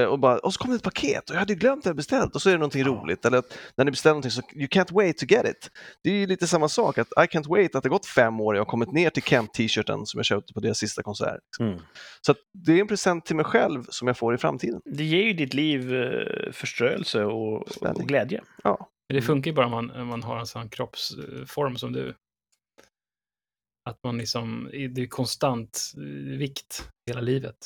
och 0.08 0.18
bara, 0.18 0.38
och 0.38 0.54
så 0.54 0.60
kommer 0.60 0.74
det 0.74 0.76
ett 0.76 0.82
paket 0.82 1.30
och 1.30 1.34
jag 1.36 1.40
hade 1.40 1.54
glömt 1.54 1.84
det 1.84 1.88
jag 1.88 1.96
beställt 1.96 2.34
och 2.34 2.42
så 2.42 2.48
är 2.48 2.52
det 2.52 2.58
någonting 2.58 2.82
Ja. 2.82 2.88
roligt. 2.88 3.24
Eller 3.24 3.38
att 3.38 3.58
när 3.76 3.84
ni 3.84 3.90
beställer 3.90 4.12
någonting 4.14 4.30
så, 4.30 4.42
you 4.54 4.66
can't 4.66 4.92
wait 4.94 5.18
to 5.18 5.26
get 5.26 5.46
it. 5.46 5.70
Det 6.02 6.10
är 6.10 6.14
ju 6.14 6.26
lite 6.26 6.46
samma 6.46 6.68
sak, 6.68 6.98
att 6.98 7.08
I 7.08 7.20
can't 7.36 7.48
wait 7.48 7.74
att 7.74 7.82
det 7.82 7.88
gått 7.88 8.06
fem 8.06 8.40
år 8.40 8.52
och 8.52 8.56
jag 8.58 8.64
har 8.64 8.70
kommit 8.70 8.92
ner 8.92 9.10
till 9.10 9.22
Kent-t-shirten 9.22 10.06
som 10.06 10.18
jag 10.18 10.24
köpte 10.24 10.52
på 10.52 10.60
deras 10.60 10.78
sista 10.78 11.02
konsert. 11.02 11.40
Mm. 11.60 11.78
Så 12.20 12.32
att 12.32 12.38
det 12.52 12.72
är 12.72 12.80
en 12.80 12.88
present 12.88 13.26
till 13.26 13.36
mig 13.36 13.44
själv 13.44 13.84
som 13.88 14.08
jag 14.08 14.18
får 14.18 14.34
i 14.34 14.38
framtiden. 14.38 14.80
Det 14.84 15.04
ger 15.04 15.22
ju 15.22 15.32
ditt 15.32 15.54
liv 15.54 15.94
eh, 15.94 16.52
förströelse 16.52 17.24
och, 17.24 17.82
och 17.82 17.94
glädje. 18.08 18.42
Ja, 18.62 18.88
Men 19.08 19.16
det 19.16 19.22
funkar 19.22 19.50
ju 19.50 19.54
bara 19.54 19.66
om 19.66 19.72
man, 19.72 19.90
om 19.90 20.06
man 20.06 20.22
har 20.22 20.38
en 20.38 20.46
sån 20.46 20.68
kroppsform 20.68 21.76
som 21.76 21.92
du. 21.92 22.14
Att 23.90 23.98
man 24.04 24.18
liksom, 24.18 24.70
det 24.72 25.02
är 25.02 25.06
konstant 25.06 25.92
eh, 25.96 26.38
vikt 26.38 26.88
hela 27.10 27.20
livet. 27.20 27.56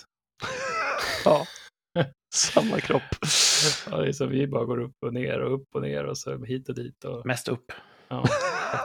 ja. 1.25 1.47
samma 2.35 2.81
kropp. 2.81 3.03
Ja, 3.91 3.97
det 3.97 4.09
är 4.09 4.13
som 4.13 4.29
vi 4.29 4.47
bara 4.47 4.65
går 4.65 4.81
upp 4.81 4.97
och 5.07 5.15
ner 5.15 5.41
och 5.41 5.55
upp 5.55 5.69
och 5.75 5.83
ner 5.83 6.05
och 6.05 6.19
så 6.19 6.45
hit 6.45 6.69
och 6.69 6.75
dit. 6.75 7.05
Och, 7.05 7.27
Mest 7.27 7.49
upp. 7.49 7.73
ja. 8.09 8.25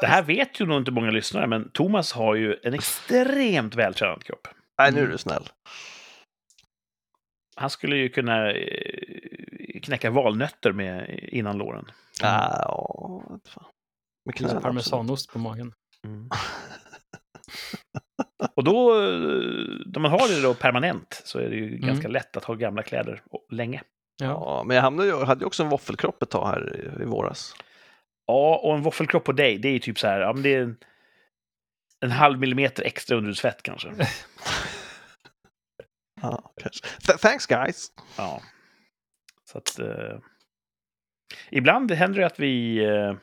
Det 0.01 0.07
här 0.07 0.23
vet 0.23 0.59
ju 0.61 0.65
nog 0.65 0.77
inte 0.77 0.91
många 0.91 1.11
lyssnare, 1.11 1.47
men 1.47 1.71
Thomas 1.71 2.13
har 2.13 2.35
ju 2.35 2.55
en 2.63 2.73
extremt 2.73 3.75
vältränad 3.75 4.23
kropp. 4.23 4.47
Nej, 4.79 4.91
nu 4.91 5.01
är 5.01 5.07
du 5.07 5.17
snäll. 5.17 5.49
Han 7.55 7.69
skulle 7.69 7.95
ju 7.95 8.09
kunna 8.09 8.51
eh, 8.51 9.81
knäcka 9.83 10.09
valnötter 10.11 10.71
med 10.71 11.19
innan 11.31 11.57
låren. 11.57 11.91
Ah, 12.23 12.61
ja, 12.61 13.23
vet 13.29 13.47
fan. 13.47 13.65
Med 14.25 14.35
Det 14.35 14.37
är 14.37 14.39
som 14.39 14.47
knäna, 14.47 14.61
parmesanost 14.61 15.31
på 15.31 15.39
magen. 15.39 15.73
Mm. 16.05 16.29
Och 18.55 18.63
då, 18.63 19.01
eh, 19.01 19.19
när 19.85 19.99
man 19.99 20.11
har 20.11 20.27
det 20.35 20.41
då 20.41 20.53
permanent, 20.53 21.21
så 21.25 21.39
är 21.39 21.49
det 21.49 21.55
ju 21.55 21.77
ganska 21.77 22.07
lätt 22.07 22.37
att 22.37 22.43
ha 22.43 22.53
gamla 22.55 22.83
kläder 22.83 23.21
och- 23.31 23.47
länge. 23.51 23.81
Ja. 24.21 24.25
Ja, 24.27 24.63
men 24.65 24.75
jag 24.75 24.83
hamnade 24.83 25.25
hade 25.25 25.39
ju 25.41 25.45
också 25.45 25.63
en 25.63 25.69
våffelkropp 25.69 26.23
ett 26.23 26.29
tag 26.29 26.47
här 26.47 26.75
i, 26.99 27.01
i 27.01 27.05
våras. 27.05 27.53
Ja, 28.25 28.59
och 28.63 28.75
en 28.75 28.81
våffelkropp 28.81 29.23
på 29.23 29.31
dig, 29.31 29.57
det 29.57 29.67
är 29.67 29.73
ju 29.73 29.79
typ 29.79 29.99
så 29.99 30.07
här, 30.07 30.19
ja 30.19 30.33
men 30.33 30.43
det 30.43 30.53
är 30.55 30.61
en, 30.61 30.77
en 31.99 32.11
halv 32.11 32.39
millimeter 32.39 32.83
extra 32.83 33.17
underhudsfett 33.17 33.63
kanske. 33.63 33.89
Ja, 36.21 36.53
kanske. 36.61 36.85
Th- 36.85 37.17
thanks 37.17 37.45
guys! 37.45 37.87
Ja. 38.17 38.41
Så 39.45 39.57
att... 39.57 39.79
Eh, 39.79 40.17
ibland 41.51 41.91
händer 41.91 42.19
det 42.19 42.25
att 42.25 42.39
vi... 42.39 42.77
Eh, 42.85 43.13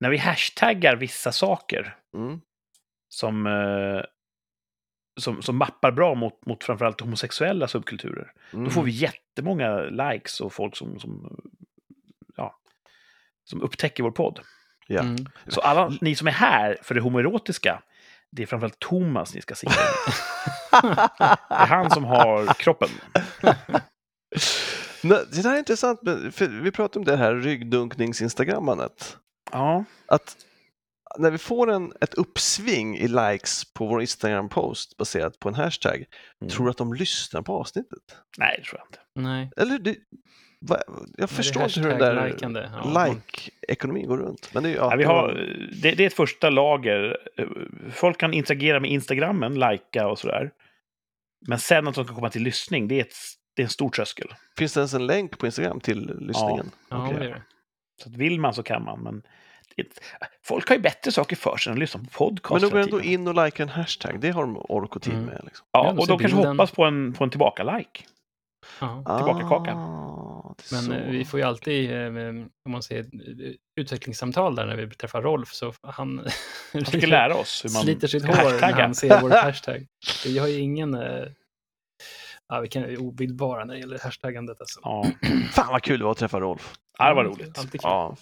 när 0.00 0.10
vi 0.10 0.16
hashtaggar 0.16 0.96
vissa 0.96 1.32
saker 1.32 1.96
Mm. 2.16 2.40
Som, 3.14 3.46
eh, 3.46 4.02
som, 5.20 5.42
som 5.42 5.56
mappar 5.56 5.92
bra 5.92 6.14
mot, 6.14 6.46
mot 6.46 6.64
framförallt 6.64 7.00
homosexuella 7.00 7.68
subkulturer, 7.68 8.32
Mm. 8.52 8.64
då 8.64 8.70
får 8.70 8.82
vi 8.82 8.90
jättemånga 8.90 9.80
likes 9.80 10.40
och 10.40 10.52
folk 10.52 10.76
som, 10.76 10.98
som, 11.00 11.40
ja, 12.36 12.58
som 13.44 13.62
upptäcker 13.62 14.02
vår 14.02 14.10
podd. 14.10 14.40
Ja. 14.86 15.00
Mm. 15.00 15.16
Så 15.48 15.60
alla 15.60 15.92
ni 16.00 16.14
som 16.14 16.26
är 16.26 16.32
här 16.32 16.78
för 16.82 16.94
det 16.94 17.00
homoerotiska, 17.00 17.82
det 18.30 18.42
är 18.42 18.46
framförallt 18.46 18.78
Thomas 18.78 19.34
ni 19.34 19.40
ska 19.40 19.54
se. 19.54 19.66
Det 20.70 20.86
är 21.48 21.66
han 21.66 21.90
som 21.90 22.04
har 22.04 22.54
kroppen. 22.54 22.88
Det 25.02 25.42
där 25.42 25.54
är 25.54 25.58
intressant, 25.58 26.00
för 26.32 26.62
vi 26.62 26.70
pratade 26.70 26.98
om 26.98 27.04
det 27.04 27.16
här 27.16 27.34
ryggdunknings-instagrammandet. 27.34 29.16
Ja. 29.52 29.84
Att 30.06 30.36
när 31.18 31.30
vi 31.30 31.38
får 31.38 31.70
en, 31.70 31.92
ett 32.00 32.14
uppsving 32.14 32.96
i 32.96 33.08
likes 33.08 33.72
på 33.74 33.86
vår 33.86 34.00
Instagram-post 34.00 34.96
baserat 34.96 35.38
på 35.38 35.48
en 35.48 35.54
hashtag, 35.54 36.04
Mm. 36.40 36.50
tror 36.50 36.64
du 36.64 36.70
att 36.70 36.76
de 36.76 36.94
lyssnar 36.94 37.42
på 37.42 37.52
avsnittet? 37.60 37.98
Nej, 38.38 38.56
det 38.58 38.64
tror 38.64 38.80
jag 38.80 38.88
inte. 38.88 38.98
Nej. 39.28 39.50
Eller 39.56 39.78
det, 39.78 39.96
va, 40.60 40.78
jag 41.16 41.30
förstår 41.30 41.62
inte 41.62 41.80
hur 41.80 41.88
den 41.88 42.52
där? 42.52 42.70
Ja, 42.84 43.06
like-ekonomin 43.06 44.06
går 44.08 44.18
runt. 44.18 44.50
Men 44.54 44.62
det 44.62 44.68
är, 44.70 44.74
ja, 44.76 44.88
Ja, 44.90 44.96
vi 44.96 45.04
har, 45.04 45.32
det, 45.82 45.90
det 45.94 46.02
är 46.02 46.06
ett 46.06 46.14
första 46.14 46.50
lager. 46.50 47.16
Folk 47.92 48.18
kan 48.20 48.34
interagera 48.34 48.80
med 48.80 48.90
Instagrammen, 48.90 49.54
lajka 49.54 50.08
och 50.08 50.18
sådär. 50.18 50.50
Men 51.48 51.58
sen 51.58 51.88
att 51.88 51.94
de 51.94 52.04
kan 52.06 52.14
komma 52.14 52.30
till 52.30 52.42
lyssning, 52.42 52.88
det 52.88 52.94
är, 52.94 53.00
ett, 53.00 53.14
det 53.56 53.62
är 53.62 53.64
en 53.64 53.70
stor 53.70 53.90
tröskel. 53.90 54.28
Finns 54.58 54.72
det 54.74 54.80
ens 54.80 54.94
en 54.94 55.06
länk 55.06 55.38
på 55.38 55.46
Instagram 55.46 55.80
till 55.80 56.16
lyssningen? 56.20 56.70
Ja, 56.88 57.06
Okej. 57.06 57.18
det 57.18 57.24
är 57.24 57.30
det. 57.30 57.42
Så 58.02 58.08
att 58.08 58.16
vill 58.16 58.40
man 58.40 58.54
så 58.54 58.62
kan 58.62 58.84
man. 58.84 59.02
Men 59.02 59.22
folk 60.44 60.68
har 60.68 60.76
ju 60.76 60.82
bättre 60.82 61.12
saker 61.12 61.36
för 61.36 61.56
sig 61.56 61.70
än 61.70 61.74
att 61.76 61.80
lyssna 61.80 62.00
på 62.00 62.10
podcast 62.10 62.50
Men 62.62 62.70
de 62.70 62.70
går 62.70 62.80
ändå 62.80 63.00
in 63.02 63.28
och 63.28 63.44
likar 63.44 63.64
en 63.64 63.68
hashtag, 63.70 64.20
det 64.20 64.30
har 64.30 64.42
de 64.42 64.56
ork 64.58 64.96
och 64.96 65.02
tid 65.02 65.12
Mm. 65.14 65.24
med. 65.24 65.40
Liksom. 65.44 65.66
Ja, 65.72 65.90
och 65.98 66.06
de 66.06 66.18
kanske 66.18 66.46
hoppas 66.48 66.70
på 66.70 66.84
en, 66.84 67.12
på 67.12 67.24
en 67.24 67.30
tillbaka-like. 67.30 68.04
Ja. 68.80 68.94
Tillbaka-kaka. 69.18 69.72
Ah, 69.74 70.54
Men 70.72 70.82
så... 70.82 70.92
eh, 70.92 71.10
vi 71.10 71.24
får 71.24 71.40
ju 71.40 71.46
alltid, 71.46 71.90
eh, 71.92 72.06
om 72.64 72.72
man 72.72 72.82
säger 72.82 73.02
eh, 73.02 73.52
utvecklingssamtal 73.80 74.54
där 74.54 74.66
när 74.66 74.76
vi 74.76 74.90
träffar 74.90 75.22
Rolf, 75.22 75.48
så 75.52 75.72
han 75.82 76.26
Han 76.72 76.84
ska 76.84 77.06
lära 77.06 77.34
oss 77.36 77.64
hur 77.64 77.70
man 77.72 77.82
sliter 77.82 78.08
sitt 78.08 78.24
hår 78.26 78.32
när 78.34 78.42
hashtagga. 78.50 78.82
han 78.82 78.94
ser 78.94 79.20
vår 79.20 79.30
hashtag. 79.30 79.86
Vi 80.24 80.38
har 80.38 80.46
ju 80.48 80.58
ingen, 80.58 80.94
eh, 80.94 81.24
ja 82.48 82.60
vi 82.60 82.68
kan 82.68 82.82
ju 82.82 82.96
obildbara 82.96 83.64
när 83.64 83.74
det 83.74 83.80
gäller 83.80 83.98
hashtaggandet 83.98 84.60
alltså. 84.60 84.80
Ja, 84.82 85.04
Fan 85.52 85.68
vad 85.72 85.82
kul 85.82 85.98
det 85.98 86.04
var 86.04 86.12
att 86.12 86.18
träffa 86.18 86.40
Rolf. 86.40 86.74
ja, 86.98 87.08
det 87.08 87.14
var 87.14 87.24
roligt. 87.24 87.58
Ja, 87.82 88.16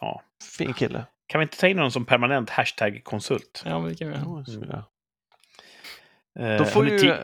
Ja. 0.00 0.22
fin 0.56 0.72
kille. 0.74 1.06
Kan 1.26 1.38
vi 1.38 1.42
inte 1.42 1.56
ta 1.58 1.68
in 1.68 1.76
någon 1.76 1.92
som 1.92 2.04
permanent 2.04 2.50
hashtag-konsult? 2.50 3.62
Ja, 3.64 3.78
men 3.80 3.88
det 3.88 3.96
kan 3.96 4.08
vi 4.08 4.14
göra. 4.14 4.44
Ja, 4.46 4.84
ja. 6.36 6.42
Eh, 6.42 6.58
Då 6.58 6.64
får 6.64 6.88
ju 6.88 7.16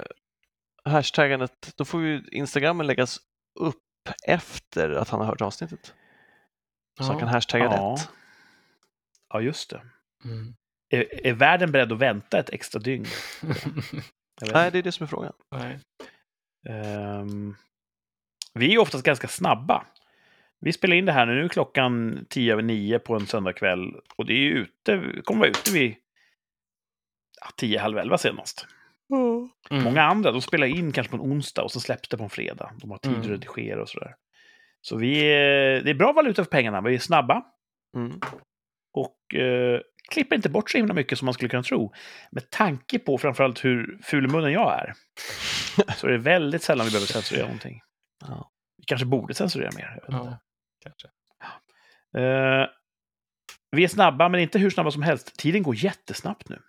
hashtaggandet, 0.84 1.72
då 1.76 1.84
får 1.84 2.02
ju 2.02 2.24
Instagrammen 2.32 2.86
läggas 2.86 3.18
upp 3.60 3.80
efter 4.26 4.90
att 4.90 5.08
han 5.08 5.20
har 5.20 5.26
hört 5.26 5.40
avsnittet. 5.40 5.94
Så 6.98 7.04
han 7.04 7.18
kan 7.18 7.28
hashtagga 7.28 7.64
Ja. 7.64 7.96
rätt. 7.98 8.08
Ja, 9.28 9.40
just 9.40 9.70
det. 9.70 9.82
Mm. 10.24 10.54
Är, 10.88 11.26
är 11.26 11.32
världen 11.32 11.72
beredd 11.72 11.92
att 11.92 11.98
vänta 11.98 12.38
ett 12.38 12.50
extra 12.50 12.80
dygn? 12.80 13.06
Nej, 14.52 14.70
det 14.70 14.78
är 14.78 14.82
det 14.82 14.92
som 14.92 15.04
är 15.04 15.08
frågan. 15.08 15.32
Nej. 15.50 15.80
Ehm, 16.68 17.56
vi 18.54 18.66
är 18.66 18.70
ju 18.70 18.78
oftast 18.78 19.04
ganska 19.04 19.28
snabba. 19.28 19.86
Vi 20.64 20.72
spelar 20.72 20.96
in 20.96 21.06
det 21.06 21.12
här 21.12 21.26
nu, 21.26 21.48
klockan 21.48 22.24
tio 22.28 22.52
över 22.52 22.62
nio 22.62 22.98
på 22.98 23.14
en 23.14 23.26
söndagkväll. 23.26 23.94
Och 24.16 24.26
det 24.26 24.32
är 24.32 24.38
ju 24.38 24.58
ute, 24.58 25.02
kommer 25.24 25.40
vara 25.40 25.50
ute 25.50 25.72
vid 25.72 25.94
ja, 27.40 27.46
tio, 27.56 27.78
halv 27.78 27.98
elva 27.98 28.18
senast. 28.18 28.66
Mm. 29.70 29.82
Många 29.84 30.02
andra, 30.02 30.32
de 30.32 30.42
spelar 30.42 30.66
in 30.66 30.92
kanske 30.92 31.10
på 31.10 31.16
en 31.16 31.32
onsdag 31.32 31.62
och 31.62 31.72
så 31.72 31.80
släpps 31.80 32.08
det 32.08 32.16
på 32.16 32.24
en 32.24 32.30
fredag. 32.30 32.72
De 32.76 32.90
har 32.90 32.98
tid 32.98 33.12
att 33.12 33.16
Mm. 33.24 33.30
redigera 33.30 33.82
och 33.82 33.88
sådär. 33.88 34.14
Så 34.80 34.96
vi 34.96 35.20
är, 35.20 35.82
det 35.82 35.90
är 35.90 35.94
bra 35.94 36.12
valuta 36.12 36.44
för 36.44 36.50
pengarna, 36.50 36.80
vi 36.80 36.94
är 36.94 36.98
snabba. 36.98 37.44
Mm. 37.96 38.20
Och 38.92 39.34
eh, 39.40 39.80
klipper 40.10 40.36
inte 40.36 40.48
bort 40.48 40.70
så 40.70 40.78
himla 40.78 40.94
mycket 40.94 41.18
som 41.18 41.26
man 41.26 41.34
skulle 41.34 41.48
kunna 41.48 41.62
tro. 41.62 41.92
Med 42.30 42.50
tanke 42.50 42.98
på 42.98 43.18
framförallt 43.18 43.64
hur 43.64 43.98
ful 44.02 44.30
munnen 44.30 44.52
jag 44.52 44.72
är. 44.80 44.94
så 45.96 46.06
är 46.06 46.10
det 46.10 46.18
väldigt 46.18 46.62
sällan 46.62 46.86
vi 46.86 46.90
behöver 46.90 47.06
censurera 47.06 47.44
någonting. 47.44 47.80
Ja. 48.20 48.50
Vi 48.76 48.84
kanske 48.84 49.06
borde 49.06 49.34
censurera 49.34 49.70
mer. 49.76 50.00
Ja, 50.08 50.38
kanske. 50.84 51.08
Eh, 52.18 52.66
vi 53.70 53.84
är 53.84 53.88
snabba, 53.88 54.28
men 54.28 54.40
inte 54.40 54.58
hur 54.58 54.70
snabba 54.70 54.90
som 54.90 55.02
helst. 55.02 55.36
Tiden 55.38 55.62
går 55.62 55.74
jättesnabbt 55.76 56.48
nu. 56.48 56.62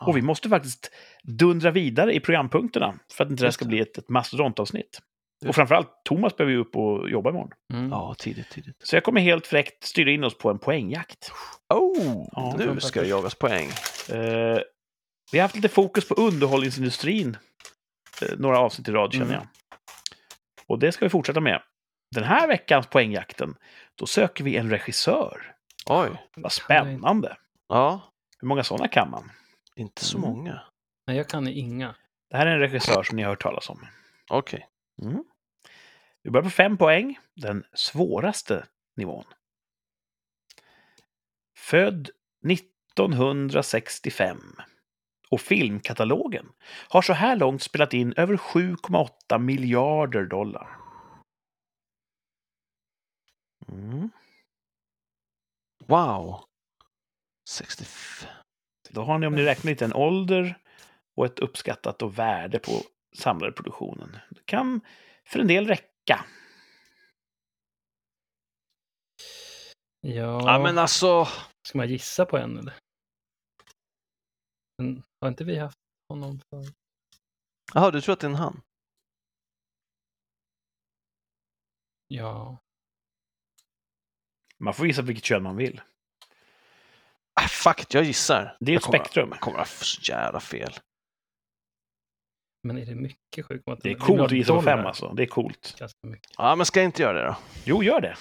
Ja. 0.00 0.06
Och 0.06 0.16
vi 0.16 0.22
måste 0.22 0.48
faktiskt 0.48 0.90
dundra 1.22 1.70
vidare 1.70 2.14
i 2.14 2.20
programpunkterna 2.20 2.98
för 3.12 3.24
att 3.24 3.30
inte 3.30 3.42
det 3.42 3.46
här 3.46 3.50
ska 3.52 3.64
bli 3.64 3.80
ett, 3.80 3.98
ett 3.98 4.08
mastodontavsnitt. 4.08 5.00
Och 5.46 5.54
framförallt, 5.54 5.88
Thomas 6.04 6.36
behöver 6.36 6.52
ju 6.52 6.58
upp 6.58 6.76
och 6.76 7.10
jobba 7.10 7.30
imorgon. 7.30 7.50
Mm. 7.72 7.90
ja, 7.90 8.14
tidigt, 8.18 8.50
tidigt. 8.50 8.76
Så 8.78 8.96
jag 8.96 9.04
kommer 9.04 9.20
helt 9.20 9.46
fräckt 9.46 9.84
styra 9.84 10.10
in 10.10 10.24
oss 10.24 10.38
på 10.38 10.50
en 10.50 10.58
poängjakt. 10.58 11.32
Oh, 11.74 12.28
Ja, 12.32 12.54
nu 12.58 12.80
ska 12.80 13.00
det 13.00 13.06
jagas 13.08 13.34
poäng. 13.34 13.68
Eh, 14.10 14.58
vi 15.32 15.38
har 15.38 15.42
haft 15.42 15.54
lite 15.56 15.68
fokus 15.68 16.08
på 16.08 16.14
underhållningsindustrin 16.14 17.36
eh, 18.22 18.38
några 18.38 18.58
avsnitt 18.58 18.88
i 18.88 18.92
rad, 18.92 19.12
känner 19.12 19.24
Mm. 19.26 19.34
jag. 19.36 19.46
Och 20.66 20.78
det 20.78 20.92
ska 20.92 21.04
vi 21.04 21.08
fortsätta 21.10 21.40
med. 21.40 21.62
Den 22.10 22.24
här 22.24 22.48
veckans 22.48 22.86
poängjakten, 22.86 23.56
då 23.94 24.06
söker 24.06 24.44
vi 24.44 24.56
en 24.56 24.70
regissör. 24.70 25.54
Oj, 25.86 26.22
Vad 26.36 26.52
spännande! 26.52 27.36
ja, 27.68 28.12
Hur 28.40 28.48
många 28.48 28.64
sådana 28.64 28.88
kan 28.88 29.10
man? 29.10 29.30
inte 29.76 30.04
så 30.04 30.18
Mm. 30.18 30.30
många. 30.30 30.62
Nej, 31.06 31.16
jag 31.16 31.28
kan 31.28 31.48
inga. 31.48 31.94
Det 32.30 32.36
här 32.36 32.46
är 32.46 32.50
en 32.50 32.58
regissör 32.60 33.02
som 33.02 33.16
ni 33.16 33.22
har 33.22 33.30
hört 33.30 33.42
talas 33.42 33.70
om. 33.70 33.86
Okej. 34.30 34.68
Mm. 35.02 35.24
Vi 36.22 36.30
börjar 36.30 36.44
på 36.44 36.50
fem 36.50 36.76
poäng, 36.76 37.18
den 37.34 37.64
svåraste 37.74 38.66
nivån. 38.96 39.24
Född 41.58 42.10
1965. 42.48 44.38
Och 45.30 45.40
filmkatalogen 45.40 46.46
har 46.88 47.02
så 47.02 47.12
här 47.12 47.36
långt 47.36 47.62
spelat 47.62 47.94
in 47.94 48.14
över 48.16 48.36
7,8 48.36 49.38
miljarder 49.38 50.24
dollar. 50.24 50.68
Mm. 53.68 54.10
Wow. 55.86 56.44
65. 57.48 58.30
Då 58.90 59.02
har 59.02 59.18
ni, 59.18 59.26
om 59.26 59.34
ni 59.34 59.44
räknar 59.44 59.70
lite, 59.70 59.84
en 59.84 59.94
ålder 59.94 60.62
och 61.16 61.26
ett 61.26 61.38
uppskattat 61.38 62.02
och 62.02 62.18
värde 62.18 62.58
på 62.58 62.72
samlade 63.16 63.52
produktionen. 63.52 64.18
Det 64.30 64.44
kan 64.44 64.80
för 65.24 65.38
en 65.38 65.46
del 65.46 65.66
räcka. 65.66 66.24
Ja, 70.00 70.40
Ja, 70.52 70.62
men 70.62 70.78
alltså. 70.78 71.24
ska 71.68 71.78
man 71.78 71.88
gissa 71.88 72.26
på 72.26 72.36
en 72.38 72.58
eller? 72.58 72.74
Men, 74.78 75.02
har 75.20 75.28
inte 75.28 75.44
vi 75.44 75.58
haft 75.58 75.78
honom 76.08 76.40
för? 76.50 76.64
Jaha, 77.74 77.90
du 77.90 78.00
tror 78.00 78.12
att 78.12 78.20
det 78.20 78.26
är 78.26 78.30
en 78.30 78.34
han? 78.36 78.62
Ja, 82.08 82.58
Man 84.60 84.74
får 84.74 84.86
gissa 84.86 85.02
vilket 85.02 85.24
kön 85.24 85.42
man 85.42 85.56
vill. 85.56 85.80
Ah, 87.40 87.48
fuck 87.48 87.80
it, 87.82 87.94
jag 87.94 88.04
gissar. 88.04 88.56
Det 88.60 88.70
är 88.70 88.74
Jag 88.74 88.80
ett 88.80 88.84
kommer- 88.84 88.98
spektrum. 88.98 89.28
Jag 89.30 89.40
kommer 89.40 89.58
att 89.58 89.68
få 89.68 89.84
så 89.84 90.12
jävla 90.12 90.40
fel. 90.40 90.72
men 92.62 92.78
är 92.78 92.86
det 92.86 92.94
mycket 92.94 93.46
sjukt? 93.46 93.64
Det 93.82 93.90
är 93.90 93.94
coolt 93.94 94.20
att 94.20 94.32
gissa 94.32 94.52
på 94.54 94.62
fem 94.62 94.86
alltså. 94.86 95.08
Det 95.12 95.22
är 95.22 95.26
coolt. 95.26 95.82
Ja, 96.38 96.56
men 96.56 96.66
ska 96.66 96.80
jag 96.80 96.84
inte 96.84 97.02
göra 97.02 97.18
det 97.22 97.26
då? 97.28 97.36
Jo, 97.64 97.82
gör 97.82 98.00
det. 98.00 98.16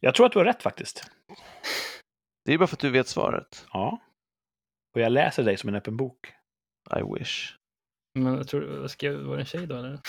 Jag 0.00 0.14
tror 0.14 0.26
att 0.26 0.32
du 0.32 0.38
har 0.38 0.46
rätt 0.46 0.62
faktiskt. 0.62 1.10
Det 2.44 2.52
är 2.52 2.58
bara 2.58 2.66
för 2.66 2.76
att 2.76 2.80
du 2.80 2.90
vet 2.90 3.08
svaret. 3.08 3.66
Ja. 3.72 3.98
Och 4.94 5.00
jag 5.00 5.12
läser 5.12 5.42
dig 5.44 5.56
som 5.56 5.68
en 5.68 5.74
öppen 5.74 5.96
bok. 5.96 6.26
I 6.96 7.14
wish. 7.18 7.55
Men 8.16 8.36
jag 8.36 8.48
tror, 8.48 8.88
ska 8.88 9.06
jag, 9.06 9.18
var 9.18 9.36
det 9.36 9.42
en 9.42 9.46
tjej 9.46 9.66
då 9.66 9.76
eller? 9.76 9.92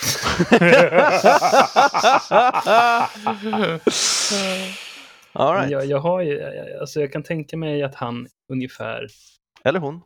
All 5.32 5.54
right. 5.54 5.70
jag, 5.70 5.86
jag 5.86 5.98
har 5.98 6.20
ju, 6.20 6.42
alltså 6.80 7.00
jag 7.00 7.12
kan 7.12 7.22
tänka 7.22 7.56
mig 7.56 7.82
att 7.82 7.94
han 7.94 8.28
ungefär, 8.52 9.06
Eller 9.64 9.80
hon. 9.80 10.02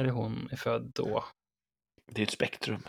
eller 0.00 0.10
hon, 0.10 0.48
är 0.52 0.56
född 0.56 0.90
då. 0.94 1.24
Det 2.12 2.22
är 2.22 2.26
ett 2.26 2.32
spektrum. 2.32 2.82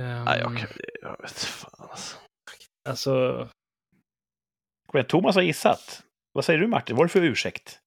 Um, 0.00 0.24
Nej, 0.24 0.38
jag, 0.40 0.58
kan- 0.58 0.68
jag 1.02 1.20
vet 1.22 1.42
fan 1.42 1.88
alltså. 1.90 2.16
Alltså, 2.88 3.48
Kom 4.86 4.98
igen, 4.98 5.08
Thomas 5.08 5.34
har 5.34 5.42
gissat. 5.42 6.02
Vad 6.32 6.44
säger 6.44 6.58
du 6.60 6.66
Martin? 6.66 6.96
Vad 6.96 7.04
är 7.04 7.08
det 7.08 7.12
för 7.12 7.22
ursäkt? 7.22 7.80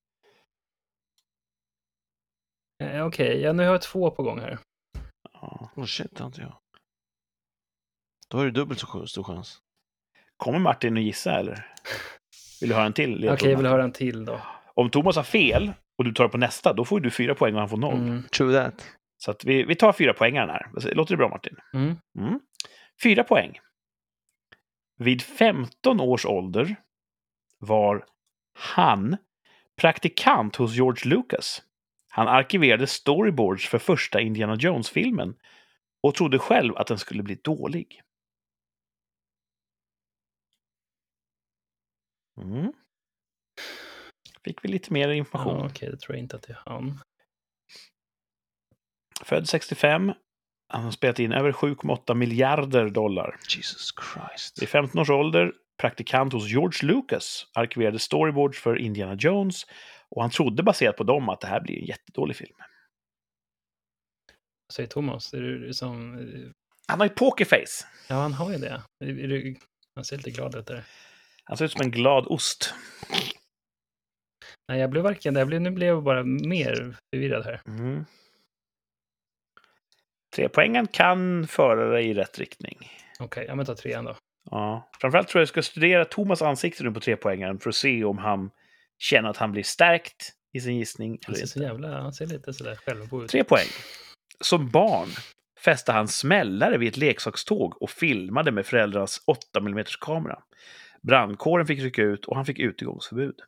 Eh, 2.79 3.05
okej, 3.05 3.41
ja, 3.41 3.53
nu 3.53 3.63
har 3.63 3.71
jag 3.71 3.81
två 3.81 4.11
på 4.11 4.23
gång 4.23 4.39
här. 4.39 4.59
Ja. 5.33 5.69
Oh 5.75 5.85
shit, 5.85 6.15
det 6.15 6.19
har 6.19 6.27
inte 6.27 6.41
jag. 6.41 6.57
Då 8.29 8.37
har 8.37 8.45
du 8.45 8.51
dubbelt 8.51 8.79
så 8.79 9.07
stor 9.07 9.23
chans. 9.23 9.59
Kommer 10.37 10.59
Martin 10.59 10.97
att 10.97 11.03
gissa 11.03 11.39
eller? 11.39 11.73
Vill 12.61 12.69
du 12.69 12.75
höra 12.75 12.85
en 12.85 12.93
till? 12.93 13.13
Okej, 13.15 13.29
ledtråd, 13.29 13.51
jag 13.51 13.57
vill 13.57 13.65
höra 13.65 13.83
en 13.83 13.91
till 13.91 14.25
då. 14.25 14.39
Om 14.73 14.89
Thomas 14.89 15.15
har 15.15 15.23
fel 15.23 15.73
och 15.97 16.03
du 16.03 16.13
tar 16.13 16.27
på 16.27 16.37
nästa, 16.37 16.73
då 16.73 16.85
får 16.85 16.99
du 16.99 17.11
fyra 17.11 17.35
poäng 17.35 17.53
och 17.53 17.59
han 17.59 17.69
får 17.69 17.77
noll. 17.77 17.97
Mm. 17.97 18.23
True 18.23 18.53
that. 18.63 18.85
Så 19.17 19.31
att 19.31 19.43
vi, 19.45 19.63
vi 19.63 19.75
tar 19.75 19.93
fyra 19.93 20.13
poängaren 20.13 20.49
här. 20.49 20.93
Låter 20.95 21.13
det 21.13 21.17
bra 21.17 21.29
Martin? 21.29 21.55
Mm. 21.73 21.95
Mm. 22.19 22.39
Fyra 23.03 23.23
poäng. 23.23 23.59
Vid 24.97 25.21
15 25.21 25.99
års 25.99 26.25
ålder 26.25 26.75
var 27.59 28.05
han 28.53 29.17
praktikant 29.81 30.55
hos 30.55 30.75
George 30.75 31.09
Lucas. 31.09 31.61
Han 32.15 32.27
arkiverade 32.27 32.87
storyboards 32.87 33.67
för 33.67 33.79
första 33.79 34.21
Indiana 34.21 34.55
Jones-filmen 34.55 35.35
och 36.03 36.15
trodde 36.15 36.39
själv 36.39 36.77
att 36.77 36.87
den 36.87 36.97
skulle 36.99 37.23
bli 37.23 37.35
dålig. 37.35 38.01
Mm. 42.41 42.73
Fick 44.43 44.65
vi 44.65 44.69
lite 44.69 44.93
mer 44.93 45.09
information. 45.09 45.59
Ja, 45.59 45.65
okej, 45.65 45.89
det 45.91 45.97
tror 45.97 46.15
jag 46.15 46.23
inte 46.23 46.35
att 46.35 46.41
det 46.41 46.53
är 46.53 46.61
han. 46.65 46.99
Född 49.23 49.49
65. 49.49 50.13
Han 50.67 50.83
har 50.83 50.91
spelat 50.91 51.19
in 51.19 51.33
över 51.33 51.51
7,8 51.51 52.13
miljarder 52.13 52.89
dollar. 52.89 53.39
Jesus 53.49 53.87
Christ. 54.13 54.61
Vid 54.61 54.69
15 54.69 55.01
års 55.01 55.09
ålder, 55.09 55.53
praktikant 55.77 56.33
hos 56.33 56.47
George 56.47 56.87
Lucas, 56.87 57.47
arkiverade 57.53 57.99
storyboards 57.99 58.59
för 58.59 58.77
Indiana 58.79 59.15
Jones 59.19 59.65
och 60.15 60.21
han 60.21 60.31
trodde 60.31 60.63
baserat 60.63 60.97
på 60.97 61.03
dem 61.03 61.29
att 61.29 61.41
det 61.41 61.47
här 61.47 61.61
blir 61.61 61.79
en 61.79 61.85
jättedålig 61.85 62.35
film. 62.35 62.55
Vad 64.67 64.73
säger 64.73 64.89
Thomas? 64.89 65.33
Är 65.33 65.41
du 65.41 65.73
som... 65.73 66.17
Han 66.87 66.99
har 66.99 67.07
ju 67.07 67.13
pokerface. 67.13 67.87
Ja, 68.09 68.15
han 68.15 68.33
har 68.33 68.51
ju 68.51 68.57
det. 68.57 68.81
Är, 68.99 69.27
du... 69.27 69.55
Han 69.95 70.05
ser 70.05 70.17
lite 70.17 70.31
glad 70.31 70.55
ut 70.55 70.67
där. 70.67 70.83
Han 71.43 71.57
ser 71.57 71.65
ut 71.65 71.71
som 71.71 71.81
en 71.81 71.91
glad 71.91 72.27
ost. 72.27 72.73
Nej, 74.67 74.79
jag 74.79 74.89
blev 74.89 75.03
varken... 75.03 75.35
Jag 75.35 75.47
blev, 75.47 75.61
nu 75.61 75.71
blev 75.71 75.89
jag 75.89 76.03
bara 76.03 76.23
mer 76.23 76.95
förvirrad 77.13 77.45
här. 77.45 77.61
Mm. 77.67 78.05
Trepoängen 80.35 80.87
kan 80.87 81.47
föra 81.47 81.89
dig 81.89 82.09
i 82.09 82.13
rätt 82.13 82.39
riktning. 82.39 82.91
Okej, 83.19 83.45
ja, 83.47 83.55
men 83.55 83.65
ta 83.65 83.75
trean 83.75 84.05
då. 84.05 84.15
Ja. 84.51 84.89
Framförallt 85.01 85.27
tror 85.27 85.39
jag 85.39 85.41
jag 85.41 85.49
ska 85.49 85.61
studera 85.61 86.05
Thomas 86.05 86.41
ansikte 86.41 86.83
nu 86.83 86.91
på 86.91 86.99
trepoängaren 86.99 87.59
för 87.59 87.69
att 87.69 87.75
se 87.75 88.03
om 88.03 88.17
han 88.17 88.51
känner 88.97 89.29
att 89.29 89.37
han 89.37 89.51
blir 89.51 89.63
stärkt 89.63 90.33
i 90.53 90.61
sin 90.61 90.77
gissning. 90.77 91.19
Han 91.25 91.35
ser 91.35 91.45
så 91.45 91.59
jävla, 91.59 92.01
han 92.01 92.13
ser 92.13 92.25
lite 92.25 92.53
sådär 92.53 92.75
självgod 92.75 93.23
ut. 93.23 93.29
Tre 93.29 93.43
poäng. 93.43 93.67
Som 94.39 94.69
barn 94.69 95.09
fäste 95.59 95.91
han 95.91 96.07
smällare 96.07 96.77
vid 96.77 96.87
ett 96.89 96.97
leksakståg 96.97 97.81
och 97.81 97.89
filmade 97.89 98.51
med 98.51 98.65
föräldrarnas 98.65 99.23
8 99.27 99.59
mm 99.59 99.85
kamera. 99.99 100.43
Brandkåren 101.01 101.67
fick 101.67 101.79
rycka 101.79 102.01
ut 102.01 102.25
och 102.25 102.35
han 102.35 102.45
fick 102.45 102.59
utegångsförbud. 102.59 103.39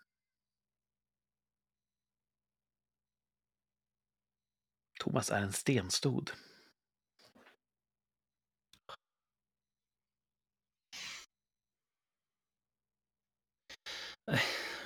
Thomas 4.99 5.31
är 5.31 5.41
en 5.41 5.53
stenstod. 5.53 6.31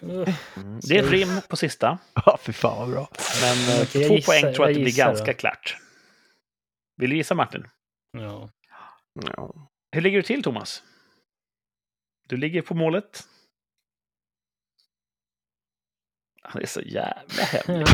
Mm. 0.01 0.25
Det 0.81 0.97
är 0.97 1.03
ett 1.03 1.11
rim 1.11 1.41
på 1.49 1.55
sista, 1.55 1.97
Ja, 2.25 2.37
fy 2.41 2.53
fan 2.53 2.77
vad 2.77 2.89
bra. 2.91 3.09
men 3.41 3.75
eh, 3.77 3.81
Okej, 3.83 4.01
jag 4.01 4.07
två 4.07 4.15
gissar- 4.15 4.25
poäng 4.41 4.41
tror 4.53 4.55
jag 4.55 4.57
jag 4.67 4.69
att 4.69 4.75
det 4.75 4.83
blir 4.83 4.97
ganska 4.97 5.25
då. 5.25 5.33
klart. 5.33 5.77
Vill 6.97 7.09
du 7.09 7.15
gissa 7.15 7.35
Martin? 7.35 7.67
ja. 8.17 8.49
Ja. 9.35 9.69
Hur 9.91 10.01
ligger 10.01 10.17
du 10.17 10.23
till 10.23 10.43
Thomas? 10.43 10.83
Du 12.27 12.37
ligger 12.37 12.61
på 12.61 12.73
målet. 12.75 13.23
Han 16.41 16.61
är 16.61 16.65
så 16.65 16.81
jävla 16.81 17.43
hemlig. 17.43 17.87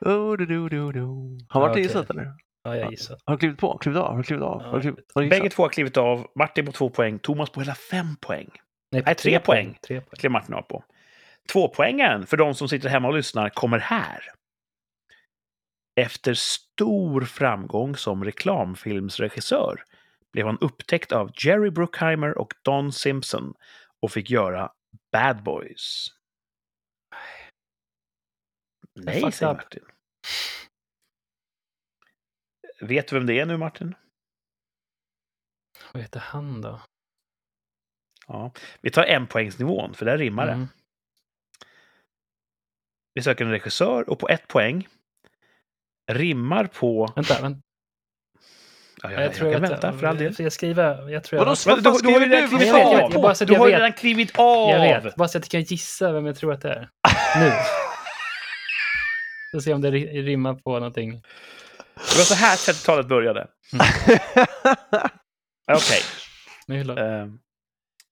oh, 0.00 0.36
du, 0.36 0.46
du, 0.46 0.68
du, 0.68 0.92
du. 0.92 1.00
Har 1.48 1.60
Martin 1.60 1.82
gissat 1.82 2.10
eller? 2.10 2.32
ja, 2.64 2.76
jag 2.76 2.90
gissar. 2.90 3.18
Har 3.24 3.34
du 3.34 3.38
klivit 3.38 3.58
på? 3.58 3.78
Klivit 3.78 3.98
av? 4.00 4.10
Har 4.10 4.16
du 4.16 4.22
klivit 4.22 4.42
av? 4.44 4.62
Ja, 4.62 4.68
Har 4.68 4.76
du 4.76 4.80
klivit, 4.82 5.10
har 5.14 5.22
du 5.22 5.28
Bägge 5.28 5.50
två 5.50 5.62
har 5.62 5.70
klivit 5.70 5.96
av. 5.96 6.26
Martin 6.34 6.66
på 6.66 6.72
två 6.72 6.90
poäng, 6.90 7.18
Thomas 7.18 7.50
på 7.50 7.60
hela 7.60 7.74
fem 7.74 8.16
poäng. 8.16 8.50
Nej, 8.92 9.02
Nej, 9.06 9.14
tre 9.14 9.40
poäng. 9.40 9.78
Tre 9.82 10.00
poäng. 10.00 10.16
klev 10.18 10.32
Martin 10.32 10.54
av 10.54 10.62
på. 10.62 10.84
Tvåpoängaren 11.52 12.26
för 12.26 12.36
de 12.36 12.54
som 12.54 12.68
sitter 12.68 12.88
hemma 12.88 13.08
och 13.08 13.14
lyssnar 13.14 13.48
kommer 13.48 13.78
här. 13.78 14.24
Efter 16.00 16.34
stor 16.34 17.20
framgång 17.20 17.96
som 17.96 18.24
reklamfilmsregissör 18.24 19.84
blev 20.32 20.46
han 20.46 20.58
upptäckt 20.60 21.12
av 21.12 21.30
Jerry 21.34 21.70
Bruckheimer 21.70 22.38
och 22.38 22.54
Don 22.62 22.92
Simpson 22.92 23.54
och 24.00 24.12
fick 24.12 24.30
göra 24.30 24.72
Bad 25.12 25.42
Boys. 25.42 26.08
Nej, 28.94 29.32
säger. 29.32 29.54
Martin. 29.54 29.84
Vet 32.80 33.08
du 33.08 33.16
vem 33.16 33.26
det 33.26 33.40
är 33.40 33.46
nu, 33.46 33.56
Martin? 33.56 33.94
Vad 35.92 36.02
heter 36.02 36.20
han 36.20 36.60
då? 36.60 36.80
Ja. 38.28 38.52
Vi 38.80 38.90
tar 38.90 39.04
en 39.04 39.26
poängsnivån, 39.26 39.94
för 39.94 40.04
där 40.04 40.18
rimmar 40.18 40.46
det. 40.46 40.52
Mm. 40.52 40.68
Vi 43.14 43.22
söker 43.22 43.44
en 43.44 43.50
regissör 43.50 44.10
och 44.10 44.18
på 44.18 44.28
ett 44.28 44.48
poäng 44.48 44.88
rimmar 46.12 46.64
på... 46.64 47.12
Vänta, 47.16 47.42
vänta. 47.42 47.60
Ja, 49.02 49.10
jag, 49.10 49.20
Jag, 49.20 49.26
jag, 49.26 49.34
tror 49.34 49.52
kan 49.52 49.64
att 49.64 49.70
vänta 49.70 49.92
för 49.98 50.06
all 50.06 50.18
del. 50.18 50.34
Jag 50.38 50.52
skriva? 50.52 51.10
Jag 51.10 51.24
tror 51.24 51.38
Vadå, 51.38 51.50
jag, 51.50 51.58
så- 51.58 51.70
Men 51.70 51.78
du, 51.78 51.82
fan 51.84 51.98
du 52.02 52.08
har 52.08 52.20
ju 52.20 52.26
skriver 52.26 52.28
redan 52.36 52.48
klivit 52.48 52.66
Jag 52.68 52.92
jag 52.92 53.02
av! 53.16 53.22
bara 53.22 53.34
så 53.34 53.44
Du 53.44 53.52
jag 53.52 53.60
har 53.60 53.66
ju 53.68 53.72
redan 53.74 53.92
klivit 53.92 54.38
av! 54.38 54.70
jag 54.70 55.02
vet. 55.02 55.14
Bara 55.16 55.28
så 55.28 55.38
att 55.38 55.44
jag 55.44 55.50
kan 55.50 55.62
gissa 55.62 56.12
vem 56.12 56.26
jag 56.26 56.36
tror 56.36 56.52
att 56.52 56.60
det 56.60 56.70
är. 56.72 56.88
Nu. 57.40 57.50
Får 59.52 59.60
se 59.60 59.74
om 59.74 59.80
det 59.80 59.90
ri- 59.90 60.22
rimmar 60.22 60.54
på 60.54 60.72
någonting. 60.72 61.10
Det 61.94 62.16
var 62.18 62.24
så 62.24 62.34
här 62.34 62.56
30-talet 62.56 63.06
började. 63.08 63.48
Okej. 65.72 66.02
Nej, 66.66 66.78
förlåt. 66.78 66.98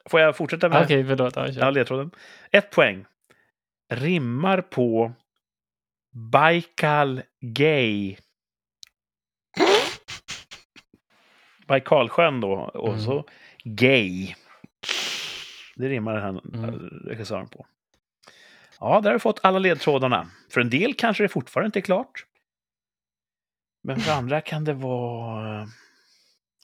Får 0.06 0.20
jag 0.20 0.36
fortsätta 0.36 0.68
med 0.68 0.82
Okej, 0.84 1.04
förlåt. 1.04 1.36
Ja, 1.56 1.70
ledtråden? 1.70 2.10
Ett 2.50 2.70
poäng. 2.70 3.04
Rimmar 3.92 4.60
på 4.60 5.12
Baikal 6.12 7.22
Gay. 7.40 8.16
Baikalsjön 11.66 12.40
då, 12.40 12.52
och 12.54 12.88
Mm. 12.88 13.00
så 13.00 13.24
Gay. 13.64 14.34
Det 15.76 15.88
rimmar 15.88 16.14
den 16.14 16.22
här 16.22 16.58
Mm. 16.68 16.74
regissören 17.06 17.48
på. 17.48 17.66
Ja, 18.80 19.00
där 19.00 19.10
har 19.10 19.12
vi 19.12 19.18
fått 19.20 19.40
alla 19.42 19.58
ledtrådarna. 19.58 20.30
För 20.50 20.60
en 20.60 20.70
del 20.70 20.94
kanske 20.94 21.22
det 21.24 21.28
fortfarande 21.28 21.66
inte 21.66 21.78
är 21.78 21.82
klart. 21.82 22.26
Men 23.82 24.00
för 24.00 24.12
andra 24.12 24.40
kan 24.40 24.64
det 24.64 24.72
vara... 24.72 25.68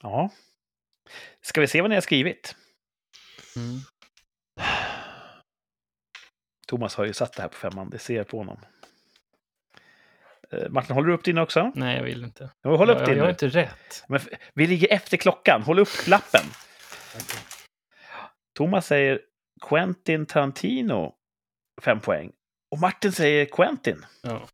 Ja. 0.03 0.29
Ska 1.41 1.61
vi 1.61 1.67
se 1.67 1.81
vad 1.81 1.89
ni 1.89 1.95
har 1.95 2.01
skrivit? 2.01 2.55
Mm. 3.57 3.79
Thomas 6.67 6.95
har 6.95 7.05
ju 7.05 7.13
satt 7.13 7.33
det 7.33 7.41
här 7.41 7.49
på 7.49 7.55
femman, 7.55 7.89
det 7.89 7.99
ser 7.99 8.15
jag 8.15 8.27
på 8.27 8.37
honom. 8.37 8.57
Eh, 10.51 10.69
Martin, 10.69 10.95
håller 10.95 11.07
du 11.07 11.13
upp 11.13 11.23
din 11.23 11.37
också? 11.37 11.71
Nej, 11.75 11.97
jag 11.97 12.03
vill 12.03 12.23
inte. 12.23 12.49
Ja, 12.61 12.75
Håll 12.77 12.89
upp 12.89 12.99
jag, 12.99 13.07
din 13.07 13.17
jag 13.17 13.23
har 13.23 13.29
inte 13.29 13.47
rätt. 13.47 14.03
Men 14.07 14.19
vi 14.53 14.67
ligger 14.67 14.93
efter 14.93 15.17
klockan, 15.17 15.61
håll 15.63 15.79
upp 15.79 16.07
lappen. 16.07 16.45
Thomas 18.57 18.87
säger 18.87 19.21
Quentin 19.61 20.25
Tarantino, 20.25 21.13
fem 21.81 21.99
poäng. 21.99 22.31
Och 22.71 22.79
Martin 22.79 23.11
säger 23.11 23.45
Quentin. 23.45 24.05
Ja. 24.21 24.47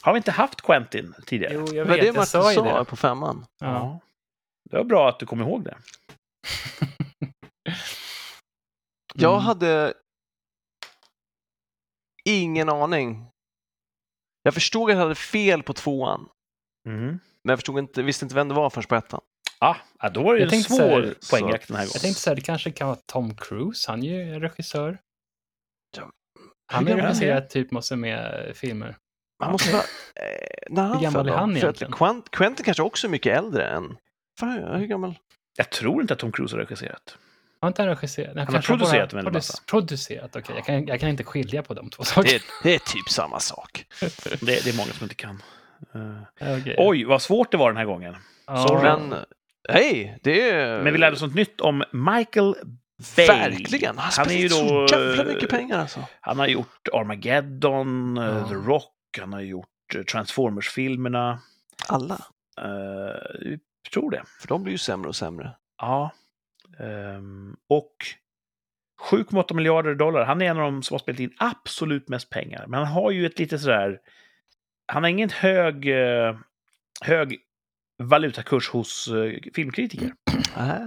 Har 0.00 0.12
vi 0.12 0.16
inte 0.16 0.30
haft 0.30 0.62
Quentin 0.62 1.14
tidigare? 1.26 1.54
Jo, 1.54 1.66
jag 1.74 1.84
vet. 1.84 1.98
är 1.98 2.00
det 2.00 2.06
jag 2.06 2.28
sa 2.28 2.38
Martin 2.38 2.64
ju 2.64 2.70
sa 2.70 2.78
det. 2.78 2.84
på 2.84 2.96
femman? 2.96 3.46
Ja. 3.60 4.00
Det 4.70 4.76
var 4.76 4.84
bra 4.84 5.08
att 5.08 5.18
du 5.18 5.26
kom 5.26 5.40
ihåg 5.40 5.64
det. 5.64 5.76
Jag 9.20 9.32
Mm. 9.34 9.44
hade 9.44 9.94
ingen 12.24 12.68
aning. 12.68 13.26
Jag 14.42 14.54
förstod 14.54 14.90
att 14.90 14.96
jag 14.96 15.02
hade 15.02 15.14
fel 15.14 15.62
på 15.62 15.72
tvåan, 15.72 16.28
Mm. 16.86 17.06
men 17.06 17.18
jag 17.52 17.58
förstod 17.58 17.78
inte, 17.78 18.02
visste 18.02 18.24
inte 18.24 18.34
vem 18.34 18.48
det 18.48 18.54
var 18.54 18.70
förrän 18.70 18.86
på 18.88 18.94
ettan. 18.94 19.20
Ah, 19.58 19.76
ja, 19.98 20.08
då 20.08 20.22
var 20.22 20.34
det 20.34 20.38
ju 20.40 20.44
Jag 20.44 20.46
en 20.46 20.50
tänkte 20.50 20.72
svår 20.74 21.02
här, 21.02 21.14
poängjakt 21.30 21.68
den 21.68 21.76
här 21.76 21.84
gången. 21.84 21.90
Jag 21.94 22.02
tänkte 22.02 22.20
så 22.20 22.30
här, 22.30 22.34
det 22.34 22.42
kanske 22.42 22.70
kan 22.70 22.86
vara 22.88 22.98
Tom 23.06 23.36
Cruise. 23.36 23.90
Han 23.90 24.02
är 24.02 24.06
ju 24.24 24.40
regissör. 24.40 24.98
Ja. 25.96 26.10
Han 26.72 26.86
har 26.86 26.94
regisserat 26.96 27.50
typ 27.50 27.70
massor 27.70 27.96
med 27.96 28.52
filmer. 28.56 28.96
Han 29.38 29.52
måste 29.52 29.72
vara... 29.72 29.82
Eh, 30.14 30.48
när 30.70 30.82
han 30.82 30.96
Hur 30.96 31.02
gammal 31.02 31.26
är 31.26 31.30
då? 31.32 31.36
han 31.36 31.50
För 31.50 31.56
att 31.58 31.62
egentligen? 31.64 31.92
Quent, 31.92 32.30
Quentin 32.30 32.64
kanske 32.64 32.82
också 32.82 33.06
är 33.06 33.10
mycket 33.10 33.38
äldre 33.38 33.68
än... 33.68 33.96
Fan, 34.40 34.78
hur 34.80 34.86
gammal? 34.86 35.18
Jag 35.56 35.70
tror 35.70 36.00
inte 36.00 36.14
att 36.14 36.20
Tom 36.20 36.32
Cruise 36.32 36.56
har 36.56 36.60
regisserat. 36.60 37.18
Har 37.60 37.68
inte 37.68 37.82
han 37.82 37.88
regisserat? 37.88 38.36
har 38.36 38.46
kanske 38.46 38.72
producerat 38.72 39.12
bara 39.12 39.22
en 39.22 39.32
massa. 39.32 39.62
Producerat, 39.66 40.36
okej. 40.36 40.56
Jag, 40.56 40.64
kan, 40.64 40.86
jag 40.86 41.00
kan 41.00 41.08
inte 41.08 41.24
skilja 41.24 41.62
på 41.62 41.74
de 41.74 41.90
två 41.90 42.04
sakerna. 42.04 42.38
Det, 42.38 42.42
det 42.62 42.74
är 42.74 42.78
typ 42.78 43.08
samma 43.08 43.40
sak. 43.40 43.84
Det, 44.40 44.64
det 44.64 44.66
är 44.66 44.76
många 44.76 44.92
som 44.92 45.04
inte 45.04 45.14
kan. 45.14 45.42
Eh, 45.94 46.58
Okej. 46.58 46.74
Oj, 46.78 47.04
vad 47.04 47.22
svårt 47.22 47.50
det 47.50 47.56
var 47.56 47.70
den 47.70 47.76
här 47.76 47.84
gången. 47.84 48.16
Sorry. 48.46 48.82
Men 48.82 49.14
hej, 49.68 50.18
det 50.22 50.50
är... 50.50 50.82
Men 50.82 50.92
vi 50.92 50.98
lärde 50.98 51.16
oss 51.16 51.22
något 51.22 51.34
nytt 51.34 51.60
om 51.60 51.84
Michael 51.92 52.54
Bay. 53.16 53.26
Verkligen! 53.26 53.98
Han, 53.98 54.12
Han 54.16 54.30
är 54.30 54.38
ju 54.38 54.48
då... 54.48 54.56
så 54.56 54.86
jävla 54.90 55.24
mycket 55.24 55.50
pengar 55.50 55.78
alltså. 55.78 56.04
Han 56.20 56.38
har 56.38 56.46
gjort 56.46 56.88
Armageddon, 56.92 58.18
eh, 58.18 58.24
Ja. 58.24 58.48
The 58.48 58.54
Rock, 58.54 58.94
han 59.20 59.32
har 59.32 59.40
gjort 59.40 59.68
eh, 59.94 60.02
Transformers-filmerna. 60.02 61.38
Alla. 61.88 62.18
Uh, 62.60 63.50
jag 63.50 63.92
tror 63.92 64.10
det. 64.10 64.22
För 64.40 64.48
de 64.48 64.62
blir 64.62 64.72
ju 64.72 64.78
sämre 64.78 65.08
och 65.08 65.16
sämre. 65.16 65.56
Ja. 65.78 66.10
Ehm, 66.80 67.56
och 67.68 67.92
7,8 69.10 69.54
miljarder 69.54 69.94
dollar. 69.94 70.24
Han 70.24 70.42
är 70.42 70.46
en 70.46 70.56
av 70.56 70.62
de 70.62 70.82
som 70.82 70.94
har 70.94 70.98
spelat 70.98 71.20
in 71.20 71.32
absolut 71.38 72.08
mest 72.08 72.30
pengar. 72.30 72.64
Men 72.66 72.78
han 72.78 72.88
har 72.92 73.10
ju 73.10 73.26
ett 73.26 73.38
lite 73.38 73.58
sådär... 73.58 73.98
Han 74.86 75.02
har 75.02 75.10
ingen 75.10 75.30
hög, 75.30 75.88
eh, 75.88 76.36
hög 77.00 77.38
valutakurs 78.02 78.68
hos 78.68 79.08
eh, 79.08 79.32
filmkritiker. 79.54 80.12
Ah. 80.56 80.78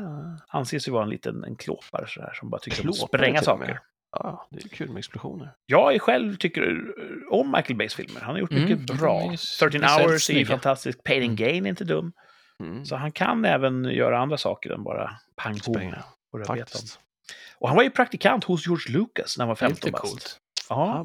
Anses 0.48 0.88
ju 0.88 0.92
vara 0.92 1.04
en 1.04 1.10
liten 1.10 1.44
en 1.44 1.56
klåpare 1.56 2.08
sådär, 2.08 2.32
som 2.34 2.50
bara 2.50 2.62
tycker 2.62 2.84
om 2.84 2.90
att 2.90 2.96
Klåpare 2.98 3.20
spränga 3.20 3.42
saker. 3.42 3.80
Ja, 4.12 4.48
det 4.52 4.66
är 4.66 4.70
kul 4.70 4.90
med 4.90 4.98
explosioner. 4.98 5.54
Jag 5.66 6.02
själv 6.02 6.36
tycker 6.36 6.62
eh, 6.72 7.40
om 7.40 7.52
Michael 7.52 7.78
Bays 7.78 7.96
filmer. 7.96 8.22
Han 8.22 8.32
har 8.32 8.40
gjort 8.40 8.52
Mm, 8.52 8.64
mycket 8.64 8.98
bra. 9.00 9.20
är 9.20 9.24
ju 9.24 9.28
13 9.30 9.38
speciellt 9.38 10.02
hours 10.02 10.30
är 10.30 10.34
ju 10.34 10.46
fantastisk. 10.46 11.04
Pain 11.04 11.30
and 11.30 11.38
Gain 11.38 11.66
är 11.66 11.70
inte 11.70 11.84
dum. 11.84 12.14
Mm. 12.64 12.86
Så 12.86 12.96
han 12.96 13.12
kan 13.12 13.46
även 13.46 13.84
göra 13.84 14.20
andra 14.20 14.38
saker 14.38 14.70
än 14.70 14.84
bara 14.84 15.12
pang 15.36 15.60
och 15.68 16.40
rödbetan. 16.40 16.58
faktiskt. 16.58 17.00
Och 17.58 17.68
han 17.68 17.76
var 17.76 17.84
ju 17.84 17.90
praktikant 17.90 18.44
hos 18.44 18.68
George 18.68 18.98
Lucas 18.98 19.38
när 19.38 19.46
han 19.46 19.50
var 19.50 19.56
Det 19.60 19.66
är 19.66 19.70
15 19.70 19.88
lite 19.88 19.92
bast. 19.92 20.40
Ja, 20.70 21.04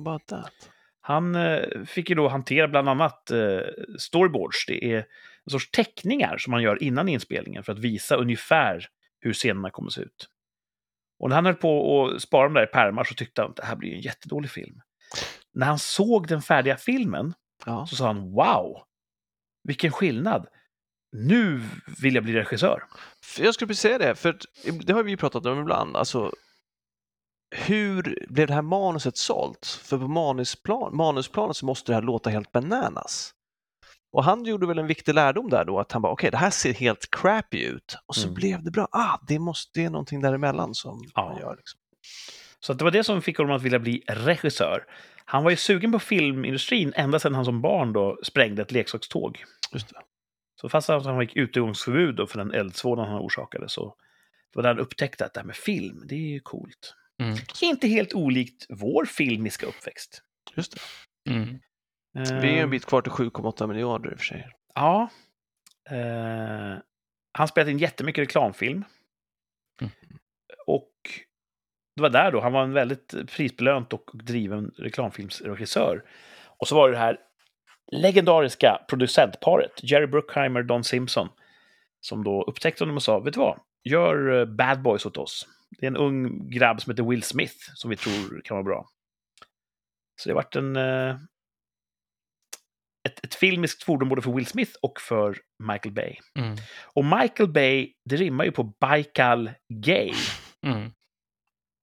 han 1.01 1.35
eh, 1.35 1.85
fick 1.87 2.09
ju 2.09 2.15
då 2.17 2.29
hantera 2.29 2.69
bland 2.69 2.89
annat 2.89 3.31
eh, 3.31 3.61
storyboards. 3.99 4.67
Det 4.67 4.85
är 4.85 4.99
en 5.45 5.51
sorts 5.51 5.71
teckningar 5.71 6.39
som 6.39 6.51
man 6.51 6.63
gör 6.63 6.83
innan 6.83 7.09
inspelningen 7.09 7.63
för 7.65 7.73
att 7.73 7.79
visa 7.79 8.17
ungefär 8.17 8.87
hur 9.21 9.33
scenerna 9.33 9.71
kommer 9.71 9.91
se 9.91 10.01
ut. 10.01 10.29
Och 11.19 11.29
när 11.29 11.37
han 11.37 11.47
höll 11.47 11.55
på 11.55 12.05
att 12.07 12.23
spara 12.23 12.45
dem 12.45 12.55
där 12.55 12.63
i 12.63 12.67
pärmar 12.67 13.05
så 13.05 13.15
tyckte 13.15 13.43
han 13.43 13.51
att 13.51 13.57
det 13.57 13.65
här 13.65 13.77
blir 13.77 13.95
en 13.95 14.01
jättedålig 14.01 14.51
film. 14.51 14.81
När 15.53 15.67
han 15.67 15.79
såg 15.79 16.29
den 16.29 16.43
färdiga 16.43 16.77
filmen 16.77 17.35
Ja. 17.67 17.87
så 17.87 17.97
sa 17.97 18.07
han 18.07 18.33
wow, 18.33 18.83
vilken 19.63 19.93
skillnad. 19.93 20.47
Nu 21.17 21.63
vill 22.03 22.15
jag 22.15 22.25
bli 22.25 22.33
regissör. 22.33 22.83
Jag 23.39 23.55
skulle 23.55 23.67
precis 23.69 23.83
säga 23.83 23.99
det, 23.99 24.15
för 24.15 24.39
det 24.85 24.93
har 24.93 25.03
vi 25.03 25.11
ju 25.11 25.17
pratat 25.17 25.47
om 25.47 25.61
ibland. 25.61 25.97
Alltså, 25.97 26.33
hur 27.51 28.27
blev 28.29 28.47
det 28.47 28.55
här 28.55 28.63
manuset 28.63 29.17
sålt? 29.17 29.67
För 29.85 29.99
på 29.99 30.09
manusplan, 30.09 30.97
manusplanet 30.97 31.57
så 31.57 31.67
måste 31.67 31.93
det 31.93 31.97
här 31.97 32.03
låta 32.03 32.31
helt 32.31 32.53
bananas. 32.53 33.33
Och 34.13 34.25
han 34.25 34.45
gjorde 34.45 34.67
väl 34.67 34.79
en 34.79 34.87
viktig 34.87 35.15
lärdom 35.15 35.51
där 35.51 35.65
då, 35.65 35.81
att 35.81 35.93
han 35.93 36.03
bara 36.03 36.13
okej, 36.13 36.31
det 36.31 36.37
här 36.37 36.51
ser 36.51 36.73
helt 36.73 37.11
crappy 37.11 37.63
ut. 37.65 37.97
Och 38.07 38.17
så 38.17 38.23
Mm. 38.23 38.35
blev 38.35 38.63
det 38.65 38.71
bra. 38.71 38.89
Ah, 38.93 39.19
det, 39.29 39.39
måste, 39.39 39.71
det 39.81 39.85
är 39.87 39.91
någonting 39.91 40.21
däremellan 40.21 40.75
som 40.75 41.11
Ja. 41.15 41.29
man 41.29 41.39
gör. 41.41 41.57
Liksom. 41.57 41.81
Så 42.61 42.73
det 42.73 42.85
var 42.85 42.91
det 42.91 43.05
som 43.05 43.23
fick 43.23 43.39
honom 43.39 43.57
att 43.57 43.63
vilja 43.63 43.79
bli 43.79 44.03
regissör. 44.09 44.85
Han 45.25 45.45
var 45.45 45.51
ju 45.51 45.57
sugen 45.57 45.93
på 45.93 45.99
filmindustrin 45.99 46.93
ända 46.97 47.19
sedan 47.19 47.35
han 47.35 47.45
som 47.45 47.61
barn 47.61 47.93
då 47.93 48.19
sprängde 48.23 48.63
ett 48.63 48.73
leksakståg. 48.73 49.45
Just 49.73 49.89
det. 49.89 50.01
Så 50.61 50.69
fast 50.69 50.91
att 50.91 51.05
han 51.05 51.21
fick 51.21 51.37
utegångsförbud 51.37 52.29
för 52.31 52.39
den 52.39 52.55
eldsvådan 52.55 53.09
han 53.09 53.21
orsakade 53.21 53.69
så 53.69 53.97
var 54.55 54.63
det 54.63 54.69
han 54.69 54.79
upptäckte 54.79 55.25
att 55.25 55.35
det 55.35 55.41
här 55.41 55.47
med 55.47 55.57
film, 55.57 56.03
det 56.09 56.15
är 56.15 56.19
ju 56.33 56.41
coolt. 56.41 56.95
Mm. 57.23 57.37
Inte 57.63 57.89
helt 57.89 58.15
olikt 58.15 58.67
vår 58.69 59.05
filmiska 59.05 59.67
uppväxt. 59.67 60.23
Just 60.55 60.75
det. 61.25 61.31
Mm. 61.31 61.59
Vi 62.13 62.49
är 62.49 62.55
ju 62.55 62.61
en 62.61 62.71
bit 62.71 62.87
kvar 62.87 63.03
till 63.03 63.13
7,8 63.13 63.67
miljarder 63.67 64.13
i 64.13 64.15
och 64.15 64.19
för 64.19 64.25
sig. 64.25 64.49
Ja. 64.75 65.11
Eh, 65.91 66.79
han 67.33 67.49
spelade 67.49 67.71
in 67.71 67.79
jättemycket 67.79 68.23
reklamfilm. 68.23 68.85
Mm. 69.81 69.93
Och 70.67 70.93
det 71.97 72.03
var 72.03 72.11
där 72.11 72.33
då, 72.33 72.41
han 72.41 72.53
var 72.53 72.63
en 72.63 72.73
väldigt 72.73 73.15
prisbelönt 73.37 73.93
och 73.93 74.11
driven 74.15 74.75
reklamfilmsregissör. 74.77 76.05
Och 76.59 76.69
så 76.69 76.75
var 76.75 76.89
det 76.89 76.95
det 76.95 76.99
här 76.99 77.19
legendariska 77.93 78.81
producentparet, 78.89 79.81
Jerry 79.83 80.07
Bruckheimer 80.07 80.61
och 80.61 80.67
Don 80.67 80.85
Simpson, 80.85 81.29
som 82.01 82.25
då 82.25 82.43
upptäckte 82.43 82.85
honom 82.85 82.97
och 82.97 83.03
sa, 83.03 83.19
vet 83.19 83.35
du 83.35 83.41
vad, 83.41 83.61
gör 83.85 84.41
eh, 84.41 84.45
Bad 84.45 84.83
Boys 84.83 85.07
åt 85.07 85.17
oss. 85.17 85.49
Det 85.79 85.87
är 85.87 85.91
en 85.91 85.97
ung 85.97 86.51
grabb 86.51 86.83
som 86.83 86.91
heter 86.91 87.03
Will 87.03 87.23
Smith 87.23 87.57
som 87.75 87.91
vi 87.91 87.97
tror 87.97 88.41
kan 88.45 88.55
vara 88.55 88.65
bra. 88.65 88.89
Så 90.21 90.29
det 90.29 90.33
har 90.33 90.43
varit 90.43 90.57
en, 90.57 90.77
eh, 90.77 91.17
ett, 93.09 93.25
ett 93.25 93.35
filmiskt 93.35 93.83
fordon 93.83 94.09
både 94.09 94.23
för 94.23 94.33
Will 94.33 94.47
Smith 94.47 94.73
och 94.83 95.01
för 95.01 95.39
Michael 95.59 95.95
Bay. 95.95 96.17
Mm. 96.39 96.57
Och 96.95 97.05
Michael 97.05 97.53
Bay, 97.53 97.93
det 98.05 98.17
rimmar 98.17 98.45
ju 98.45 98.53
på 98.53 98.63
Baikal 98.63 99.51
Gay. 99.75 100.13
Mm. 100.67 100.91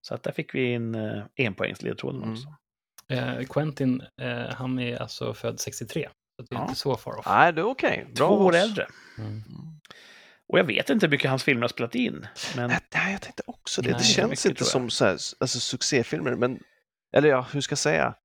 Så 0.01 0.15
att 0.15 0.23
där 0.23 0.31
fick 0.31 0.55
vi 0.55 0.73
en 0.73 0.95
uh, 0.95 1.25
enpoängsledtråd. 1.35 2.15
Mm. 2.15 2.31
också. 2.31 2.47
Eh, 3.14 3.45
Quentin, 3.45 4.02
eh, 4.22 4.53
han 4.56 4.80
är 4.80 5.02
alltså 5.02 5.34
född 5.34 5.60
63. 5.60 6.10
Så 6.35 6.45
det 6.49 6.56
är 6.56 6.60
Ja. 6.60 6.64
inte 6.64 6.76
så 6.76 6.98
far 6.98 7.19
off. 7.19 7.26
Nej, 7.26 7.53
det 7.53 7.61
är 7.61 7.65
okej. 7.65 8.07
Bra 8.15 8.27
Två 8.27 8.35
år 8.35 8.56
äldre. 8.56 8.88
Mm. 9.18 9.30
Mm. 9.31 9.44
Och 10.48 10.60
jag 10.60 10.64
vet 10.64 10.90
inte 10.90 11.06
hur 11.06 11.11
mycket 11.11 11.30
hans 11.30 11.44
filmer 11.44 11.61
har 11.61 11.68
spelat 11.68 11.95
in. 11.95 12.27
Men 12.56 12.69
Nej, 12.94 13.11
jag 13.11 13.22
tänkte 13.22 13.44
också 13.45 13.81
det. 13.81 13.90
Nej, 13.90 13.98
det 13.99 14.03
känns 14.06 14.30
mycket, 14.30 14.45
inte 14.45 14.64
som 14.65 14.90
så 14.90 15.06
här, 15.06 15.11
alltså, 15.40 15.60
succéfilmer, 15.60 16.35
men 16.35 16.60
eller 17.15 17.30
ja, 17.30 17.48
hur 17.53 17.61
ska 17.61 17.72
jag 17.72 17.77
säga? 17.80 18.15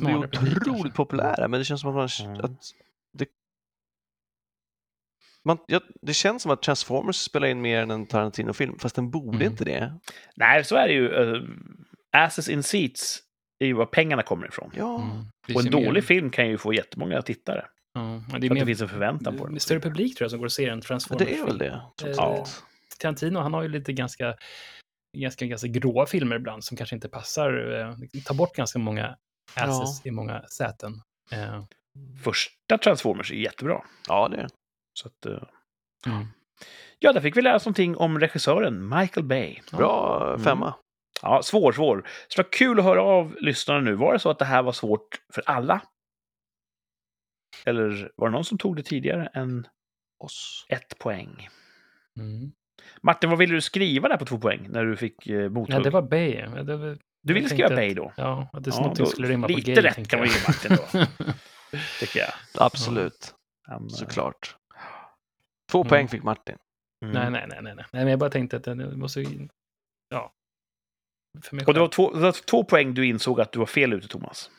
De 0.00 0.06
är 0.06 0.16
otroligt 0.16 0.64
kanske. 0.64 0.90
populära, 0.90 1.48
men 1.48 1.60
det 1.60 1.64
känns 1.64 1.80
som 1.80 1.90
att, 1.90 1.96
man, 2.20 2.28
Mm. 2.30 2.44
att 2.44 2.60
det, 3.18 3.26
man, 5.44 5.58
ja, 5.66 5.80
det 6.02 6.14
känns 6.14 6.42
som 6.42 6.50
att 6.52 6.62
Transformers 6.62 7.16
spelar 7.16 7.48
in 7.48 7.60
mer 7.60 7.82
än 7.82 7.90
en 7.90 8.06
Tarantino-film, 8.06 8.78
fast 8.78 8.94
den 8.96 9.10
borde 9.10 9.36
Mm. 9.36 9.50
inte 9.52 9.64
det. 9.64 9.98
nej, 10.36 10.64
så 10.64 10.76
är 10.76 10.88
det 10.88 10.94
ju. 10.94 11.08
Uh, 11.08 11.44
Asses 12.12 12.48
in 12.48 12.62
Seats 12.62 13.18
är 13.64 13.66
ju 13.66 13.72
var 13.72 13.86
pengarna 13.86 14.22
kommer 14.22 14.48
ifrån. 14.48 14.70
Ja, 14.76 15.02
Mm. 15.02 15.16
Och 15.54 15.60
en 15.60 15.62
ser 15.62 15.78
mer- 15.78 15.86
dålig 15.86 16.04
film 16.04 16.30
kan 16.30 16.48
ju 16.48 16.58
få 16.58 16.72
jättemånga 16.74 17.22
tittare. 17.22 17.66
Ja, 17.94 18.00
det 18.00 18.06
är 18.06 18.36
att 18.36 18.42
mer, 18.42 18.60
det 18.60 18.66
finns 18.66 18.80
en 18.80 18.88
förväntan 18.88 19.36
på 19.36 19.44
det 19.46 19.50
den. 19.52 19.60
större 19.60 19.80
publik 19.80 20.16
tror 20.18 20.24
jag 20.24 20.30
som 20.30 20.38
går 20.40 20.46
och 20.46 20.52
ser 20.52 20.68
en 20.68 20.68
men 20.74 20.80
Transformers. 20.82 21.28
det 21.28 21.34
är 21.38 21.44
väl 21.44 21.58
det. 21.58 21.82
trots 21.96 22.18
Eh. 22.18 22.44
Tarantino, 23.00 23.38
han 23.38 23.54
har 23.54 23.62
ju 23.62 23.68
lite 23.68 23.92
ganska, 23.92 24.34
ganska, 25.18 25.46
ganska 25.46 25.68
gråa 25.68 26.06
filmer 26.06 26.36
ibland 26.36 26.64
som 26.64 26.76
kanske 26.76 26.94
inte 26.96 27.08
passar. 27.08 27.72
Eh, 27.80 28.20
tar 28.24 28.34
bort 28.34 28.54
ganska 28.56 28.78
många 28.78 29.16
asses 29.54 30.06
i 30.06 30.10
många 30.10 30.42
säten. 30.42 30.92
Eh, 31.32 31.64
Första 32.24 32.78
Transformers 32.78 33.30
är 33.32 33.36
jättebra. 33.36 33.82
Ja, 34.08 34.28
det 34.28 34.36
är. 34.36 34.48
Så 35.00 35.08
att, 35.08 35.26
uh, 35.26 35.42
mm. 36.06 36.26
ja, 36.98 37.12
där 37.12 37.20
fick 37.20 37.36
vi 37.36 37.42
lära 37.42 37.56
oss 37.56 37.64
någonting 37.66 37.96
om 37.96 38.18
regissören 38.20 38.88
Michael 38.88 39.26
Bay. 39.26 39.58
Bra 39.72 40.26
Mm. 40.28 40.72
Ja, 41.22 41.42
svår, 41.42 41.72
svår. 41.72 42.08
Så 42.28 42.42
det 42.42 42.48
var 42.48 42.52
kul 42.52 42.78
att 42.78 42.84
höra 42.84 43.02
av 43.02 43.36
lyssnarna 43.40 43.80
nu. 43.80 43.94
Var 43.94 44.12
det 44.12 44.18
så 44.18 44.30
att 44.30 44.38
det 44.38 44.44
här 44.44 44.62
var 44.62 44.72
svårt 44.72 45.20
för 45.34 45.42
alla? 45.46 45.80
Eller 47.64 48.12
var 48.16 48.28
det 48.28 48.32
någon 48.32 48.44
som 48.44 48.58
tog 48.58 48.76
det 48.76 48.82
tidigare 48.82 49.26
än 49.26 49.66
Oss. 50.18 50.66
ett 50.68 50.98
poäng? 50.98 51.48
Mm. 52.18 52.52
Martin, 53.02 53.30
vad 53.30 53.38
ville 53.38 53.54
du 53.54 53.60
skriva 53.60 54.08
där 54.08 54.16
på 54.16 54.24
två 54.24 54.38
poäng 54.38 54.66
när 54.70 54.84
du 54.84 54.96
fick 54.96 55.26
eh, 55.26 55.48
mothugg? 55.50 55.74
Ja, 55.76 55.80
det 55.82 55.90
var 55.90 56.02
Bay. 56.02 56.34
Ja, 56.34 56.48
det 56.62 56.76
var, 56.76 56.98
du 57.22 57.34
ville 57.34 57.48
skriva 57.48 57.68
Bay 57.68 57.94
då? 57.94 58.12
Ja, 58.16 58.50
att 58.52 58.64
det 58.64 58.70
Ja, 58.74 58.94
då- 58.96 59.06
skulle 59.06 59.28
rimma 59.28 59.46
på 59.46 59.52
lite 59.52 59.72
gay. 59.72 59.82
rätt 59.82 60.08
kan 60.08 60.18
man 60.20 60.28
jag. 60.28 60.36
ge 60.36 60.76
Martin 60.76 61.06
Tycker 62.00 62.20
jag. 62.20 62.30
Absolut, 62.58 63.34
eh, 63.70 63.86
såklart. 63.88 64.56
Två 65.70 65.78
Mm. 65.78 65.88
poäng 65.88 66.08
fick 66.08 66.22
Martin. 66.22 66.56
mm. 67.04 67.14
Nej, 67.14 67.30
nej, 67.30 67.46
nej, 67.48 67.58
nej, 67.62 67.74
nej. 67.74 67.84
Nej, 67.92 68.04
men 68.04 68.08
jag 68.10 68.18
bara 68.18 68.30
tänkte 68.30 68.56
att 68.56 68.64
det 68.64 68.74
måste. 68.96 69.24
Ja. 70.08 70.32
För 71.42 71.56
mig 71.56 71.64
Och 71.64 71.74
det 71.74 71.80
var, 71.80 71.88
två, 71.88 72.12
det 72.12 72.20
var 72.20 72.32
två 72.32 72.64
poäng 72.64 72.94
du 72.94 73.06
insåg 73.06 73.40
att 73.40 73.52
du 73.52 73.58
var 73.58 73.66
fel 73.66 73.92
ute, 73.92 74.08
Thomas. 74.08 74.50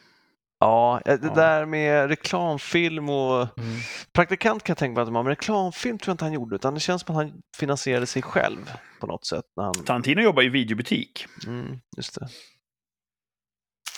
Ja, 0.59 1.01
eh, 1.05 1.19
det 1.19 1.27
Ja. 1.27 1.33
där 1.33 1.65
med 1.65 2.07
reklamfilm 2.09 3.09
och 3.09 3.41
Mm. 3.59 3.79
praktikant 4.13 4.63
kan 4.63 4.71
jag 4.73 4.77
tänka 4.77 4.93
mig 4.95 5.01
att 5.07 5.13
man, 5.13 5.25
men 5.25 5.31
reklamfilm 5.31 5.97
tror 5.97 6.09
jag 6.11 6.13
inte 6.13 6.25
han 6.25 6.33
gjorde, 6.33 6.55
utan 6.55 6.73
det 6.73 6.79
känns 6.79 7.01
som 7.01 7.15
att 7.15 7.23
han 7.25 7.41
finansierade 7.57 8.05
sig 8.05 8.21
själv 8.21 8.71
på 8.99 9.07
något 9.07 9.25
sätt. 9.25 9.45
När 9.55 9.63
han, 9.63 9.73
Tarantino 9.73 10.21
jobbar 10.21 10.43
i 10.43 10.49
videobutik. 10.49 11.25
mm, 11.47 11.79
just 11.97 12.19
det. 12.19 12.27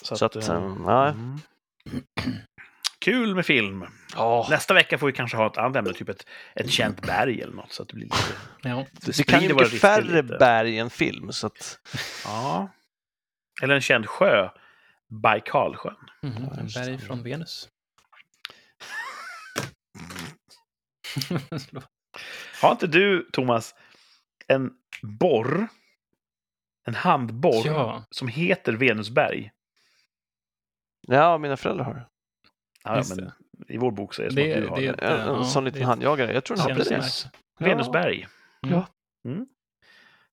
Så, 0.03 0.15
Så 0.17 0.25
att, 0.25 0.35
att, 0.35 0.49
um, 0.49 0.83
ja. 0.87 1.07
mm. 1.07 1.39
Kul 3.03 3.35
med 3.35 3.45
film. 3.45 3.85
Ja, 4.15 4.47
Nästa 4.49 4.73
vecka 4.73 4.97
får 4.97 5.07
vi 5.07 5.13
kanske 5.13 5.37
ha 5.37 5.47
ett 5.47 5.57
annat 5.57 5.75
ämne, 5.75 5.93
typ 5.93 6.09
ett, 6.09 6.27
ett 6.55 6.71
känt 6.71 7.01
berg 7.01 7.41
eller 7.41 7.53
något. 7.53 7.71
Så 7.71 7.83
att 7.83 7.89
det 7.89 7.95
blir 7.95 8.05
lite... 8.05 8.17
Ja. 8.61 8.85
det, 8.91 9.17
det 9.17 9.23
kan 9.23 9.43
ju 9.43 9.53
mycket 9.53 9.81
färre 9.81 10.21
lite. 10.21 10.37
berg 10.37 10.79
än 10.79 10.89
film, 10.89 11.31
så 11.31 11.47
att 11.47 11.79
Ja. 12.25 12.69
Eller 13.61 13.75
en 13.75 13.81
känd 13.81 14.05
sjö. 14.05 14.49
Baikalsjön. 15.09 15.95
Mm. 16.23 16.43
Just 16.63 16.75
Berg 16.75 16.97
från 16.97 17.23
Venus. 17.23 17.69
Har 22.61 22.71
inte 22.71 22.87
du, 22.87 23.29
Thomas, 23.33 23.75
en 24.47 24.71
borr? 25.01 25.67
En 26.85 26.95
handborr 26.95 27.67
ja, 27.67 28.05
som 28.09 28.27
heter 28.27 28.73
Venusberg? 28.73 29.51
ja, 31.07 31.37
mina 31.37 31.57
föräldrar 31.57 31.85
har 31.85 31.93
det. 31.93 32.05
Ja, 32.83 33.03
men 33.09 33.31
I 33.67 33.77
vår 33.77 33.91
bok 33.91 34.13
så 34.13 34.21
är 34.21 34.25
det 34.25 34.31
som 34.31 34.43
Det- 34.43 34.53
att 34.55 34.61
du 34.61 34.67
har 34.67 34.77
det- 34.81 34.91
det. 34.91 35.05
En, 35.05 35.19
en 35.19 35.27
Ja, 35.27 35.43
sån 35.43 35.65
liten 35.65 35.81
handjagare. 35.83 36.33
Jag 36.33 36.43
tror 36.45 36.57
den 36.57 36.63
hade 36.63 36.75
känns 36.75 36.89
det. 36.89 36.97
nice. 36.97 37.29
Ja. 37.59 37.65
Venusberg. 37.65 38.27
Mm. 38.67 38.81
Mm. 39.27 39.45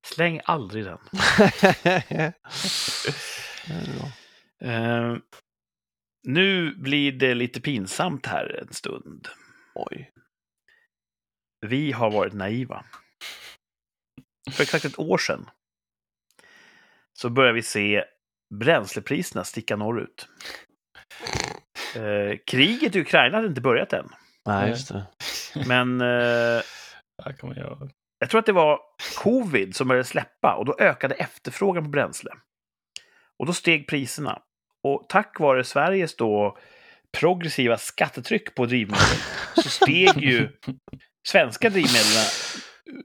Släng 0.06 0.40
aldrig 0.44 0.84
den. 0.84 0.98
Eh, 4.62 5.16
nu 6.22 6.74
blir 6.74 7.12
det 7.12 7.34
lite 7.34 7.60
pinsamt 7.60 8.26
här 8.26 8.60
en 8.66 8.72
stund. 8.72 9.28
Oj. 9.74 10.10
Vi 11.66 11.92
har 11.92 12.10
varit 12.10 12.32
naiva. 12.32 12.84
För 14.50 14.62
exakt 14.62 14.84
ett 14.84 14.98
år 14.98 15.18
sedan 15.18 15.50
så 17.12 17.30
började 17.30 17.54
vi 17.54 17.62
se 17.62 18.04
bränslepriserna 18.54 19.44
sticka 19.44 19.76
norrut. 19.76 20.28
Eh, 21.96 22.38
kriget 22.46 22.96
i 22.96 23.00
Ukraina 23.00 23.36
hade 23.36 23.48
inte 23.48 23.60
börjat 23.60 23.92
än, 23.92 24.08
Nej, 24.46 24.68
just 24.68 24.88
det. 24.88 25.06
men 25.66 26.00
eh, 26.00 26.62
Ja, 27.24 27.32
kan 27.38 27.48
man 27.48 27.56
göra. 27.58 27.88
jag 28.18 28.30
tror 28.30 28.38
att 28.38 28.46
det 28.46 28.52
var 28.52 28.78
covid 29.18 29.76
som 29.76 29.88
började 29.88 30.04
släppa 30.04 30.54
och 30.54 30.64
då 30.64 30.76
ökade 30.78 31.14
efterfrågan 31.14 31.84
på 31.84 31.90
bränsle. 31.90 32.30
Och 33.38 33.46
då 33.46 33.52
steg 33.52 33.88
priserna. 33.88 34.42
Och 34.82 35.06
tack 35.08 35.40
vare 35.40 35.64
Sveriges 35.64 36.16
då 36.16 36.58
progressiva 37.18 37.78
skattetryck 37.78 38.54
på 38.54 38.66
drivmedel 38.66 39.00
så 39.56 39.68
steg 39.68 40.16
ju 40.16 40.48
svenska 41.28 41.70
drivmedlen, 41.70 42.24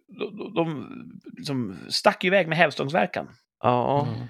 de, 0.08 0.38
de, 0.38 0.54
de 0.54 1.32
liksom 1.38 1.78
stack 1.90 2.24
ju 2.24 2.28
iväg 2.28 2.48
med 2.48 2.58
hävstångsverkan. 2.58 3.30
Ja, 3.64 4.08
Mm. 4.16 4.28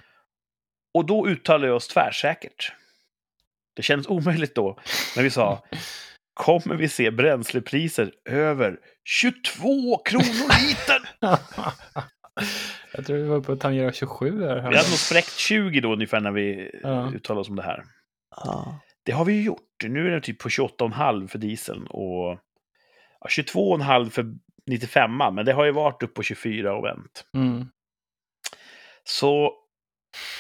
Och 0.94 1.06
då 1.06 1.28
uttalade 1.28 1.68
vi 1.68 1.72
oss 1.74 1.88
tvärsäkert. 1.88 2.74
Det 3.76 3.84
kändes 3.84 4.08
omöjligt 4.08 4.56
då 4.56 4.80
när 5.16 5.24
vi 5.24 5.30
sa 5.30 5.64
Kommer 6.34 6.76
vi 6.76 6.90
se 6.90 7.12
bränslepriser 7.12 8.12
över 8.30 8.78
22 9.04 9.98
kronor 9.98 10.68
litern? 10.68 11.06
Jag 12.94 13.06
tror 13.06 13.18
vi 13.18 13.24
var 13.24 13.42
på 13.42 13.52
att 13.52 13.60
tangera 13.60 13.92
27 13.92 14.42
här. 14.44 14.56
Vi 14.56 14.62
hade 14.62 14.76
nog 14.76 14.84
spräckt 14.86 15.38
20 15.38 15.80
då 15.82 15.94
ungefär 15.94 16.20
när 16.20 16.32
vi 16.32 16.72
Ja. 16.84 17.12
uttalade 17.16 17.42
oss 17.42 17.50
om 17.50 17.56
det 17.56 17.64
här. 17.64 17.84
ja. 18.36 18.80
Det 19.06 19.12
har 19.12 19.26
vi 19.26 19.34
ju 19.34 19.42
gjort. 19.44 19.84
Nu 19.84 20.08
är 20.08 20.12
det 20.12 20.22
typ 20.22 20.40
på 20.40 20.50
28,5 20.50 21.28
för 21.28 21.38
dieseln 21.40 21.88
och 21.88 22.40
ja, 23.20 23.28
22,5 23.30 24.10
för 24.10 24.26
95 24.68 25.12
men 25.18 25.46
det 25.46 25.54
har 25.54 25.66
ju 25.66 25.72
varit 25.72 26.04
upp 26.04 26.14
på 26.14 26.24
24 26.24 26.76
och 26.76 26.86
vänt. 26.86 27.26
Mm. 27.34 27.66
Så 29.04 29.54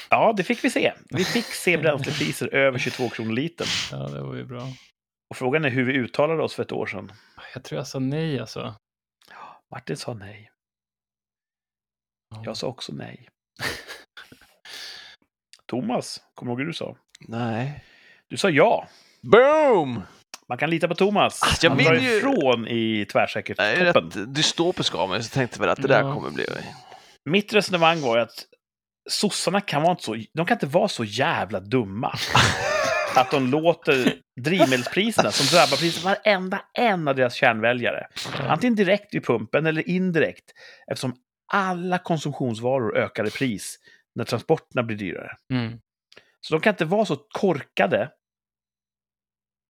ja, 0.09 0.33
det 0.37 0.43
fick 0.43 0.63
vi 0.63 0.69
se. 0.69 0.93
Vi 1.09 1.25
fick 1.25 1.45
se 1.45 1.77
bränslepriser 1.77 2.53
över 2.55 2.79
22 2.79 3.09
kronor 3.09 3.31
litern. 3.33 3.67
Ja, 3.91 3.97
det 3.97 4.21
var 4.21 4.35
ju 4.35 4.43
bra. 4.45 4.61
Och 5.29 5.37
frågan 5.37 5.65
är 5.65 5.69
hur 5.69 5.83
vi 5.85 5.93
uttalade 5.93 6.43
oss 6.43 6.53
för 6.53 6.63
ett 6.63 6.71
år 6.71 6.85
sedan. 6.85 7.11
Jag 7.53 7.63
tror 7.63 7.77
jag 7.79 7.87
sa 7.87 7.99
nej 7.99 8.39
alltså. 8.39 8.75
Martin 9.71 9.97
sa 9.97 10.13
nej. 10.13 10.51
Jag 12.45 12.57
sa 12.57 12.67
också 12.67 12.93
nej. 12.93 13.29
Thomas, 15.67 16.21
kommer 16.35 16.49
du 16.49 16.53
ihåg 16.53 16.59
hur 16.59 16.67
du 16.67 16.73
sa? 16.73 16.95
Nej. 17.19 17.83
Du 18.29 18.37
sa 18.37 18.49
ja. 18.49 18.87
Boom! 19.21 20.01
Man 20.47 20.57
kan 20.57 20.69
lita 20.69 20.87
på 20.87 20.95
Thomas. 20.95 21.43
Ah, 21.43 21.47
jag 21.61 21.69
Han 21.69 21.77
vill 21.77 21.87
drar 21.87 21.95
ju- 21.95 22.17
ifrån 22.17 22.67
i 22.67 23.05
tvärsäkert 23.11 23.57
Jag 23.57 23.73
är 23.73 23.93
rätt 23.93 24.35
dystopisk 24.35 24.95
av 24.95 25.09
mig, 25.09 25.23
så 25.23 25.29
tänkte 25.33 25.59
väl 25.59 25.69
att 25.69 25.81
det 25.81 25.87
där 25.87 26.01
Ja. 26.03 26.13
kommer 26.13 26.29
bli... 26.29 26.45
Mitt 27.29 27.53
resonemang 27.53 28.01
var 28.01 28.17
att 28.17 28.45
sossarna 29.09 29.61
kan, 29.61 29.81
vara 29.81 29.91
inte 29.91 30.03
så, 30.03 30.15
de 30.33 30.45
kan 30.45 30.55
inte 30.55 30.65
vara 30.65 30.87
så 30.87 31.03
jävla 31.03 31.59
dumma. 31.59 32.15
att 33.15 33.31
de 33.31 33.47
låter 33.47 34.21
drivmedelspriserna, 34.41 35.31
som 35.31 35.57
drabbar 35.57 35.77
priset 35.77 36.03
varenda 36.03 36.61
en 36.73 37.07
av 37.07 37.15
deras 37.15 37.33
kärnväljare, 37.33 38.07
antingen 38.39 38.75
direkt 38.75 39.13
vid 39.13 39.25
pumpen 39.25 39.65
eller 39.65 39.89
indirekt, 39.89 40.51
eftersom 40.91 41.15
alla 41.53 41.97
konsumtionsvaror 41.97 42.97
ökar 42.97 43.27
i 43.27 43.31
pris 43.31 43.79
när 44.15 44.23
transporterna 44.25 44.83
blir 44.83 44.97
dyrare. 44.97 45.37
Mm. 45.53 45.79
Så 46.41 46.53
de 46.53 46.61
kan 46.61 46.73
inte 46.73 46.85
vara 46.85 47.05
så 47.05 47.15
korkade. 47.15 48.11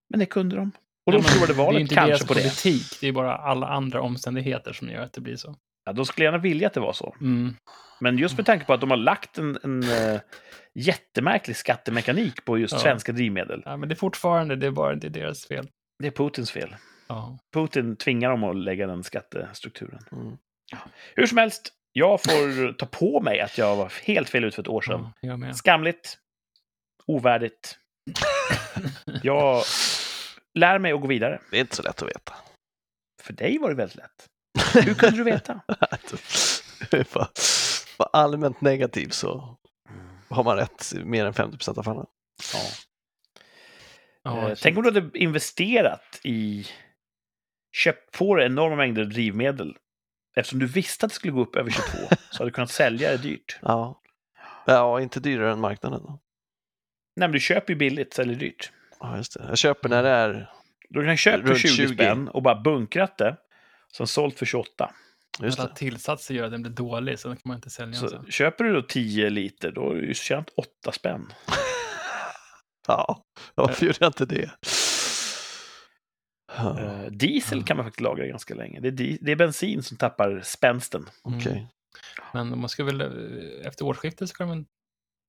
Men 0.09 0.19
det 0.19 0.25
kunde 0.25 0.55
de. 0.55 0.71
Och 1.05 1.11
de 1.11 1.17
Ja, 1.17 1.21
men 1.21 1.31
förlorade 1.31 1.53
Det 1.53 1.57
är 1.57 1.57
ju 1.57 1.65
valet 1.65 1.81
inte 1.81 1.95
kanske 1.95 2.11
deras 2.11 2.27
på 2.27 2.33
det. 2.33 2.41
politik, 2.41 2.97
det 3.01 3.07
är 3.07 3.11
bara 3.11 3.35
alla 3.35 3.67
andra 3.67 4.01
omständigheter 4.01 4.73
som 4.73 4.89
gör 4.89 5.01
att 5.01 5.13
det 5.13 5.21
blir 5.21 5.35
så. 5.35 5.55
Ja, 5.85 5.93
de 5.93 6.05
skulle 6.05 6.25
gärna 6.25 6.37
vilja 6.37 6.67
att 6.67 6.73
det 6.73 6.79
var 6.79 6.93
så. 6.93 7.15
Mm. 7.21 7.55
Men 7.99 8.17
just 8.17 8.37
med 8.37 8.45
tanke 8.45 8.65
på 8.65 8.73
att 8.73 8.81
de 8.81 8.89
har 8.89 8.97
lagt 8.97 9.37
en, 9.37 9.57
en 9.63 9.83
eh, 9.83 10.21
jättemärklig 10.73 11.55
skattemekanik 11.57 12.45
på 12.45 12.57
just 12.57 12.73
Ja. 12.73 12.79
svenska 12.79 13.11
drivmedel. 13.11 13.61
Ja, 13.65 13.77
men 13.77 13.89
det 13.89 13.93
är 13.93 13.97
fortfarande, 13.97 14.55
det 14.55 14.67
är 14.67 14.71
bara 14.71 14.95
det 14.95 15.07
är 15.07 15.11
deras 15.11 15.45
fel. 15.47 15.67
Det 15.99 16.07
är 16.07 16.11
Putins 16.11 16.51
fel. 16.51 16.75
Ja. 17.07 17.37
Putin 17.53 17.95
tvingar 17.95 18.29
dem 18.29 18.43
att 18.43 18.55
lägga 18.55 18.87
den 18.87 19.03
skattestrukturen. 19.03 19.99
Mm. 20.11 20.37
Hur 21.15 21.25
som 21.27 21.37
helst, 21.37 21.73
jag 21.93 22.21
får 22.23 22.73
ta 22.73 22.85
på 22.85 23.21
mig 23.21 23.39
att 23.41 23.57
jag 23.57 23.75
var 23.75 23.93
helt 24.03 24.29
fel 24.29 24.43
ut 24.43 24.55
för 24.55 24.61
ett 24.61 24.67
år 24.67 24.81
sedan. 24.81 25.01
Ja, 25.21 25.29
jag 25.29 25.39
med. 25.39 25.55
Skamligt. 25.55 26.17
Ovärdigt. 27.07 27.77
Jag 29.23 29.63
lär 30.53 30.79
mig 30.79 30.91
att 30.91 31.01
gå 31.01 31.07
vidare. 31.07 31.39
Det 31.51 31.57
är 31.57 31.61
inte 31.61 31.75
så 31.75 31.83
lätt 31.83 32.01
att 32.01 32.07
veta. 32.09 32.33
För 33.23 33.33
dig 33.33 33.57
var 33.57 33.69
det 33.69 33.75
väldigt 33.75 33.95
lätt. 33.97 34.25
Hur 34.81 34.93
kunde 34.93 35.17
du 35.17 35.23
veta? 35.23 35.61
Var 36.91 37.27
var 37.97 38.09
allmänt 38.13 38.61
negativ 38.61 39.09
så 39.09 39.57
har 40.29 40.43
man 40.43 40.57
rätt 40.57 40.93
mer 41.03 41.25
än 41.25 41.33
50 41.33 41.57
procent 41.57 41.77
av 41.77 41.83
fallen. 41.83 42.05
Ja. 42.53 42.59
Ja, 44.23 44.49
Eh, 44.49 44.57
Tänk 44.61 44.77
om 44.77 44.83
du 44.83 44.91
hade 44.93 45.19
investerat 45.19 46.19
i, 46.23 46.67
köpt 47.71 48.17
på 48.17 48.35
dig 48.35 48.45
enorma 48.45 48.75
mängder 48.75 49.05
drivmedel. 49.05 49.77
Eftersom 50.35 50.59
du 50.59 50.65
visste 50.65 51.05
att 51.05 51.11
det 51.11 51.15
skulle 51.15 51.33
gå 51.33 51.41
upp 51.41 51.55
över 51.55 51.71
22, 51.71 51.87
så 52.31 52.37
hade 52.37 52.49
du 52.49 52.53
kunnat 52.53 52.71
sälja 52.71 53.11
det 53.11 53.17
dyrt. 53.17 53.59
Ja. 53.61 54.01
ja, 54.65 55.01
inte 55.01 55.19
dyrare 55.19 55.51
än 55.51 55.59
marknaden. 55.59 56.01
Då. 56.03 56.09
Nej, 57.15 57.27
men 57.27 57.31
du 57.31 57.39
köper 57.39 57.73
ju 57.73 57.79
billigt, 57.79 58.13
säljer 58.13 58.35
dyrt. 58.35 58.71
Ja, 58.99 59.17
just 59.17 59.33
det. 59.33 59.45
Jag 59.49 59.57
köper 59.57 59.89
när 59.89 60.03
det 60.03 60.09
är... 60.09 60.51
Du 60.89 61.05
kan 61.05 61.17
köpa 61.17 61.47
Runt 61.47 61.59
20, 61.59 61.69
20. 61.69 61.93
spänn 61.93 62.27
och 62.27 62.41
bara 62.43 62.55
bunkrat 62.61 63.17
det. 63.17 63.37
Sen 63.97 64.07
sålt 64.07 64.39
för 64.39 64.45
28. 64.45 64.91
Just 65.41 65.59
Alla 65.59 65.69
det. 65.69 65.75
tillsatser 65.75 66.33
gör 66.35 66.45
att 66.45 66.51
den 66.51 66.61
blir 66.61 66.71
dålig, 66.71 67.19
så 67.19 67.27
den 67.27 67.37
kan 67.37 67.41
man 67.49 67.55
inte 67.55 67.69
sälja. 67.69 67.93
Så 67.99 68.07
Så. 68.09 68.23
köper 68.29 68.63
du 68.63 68.73
då 68.73 68.81
10 68.81 69.29
liter, 69.29 69.71
då 69.71 69.81
har 69.81 69.93
du 69.95 70.07
ju 70.07 70.13
tjänat 70.13 70.49
8 70.57 70.91
spänn. 70.91 71.33
Ja, 72.87 73.23
varför 73.55 73.85
gjorde 73.85 73.97
jag 73.99 74.09
inte 74.09 74.25
det? 74.25 74.49
Eh, 76.57 77.01
diesel 77.11 77.63
kan 77.63 77.77
man 77.77 77.85
faktiskt 77.85 78.01
lagra 78.01 78.27
ganska 78.27 78.55
länge. 78.55 78.79
Det 78.79 78.87
är, 78.87 79.17
det 79.21 79.31
är 79.31 79.35
bensin 79.35 79.83
som 79.83 79.97
tappar 79.97 80.41
spänsten. 80.43 81.09
Mm. 81.25 81.65
Men 82.33 82.59
man 82.59 82.69
ska 82.69 82.83
väl, 82.83 83.01
eh, 83.01 83.67
efter 83.67 83.85
årsskiftet 83.85 84.29
ska 84.29 84.45
man 84.45 84.65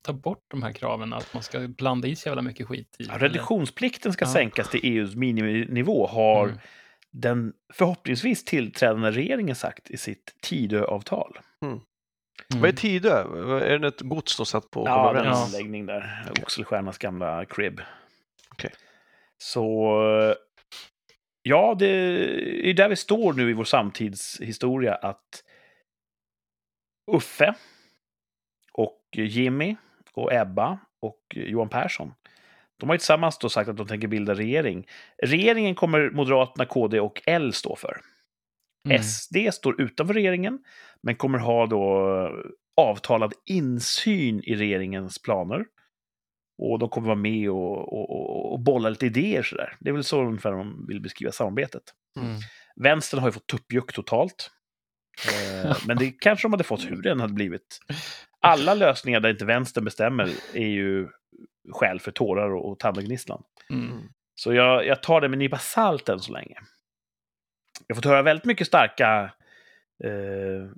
ta 0.03 0.13
bort 0.13 0.43
de 0.47 0.63
här 0.63 0.71
kraven 0.73 1.13
att 1.13 1.33
man 1.33 1.43
ska 1.43 1.59
blanda 1.67 2.07
i 2.07 2.15
så 2.15 2.29
jävla 2.29 2.41
mycket 2.41 2.67
skit 2.67 2.95
i. 2.99 3.03
Ja, 3.03 3.17
reduktionsplikten 3.17 4.13
ska 4.13 4.25
Ja. 4.25 4.33
sänkas 4.33 4.69
till 4.69 4.79
EUs 4.83 5.15
miniminivå, 5.15 6.07
har 6.07 6.43
Mm. 6.47 6.59
Den 7.21 7.53
förhoppningsvis 7.73 8.45
tillträdande 8.45 9.11
regeringen 9.11 9.55
sagt 9.55 9.91
i 9.91 9.97
sitt 9.97 10.35
Tidöavtal. 10.41 11.39
Mm. 11.65 11.79
Vad 12.55 12.69
är 12.69 12.73
Tidö? 12.73 13.21
Är 13.59 13.79
det 13.79 13.87
ett 13.87 14.01
gods 14.01 14.37
då 14.37 14.45
satt 14.45 14.71
på 14.71 14.83
Ja, 14.85 15.13
den 15.13 15.23
rälsen? 15.23 15.39
Ja. 15.39 15.45
anläggning 15.45 15.85
där. 15.85 16.31
Oxelstiernas 16.41 16.97
gamla 16.97 17.45
crib. 17.45 17.81
Okej. 18.51 18.71
Så... 19.37 20.35
Ja, 21.41 21.75
det 21.79 21.87
är 22.69 22.73
där 22.73 22.89
vi 22.89 22.95
står 22.95 23.33
nu 23.33 23.49
i 23.49 23.53
vår 23.53 23.63
samtidshistoria 23.63 24.95
att 24.95 25.43
Uffe 27.11 27.55
och 28.71 29.01
Jimmy 29.11 29.75
och 30.13 30.33
Ebba 30.33 30.79
och 31.01 31.21
Johan 31.35 31.69
Persson 31.69 32.13
de 32.79 32.89
har 32.89 32.95
ju 32.95 32.97
tillsammans 32.97 33.37
då 33.37 33.49
sagt 33.49 33.69
att 33.69 33.77
de 33.77 33.87
tänker 33.87 34.07
bilda 34.07 34.33
regering. 34.33 34.87
Regeringen 35.23 35.75
kommer 35.75 36.09
Moderaterna, 36.09 36.65
KD 36.65 36.99
och 36.99 37.21
L 37.25 37.53
stå 37.53 37.75
för. 37.75 38.01
Mm. 38.85 39.03
SD 39.03 39.37
står 39.51 39.81
utanför 39.81 40.13
regeringen, 40.13 40.59
men 41.01 41.15
kommer 41.15 41.39
ha 41.39 41.65
då 41.65 42.31
avtalad 42.77 43.33
insyn 43.45 44.41
i 44.43 44.55
regeringens 44.55 45.21
planer. 45.21 45.65
Och 46.57 46.79
de 46.79 46.89
kommer 46.89 47.07
vara 47.07 47.15
med 47.15 47.49
och, 47.49 47.93
och, 47.93 48.09
och, 48.09 48.53
och 48.53 48.59
bolla 48.59 48.89
lite 48.89 49.05
idéer 49.05 49.43
sådär. 49.43 49.75
Det 49.79 49.89
är 49.89 49.93
väl 49.93 50.03
så 50.03 50.21
ungefär 50.21 50.51
de 50.51 50.85
vill 50.87 51.01
beskriva 51.01 51.31
samarbetet. 51.31 51.83
Mm. 52.19 52.39
Vänstern 52.75 53.19
har 53.19 53.27
ju 53.27 53.31
fått 53.31 53.47
tuppjuck 53.47 53.93
totalt. 53.93 54.51
Eh, 55.27 55.77
men 55.87 55.97
det 55.97 56.11
kanske 56.11 56.45
de 56.45 56.53
hade 56.53 56.63
fått 56.63 56.91
hur 56.91 57.01
det 57.01 57.11
än 57.11 57.19
hade 57.19 57.33
blivit. 57.33 57.79
Alla 58.41 58.73
lösningar 58.73 59.19
där 59.19 59.29
inte 59.29 59.45
vänstern 59.45 59.85
bestämmer 59.85 60.29
är 60.53 60.67
ju 60.67 61.07
skäl 61.71 61.99
för 61.99 62.11
tårar 62.11 62.49
och, 62.49 62.71
och 62.71 62.79
tandagnisslan. 62.79 63.43
Mm. 63.69 64.09
Så 64.35 64.53
jag, 64.53 64.85
jag 64.85 65.03
tar 65.03 65.21
det 65.21 65.29
med 65.29 65.39
nypa 65.39 65.57
salt 65.57 66.09
än 66.09 66.19
så 66.19 66.31
länge. 66.31 66.59
Jag 67.87 67.95
har 67.95 68.01
fått 68.01 68.05
höra 68.11 68.21
väldigt 68.21 68.45
mycket 68.45 68.67
starka 68.67 69.33
eh, 70.03 70.71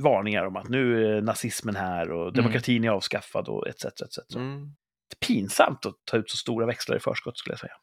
varningar 0.00 0.46
om 0.46 0.56
att 0.56 0.68
nu 0.68 1.06
är 1.06 1.22
nazismen 1.22 1.76
här 1.76 2.10
och 2.10 2.32
demokratin 2.32 2.84
är 2.84 2.88
avskaffad 2.88 3.48
och 3.48 3.68
etc. 3.68 3.84
etc. 3.84 4.34
Mm. 4.36 4.74
Det 5.08 5.26
är 5.26 5.26
pinsamt 5.26 5.86
att 5.86 5.94
ta 6.04 6.16
ut 6.16 6.30
så 6.30 6.36
stora 6.36 6.66
växlar 6.66 6.96
i 6.96 7.00
förskott 7.00 7.38
skulle 7.38 7.52
jag 7.52 7.60
säga. 7.60 7.76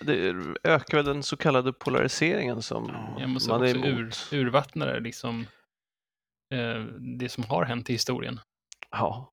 Det 0.00 0.34
ökar 0.64 0.98
väl 0.98 1.06
den 1.06 1.22
så 1.22 1.36
kallade 1.36 1.72
polariseringen 1.72 2.62
som 2.62 2.92
Jag 3.18 3.28
måste 3.28 3.50
man 3.50 3.62
är 3.62 3.86
ur, 3.86 3.98
emot. 3.98 4.28
urvattna 4.32 4.86
det, 4.86 5.00
liksom, 5.00 5.46
eh, 6.54 6.84
det 7.18 7.28
som 7.28 7.44
har 7.44 7.64
hänt 7.64 7.90
i 7.90 7.92
historien. 7.92 8.40
Ja. 8.90 9.32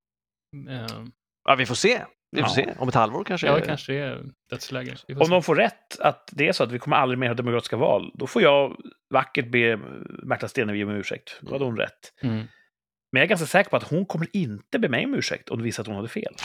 Eh, 0.70 1.06
ja, 1.44 1.56
vi 1.56 1.66
får 1.66 1.76
se. 1.76 2.06
Vi 2.36 2.42
får 2.42 2.50
Ja. 2.50 2.56
se. 2.56 2.74
Om 2.78 2.90
ett 2.90 2.96
halvår 2.96 3.24
kanske. 3.24 3.48
ja, 3.48 3.56
det 3.56 3.62
kanske 3.66 3.94
är 3.94 4.24
dödsläge. 4.50 4.96
Om 5.16 5.26
se. 5.26 5.32
de 5.32 5.44
får 5.44 5.56
rätt 5.56 6.00
att 6.00 6.30
det 6.32 6.48
är 6.48 6.52
så 6.54 6.64
att 6.64 6.72
vi 6.72 6.80
kommer 6.80 6.96
aldrig 6.98 7.20
mer 7.20 7.28
ha 7.28 7.34
demokratiska 7.36 7.78
val, 7.78 8.12
då 8.14 8.28
får 8.28 8.42
jag 8.42 8.76
vackert 9.14 9.52
be 9.52 9.78
Märta 10.24 10.48
Stenevi 10.48 10.84
om 10.84 10.90
ursäkt. 10.90 11.38
Då 11.42 11.52
hade 11.54 11.66
hon 11.66 11.78
rätt. 11.78 12.14
Mm. 12.22 12.36
Men 12.36 13.20
jag 13.20 13.24
är 13.24 13.28
ganska 13.30 13.48
säker 13.48 13.70
på 13.70 13.76
att 13.78 13.84
hon 13.90 14.06
kommer 14.06 14.28
inte 14.34 14.80
be 14.80 14.90
mig 14.90 15.06
om 15.06 15.14
ursäkt 15.16 15.50
om 15.50 15.58
det 15.58 15.64
visar 15.64 15.84
att 15.84 15.88
hon 15.88 15.96
hade 15.96 16.08
fel. 16.10 16.34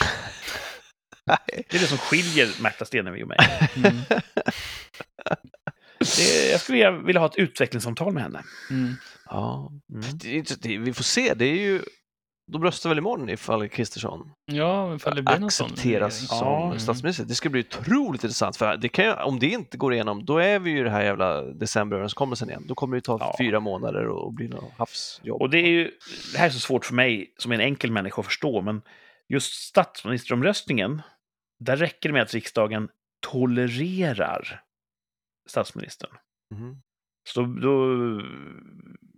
Det 1.46 1.74
är 1.74 1.80
det 1.80 1.86
som 1.86 1.98
skiljer 1.98 2.62
Märta 2.62 2.84
Stenevi 2.84 3.22
och 3.24 3.28
mig. 3.28 3.38
Mm. 3.76 3.96
Det, 6.18 6.50
jag 6.50 6.60
skulle 6.60 6.90
vilja- 6.90 7.20
ha 7.20 7.26
ett 7.26 7.36
utvecklingssamtal 7.36 8.12
med 8.12 8.22
henne. 8.22 8.42
Mm. 8.70 8.94
Ja. 9.26 9.72
Mm. 9.92 10.18
Det 10.18 10.62
det, 10.62 10.78
vi 10.78 10.92
får 10.92 11.04
se. 11.04 11.34
Det 11.34 11.44
är 11.44 11.56
ju... 11.58 11.82
De 12.52 12.62
röstar 12.64 12.88
väl 12.90 12.98
imorgon 12.98 13.28
ifall 13.28 13.68
Kristersson 13.68 14.32
Ja, 14.46 14.94
ifall 14.94 15.14
det 15.16 15.22
blir 15.22 15.38
någon 15.38 15.50
sån 15.50 15.66
accepteras 15.66 16.14
regering. 16.20 16.28
som 16.38 16.46
Ja. 16.48 16.66
Mm. 16.66 16.78
statsminister. 16.78 17.24
Det 17.24 17.34
ska 17.34 17.48
bli 17.48 17.60
otroligt 17.60 18.24
intressant. 18.24 18.56
För 18.56 18.76
det 18.76 18.88
kan 18.88 19.18
om 19.18 19.38
det 19.38 19.46
inte 19.46 19.76
går 19.76 19.94
igenom, 19.94 20.24
då 20.24 20.38
är 20.38 20.58
vi 20.58 20.70
ju 20.70 20.78
i 20.80 20.82
det 20.82 20.90
här 20.90 21.02
jävla 21.02 21.42
decemberöverenskommelsen 21.42 22.48
igen. 22.50 22.64
Då 22.66 22.74
kommer 22.74 22.96
det 22.96 23.00
ta 23.02 23.16
Ja. 23.20 23.34
fyra 23.38 23.60
månader 23.60 24.06
och 24.08 24.32
bli 24.34 24.48
något 24.48 24.72
havsjobb. 24.78 25.42
Och 25.42 25.50
det 25.50 25.58
är 25.58 25.68
ju, 25.68 25.90
det 26.32 26.38
här 26.38 26.46
är 26.46 26.50
så 26.50 26.60
svårt 26.60 26.84
för 26.84 26.94
mig 26.94 27.34
som 27.38 27.52
en 27.52 27.60
enkel 27.60 27.92
människa 27.92 28.20
att 28.20 28.26
förstå, 28.26 28.60
men 28.62 28.82
just 29.28 29.52
statsministeromröstningen, 29.52 31.02
där 31.60 31.76
räcker 31.76 32.08
det 32.08 32.12
med 32.12 32.22
att 32.22 32.34
riksdagen 32.34 32.88
tolererar 33.26 34.60
statsministern. 35.48 36.10
Mhm. 36.54 36.76
Så 37.28 37.40
då, 37.42 37.46
då, 37.46 37.94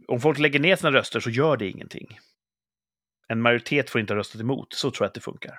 om 0.09 0.21
folk 0.21 0.39
lägger 0.39 0.61
ner 0.61 0.77
sina 0.77 0.93
röster 0.93 1.21
så 1.21 1.31
gör 1.31 1.57
det 1.57 1.69
ingenting. 1.69 2.19
En 3.29 3.41
majoritet 3.41 3.91
får 3.91 4.01
inte 4.01 4.13
ha 4.13 4.19
röstat 4.19 4.41
emot, 4.41 4.73
så 4.73 4.91
tror 4.91 5.05
jag 5.05 5.09
att 5.09 5.15
det 5.15 5.21
funkar. 5.21 5.59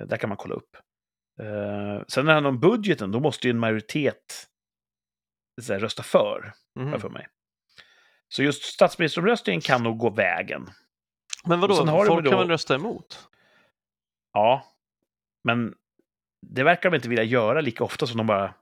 Eh, 0.00 0.06
Där 0.06 0.16
kan 0.16 0.28
man 0.28 0.36
kolla 0.36 0.54
upp. 0.54 0.76
Eh, 1.40 2.04
sen 2.08 2.24
när 2.24 2.24
det 2.24 2.32
handlar 2.32 2.50
om 2.50 2.60
budgeten, 2.60 3.10
då 3.12 3.20
måste 3.20 3.46
ju 3.46 3.50
en 3.50 3.58
majoritet 3.58 4.48
här, 5.68 5.78
rösta 5.78 6.02
för, 6.02 6.52
jag 6.92 7.00
för 7.00 7.08
mig. 7.08 7.26
Så 8.28 8.42
just 8.42 8.62
statsministeromröstningen 8.62 9.60
kan 9.60 9.82
nog 9.82 9.98
gå 9.98 10.10
vägen. 10.10 10.66
Men 11.46 11.60
vadå, 11.60 11.74
folk 12.06 12.24
då- 12.24 12.30
kan 12.30 12.38
väl 12.38 12.48
rösta 12.48 12.74
emot? 12.74 13.28
Ja, 14.32 14.66
men 15.44 15.74
det 16.46 16.62
verkar 16.62 16.90
de 16.90 16.96
inte 16.96 17.08
vilja 17.08 17.24
göra 17.24 17.60
lika 17.60 17.84
ofta 17.84 18.06
som 18.06 18.16
de 18.16 18.26
bara 18.26 18.54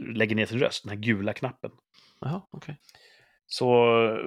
lägger 0.00 0.36
ner 0.36 0.46
sin 0.46 0.58
röst, 0.58 0.82
den 0.84 0.90
här 0.90 0.96
gula 1.04 1.32
knappen. 1.32 1.70
Jaha, 2.20 2.42
okej. 2.50 2.80
Så 3.46 3.84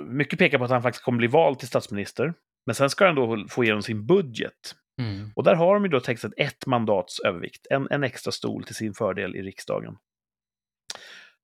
mycket 0.07 0.39
pekar 0.39 0.57
på 0.57 0.63
att 0.63 0.69
han 0.71 0.81
faktiskt 0.81 1.03
kommer 1.03 1.17
bli 1.17 1.27
vald 1.27 1.59
till 1.59 1.67
statsminister. 1.67 2.33
Men 2.67 2.75
sen 2.75 2.89
ska 2.89 3.05
han 3.05 3.15
då 3.15 3.45
få 3.49 3.63
igenom 3.63 3.83
sin 3.83 4.05
budget. 4.05 4.75
Mm. 5.01 5.31
Och 5.35 5.43
där 5.43 5.55
har 5.55 5.73
de 5.73 5.83
ju 5.83 5.89
då 5.89 5.99
textat 5.99 6.31
ett 6.37 6.65
mandats 6.65 7.19
övervikt, 7.19 7.67
en, 7.69 7.87
en 7.91 8.03
extra 8.03 8.31
stol 8.31 8.63
till 8.63 8.75
sin 8.75 8.93
fördel 8.93 9.35
i 9.35 9.41
riksdagen. 9.41 9.97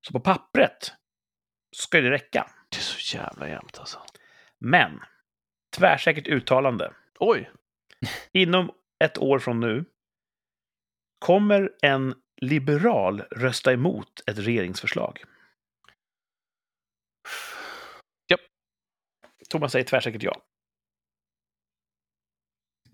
Så 0.01 0.13
på 0.13 0.19
pappret 0.19 0.93
ska 1.75 2.01
det 2.01 2.11
räcka. 2.11 2.51
Det 2.69 2.77
är 2.77 2.81
så 2.81 3.17
jävla 3.17 3.49
jämnt 3.49 3.79
alltså. 3.79 3.99
Men, 4.59 4.99
tvärsäkert 5.77 6.27
uttalande. 6.27 6.93
Oj! 7.19 7.51
Inom 8.31 8.71
ett 9.03 9.17
år 9.17 9.39
från 9.39 9.59
nu 9.59 9.85
kommer 11.19 11.71
en 11.81 12.15
liberal 12.41 13.21
rösta 13.21 13.73
emot 13.73 14.23
ett 14.27 14.37
regeringsförslag. 14.37 15.23
Thomas 19.49 19.71
säger 19.71 19.85
tvärsäkert 19.85 20.23
ja. 20.23 20.41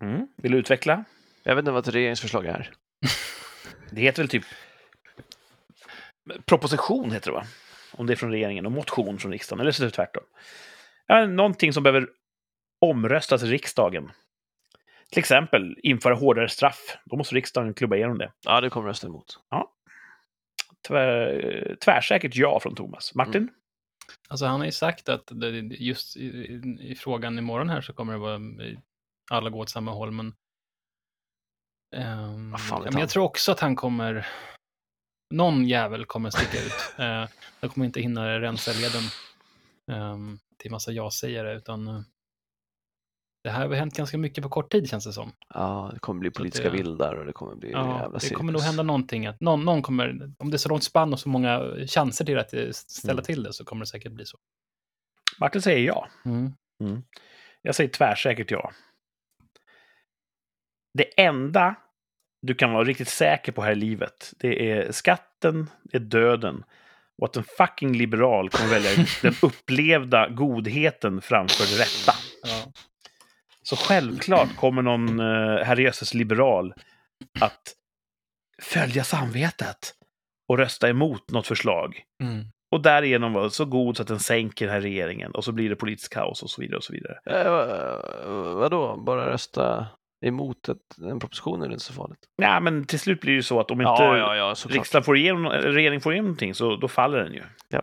Mm. 0.02 0.28
Vill 0.38 0.52
du 0.52 0.58
utveckla? 0.58 1.04
Jag 1.44 1.56
vet 1.56 1.62
inte 1.62 1.72
vad 1.72 1.88
ett 1.88 1.96
regeringsförslag 1.96 2.46
är. 2.46 2.72
Det 3.92 4.02
heter 4.02 4.24
väl 4.24 4.30
typ 4.30 4.46
proposition, 6.46 7.12
heter 7.12 7.32
det 7.32 7.38
va? 7.38 7.44
Om 7.92 8.08
det 8.08 8.14
är 8.14 8.16
från 8.16 8.32
regeringen, 8.32 8.66
och 8.66 8.72
motion 8.72 9.18
från 9.18 9.32
riksdagen, 9.32 9.62
eller 9.62 9.72
så 9.72 9.84
är 9.84 9.86
det 9.86 9.92
tvärtom. 9.92 10.24
Ja, 11.08 11.26
någonting 11.26 11.74
som 11.74 11.84
behöver 11.84 12.10
omröstas 12.82 13.44
i 13.44 13.46
riksdagen. 13.46 14.12
Till 15.12 15.20
exempel 15.20 15.76
införa 15.84 16.16
hårdare 16.16 16.50
straff. 16.50 16.98
Då 17.06 17.16
måste 17.16 17.36
riksdagen 17.36 17.74
klubba 17.74 17.96
igenom 17.96 18.18
det. 18.18 18.32
Ja, 18.46 18.62
det 18.62 18.70
kommer 18.70 18.88
rösta 18.88 19.08
emot. 19.08 19.40
Tvär, 20.88 21.78
tvärsäkert 21.82 22.36
ja 22.36 22.60
från 22.60 22.76
Thomas. 22.76 23.16
Martin? 23.16 23.50
Alltså 24.30 24.46
han 24.46 24.60
har 24.60 24.66
ju 24.66 24.72
sagt 24.72 25.10
att 25.10 25.32
just 25.72 26.18
i, 26.18 26.26
i, 26.26 26.78
i 26.80 26.96
frågan 26.96 27.38
imorgon 27.38 27.70
här 27.70 27.82
så 27.82 27.94
kommer 27.94 28.14
det 28.14 28.20
vara 28.20 28.40
alla 29.30 29.50
gå 29.50 29.60
åt 29.60 29.70
samma 29.70 29.92
håll, 29.92 30.12
men... 30.12 30.34
vet 32.52 32.86
ja, 32.86 32.92
men 32.92 33.00
jag 33.00 33.10
tror 33.10 33.24
också 33.24 33.52
att 33.52 33.60
han 33.60 33.76
kommer... 33.76 34.28
Någon 35.34 35.66
jävel 35.68 36.06
kommer 36.06 36.30
sticka 36.30 36.58
ut. 36.66 36.74
Uh, 37.00 37.28
de 37.62 37.70
kommer 37.70 37.86
inte 37.86 38.02
hinna 38.02 38.40
rensa 38.42 38.72
leden 38.72 39.04
um, 40.12 40.40
till 40.58 40.72
massa 40.72 40.92
ja-sägare, 40.92 41.58
utan... 41.58 41.88
eh, 41.88 42.02
det 43.44 43.50
här 43.50 43.68
har 43.68 43.76
hänt 43.76 43.98
ganska 43.98 44.18
mycket 44.18 44.44
på 44.44 44.50
kort 44.50 44.72
tid, 44.72 44.90
känns 44.90 45.06
det 45.06 45.14
som. 45.14 45.32
Ja, 45.54 45.90
det 45.94 46.00
kommer 46.00 46.20
bli 46.20 46.32
politiska 46.32 46.70
det- 46.70 46.78
vildar 46.78 47.16
och 47.16 47.26
det 47.26 47.34
kommer 47.34 47.56
bli 47.56 47.72
Ja, 47.72 48.00
jävla 48.02 48.20
det 48.20 48.30
kommer 48.30 48.52
nog 48.54 48.62
hända 48.62 48.84
någonting. 48.84 49.26
Att 49.28 49.40
någon, 49.42 49.66
någon 49.66 49.82
kommer, 49.82 50.34
om 50.38 50.50
det 50.52 50.56
är 50.56 50.58
så 50.58 50.70
långt 50.70 50.84
spann 50.84 51.14
och 51.14 51.20
så 51.20 51.30
många 51.30 51.76
chanser 51.88 52.26
till 52.26 52.38
att 52.40 52.54
eh, 52.54 52.70
ställa 52.72 53.14
Mm. 53.14 53.24
till 53.24 53.44
det 53.44 53.54
så 53.54 53.66
kommer 53.66 53.80
det 53.86 53.88
säkert 53.90 54.12
bli 54.12 54.26
så. 54.26 54.38
Martin 55.40 55.62
säger 55.62 55.88
ja. 55.88 56.08
Mm. 56.26 56.54
Jag 57.62 57.76
säger 57.76 57.90
tvärsäkert 57.90 58.52
ja. 58.52 58.72
Det 60.94 61.22
enda 61.22 61.76
du 62.42 62.56
kan 62.56 62.74
vara 62.74 62.84
riktigt 62.84 63.10
säker 63.10 63.52
på 63.52 63.62
här 63.62 63.72
i 63.72 63.76
livet, 63.76 64.34
det 64.40 64.72
är 64.72 64.92
skatten, 64.92 65.70
det 65.84 65.98
är 65.98 66.02
döden 66.02 66.64
och 67.18 67.26
att 67.26 67.38
en 67.38 67.44
fucking 67.58 67.98
liberal 67.98 68.50
kommer 68.50 68.70
välja 68.70 69.06
den 69.22 69.34
upplevda 69.42 70.30
godheten 70.30 71.22
framför 71.22 71.78
det 71.78 71.84
rätta. 71.84 72.14
Ja. 72.44 72.72
Så 73.64 73.76
självklart 73.76 74.56
kommer 74.56 74.82
någon 74.82 75.20
uh, 75.20 75.64
herrejösses 75.64 76.14
liberal 76.14 76.74
att 77.40 77.76
följa 78.62 79.04
samvetet 79.04 79.94
och 80.48 80.58
rösta 80.58 80.90
emot 80.90 81.32
något 81.32 81.48
förslag. 81.48 82.04
Mm. 82.24 82.46
Och 82.72 82.82
därigenom 82.82 83.34
vara 83.34 83.50
så 83.50 83.66
god 83.66 83.98
så 83.98 84.02
att 84.02 84.08
den 84.08 84.20
sänker 84.20 84.66
den 84.66 84.74
här 84.74 84.82
regeringen 84.82 85.32
och 85.32 85.44
så 85.44 85.52
blir 85.52 85.70
det 85.70 85.76
politiskt 85.76 86.14
kaos 86.14 86.44
och 86.44 86.50
så 86.50 86.62
vidare. 86.62 86.78
och 86.78 86.84
så 86.84 86.94
vidare. 86.94 87.20
Eh, 87.26 87.52
va- 87.52 88.54
vadå, 88.54 88.98
bara 88.98 89.32
rösta 89.34 89.88
emot 90.22 90.70
ett, 90.70 90.98
en 91.02 91.20
proposition 91.20 91.62
är 91.62 91.68
det 91.68 91.74
inte 91.74 91.86
så 91.86 91.94
farligt. 91.94 92.20
Ja, 92.36 92.60
men 92.60 92.86
till 92.86 93.00
slut 93.00 93.22
blir 93.22 93.32
det 93.32 93.36
ju 93.36 93.44
så 93.44 93.60
att 93.60 93.72
om 93.72 93.82
inte 93.82 94.04
Ja, 94.04 94.18
ja, 94.18 94.36
ja, 94.36 94.56
riksdagen 94.70 95.04
får 95.04 95.18
igenom, 95.18 95.46
regeringen 95.46 96.02
får 96.02 96.14
igenom 96.14 96.28
någonting 96.28 96.56
så 96.56 96.76
då 96.76 96.88
faller 96.88 97.18
den 97.24 97.34
ju. 97.34 97.44
Ja. 97.70 97.82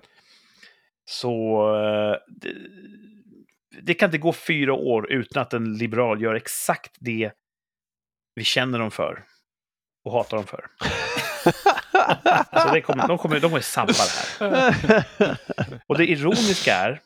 Så 1.05 1.67
eh, 1.77 2.17
det, 2.29 2.55
det 3.83 3.95
kan 3.95 4.09
inte 4.09 4.19
gå 4.19 4.33
fyra 4.33 4.73
år 4.73 5.13
utan 5.13 5.43
att 5.43 5.53
en 5.53 5.79
liberal 5.79 6.23
gör 6.23 6.35
exakt 6.35 6.97
det 7.01 7.33
vi 8.35 8.45
känner 8.45 8.79
dem 8.79 8.91
för 8.91 9.25
och 10.05 10.13
hatar 10.13 10.37
dem 10.37 10.47
för. 10.47 10.67
Så 12.63 12.75
det 12.75 12.81
kommer, 12.81 13.09
de, 13.09 13.19
kommer, 13.19 13.41
de 13.41 13.51
kommer 13.51 13.61
sabba 13.61 13.93
det 13.93 14.45
här. 14.45 15.37
Och 15.87 15.99
det 15.99 16.07
ironiska 16.11 16.75
är, 16.75 17.01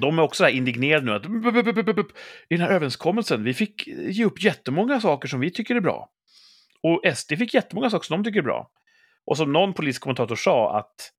de 0.00 0.18
är 0.18 0.22
också 0.22 0.38
så 0.38 0.44
här 0.44 0.52
indignerade 0.52 1.06
nu 1.06 1.12
att 1.12 1.22
"Bup, 1.22 1.54
bup, 1.54 1.64
bup, 1.64 1.86
bup, 1.86 1.96
bup, 1.96 2.08
i 2.48 2.56
den 2.56 2.60
här 2.66 2.70
överenskommelsen, 2.74 3.44
vi 3.44 3.54
fick 3.54 3.86
ge 3.86 4.24
upp 4.24 4.42
jättemånga 4.42 5.00
saker 5.00 5.28
som 5.28 5.40
vi 5.40 5.50
tycker 5.50 5.74
är 5.74 5.80
bra. 5.80 6.10
Och 6.82 7.16
SD 7.16 7.36
fick 7.36 7.54
jättemånga 7.54 7.90
saker 7.90 8.06
som 8.06 8.22
de 8.22 8.28
tycker 8.28 8.38
är 8.38 8.44
bra. 8.44 8.70
Och 9.24 9.36
som 9.36 9.52
någon 9.52 9.72
politisk 9.74 10.02
kommentator 10.02 10.36
sa 10.36 10.78
att 10.78 11.12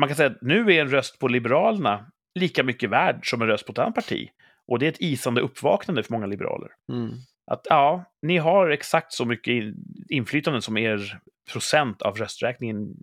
man 0.00 0.08
kan 0.08 0.16
säga 0.16 0.30
att 0.30 0.42
nu 0.42 0.72
är 0.72 0.80
en 0.80 0.90
röst 0.90 1.18
på 1.18 1.28
Liberalerna 1.28 2.06
lika 2.34 2.62
mycket 2.62 2.90
värd 2.90 3.30
som 3.30 3.42
en 3.42 3.48
röst 3.48 3.66
på 3.66 3.72
ett 3.72 3.78
annat 3.78 3.94
parti. 3.94 4.28
Och 4.66 4.78
det 4.78 4.86
är 4.86 4.90
ett 4.90 5.00
isande 5.00 5.40
uppvaknande 5.40 6.02
för 6.02 6.12
många 6.12 6.26
liberaler. 6.26 6.70
Mm. 6.92 7.10
Att 7.50 7.66
ja, 7.70 8.04
ni 8.22 8.36
har 8.36 8.70
exakt 8.70 9.12
så 9.12 9.24
mycket 9.24 9.52
in- 9.52 9.84
inflytande 10.08 10.62
som 10.62 10.76
er 10.76 11.20
procent 11.52 12.02
av 12.02 12.16
rösträkningen 12.16 12.94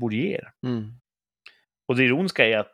borde 0.00 0.16
ge 0.16 0.34
er. 0.34 0.52
Mm. 0.66 0.92
Och 1.88 1.96
det 1.96 2.04
ironiska 2.04 2.46
är 2.46 2.58
att 2.58 2.72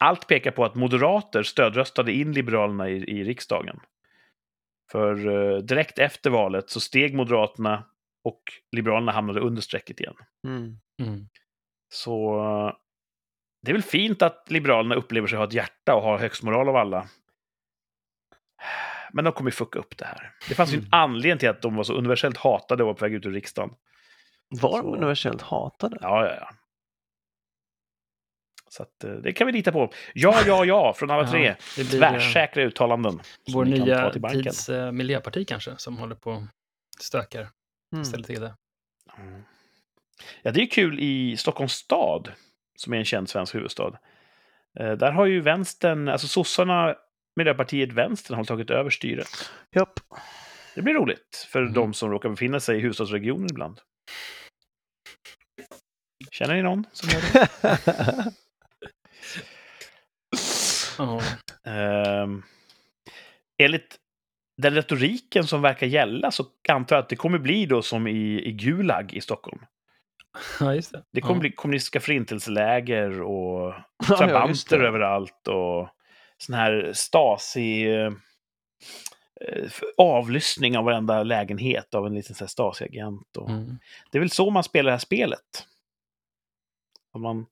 allt 0.00 0.26
pekar 0.28 0.50
på 0.50 0.64
att 0.64 0.74
moderater 0.74 1.42
stödröstade 1.42 2.12
in 2.12 2.32
Liberalerna 2.32 2.88
i, 2.88 2.96
i 2.96 3.24
riksdagen. 3.24 3.80
För 4.92 5.28
eh, 5.28 5.58
direkt 5.58 5.98
efter 5.98 6.30
valet 6.30 6.70
så 6.70 6.80
steg 6.80 7.14
Moderaterna 7.14 7.84
och 8.24 8.42
Liberalerna 8.76 9.12
hamnade 9.12 9.40
under 9.40 9.62
strecket 9.62 10.00
igen. 10.00 10.14
Mm. 10.46 10.76
Mm. 11.02 11.28
Så 11.92 12.40
eh, 12.40 12.74
det 13.62 13.70
är 13.70 13.74
väl 13.74 13.82
fint 13.82 14.22
att 14.22 14.50
Liberalerna 14.50 14.94
upplever 14.94 15.26
sig 15.28 15.38
ha 15.38 15.44
ett 15.44 15.52
hjärta 15.52 15.94
och 15.94 16.02
har 16.02 16.18
högst 16.18 16.42
moral 16.42 16.68
av 16.68 16.76
alla. 16.76 17.06
Men 19.12 19.24
de 19.24 19.32
kommer 19.32 19.50
ju 19.50 19.54
fucka 19.54 19.78
upp 19.78 19.96
det 19.98 20.04
här. 20.04 20.32
Det 20.48 20.54
fanns 20.54 20.72
ju 20.72 20.74
en 20.74 20.80
Mm. 20.80 20.90
anledning 20.92 21.38
till 21.38 21.48
att 21.48 21.62
de 21.62 21.74
var 21.76 21.84
så 21.84 21.94
universellt 21.94 22.36
hatade 22.36 22.82
och 22.82 22.86
var 22.86 22.94
på 22.94 23.04
väg 23.04 23.14
ut 23.14 23.26
ur 23.26 23.32
riksdagen. 23.32 23.70
Var 24.60 24.70
de 24.82 24.82
Så- 24.82 24.96
universellt 24.96 25.42
hatade? 25.42 25.98
Ja, 26.00 26.26
ja, 26.26 26.34
ja. 26.40 26.50
Så 28.72 28.82
att, 28.82 29.04
eh, 29.04 29.10
det 29.12 29.32
kan 29.32 29.46
vi 29.46 29.52
lita 29.52 29.72
på. 29.72 29.92
Ja, 30.14 30.42
ja, 30.46 30.64
ja, 30.64 30.94
från 30.96 31.10
alla 31.10 31.22
Ja, 31.22 31.30
tre. 31.30 31.46
eh, 31.48 31.86
Tvärsäkra 31.90 32.62
uttalanden. 32.62 33.20
vår 33.52 33.64
nya 33.64 34.10
tids 34.10 34.68
eh, 34.68 34.92
miljöparti 34.92 35.48
kanske, 35.48 35.74
som 35.76 35.98
håller 35.98 36.14
på 36.14 36.30
och 36.30 36.42
stökar, 37.00 37.48
Mm. 37.92 38.04
ställer 38.04 38.24
till 38.24 38.40
det. 38.40 38.54
Mm. 39.18 39.42
Ja, 40.42 40.50
det 40.50 40.62
är 40.62 40.66
kul 40.66 41.00
i 41.00 41.36
Stockholms 41.36 41.72
stad, 41.72 42.32
som 42.76 42.92
är 42.92 42.96
en 42.98 43.04
känd 43.04 43.28
svensk 43.28 43.54
huvudstad. 43.54 43.98
Eh, 44.80 44.92
där 44.92 45.12
har 45.12 45.26
ju 45.26 45.40
vänstern, 45.40 46.08
alltså 46.08 46.28
sossarna, 46.28 46.94
Miljöpartiet, 47.36 47.92
vänstern 47.92 48.36
har 48.36 48.44
tagit 48.44 48.70
över 48.70 48.90
styret. 48.90 49.50
Japp. 49.70 50.00
Det 50.74 50.82
blir 50.82 50.94
roligt 50.94 51.46
för 51.52 51.60
Mm. 51.62 51.72
de 51.72 51.94
som 51.94 52.10
råkar 52.10 52.28
befinna 52.28 52.60
sig 52.60 52.76
i 52.76 52.80
huvudstadsregionen 52.80 53.46
ibland. 53.50 53.80
Känner 56.30 56.54
ni 56.54 56.62
någon 56.62 56.86
som 56.92 57.08
gör 57.08 57.20
det? 57.32 58.32
Ja. 61.00 61.20
Ehm, 61.70 62.42
enligt 63.58 63.96
den 64.56 64.74
retoriken 64.74 65.46
som 65.46 65.62
verkar 65.62 65.86
gälla 65.86 66.30
så 66.30 66.44
antar 66.68 66.96
jag 66.96 67.02
att 67.02 67.08
det 67.08 67.16
kommer 67.16 67.38
bli 67.38 67.66
då 67.66 67.82
som 67.82 68.06
i, 68.06 68.42
i 68.48 68.52
Gulag 68.52 69.12
i 69.14 69.20
Stockholm. 69.20 69.60
ja, 70.60 70.74
just 70.74 70.92
det. 70.92 71.02
Det 71.12 71.20
kommer 71.20 71.34
ja. 71.34 71.40
bli 71.40 71.52
kommunistiska 71.52 72.00
förintelseläger 72.00 73.22
och 73.22 73.74
Ja, 74.08 74.16
trabanter 74.16 74.78
det. 74.78 74.88
överallt 74.88 75.48
och 75.48 75.88
sån 76.38 76.54
här 76.54 76.92
Stasi... 76.94 77.86
eh, 77.86 78.12
avlyssning 79.96 80.78
av 80.78 80.84
varenda 80.84 81.22
lägenhet 81.22 81.94
av 81.94 82.06
en 82.06 82.14
liten 82.14 82.48
Stasi-agent. 82.48 83.36
Och... 83.36 83.50
Mm. 83.50 83.78
Det 84.10 84.18
är 84.18 84.20
väl 84.20 84.30
så 84.30 84.50
man 84.50 84.64
spelar 84.64 84.84
det 84.84 84.92
här 84.92 84.98
spelet. 84.98 85.66
Om 87.12 87.22
man 87.22 87.46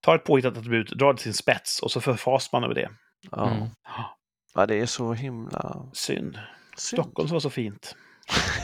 tar 0.00 0.14
ett 0.16 0.24
påhittat 0.24 0.56
attribut, 0.56 0.90
drar 0.90 1.12
det 1.12 1.16
till 1.16 1.22
sin 1.24 1.34
spets 1.34 1.80
och 1.82 1.90
så 1.92 2.00
förfasar 2.00 2.48
man 2.60 2.64
över 2.64 2.74
det. 2.74 2.90
Ja. 3.30 3.50
Mm. 3.50 3.68
ja, 4.54 4.66
det 4.66 4.74
är 4.80 4.86
så 4.86 5.12
himla 5.12 5.90
Synd. 5.92 6.34
synd. 6.34 6.38
Stockholm 6.76 7.28
som 7.28 7.34
var 7.34 7.40
så 7.40 7.50
fint. 7.50 7.96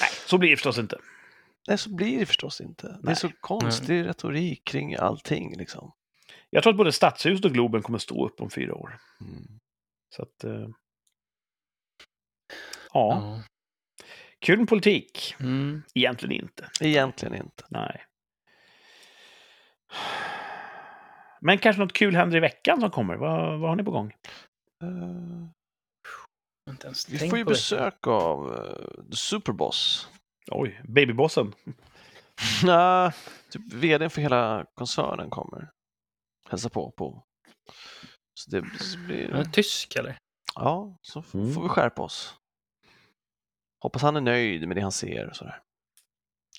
Nej, 0.00 0.10
så 0.26 0.38
blir 0.38 0.50
det 0.50 0.56
förstås 0.56 0.78
inte. 0.78 0.98
nej, 1.68 1.78
så 1.78 1.94
blir 1.94 2.18
det 2.18 2.26
förstås 2.26 2.60
inte. 2.60 2.86
Det 2.86 2.92
är 2.92 2.98
Nej. 3.02 3.16
så 3.16 3.30
konstig 3.40 4.04
retorik 4.04 4.64
kring 4.64 4.94
allting 4.94 5.56
liksom. 5.56 5.92
Jag 6.50 6.62
tror 6.62 6.72
att 6.72 6.76
både 6.76 6.92
Stadshuset 6.92 7.44
och 7.44 7.52
Globen 7.52 7.82
kommer 7.82 7.98
stå 7.98 8.26
upp 8.26 8.40
om 8.40 8.50
fyra 8.50 8.74
år. 8.74 8.98
Mm. 9.20 9.58
Så 10.16 10.22
att... 10.22 10.44
Eh, 10.44 10.50
ja, 10.52 10.68
Ja. 12.92 13.42
kul 14.40 14.58
med 14.58 14.68
politik. 14.68 15.34
Mm. 15.40 15.82
Egentligen 15.94 16.42
inte. 16.44 16.70
Egentligen 16.80 17.34
inte. 17.34 17.64
Nej. 17.68 18.04
Men 21.40 21.58
kanske 21.58 21.82
något 21.82 21.92
kul 21.92 22.16
händer 22.16 22.36
i 22.36 22.40
veckan 22.40 22.80
som 22.80 22.90
kommer. 22.90 23.14
Vad, 23.16 23.60
vad 23.60 23.68
har 23.70 23.76
ni 23.76 23.84
på 23.84 23.90
gång? 23.90 24.12
Ens 26.84 27.08
vi 27.08 27.18
får 27.18 27.38
ju 27.38 27.44
på 27.44 27.50
det. 27.50 27.54
besök 27.54 28.06
av 28.06 28.52
uh, 28.52 29.04
The 29.10 29.16
Superboss. 29.16 30.08
Oj, 30.50 30.80
babybossen. 30.84 31.52
Nej, 32.64 33.12
typ 33.50 33.72
vdn 33.72 34.10
för 34.10 34.20
hela 34.22 34.66
koncernen 34.74 35.30
kommer 35.30 35.70
hälsa 36.50 36.68
på. 36.68 36.90
på. 36.90 37.22
Så 38.40 38.50
det 38.50 38.60
blir... 39.06 39.30
Han 39.32 39.40
är 39.40 39.44
tysk 39.44 39.96
eller? 39.96 40.16
Ja, 40.54 40.96
så 41.02 41.24
Mm. 41.34 41.54
får 41.54 41.62
vi 41.62 41.68
skärpa 41.68 42.02
oss. 42.02 42.34
Hoppas 43.82 44.02
han 44.02 44.16
är 44.16 44.20
nöjd 44.20 44.68
med 44.68 44.76
det 44.76 44.80
han 44.80 44.92
ser 44.92 45.28
och 45.28 45.36
sådär. 45.36 45.62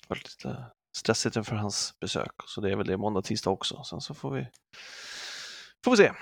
Det 0.02 0.08
var 0.08 0.16
lite 0.16 0.64
stressigt 0.96 1.36
inför 1.36 1.56
hans 1.56 1.94
besök, 2.00 2.32
så 2.46 2.60
det 2.60 2.70
är 2.70 2.76
väl 2.76 2.86
det 2.86 2.96
måndag, 2.96 3.22
tisdag 3.22 3.50
också. 3.50 3.82
Sen 3.84 4.00
så 4.00 4.14
får 4.14 4.30
vi, 4.30 4.46
får 5.84 5.90
vi 5.90 5.96
se. 5.96 6.12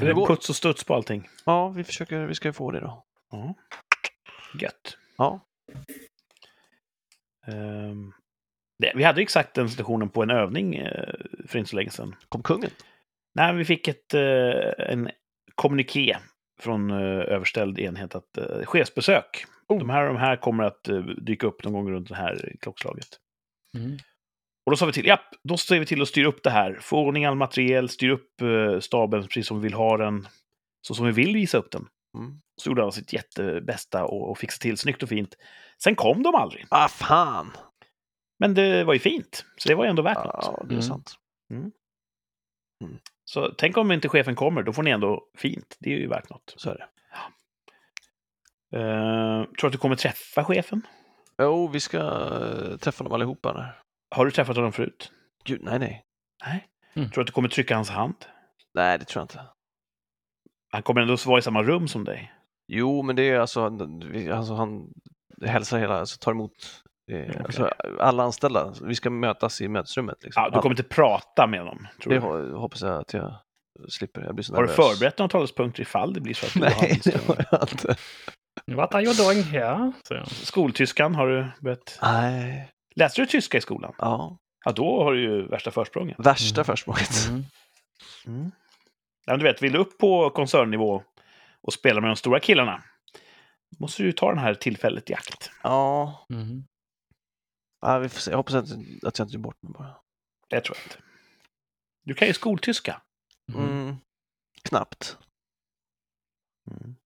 Det 0.00 0.06
är 0.06 0.26
puts 0.26 0.50
och 0.50 0.56
studs 0.56 0.84
på 0.84 0.94
allting. 0.94 1.28
Ja, 1.44 1.68
vi 1.68 1.84
försöker, 1.84 2.26
vi 2.26 2.34
ska 2.34 2.52
få 2.52 2.70
det 2.70 2.80
då. 2.80 3.04
Ja. 3.30 3.54
Gött. 4.60 4.96
Ja, 5.16 5.48
Ehm, 7.48 8.12
det, 8.78 8.92
vi 8.94 9.04
hade 9.04 9.20
ju 9.20 9.22
exakt 9.22 9.54
den 9.54 9.68
situationen 9.68 10.08
på 10.08 10.22
en 10.22 10.30
övning 10.30 10.74
eh, 10.74 11.14
för 11.46 11.58
inte 11.58 11.70
så 11.70 11.76
länge 11.76 11.90
sedan. 11.90 12.14
kom 12.28 12.42
kungen. 12.42 12.70
Nej, 13.34 13.54
vi 13.54 13.64
fick 13.64 13.88
ett, 13.88 14.14
eh, 14.14 14.90
en 14.90 15.10
kommuniké 15.54 16.16
från 16.60 16.90
eh, 16.90 16.96
överställd 17.34 17.78
enhet 17.78 18.14
att 18.14 18.38
chefsbesök. 18.64 19.44
Oh. 19.68 19.78
De 19.78 19.90
här 19.90 20.02
och 20.02 20.14
de 20.14 20.20
här 20.20 20.36
kommer 20.36 20.64
att 20.64 20.88
dyka 21.22 21.46
upp 21.46 21.64
någon 21.64 21.72
gång 21.72 21.90
runt 21.90 22.08
det 22.08 22.14
här 22.14 22.52
klockslaget. 22.60 23.08
Mm. 23.78 23.98
Och 24.66 24.70
då 24.72 24.76
sa 24.76 24.86
vi 24.86 24.92
till, 24.92 25.06
ja, 25.06 25.20
då 25.44 25.56
ser 25.56 25.78
vi 25.80 25.86
till 25.86 26.02
att 26.02 26.08
styra 26.08 26.28
upp 26.28 26.42
det 26.42 26.50
här. 26.50 26.78
Få 26.80 26.98
ordning 26.98 27.24
all 27.24 27.34
materiel, 27.34 27.88
styr 27.88 28.08
upp 28.10 28.40
eh, 28.42 28.80
staben 28.80 29.22
precis 29.22 29.46
som 29.46 29.60
vi 29.60 29.62
vill 29.62 29.74
ha 29.74 29.96
den. 29.96 30.28
Så 30.80 30.94
som 30.94 31.06
vi 31.06 31.12
vill 31.12 31.34
visa 31.34 31.58
upp 31.58 31.70
den. 31.70 31.86
Mm. 32.18 32.40
Så 32.56 32.68
gjorde 32.70 32.82
han 32.82 32.92
sitt 32.92 33.12
jättebästa 33.12 34.04
och, 34.04 34.30
och 34.30 34.38
fixade 34.38 34.62
till 34.62 34.76
snyggt 34.78 35.02
och 35.02 35.08
fint. 35.08 35.34
Sen 35.82 35.94
kom 35.94 36.22
de 36.22 36.34
aldrig. 36.34 36.66
Ah, 36.70 36.88
fan! 36.88 37.50
Men 38.38 38.54
det 38.54 38.84
var 38.84 38.92
ju 38.92 38.98
fint. 38.98 39.44
Så 39.56 39.68
det 39.68 39.74
var 39.74 39.84
ju 39.84 39.90
ändå 39.90 40.02
värt 40.02 40.24
något. 40.24 40.44
Ja, 40.44 40.64
det 40.64 40.66
är 40.66 40.70
Mm. 40.72 40.82
sant. 40.82 41.14
Så 43.24 43.50
tänk 43.58 43.76
om 43.76 43.92
inte 43.92 44.08
chefen 44.08 44.34
kommer, 44.34 44.62
då 44.62 44.72
får 44.72 44.82
ni 44.82 44.90
ändå 44.90 45.22
fint. 45.36 45.76
Det 45.80 45.92
är 45.92 45.98
ju 45.98 46.08
värt 46.08 46.30
något. 46.30 46.54
Så 46.56 46.70
är 46.70 46.74
det. 46.74 46.88
Uh, 48.76 49.44
tror 49.44 49.60
du 49.60 49.66
att 49.66 49.72
du 49.72 49.78
kommer 49.78 49.96
träffa 49.96 50.44
chefen? 50.44 50.82
Jo, 51.42 51.68
vi 51.68 51.80
ska 51.80 51.98
eh, 51.98 52.76
träffa 52.76 53.04
dem 53.04 53.12
allihopa. 53.12 53.52
Där. 53.52 53.80
Har 54.16 54.24
du 54.24 54.30
träffat 54.30 54.56
honom 54.56 54.72
förut? 54.72 55.12
Gud, 55.44 55.60
nej, 55.62 55.78
nej. 55.78 56.04
Nej. 56.46 56.66
Mm. 56.94 57.08
Tror 57.10 57.14
du 57.14 57.20
att 57.20 57.26
du 57.26 57.32
kommer 57.32 57.48
trycka 57.48 57.74
hans 57.74 57.90
hand? 57.90 58.14
Nej, 58.74 58.98
det 58.98 59.04
tror 59.04 59.20
jag 59.20 59.24
inte. 59.24 59.40
Han 60.72 60.82
kommer 60.82 61.00
ändå 61.00 61.16
vara 61.26 61.38
i 61.38 61.42
samma 61.42 61.62
rum 61.62 61.88
som 61.88 62.04
dig. 62.04 62.32
Jo, 62.72 63.02
men 63.02 63.16
det 63.16 63.22
är 63.30 63.38
alltså, 63.40 63.64
alltså 64.32 64.54
han 64.54 64.88
hälsar 65.46 65.78
hela, 65.78 65.98
alltså 65.98 66.18
tar 66.18 66.32
emot 66.32 66.52
eh, 67.12 67.20
Okej. 67.28 67.42
alltså, 67.44 67.70
alla 68.00 68.22
anställda. 68.22 68.74
Vi 68.82 68.94
ska 68.94 69.10
mötas 69.10 69.60
i 69.60 69.68
mötesrummet. 69.68 70.24
Liksom. 70.24 70.42
Ja, 70.42 70.50
du 70.50 70.60
kommer 70.60 70.72
inte 70.72 70.82
prata 70.82 71.46
med 71.46 71.60
honom, 71.60 71.86
tror 72.02 72.12
Det 72.12 72.18
du? 72.18 72.26
ho- 72.26 72.54
hoppas 72.54 72.82
jag 72.82 72.98
att 73.00 73.12
jag 73.14 73.34
slipper. 73.88 74.22
Jag 74.22 74.34
blir 74.34 74.42
så 74.44 74.54
Har 74.54 74.62
du 74.62 74.68
nervös. 74.68 74.86
förberett 74.98 75.18
några 75.18 75.28
talespunkter 75.30 75.82
ifall 75.82 76.12
det 76.12 76.20
blir 76.20 76.34
så 76.34 76.46
att 76.46 76.52
du 76.54 76.60
har 76.60 76.70
Nej, 76.82 76.90
en 77.04 77.12
det 77.12 77.26
har 77.26 77.44
jag 77.50 77.68
inte. 77.72 77.96
What 78.66 78.94
are 78.94 79.02
you 79.04 79.14
doing 79.14 79.42
here? 79.42 79.64
han. 80.10 80.26
Skoltyskan 80.26 81.14
har 81.14 81.26
du 81.28 81.46
börjat... 81.60 81.98
Nej, 82.02 82.70
Läste 82.94 83.20
du 83.20 83.26
tyska 83.26 83.58
i 83.58 83.60
skolan? 83.60 83.94
ja. 83.98 84.38
Ja, 84.64 84.72
då 84.72 85.04
har 85.04 85.12
du 85.12 85.20
ju 85.22 85.48
värsta 85.48 85.70
försprånget. 85.70 86.16
Värsta 86.18 86.60
Mm. 86.60 86.64
försprånget. 86.64 87.26
Mm. 87.28 87.44
Mm. 88.26 88.50
Ja, 89.26 89.32
men 89.32 89.38
du 89.38 89.44
vet, 89.44 89.62
vill 89.62 89.72
du 89.72 89.78
upp 89.78 89.98
på 89.98 90.30
koncernnivå 90.30 91.02
och 91.60 91.72
spela 91.72 92.00
med 92.00 92.10
de 92.10 92.16
stora 92.16 92.40
killarna, 92.40 92.82
måste 93.78 94.02
du 94.02 94.06
ju 94.06 94.12
ta 94.12 94.28
den 94.28 94.38
här 94.38 94.54
tillfället 94.54 95.10
i 95.10 95.14
akt. 95.14 95.50
Ja, 95.62 96.26
Mm. 96.32 96.64
ja, 97.80 97.98
vi 97.98 98.08
får 98.08 98.20
se. 98.20 98.30
Jag 98.30 98.36
hoppas 98.38 98.54
att, 98.54 98.64
att 99.04 99.18
jag 99.18 99.24
inte 99.26 99.34
gör 99.36 99.38
bort 99.42 99.62
mig 99.62 99.72
bara. 99.72 99.96
Det 100.48 100.60
tror 100.60 100.76
jag 100.76 100.84
inte. 100.86 100.96
Du 102.04 102.14
kan 102.14 102.28
ju 102.28 102.34
skoltyska. 102.34 103.02
Mm. 103.54 103.68
Mm. 103.70 103.96
Knappt. 104.62 105.18
Mm. 106.70 106.96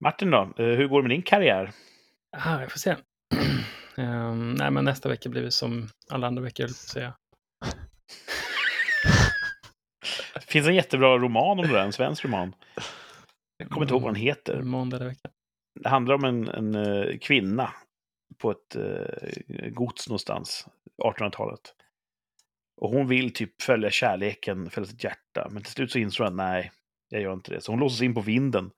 Martin 0.00 0.30
då, 0.30 0.52
Eh, 0.56 0.66
hur 0.66 0.88
går 0.88 1.02
det 1.02 1.08
med 1.08 1.16
din 1.16 1.22
karriär? 1.22 1.72
Ah, 2.36 2.60
jag 2.60 2.72
får 2.72 2.78
se. 2.78 2.96
Ehm, 3.96 4.54
nej, 4.54 4.70
men 4.70 4.84
nästa 4.84 5.08
vecka 5.08 5.28
blir 5.28 5.42
det 5.42 5.50
som 5.50 5.88
alla 6.10 6.26
andra 6.26 6.42
veckor, 6.42 6.66
säga. 6.66 7.14
Det 10.34 10.46
finns 10.46 10.66
en 10.66 10.74
jättebra 10.74 11.18
roman 11.18 11.58
om 11.58 11.66
det 11.66 11.72
där, 11.72 11.84
en 11.84 11.92
svensk 11.92 12.24
roman. 12.24 12.54
Jag 13.56 13.68
kommer 13.70 13.84
inte 13.84 13.94
ihåg 13.94 14.02
vad 14.02 14.14
den 14.14 14.22
heter. 14.22 14.62
Måndag 14.62 14.96
eller 14.96 15.06
vecka. 15.06 15.28
Det 15.80 15.88
handlar 15.88 16.14
om 16.14 16.24
en, 16.24 16.48
en 16.48 16.74
eh, 16.74 17.18
kvinna 17.18 17.74
på 18.38 18.50
ett 18.50 18.76
eh, 18.76 19.68
gods 19.70 20.08
någonstans, 20.08 20.66
1800-talet. 21.02 21.74
Och 22.80 22.90
hon 22.90 23.06
vill 23.06 23.32
typ 23.32 23.62
följa 23.62 23.90
kärleken, 23.90 24.70
följa 24.70 24.90
sitt 24.90 25.04
hjärta. 25.04 25.48
Men 25.50 25.62
till 25.62 25.72
slut 25.72 25.92
så 25.92 25.98
inser 25.98 26.24
hon 26.24 26.32
att 26.32 26.36
nej, 26.36 26.72
jag 27.08 27.22
gör 27.22 27.32
inte 27.32 27.54
det. 27.54 27.60
Så 27.60 27.72
hon 27.72 27.80
låses 27.80 28.02
in 28.02 28.14
på 28.14 28.20
vinden. 28.20 28.70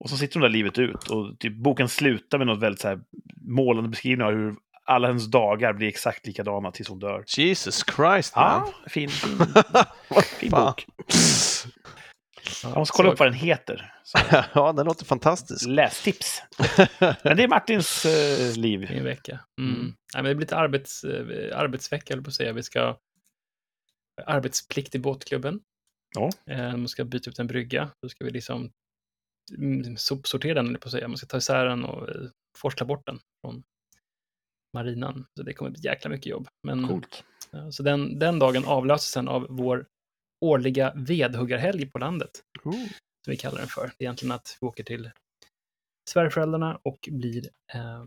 Och 0.00 0.10
så 0.10 0.16
sitter 0.16 0.34
hon 0.34 0.42
där 0.42 0.48
livet 0.48 0.78
ut. 0.78 1.08
Och 1.08 1.38
typ, 1.38 1.56
boken 1.56 1.88
slutar 1.88 2.38
med 2.38 2.46
något 2.46 2.58
väldigt 2.62 2.80
så 2.80 2.88
här, 2.88 3.00
målande 3.42 3.90
beskrivning 3.90 4.26
av 4.26 4.32
hur 4.32 4.54
alla 4.84 5.06
hennes 5.08 5.26
dagar 5.30 5.72
blir 5.72 5.88
exakt 5.88 6.26
likadana 6.26 6.70
tills 6.72 6.88
hon 6.88 6.98
dör. 6.98 7.24
Jesus 7.36 7.84
Christ, 7.96 8.32
Ja, 8.36 8.60
man. 8.60 8.90
fin, 8.90 9.08
fin, 9.08 9.38
fin 10.38 10.50
bok. 10.50 10.86
Ja, 12.62 12.68
Jag 12.68 12.76
måste 12.78 12.96
kolla 12.96 13.12
upp 13.12 13.18
vad 13.18 13.28
den 13.28 13.34
heter. 13.34 13.94
Så, 14.04 14.18
ja, 14.54 14.72
den 14.72 14.86
låter 14.86 15.04
fantastisk. 15.04 15.66
lästips. 15.68 16.42
Men 16.98 17.36
det 17.36 17.42
är 17.42 17.48
Martins 17.48 18.04
eh, 18.06 18.56
liv. 18.56 18.82
i 18.82 18.98
en 18.98 19.04
vecka. 19.04 19.40
Mm. 19.60 19.74
Mm. 19.74 19.86
Nej, 19.86 20.22
men 20.22 20.24
det 20.24 20.34
blir 20.34 20.44
lite 20.46 20.56
arbets, 20.56 21.04
eh, 21.04 21.58
arbetsvecka, 21.58 22.12
eller 22.12 22.22
på 22.22 22.28
att 22.28 22.34
säga. 22.34 22.52
Vi 22.52 22.62
ska 22.62 22.96
arbetsplikt 24.26 24.94
i 24.94 24.98
båtklubben. 24.98 25.60
Ja. 26.16 26.30
Eh, 26.54 26.76
Man 26.76 26.88
ska 26.88 27.04
byta 27.04 27.30
ut 27.30 27.38
en 27.38 27.46
brygga. 27.46 27.90
Då 28.02 28.08
ska 28.08 28.24
vi 28.24 28.30
liksom 28.30 28.70
sopsortera 29.96 30.54
den, 30.54 30.68
eller 30.68 30.78
på 30.78 30.88
att 30.88 30.92
säga. 30.92 31.08
Man 31.08 31.16
ska 31.16 31.26
ta 31.26 31.36
isär 31.36 31.66
den 31.66 31.84
och 31.84 32.08
eh, 32.08 32.30
forsla 32.58 32.86
bort 32.86 33.06
den 33.06 33.18
från 33.40 33.62
marinan. 34.74 35.26
Så 35.36 35.42
det 35.42 35.54
kommer 35.54 35.70
bli 35.70 35.80
jäkla 35.80 36.10
mycket 36.10 36.26
jobb. 36.26 36.48
Men, 36.62 36.88
Coolt. 36.88 37.24
ja, 37.50 37.72
så 37.72 37.82
den, 37.82 38.18
den 38.18 38.38
dagen 38.38 38.64
avlöses 38.64 39.10
sen 39.10 39.28
av 39.28 39.46
vår 39.50 39.86
årliga 40.44 40.92
vedhuggarhelg 40.96 41.86
på 41.86 41.98
landet. 41.98 42.30
Ooh. 42.64 42.86
som 43.24 43.30
vi 43.30 43.36
kallar 43.36 43.58
den 43.58 43.68
för. 43.68 43.82
Det 43.82 44.04
är 44.04 44.06
egentligen 44.06 44.32
att 44.32 44.58
vi 44.60 44.66
åker 44.66 44.84
till 44.84 45.10
svärföräldrarna 46.10 46.80
och 46.84 47.08
blir, 47.10 47.48
eh, 47.74 48.04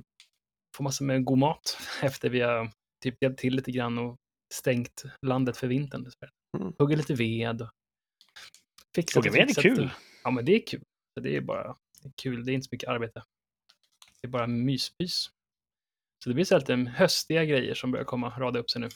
får 0.76 0.84
massor 0.84 1.06
med 1.06 1.26
god 1.26 1.38
mat 1.38 1.78
efter 2.02 2.30
vi 2.30 2.42
har 2.42 2.72
typ 3.04 3.22
hjälpt 3.22 3.40
till 3.40 3.56
lite 3.56 3.72
grann 3.72 3.98
och 3.98 4.18
stängt 4.54 5.04
landet 5.22 5.58
för 5.58 5.68
vintern. 5.68 6.12
Mm. 6.58 6.74
Hugger 6.78 6.98
lite 6.98 7.14
ved 7.14 7.62
och 7.62 7.70
fixat 8.96 9.26
Hugga 9.26 9.32
ved 9.32 9.58
är 9.58 9.62
kul. 9.62 9.90
Ja, 10.24 10.32
men 10.32 10.46
det 10.46 10.56
är 10.56 10.68
kul. 10.68 10.84
Så 11.14 11.20
det 11.20 11.36
är 11.36 11.42
bara 11.42 11.76
det 12.04 12.10
är 12.10 12.14
kul. 12.16 12.46
Det 12.46 12.52
är 12.52 12.54
inte 12.54 12.66
så 12.66 12.70
mycket 12.72 12.90
arbete. 12.90 13.24
Det 14.22 14.28
är 14.28 14.30
bara 14.30 14.48
myspys. 14.48 15.30
Så 16.24 16.30
det 16.30 16.34
blir 16.34 16.46
så 16.46 16.58
lite 16.58 16.76
höstiga 16.76 17.46
grejer 17.46 17.74
som 17.74 17.92
börjar 17.92 18.06
komma, 18.06 18.30
rada 18.30 18.60
upp 18.60 18.70
sig 18.70 18.82
nu. 18.82 18.90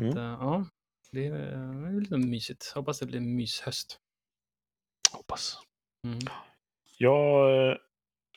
Mm. 0.00 0.12
Så, 0.12 0.18
ja, 0.18 0.66
det 1.12 1.26
är, 1.26 1.32
det 1.32 1.88
är 1.88 2.00
lite 2.00 2.16
mysigt. 2.18 2.72
Hoppas 2.74 2.98
det 2.98 3.06
blir 3.06 3.20
myshöst. 3.20 4.00
Hoppas. 5.12 5.58
Mm. 6.04 6.18
Jag 6.98 7.68
eh, 7.70 7.76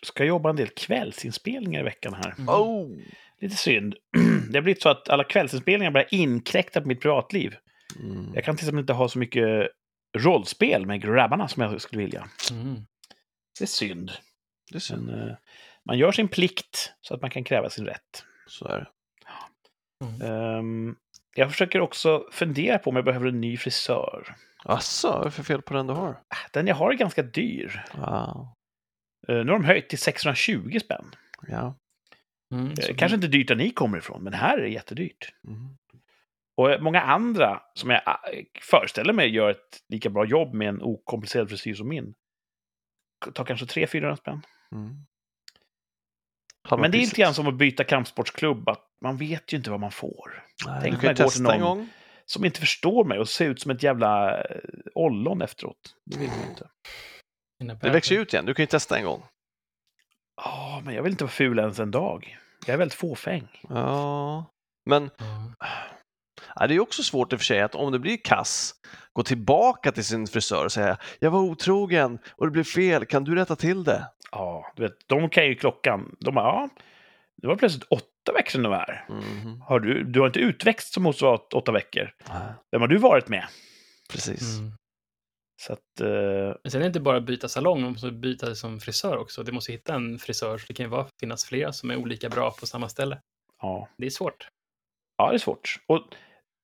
ska 0.03 0.25
jobba 0.25 0.49
en 0.49 0.55
del 0.55 0.69
kvällsinspelningar 0.69 1.79
i 1.79 1.83
veckan 1.83 2.13
här. 2.13 2.35
Mm. 2.37 2.49
Oh! 2.49 2.97
Lite 3.39 3.55
synd. 3.55 3.95
Det 4.51 4.57
har 4.57 4.61
blivit 4.61 4.81
så 4.81 4.89
att 4.89 5.09
alla 5.09 5.23
kvällsinspelningar 5.23 5.91
börjar 5.91 6.07
inkräkta 6.11 6.81
på 6.81 6.87
mitt 6.87 7.01
privatliv. 7.01 7.55
Mm. 7.99 8.33
Jag 8.33 8.43
kan 8.43 8.55
till 8.55 8.63
exempel 8.63 8.79
inte 8.79 8.93
ha 8.93 9.09
så 9.09 9.19
mycket 9.19 9.69
rollspel 10.17 10.85
med 10.85 11.01
grabbarna 11.01 11.47
som 11.47 11.61
jag 11.63 11.81
skulle 11.81 12.01
vilja. 12.03 12.27
Mm. 12.51 12.75
Det 13.59 13.63
är 13.63 13.67
synd. 13.67 14.11
Det 14.71 14.75
är 14.75 14.79
synd. 14.79 15.05
Men, 15.07 15.29
eh, 15.29 15.35
man 15.85 15.97
gör 15.97 16.11
sin 16.11 16.27
plikt 16.27 16.93
så 17.01 17.13
att 17.13 17.21
man 17.21 17.29
kan 17.29 17.43
kräva 17.43 17.69
sin 17.69 17.85
rätt. 17.85 18.23
Så 18.47 18.67
är 18.67 18.79
det. 18.79 18.87
Ehm, 20.27 20.95
jag 21.35 21.51
försöker 21.51 21.79
också 21.81 22.27
fundera 22.31 22.79
på 22.79 22.89
om 22.89 22.95
jag 22.95 23.05
behöver 23.05 23.27
en 23.27 23.41
ny 23.41 23.57
frisör. 23.57 24.35
Asså, 24.63 25.07
vad 25.11 25.21
är 25.21 25.25
det 25.25 25.31
för 25.31 25.43
fel 25.43 25.61
på 25.61 25.73
den 25.73 25.87
du 25.87 25.93
har? 25.93 26.21
Den 26.51 26.67
jag 26.67 26.75
har 26.75 26.91
är 26.91 26.95
ganska 26.97 27.23
dyr. 27.23 27.85
Wow. 27.93 28.47
Eh, 29.27 29.35
nu 29.35 29.51
har 29.51 29.59
de 29.59 29.63
höjt 29.63 29.89
till 29.89 29.99
620 29.99 30.79
spänn. 30.79 31.15
Ja. 31.47 31.75
Mm, 32.53 32.71
Eh, 32.71 32.95
Kanske 32.95 33.15
inte 33.15 33.27
dyrt 33.27 33.47
där 33.47 33.55
ni 33.55 33.69
kommer 33.69 33.97
ifrån, 33.97 34.23
men 34.23 34.33
här 34.33 34.57
är 34.57 34.61
det 34.61 34.69
jättedyrt. 34.69 35.33
Mm. 35.47 35.77
Och 36.57 36.81
många 36.83 37.01
andra 37.01 37.61
som 37.73 37.89
jag 37.89 38.01
eh, 38.07 38.43
föreställer 38.61 39.13
mig 39.13 39.29
gör 39.29 39.49
ett 39.49 39.79
lika 39.89 40.09
bra 40.09 40.25
jobb 40.25 40.53
med 40.53 40.69
en 40.69 40.81
okomplicerad 40.81 41.49
frisyr 41.49 41.73
som 41.73 41.87
min. 41.87 42.13
Tar 43.33 43.45
kanske 43.45 43.65
300-400 43.65 44.15
spänn. 44.15 44.41
Mm. 44.71 44.95
Men 46.81 46.91
det 46.91 46.97
är 46.97 46.99
lite 46.99 47.21
grann 47.21 47.33
som 47.33 47.47
att 47.47 47.55
byta 47.57 47.83
kampsportsklubb, 47.83 48.69
att 48.69 48.87
man 49.01 49.17
vet 49.17 49.53
ju 49.53 49.57
inte 49.57 49.71
vad 49.71 49.79
man 49.79 49.91
får. 49.91 50.43
Nej, 50.65 50.79
Tänk 50.81 50.91
du 50.91 50.95
om 50.95 51.01
kan 51.01 51.07
jag 51.07 51.17
ju 51.17 51.23
går 51.23 51.29
till 51.29 51.43
testa 51.43 51.53
en 51.53 51.59
någon- 51.59 51.77
gång. 51.77 51.89
Som 52.25 52.45
inte 52.45 52.59
förstår 52.59 53.05
mig 53.05 53.19
och 53.19 53.29
ser 53.29 53.45
ut 53.49 53.61
som 53.61 53.71
ett 53.71 53.83
jävla 53.83 54.41
eh, 54.43 54.59
ollon 54.95 55.41
efteråt. 55.41 55.95
Det 56.05 56.17
vill 56.17 56.29
man 56.29 56.49
inte. 56.49 56.69
Det 57.81 57.89
växer 57.89 58.15
ju 58.15 58.21
ut 58.21 58.33
igen, 58.33 58.45
du 58.45 58.53
kan 58.53 58.63
ju 58.63 58.67
testa 58.67 58.97
en 58.97 59.05
gång. 59.05 59.23
Ja, 60.35 60.81
men 60.85 60.95
jag 60.95 61.03
vill 61.03 61.11
inte 61.11 61.23
vara 61.23 61.31
ful 61.31 61.59
ens 61.59 61.79
en 61.79 61.91
dag. 61.91 62.37
Jag 62.65 62.73
är 62.73 62.77
väldigt 62.77 62.97
fåfäng. 62.97 63.47
Ja, 63.69 64.45
men 64.89 65.09
Ja. 65.17 65.53
Ja, 66.55 66.67
det 66.67 66.75
är 66.75 66.79
också 66.79 67.03
svårt 67.03 67.33
i 67.33 67.35
och 67.35 67.39
för 67.39 67.45
sig 67.45 67.61
att 67.61 67.75
om 67.75 67.91
det 67.91 67.99
blir 67.99 68.17
kass, 68.23 68.73
gå 69.13 69.23
tillbaka 69.23 69.91
till 69.91 70.05
sin 70.05 70.27
frisör 70.27 70.65
och 70.65 70.71
säga 70.71 70.97
jag 71.19 71.31
var 71.31 71.39
otrogen 71.39 72.19
och 72.31 72.45
det 72.45 72.51
blev 72.51 72.63
fel, 72.63 73.05
kan 73.05 73.23
du 73.23 73.35
rätta 73.35 73.55
till 73.55 73.83
det? 73.83 74.07
Ja, 74.31 74.73
du 74.75 74.83
vet, 74.83 74.97
de 75.07 75.29
kan 75.29 75.45
ju 75.45 75.55
klockan. 75.55 76.15
De 76.19 76.35
bara, 76.35 76.45
ja, 76.45 76.69
det 77.41 77.47
var 77.47 77.55
plötsligt 77.55 77.87
åtta 77.89 78.33
veckor 78.33 78.51
sedan 78.51 78.63
du 78.63 78.69
var 78.69 78.77
här. 78.77 79.05
Har 79.67 79.79
du, 79.79 80.03
du 80.03 80.19
har 80.19 80.27
inte 80.27 80.39
utväxt 80.39 80.93
som 80.93 81.03
motsvarar 81.03 81.55
åtta 81.55 81.71
veckor. 81.71 82.11
Nej, 82.29 82.53
Vem 82.71 82.81
har 82.81 82.87
du 82.87 82.97
varit 82.97 83.27
med? 83.27 83.45
Precis. 84.11 84.57
Mm. 84.59 84.71
Så 85.61 85.73
att, 85.73 86.01
eh, 86.01 86.55
Men 86.63 86.71
sen 86.71 86.81
är 86.81 86.83
det 86.83 86.87
inte 86.87 86.99
bara 86.99 87.17
att 87.17 87.25
byta 87.25 87.47
salong, 87.47 87.81
man 87.81 87.91
måste 87.91 88.11
byta 88.11 88.55
som 88.55 88.79
frisör 88.79 89.17
också. 89.17 89.43
Du 89.43 89.51
måste 89.51 89.71
hitta 89.71 89.93
en 89.95 90.19
frisör, 90.19 90.57
så 90.57 90.65
det 90.67 90.73
kan 90.73 90.85
ju 90.85 90.89
vara, 90.89 91.07
finnas 91.19 91.45
flera 91.45 91.73
som 91.73 91.91
är 91.91 91.95
olika 91.95 92.29
bra 92.29 92.51
på 92.51 92.65
samma 92.65 92.89
ställe. 92.89 93.19
ja. 93.61 93.87
Det 93.97 94.05
är 94.05 94.09
svårt. 94.09 94.47
Ja, 95.25 95.29
det 95.29 95.35
är 95.35 95.39
svårt. 95.39 95.79
Och 95.87 96.01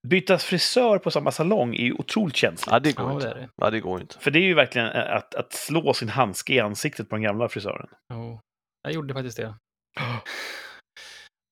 byta 0.08 0.38
frisör 0.38 0.98
på 1.00 1.12
samma 1.12 1.32
salong 1.32 1.76
är 1.76 1.84
ju 1.84 1.94
otroligt 1.94 2.36
känsligt. 2.36 2.72
Ja, 2.72 2.80
det 2.80 2.92
går 2.96 3.06
Ja, 3.10 3.14
inte. 3.14 3.26
det 3.28 3.32
är 3.32 3.40
det. 3.40 3.50
Ja, 3.56 3.70
det 3.70 3.80
går 3.80 4.02
inte. 4.02 4.20
För 4.20 4.32
det 4.32 4.40
är 4.40 4.44
ju 4.44 4.54
verkligen 4.54 4.88
att, 4.88 5.36
att 5.36 5.54
slå 5.54 5.94
sin 5.94 6.10
handske 6.10 6.54
i 6.54 6.60
ansiktet 6.60 7.10
på 7.10 7.16
den 7.16 7.24
gamla 7.24 7.50
frisören. 7.50 7.90
Jo, 8.14 8.40
jag 8.84 8.94
gjorde 8.94 9.14
faktiskt 9.14 9.38
det. 9.38 9.56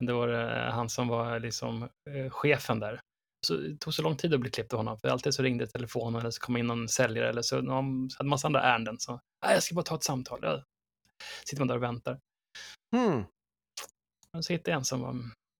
Det 0.06 0.14
var 0.14 0.28
eh, 0.30 0.72
han 0.74 0.90
som 0.90 1.08
var 1.08 1.40
liksom 1.40 1.84
eh, 1.84 2.30
chefen 2.30 2.80
där. 2.80 3.00
Så 3.48 3.54
det 3.54 3.78
tog 3.78 3.94
så 3.94 4.02
lång 4.02 4.16
tid 4.18 4.34
att 4.34 4.40
bli 4.40 4.50
klippt 4.52 4.74
av 4.74 4.80
honom, 4.80 4.98
för 5.00 5.08
alltid 5.08 5.34
så 5.34 5.44
ringde 5.44 5.68
telefonen 5.68 6.20
eller 6.22 6.32
så 6.32 6.42
kom 6.42 6.58
in 6.58 6.68
någon 6.68 6.88
säljare 6.90 7.30
eller 7.30 7.42
så 7.42 7.62
någon, 7.62 8.10
så 8.10 8.18
hade 8.18 8.30
massa 8.30 8.48
andra 8.48 8.62
ärenden. 8.62 9.00
Så, 9.00 9.12
"Nej, 9.46 9.54
jag 9.54 9.64
ska 9.64 9.76
bara 9.76 9.84
ta 9.84 9.96
ett 9.96 10.04
samtal. 10.04 10.40
Ja. 10.42 10.64
Sitter 11.46 11.62
man 11.62 11.68
där 11.68 11.76
och 11.76 11.84
väntar. 11.84 12.20
Hmm. 12.96 13.24
Men 14.34 14.44
så 14.44 14.54
hittade 14.54 14.72
jag 14.72 14.78
en 14.78 14.86
som 14.86 15.02
var 15.02 15.16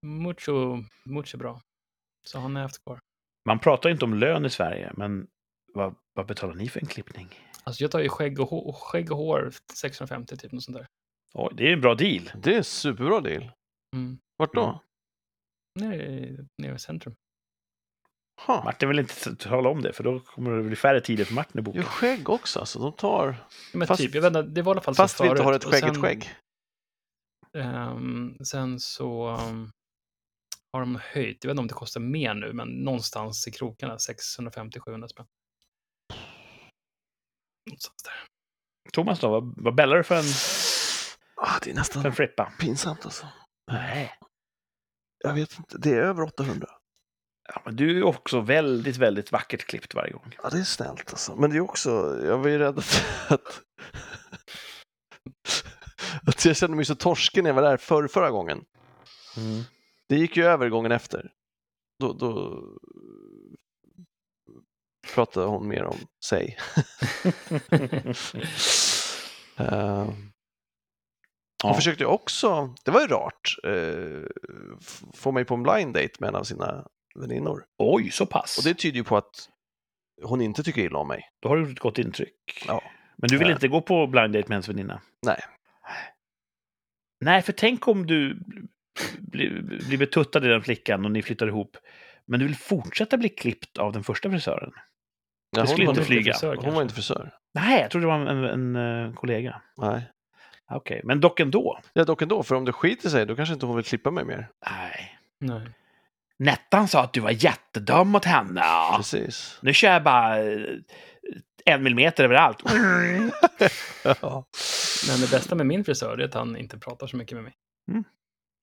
mucho, 0.06 0.84
mucho 1.06 1.38
bra. 1.38 1.62
Så 2.28 2.40
han 2.40 2.56
jag 2.56 2.62
haft 2.62 2.84
kvar. 2.84 3.00
Man 3.46 3.60
pratar 3.60 3.90
inte 3.90 4.06
om 4.06 4.14
lön 4.14 4.46
i 4.46 4.50
Sverige, 4.50 4.94
men 4.98 5.28
vad, 5.74 5.96
vad 6.14 6.26
betalar 6.28 6.56
ni 6.56 6.70
för 6.70 6.80
en 6.80 6.86
klippning? 6.88 7.28
Alltså 7.64 7.84
jag 7.84 7.92
tar 7.92 8.00
ju 8.00 8.10
skägg 8.10 8.40
och, 8.40 8.50
hår, 8.50 8.74
skägg 8.74 9.12
och 9.12 9.18
hår 9.18 9.52
650 9.74 10.38
typ, 10.38 10.52
något 10.52 10.64
sånt 10.64 10.78
där. 10.78 10.88
Oj, 11.34 11.54
det 11.58 11.70
är 11.70 11.74
en 11.74 11.82
bra 11.82 11.96
deal. 11.96 12.32
Det 12.36 12.54
är 12.54 12.58
en 12.58 12.64
superbra 12.64 13.22
deal. 13.22 13.52
Mm. 13.96 14.18
Vart 14.38 14.54
då? 14.54 14.62
Ja. 14.62 14.84
Nere, 15.80 15.96
i- 16.06 16.38
nere 16.58 16.76
i 16.76 16.80
centrum. 16.80 17.16
Ha. 18.48 18.64
Martin 18.64 18.90
vill 18.90 19.00
inte 19.00 19.36
tala 19.36 19.70
om 19.70 19.82
det, 19.82 19.94
för 19.94 20.04
då 20.04 20.20
kommer 20.20 20.58
det 20.58 20.64
bli 20.64 20.76
färre 20.76 21.02
tider 21.02 21.26
för 21.26 21.34
Martin 21.34 21.64
boka. 21.64 21.78
Jag 21.78 21.84
har 21.84 21.90
skägg 21.90 22.30
också, 22.30 22.60
alltså. 22.60 22.80
De 22.80 22.94
tar... 22.94 23.28
Ja, 23.28 23.36
Men 23.74 23.88
Fast- 23.88 24.02
typ, 24.02 24.16
jag 24.16 24.22
vet 24.22 24.28
inte, 24.28 24.42
det 24.42 24.62
var 24.62 24.72
i 24.72 24.74
alla 24.74 24.82
fall 24.82 24.96
Fast 24.96 25.18
så 25.18 25.24
vi 25.24 25.30
inte 25.30 25.44
har 25.44 25.54
ett 25.54 25.64
skäggigt 25.64 25.94
sen- 25.94 26.02
skägg. 26.04 26.30
Ehm, 27.54 28.38
sen 28.46 28.80
så 28.80 29.30
um, 29.38 29.72
har 30.74 30.80
de 30.80 30.96
höjt, 30.96 31.44
jag 31.44 31.50
vet 31.50 31.54
inte 31.54 31.62
om 31.62 31.68
det 31.68 31.74
kostar 31.74 32.02
mer 32.02 32.34
nu, 32.34 32.54
men 32.54 32.68
någonstans 32.68 33.48
i 33.48 33.52
krokarna 33.52 33.98
650-700 33.98 35.08
spänn. 35.08 35.26
Någonstans 37.70 38.04
där. 38.04 38.14
Thomas 38.94 39.20
då, 39.20 39.30
vad, 39.30 39.54
vad 39.58 39.76
bällar 39.76 39.98
du 39.98 40.04
för 40.04 40.16
en, 40.16 40.24
Ah, 41.42 41.60
det 41.64 41.70
är 41.70 41.74
för 41.74 41.80
nästan 41.80 42.06
en 42.06 42.14
frippa? 42.14 42.52
pinsamt 42.60 43.06
alltså. 43.06 43.28
Nej. 43.72 44.14
Jag 45.24 45.34
vet 45.34 45.58
inte, 45.58 45.78
det 45.78 45.90
är 45.90 46.02
över 46.02 46.24
800. 46.24 46.68
Ja, 47.54 47.62
men 47.66 47.76
du 47.76 47.98
är 47.98 48.04
också 48.04 48.42
väldigt, 48.42 48.98
väldigt 48.98 49.32
vackert 49.32 49.66
klippt 49.66 49.96
varje 49.96 50.12
gång. 50.14 50.36
Ja, 50.44 50.50
det 50.50 50.58
är 50.60 50.64
snällt 50.64 51.10
alltså. 51.10 51.36
Men 51.36 51.50
det 51.50 51.58
är 51.58 51.62
också, 51.62 52.20
jag 52.26 52.38
var 52.38 52.48
ju 52.48 52.58
rädd 52.58 52.78
att, 52.78 53.04
att, 53.30 53.62
att 56.28 56.46
jag 56.46 56.58
kände 56.58 56.76
mig 56.76 56.86
så 56.86 56.96
torsken 56.96 57.44
när 57.44 57.50
jag 57.50 57.56
var 57.56 57.62
där 57.62 57.78
för, 57.78 58.08
förra 58.08 58.32
gången. 58.32 58.66
Mm. 59.38 59.64
Det 60.10 60.16
gick 60.16 60.38
ju 60.38 60.44
över 60.46 60.70
gången 60.70 60.92
efter. 60.92 61.32
Då, 62.00 62.14
då 62.14 62.64
pratade 65.14 65.46
hon 65.46 65.68
mer 65.68 65.84
om 65.84 65.98
sig. 66.26 66.58
Eh, 69.60 70.06
Hon 71.64 71.72
Ja. 71.72 71.74
försökte 71.74 72.06
också, 72.06 72.74
det 72.86 72.92
var 72.92 73.02
ju 73.02 73.08
rart, 73.08 73.56
f- 74.82 75.02
få 75.14 75.32
mig 75.32 75.46
på 75.46 75.54
en 75.56 75.64
blind 75.64 75.94
date 75.94 76.10
med 76.20 76.28
en 76.28 76.36
av 76.36 76.44
sina 76.44 76.88
väninnor. 77.16 77.66
Oj, 77.78 78.12
så 78.12 78.26
pass. 78.26 78.58
Och 78.58 78.64
det 78.64 78.74
tyder 78.74 78.98
ju 78.98 79.04
på 79.04 79.18
att 79.18 79.50
hon 80.24 80.42
inte 80.42 80.64
tycker 80.64 80.82
illa 80.82 81.00
om 81.00 81.08
mig. 81.08 81.30
Då 81.42 81.50
har 81.50 81.56
du 81.56 81.62
gjort 81.62 81.72
ett 81.72 81.80
gott 81.80 81.98
intryck. 82.00 82.64
Ja. 82.68 82.84
Men 83.18 83.28
du 83.28 83.38
vill 83.38 83.48
Ja. 83.48 83.54
inte 83.54 83.68
gå 83.68 83.82
på 83.82 84.08
blind 84.08 84.34
date 84.34 84.46
med 84.48 84.52
ens 84.56 84.70
väninna? 84.70 85.02
Nej. 85.26 85.42
Nej, 87.26 87.42
för 87.42 87.54
tänk 87.54 87.88
om 87.88 88.08
du 88.08 88.40
blir, 89.20 89.62
blir 89.88 89.98
betuttad 89.98 90.46
i 90.46 90.48
den 90.48 90.62
flickan 90.62 91.06
och 91.06 91.12
ni 91.12 91.22
flyttar 91.22 91.48
ihop. 91.48 91.78
Men 92.26 92.40
du 92.40 92.46
vill 92.46 92.56
fortsätta 92.56 93.18
bli 93.18 93.30
klippt 93.30 93.78
av 93.78 93.94
den 93.94 94.04
första 94.04 94.30
frisören? 94.30 94.72
Ja, 95.56 95.62
Det 95.62 95.68
skulle 95.68 95.90
inte 95.90 96.04
flyga. 96.04 96.34
frisör, 96.34 96.56
hon 96.56 96.74
var 96.74 96.82
inte 96.82 96.94
frisör. 96.94 97.32
Nej, 97.54 97.82
jag 97.82 97.92
trodde 97.92 98.04
det 98.06 98.08
var 98.08 98.20
en, 98.20 98.28
en, 98.44 98.76
en, 98.76 99.06
eh, 99.06 99.14
kollega. 99.14 99.62
Nej. 99.78 100.12
Okej, 100.72 101.02
men 101.04 101.20
dock 101.22 101.40
ändå. 101.40 101.80
Ja, 101.94 102.04
dock 102.04 102.22
ändå, 102.22 102.44
för 102.44 102.56
om 102.56 102.66
det 102.66 102.74
skiter 102.74 103.10
sig 103.10 103.26
då 103.26 103.36
kanske 103.36 103.54
inte 103.54 103.66
hon 103.66 103.76
vill 103.76 103.86
klippa 103.86 104.12
mig 104.12 104.26
mer. 104.26 104.48
Nej. 104.70 105.20
Nej. 105.40 105.70
Nettan 106.40 106.88
sa 106.88 107.04
att 107.04 107.14
du 107.14 107.20
var 107.20 107.44
jättedum 107.44 108.08
mot 108.10 108.26
henne. 108.26 108.62
Precis. 108.98 109.60
Nu 109.62 109.74
kör 109.74 109.92
jag 109.92 110.04
bara 110.04 110.40
eh, 110.44 110.60
en 111.66 111.84
millimeter 111.84 112.24
överallt. 112.24 112.64
Ja. 114.22 114.46
Men 115.10 115.22
det 115.22 115.32
bästa 115.32 115.56
med 115.56 115.66
min 115.66 115.84
frisör 115.86 116.18
är 116.18 116.26
att 116.26 116.34
han 116.34 116.58
inte 116.58 116.78
pratar 116.78 117.08
så 117.08 117.18
mycket 117.18 117.36
med 117.36 117.44
mig. 117.44 117.54
Mm. 117.92 118.04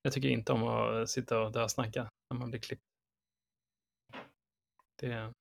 Jag 0.04 0.12
tycker 0.12 0.28
inte 0.28 0.52
om 0.52 0.62
att 0.64 1.10
sitta 1.10 1.40
och 1.40 1.52
dösnacka 1.52 2.08
när 2.30 2.38
man 2.38 2.50
blir 2.50 2.60
klippt. 2.60 2.82
Det, 5.00 5.32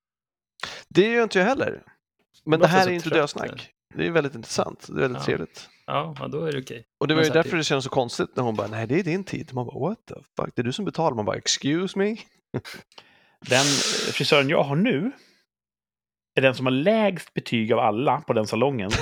Det 0.89 1.11
gör 1.13 1.23
inte 1.23 1.39
jag 1.39 1.45
heller. 1.45 1.83
Men 2.45 2.59
det 2.59 2.67
för 2.67 2.77
här 2.77 2.87
är 2.87 2.91
inte 2.91 3.09
dösnack. 3.09 3.71
Det 3.95 4.07
är 4.07 4.11
väldigt 4.11 4.35
intressant. 4.35 4.87
Det 4.87 4.93
är 4.93 4.99
väldigt 5.01 5.19
Ja. 5.21 5.25
trevligt. 5.25 5.69
ja, 5.85 6.15
ja, 6.19 6.27
då 6.27 6.45
är 6.45 6.51
det 6.51 6.59
okej. 6.61 6.85
Och 6.99 7.07
det 7.07 7.15
var 7.15 7.23
ju 7.23 7.29
därför 7.29 7.49
typ- 7.49 7.59
det 7.59 7.63
kändes 7.63 7.83
så 7.83 7.89
konstigt 7.89 8.35
när 8.35 8.43
hon 8.43 8.55
bara, 8.55 8.67
nej 8.67 8.87
det 8.87 8.99
är 8.99 9.03
din 9.03 9.23
tid. 9.23 9.53
Man 9.53 9.65
bara, 9.65 9.79
what 9.79 10.05
the 10.05 10.15
fuck, 10.15 10.55
det 10.55 10.61
är 10.61 10.63
du 10.63 10.73
som 10.73 10.85
betalar. 10.85 11.15
Man 11.15 11.25
bara, 11.25 11.37
excuse 11.37 11.99
me? 11.99 12.17
Den 13.49 13.65
frisören 14.13 14.49
jag 14.49 14.63
har 14.63 14.75
nu 14.75 15.11
är 16.35 16.41
den 16.41 16.55
som 16.55 16.65
har 16.65 16.71
lägst 16.73 17.33
betyg 17.33 17.73
av 17.73 17.79
alla 17.79 18.21
på 18.21 18.33
den 18.33 18.47
salongen. 18.47 18.91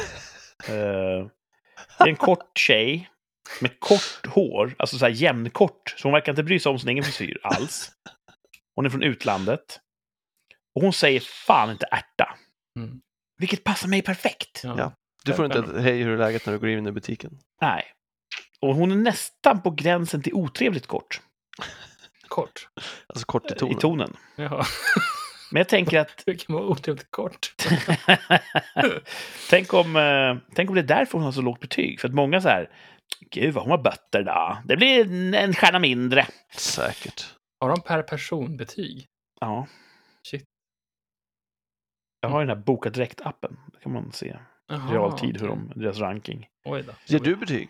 Eh, 0.69 1.27
det 1.97 2.03
är 2.03 2.07
en 2.07 2.15
kort 2.15 2.57
tjej 2.57 3.10
med 3.61 3.80
kort 3.80 4.27
hår, 4.27 4.76
alltså 4.80 4.97
så 4.97 5.05
här 5.05 5.11
jämnkort. 5.11 5.95
Så 5.97 6.07
hon 6.07 6.13
verkar 6.13 6.31
inte 6.31 6.43
bry 6.43 6.59
sig 6.59 6.69
om 6.69 6.80
sin 6.80 6.89
egen 6.89 7.03
frisyr 7.03 7.39
alls. 7.43 7.91
Hon 8.76 8.85
är 8.85 8.89
från 8.89 9.03
utlandet. 9.03 9.80
Och 10.76 10.81
hon 10.81 10.93
säger 10.93 11.19
fan 11.19 11.72
inte 11.72 11.85
ärta. 11.91 12.35
Mm. 12.80 13.01
Vilket 13.38 13.63
passar 13.63 13.88
mig 13.88 14.01
perfekt. 14.01 14.61
Ja. 14.63 14.76
Ja. 14.77 14.93
Du 15.26 15.34
får 15.34 15.45
inte 15.45 15.59
ett 15.59 15.84
hej, 15.84 16.03
hur 16.03 16.13
är 16.13 16.18
läget 16.18 16.45
när 16.45 16.53
du 16.53 16.59
går 16.59 16.69
in 16.69 16.88
i 16.88 16.91
butiken? 16.91 17.38
Nej. 17.61 17.84
Och 18.61 18.76
hon 18.76 18.91
är 18.91 18.95
nästan 18.95 19.61
på 19.61 19.72
gränsen 19.72 20.22
till 20.22 20.34
otrevligt 20.34 20.88
kort 20.88 21.22
Kort. 22.27 22.68
Alltså 23.07 23.26
kort 23.26 23.51
i 23.51 23.53
eh, 23.53 23.57
tonen. 23.57 23.77
i 23.77 23.81
tonen. 23.81 24.18
Ja, 24.35 24.65
Men 25.51 25.59
jag 25.59 25.69
tänker 25.69 25.99
att 25.99 26.23
det 26.26 26.45
kan 26.45 26.55
vara 26.55 26.65
otrevligt 26.65 27.11
kort. 27.11 27.53
tänk, 29.49 29.73
om, 29.73 29.95
eh, 29.95 30.53
tänk 30.55 30.69
om 30.69 30.76
det 30.76 30.81
är 30.81 30.88
därför 30.88 31.18
hon 31.18 31.26
har 31.26 31.31
så 31.31 31.41
lågt 31.41 31.59
betyg. 31.59 31.99
För 31.99 32.07
att 32.07 32.13
många 32.13 32.41
så 32.41 32.47
här, 32.49 32.69
gud 33.19 33.53
vad 33.53 33.63
hon 33.63 33.71
har 33.71 33.77
bötter 33.77 34.23
då. 34.23 34.57
Det 34.65 34.77
blir 34.77 35.13
en, 35.35 35.53
stjärna 35.53 35.79
mindre. 35.79 36.27
Säkert. 36.57 37.35
Har 37.59 37.69
de 37.69 37.81
per 37.81 38.03
person 38.03 38.57
betyg? 38.57 39.05
Ja. 39.39 39.67
Shit. 40.27 40.43
Jag 42.21 42.29
har 42.29 42.41
ju 42.41 42.47
den 42.47 42.57
här 42.57 42.63
Boka 42.63 42.89
Direkt-appen. 42.89 43.55
Där 43.73 43.79
kan 43.79 43.93
man 43.93 44.11
se 44.11 44.38
Jaha, 44.67 44.93
realtid 44.93 45.41
hur 45.41 45.47
de, 45.47 45.71
deras 45.75 45.97
ranking. 45.99 46.47
Oj 46.65 46.83
då. 46.83 46.93
Ger 47.05 47.19
du 47.19 47.35
betyg? 47.35 47.69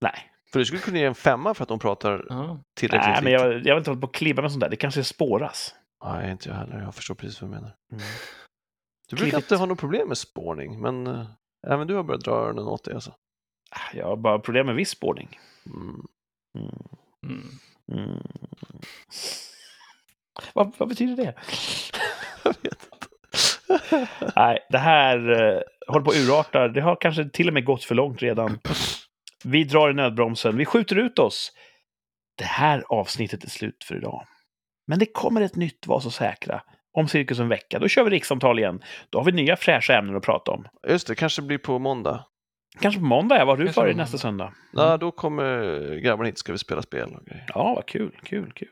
Nej, 0.00 0.30
För 0.52 0.58
du 0.58 0.64
skulle 0.64 0.80
kunna 0.82 0.98
ge 0.98 1.04
en 1.04 1.14
femma 1.14 1.54
för 1.54 1.62
att 1.62 1.68
de 1.68 1.78
pratar 1.78 2.26
Ja. 2.28 2.60
tillräckligt 2.76 3.06
Nej 3.14 3.22
men 3.22 3.32
jag, 3.32 3.42
jag 3.52 3.74
vill 3.74 3.76
inte 3.78 3.90
hålla 3.90 4.00
på 4.00 4.06
och 4.06 4.14
klibba 4.14 4.42
med 4.42 4.50
sånt 4.52 4.60
där. 4.60 4.68
Det 4.70 4.76
kanske 4.76 5.04
spåras. 5.04 5.74
Nej, 6.04 6.30
inte 6.30 6.48
jag 6.48 6.56
heller. 6.56 6.80
Jag 6.82 6.94
förstår 6.94 7.14
precis 7.14 7.40
vad 7.42 7.50
du 7.50 7.54
menar. 7.54 7.74
Mm. 7.92 8.04
Du 9.08 9.16
brukar 9.16 9.30
Klibbigt. 9.30 9.44
inte 9.52 9.56
ha 9.56 9.66
något 9.66 9.78
problem 9.80 10.08
med 10.08 10.18
spårning, 10.18 10.80
men 10.80 11.06
uh, 11.06 11.26
även 11.66 11.86
du 11.86 11.94
har 11.94 12.02
börjat 12.02 12.24
dra 12.24 12.32
öronen 12.32 12.64
åt 12.64 12.84
det 12.84 12.94
alltså. 12.94 13.14
Jag 13.94 14.06
har 14.06 14.16
bara 14.16 14.38
problem 14.38 14.66
med 14.66 14.74
viss 14.74 14.90
spårning. 14.90 15.38
Mm. 15.66 16.06
Mm. 17.24 17.42
Mm. 17.92 18.22
Vad, 20.52 20.72
vad 20.78 20.88
betyder 20.88 21.16
det? 21.16 21.34
Jag 22.44 22.54
vet 22.62 22.88
inte. 22.92 23.06
Nej, 24.36 24.58
det 24.70 24.78
här 24.78 25.30
eh, 25.30 25.60
håller 25.86 26.04
på 26.04 26.10
att 26.10 26.16
urarta. 26.16 26.68
Det 26.68 26.80
har 26.80 26.96
kanske 27.00 27.28
till 27.28 27.48
och 27.48 27.54
med 27.54 27.64
gått 27.64 27.84
för 27.84 27.94
långt 27.94 28.22
redan. 28.22 28.58
Vi 29.44 29.64
drar 29.64 29.90
i 29.90 29.94
nödbromsen. 29.94 30.56
Vi 30.56 30.64
skjuter 30.64 30.96
ut 30.96 31.18
oss. 31.18 31.52
Det 32.38 32.44
här 32.44 32.84
avsnittet 32.88 33.44
är 33.44 33.48
slut 33.48 33.84
för 33.84 33.96
idag. 33.96 34.26
Men 34.86 34.98
det 34.98 35.06
kommer 35.06 35.40
ett 35.40 35.56
nytt 35.56 35.86
Var 35.86 36.00
så 36.00 36.10
säkra 36.10 36.62
om 36.92 37.08
cirkus 37.08 37.38
en 37.38 37.48
vecka. 37.48 37.78
Då 37.78 37.88
kör 37.88 38.04
vi 38.04 38.10
rikssamtal 38.10 38.58
igen. 38.58 38.82
Då 39.10 39.18
har 39.18 39.24
vi 39.24 39.32
nya 39.32 39.56
fräscha 39.56 39.98
ämnen 39.98 40.16
att 40.16 40.22
prata 40.22 40.50
om. 40.50 40.66
Just 40.88 41.06
det, 41.06 41.14
kanske 41.14 41.42
blir 41.42 41.58
på 41.58 41.78
måndag. 41.78 42.24
Kanske 42.80 43.00
på 43.00 43.06
måndag. 43.06 43.38
Vad 43.38 43.48
har 43.48 43.56
du 43.56 43.64
Kanske 43.64 43.80
för 43.80 43.86
dig 43.86 43.94
nästa 43.96 44.18
söndag? 44.18 44.52
Ja, 44.72 44.96
då 44.96 45.10
kommer 45.10 45.94
grabbarna 46.00 46.26
hit 46.26 46.38
ska 46.38 46.52
vi 46.52 46.58
spela 46.58 46.82
spel 46.82 47.14
och 47.14 47.26
grejer. 47.26 47.44
Ja, 47.54 47.74
vad 47.74 47.86
kul, 47.86 48.12
kul, 48.22 48.52
kul. 48.54 48.68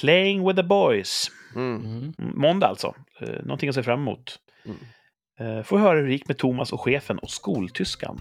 Playing 0.00 0.46
with 0.46 0.56
the 0.56 0.62
boys. 0.62 1.30
Mm. 1.54 1.76
Mm. 1.84 2.14
Mm, 2.18 2.40
Måndag 2.40 2.66
alltså. 2.66 2.94
Eh, 3.20 3.28
någonting 3.42 3.68
att 3.68 3.74
se 3.74 3.82
fram 3.82 4.00
emot. 4.00 4.38
Mm. 4.64 5.58
Eh, 5.58 5.62
får 5.64 5.78
höra 5.78 5.98
hur 5.98 6.06
det 6.06 6.12
gick 6.12 6.28
med 6.28 6.38
Thomas 6.38 6.72
och 6.72 6.80
chefen 6.80 7.18
och 7.18 7.30
skoltyskan. 7.30 8.20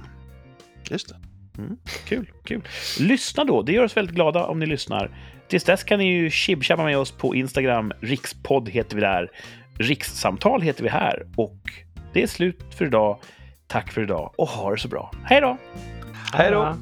Just 0.89 1.09
det. 1.09 1.15
Kul, 2.05 2.31
kul. 2.43 2.61
Lyssna 2.99 3.43
då, 3.43 3.61
det 3.61 3.71
gör 3.71 3.83
oss 3.83 3.97
väldigt 3.97 4.15
glada 4.15 4.45
om 4.45 4.59
ni 4.59 4.65
lyssnar. 4.65 5.17
Tills 5.47 5.63
dess 5.63 5.83
kan 5.83 5.99
ni 5.99 6.05
ju 6.05 6.29
chibchabba 6.29 6.83
med 6.83 6.97
oss 6.97 7.11
på 7.11 7.35
Instagram. 7.35 7.91
Rikspodd 8.01 8.69
heter 8.69 8.95
vi 8.95 9.01
där. 9.01 9.31
Rikssamtal 9.79 10.61
heter 10.61 10.83
vi 10.83 10.89
här. 10.89 11.27
Och 11.35 11.59
det 12.13 12.23
är 12.23 12.27
slut 12.27 12.63
för 12.77 12.85
idag. 12.85 13.19
Tack 13.67 13.91
för 13.91 14.01
idag 14.01 14.31
och 14.37 14.47
ha 14.47 14.71
det 14.71 14.77
så 14.77 14.87
bra. 14.87 15.11
Hej 15.23 15.41
då! 15.41 15.57
Hej 16.33 16.51
då! 16.51 16.75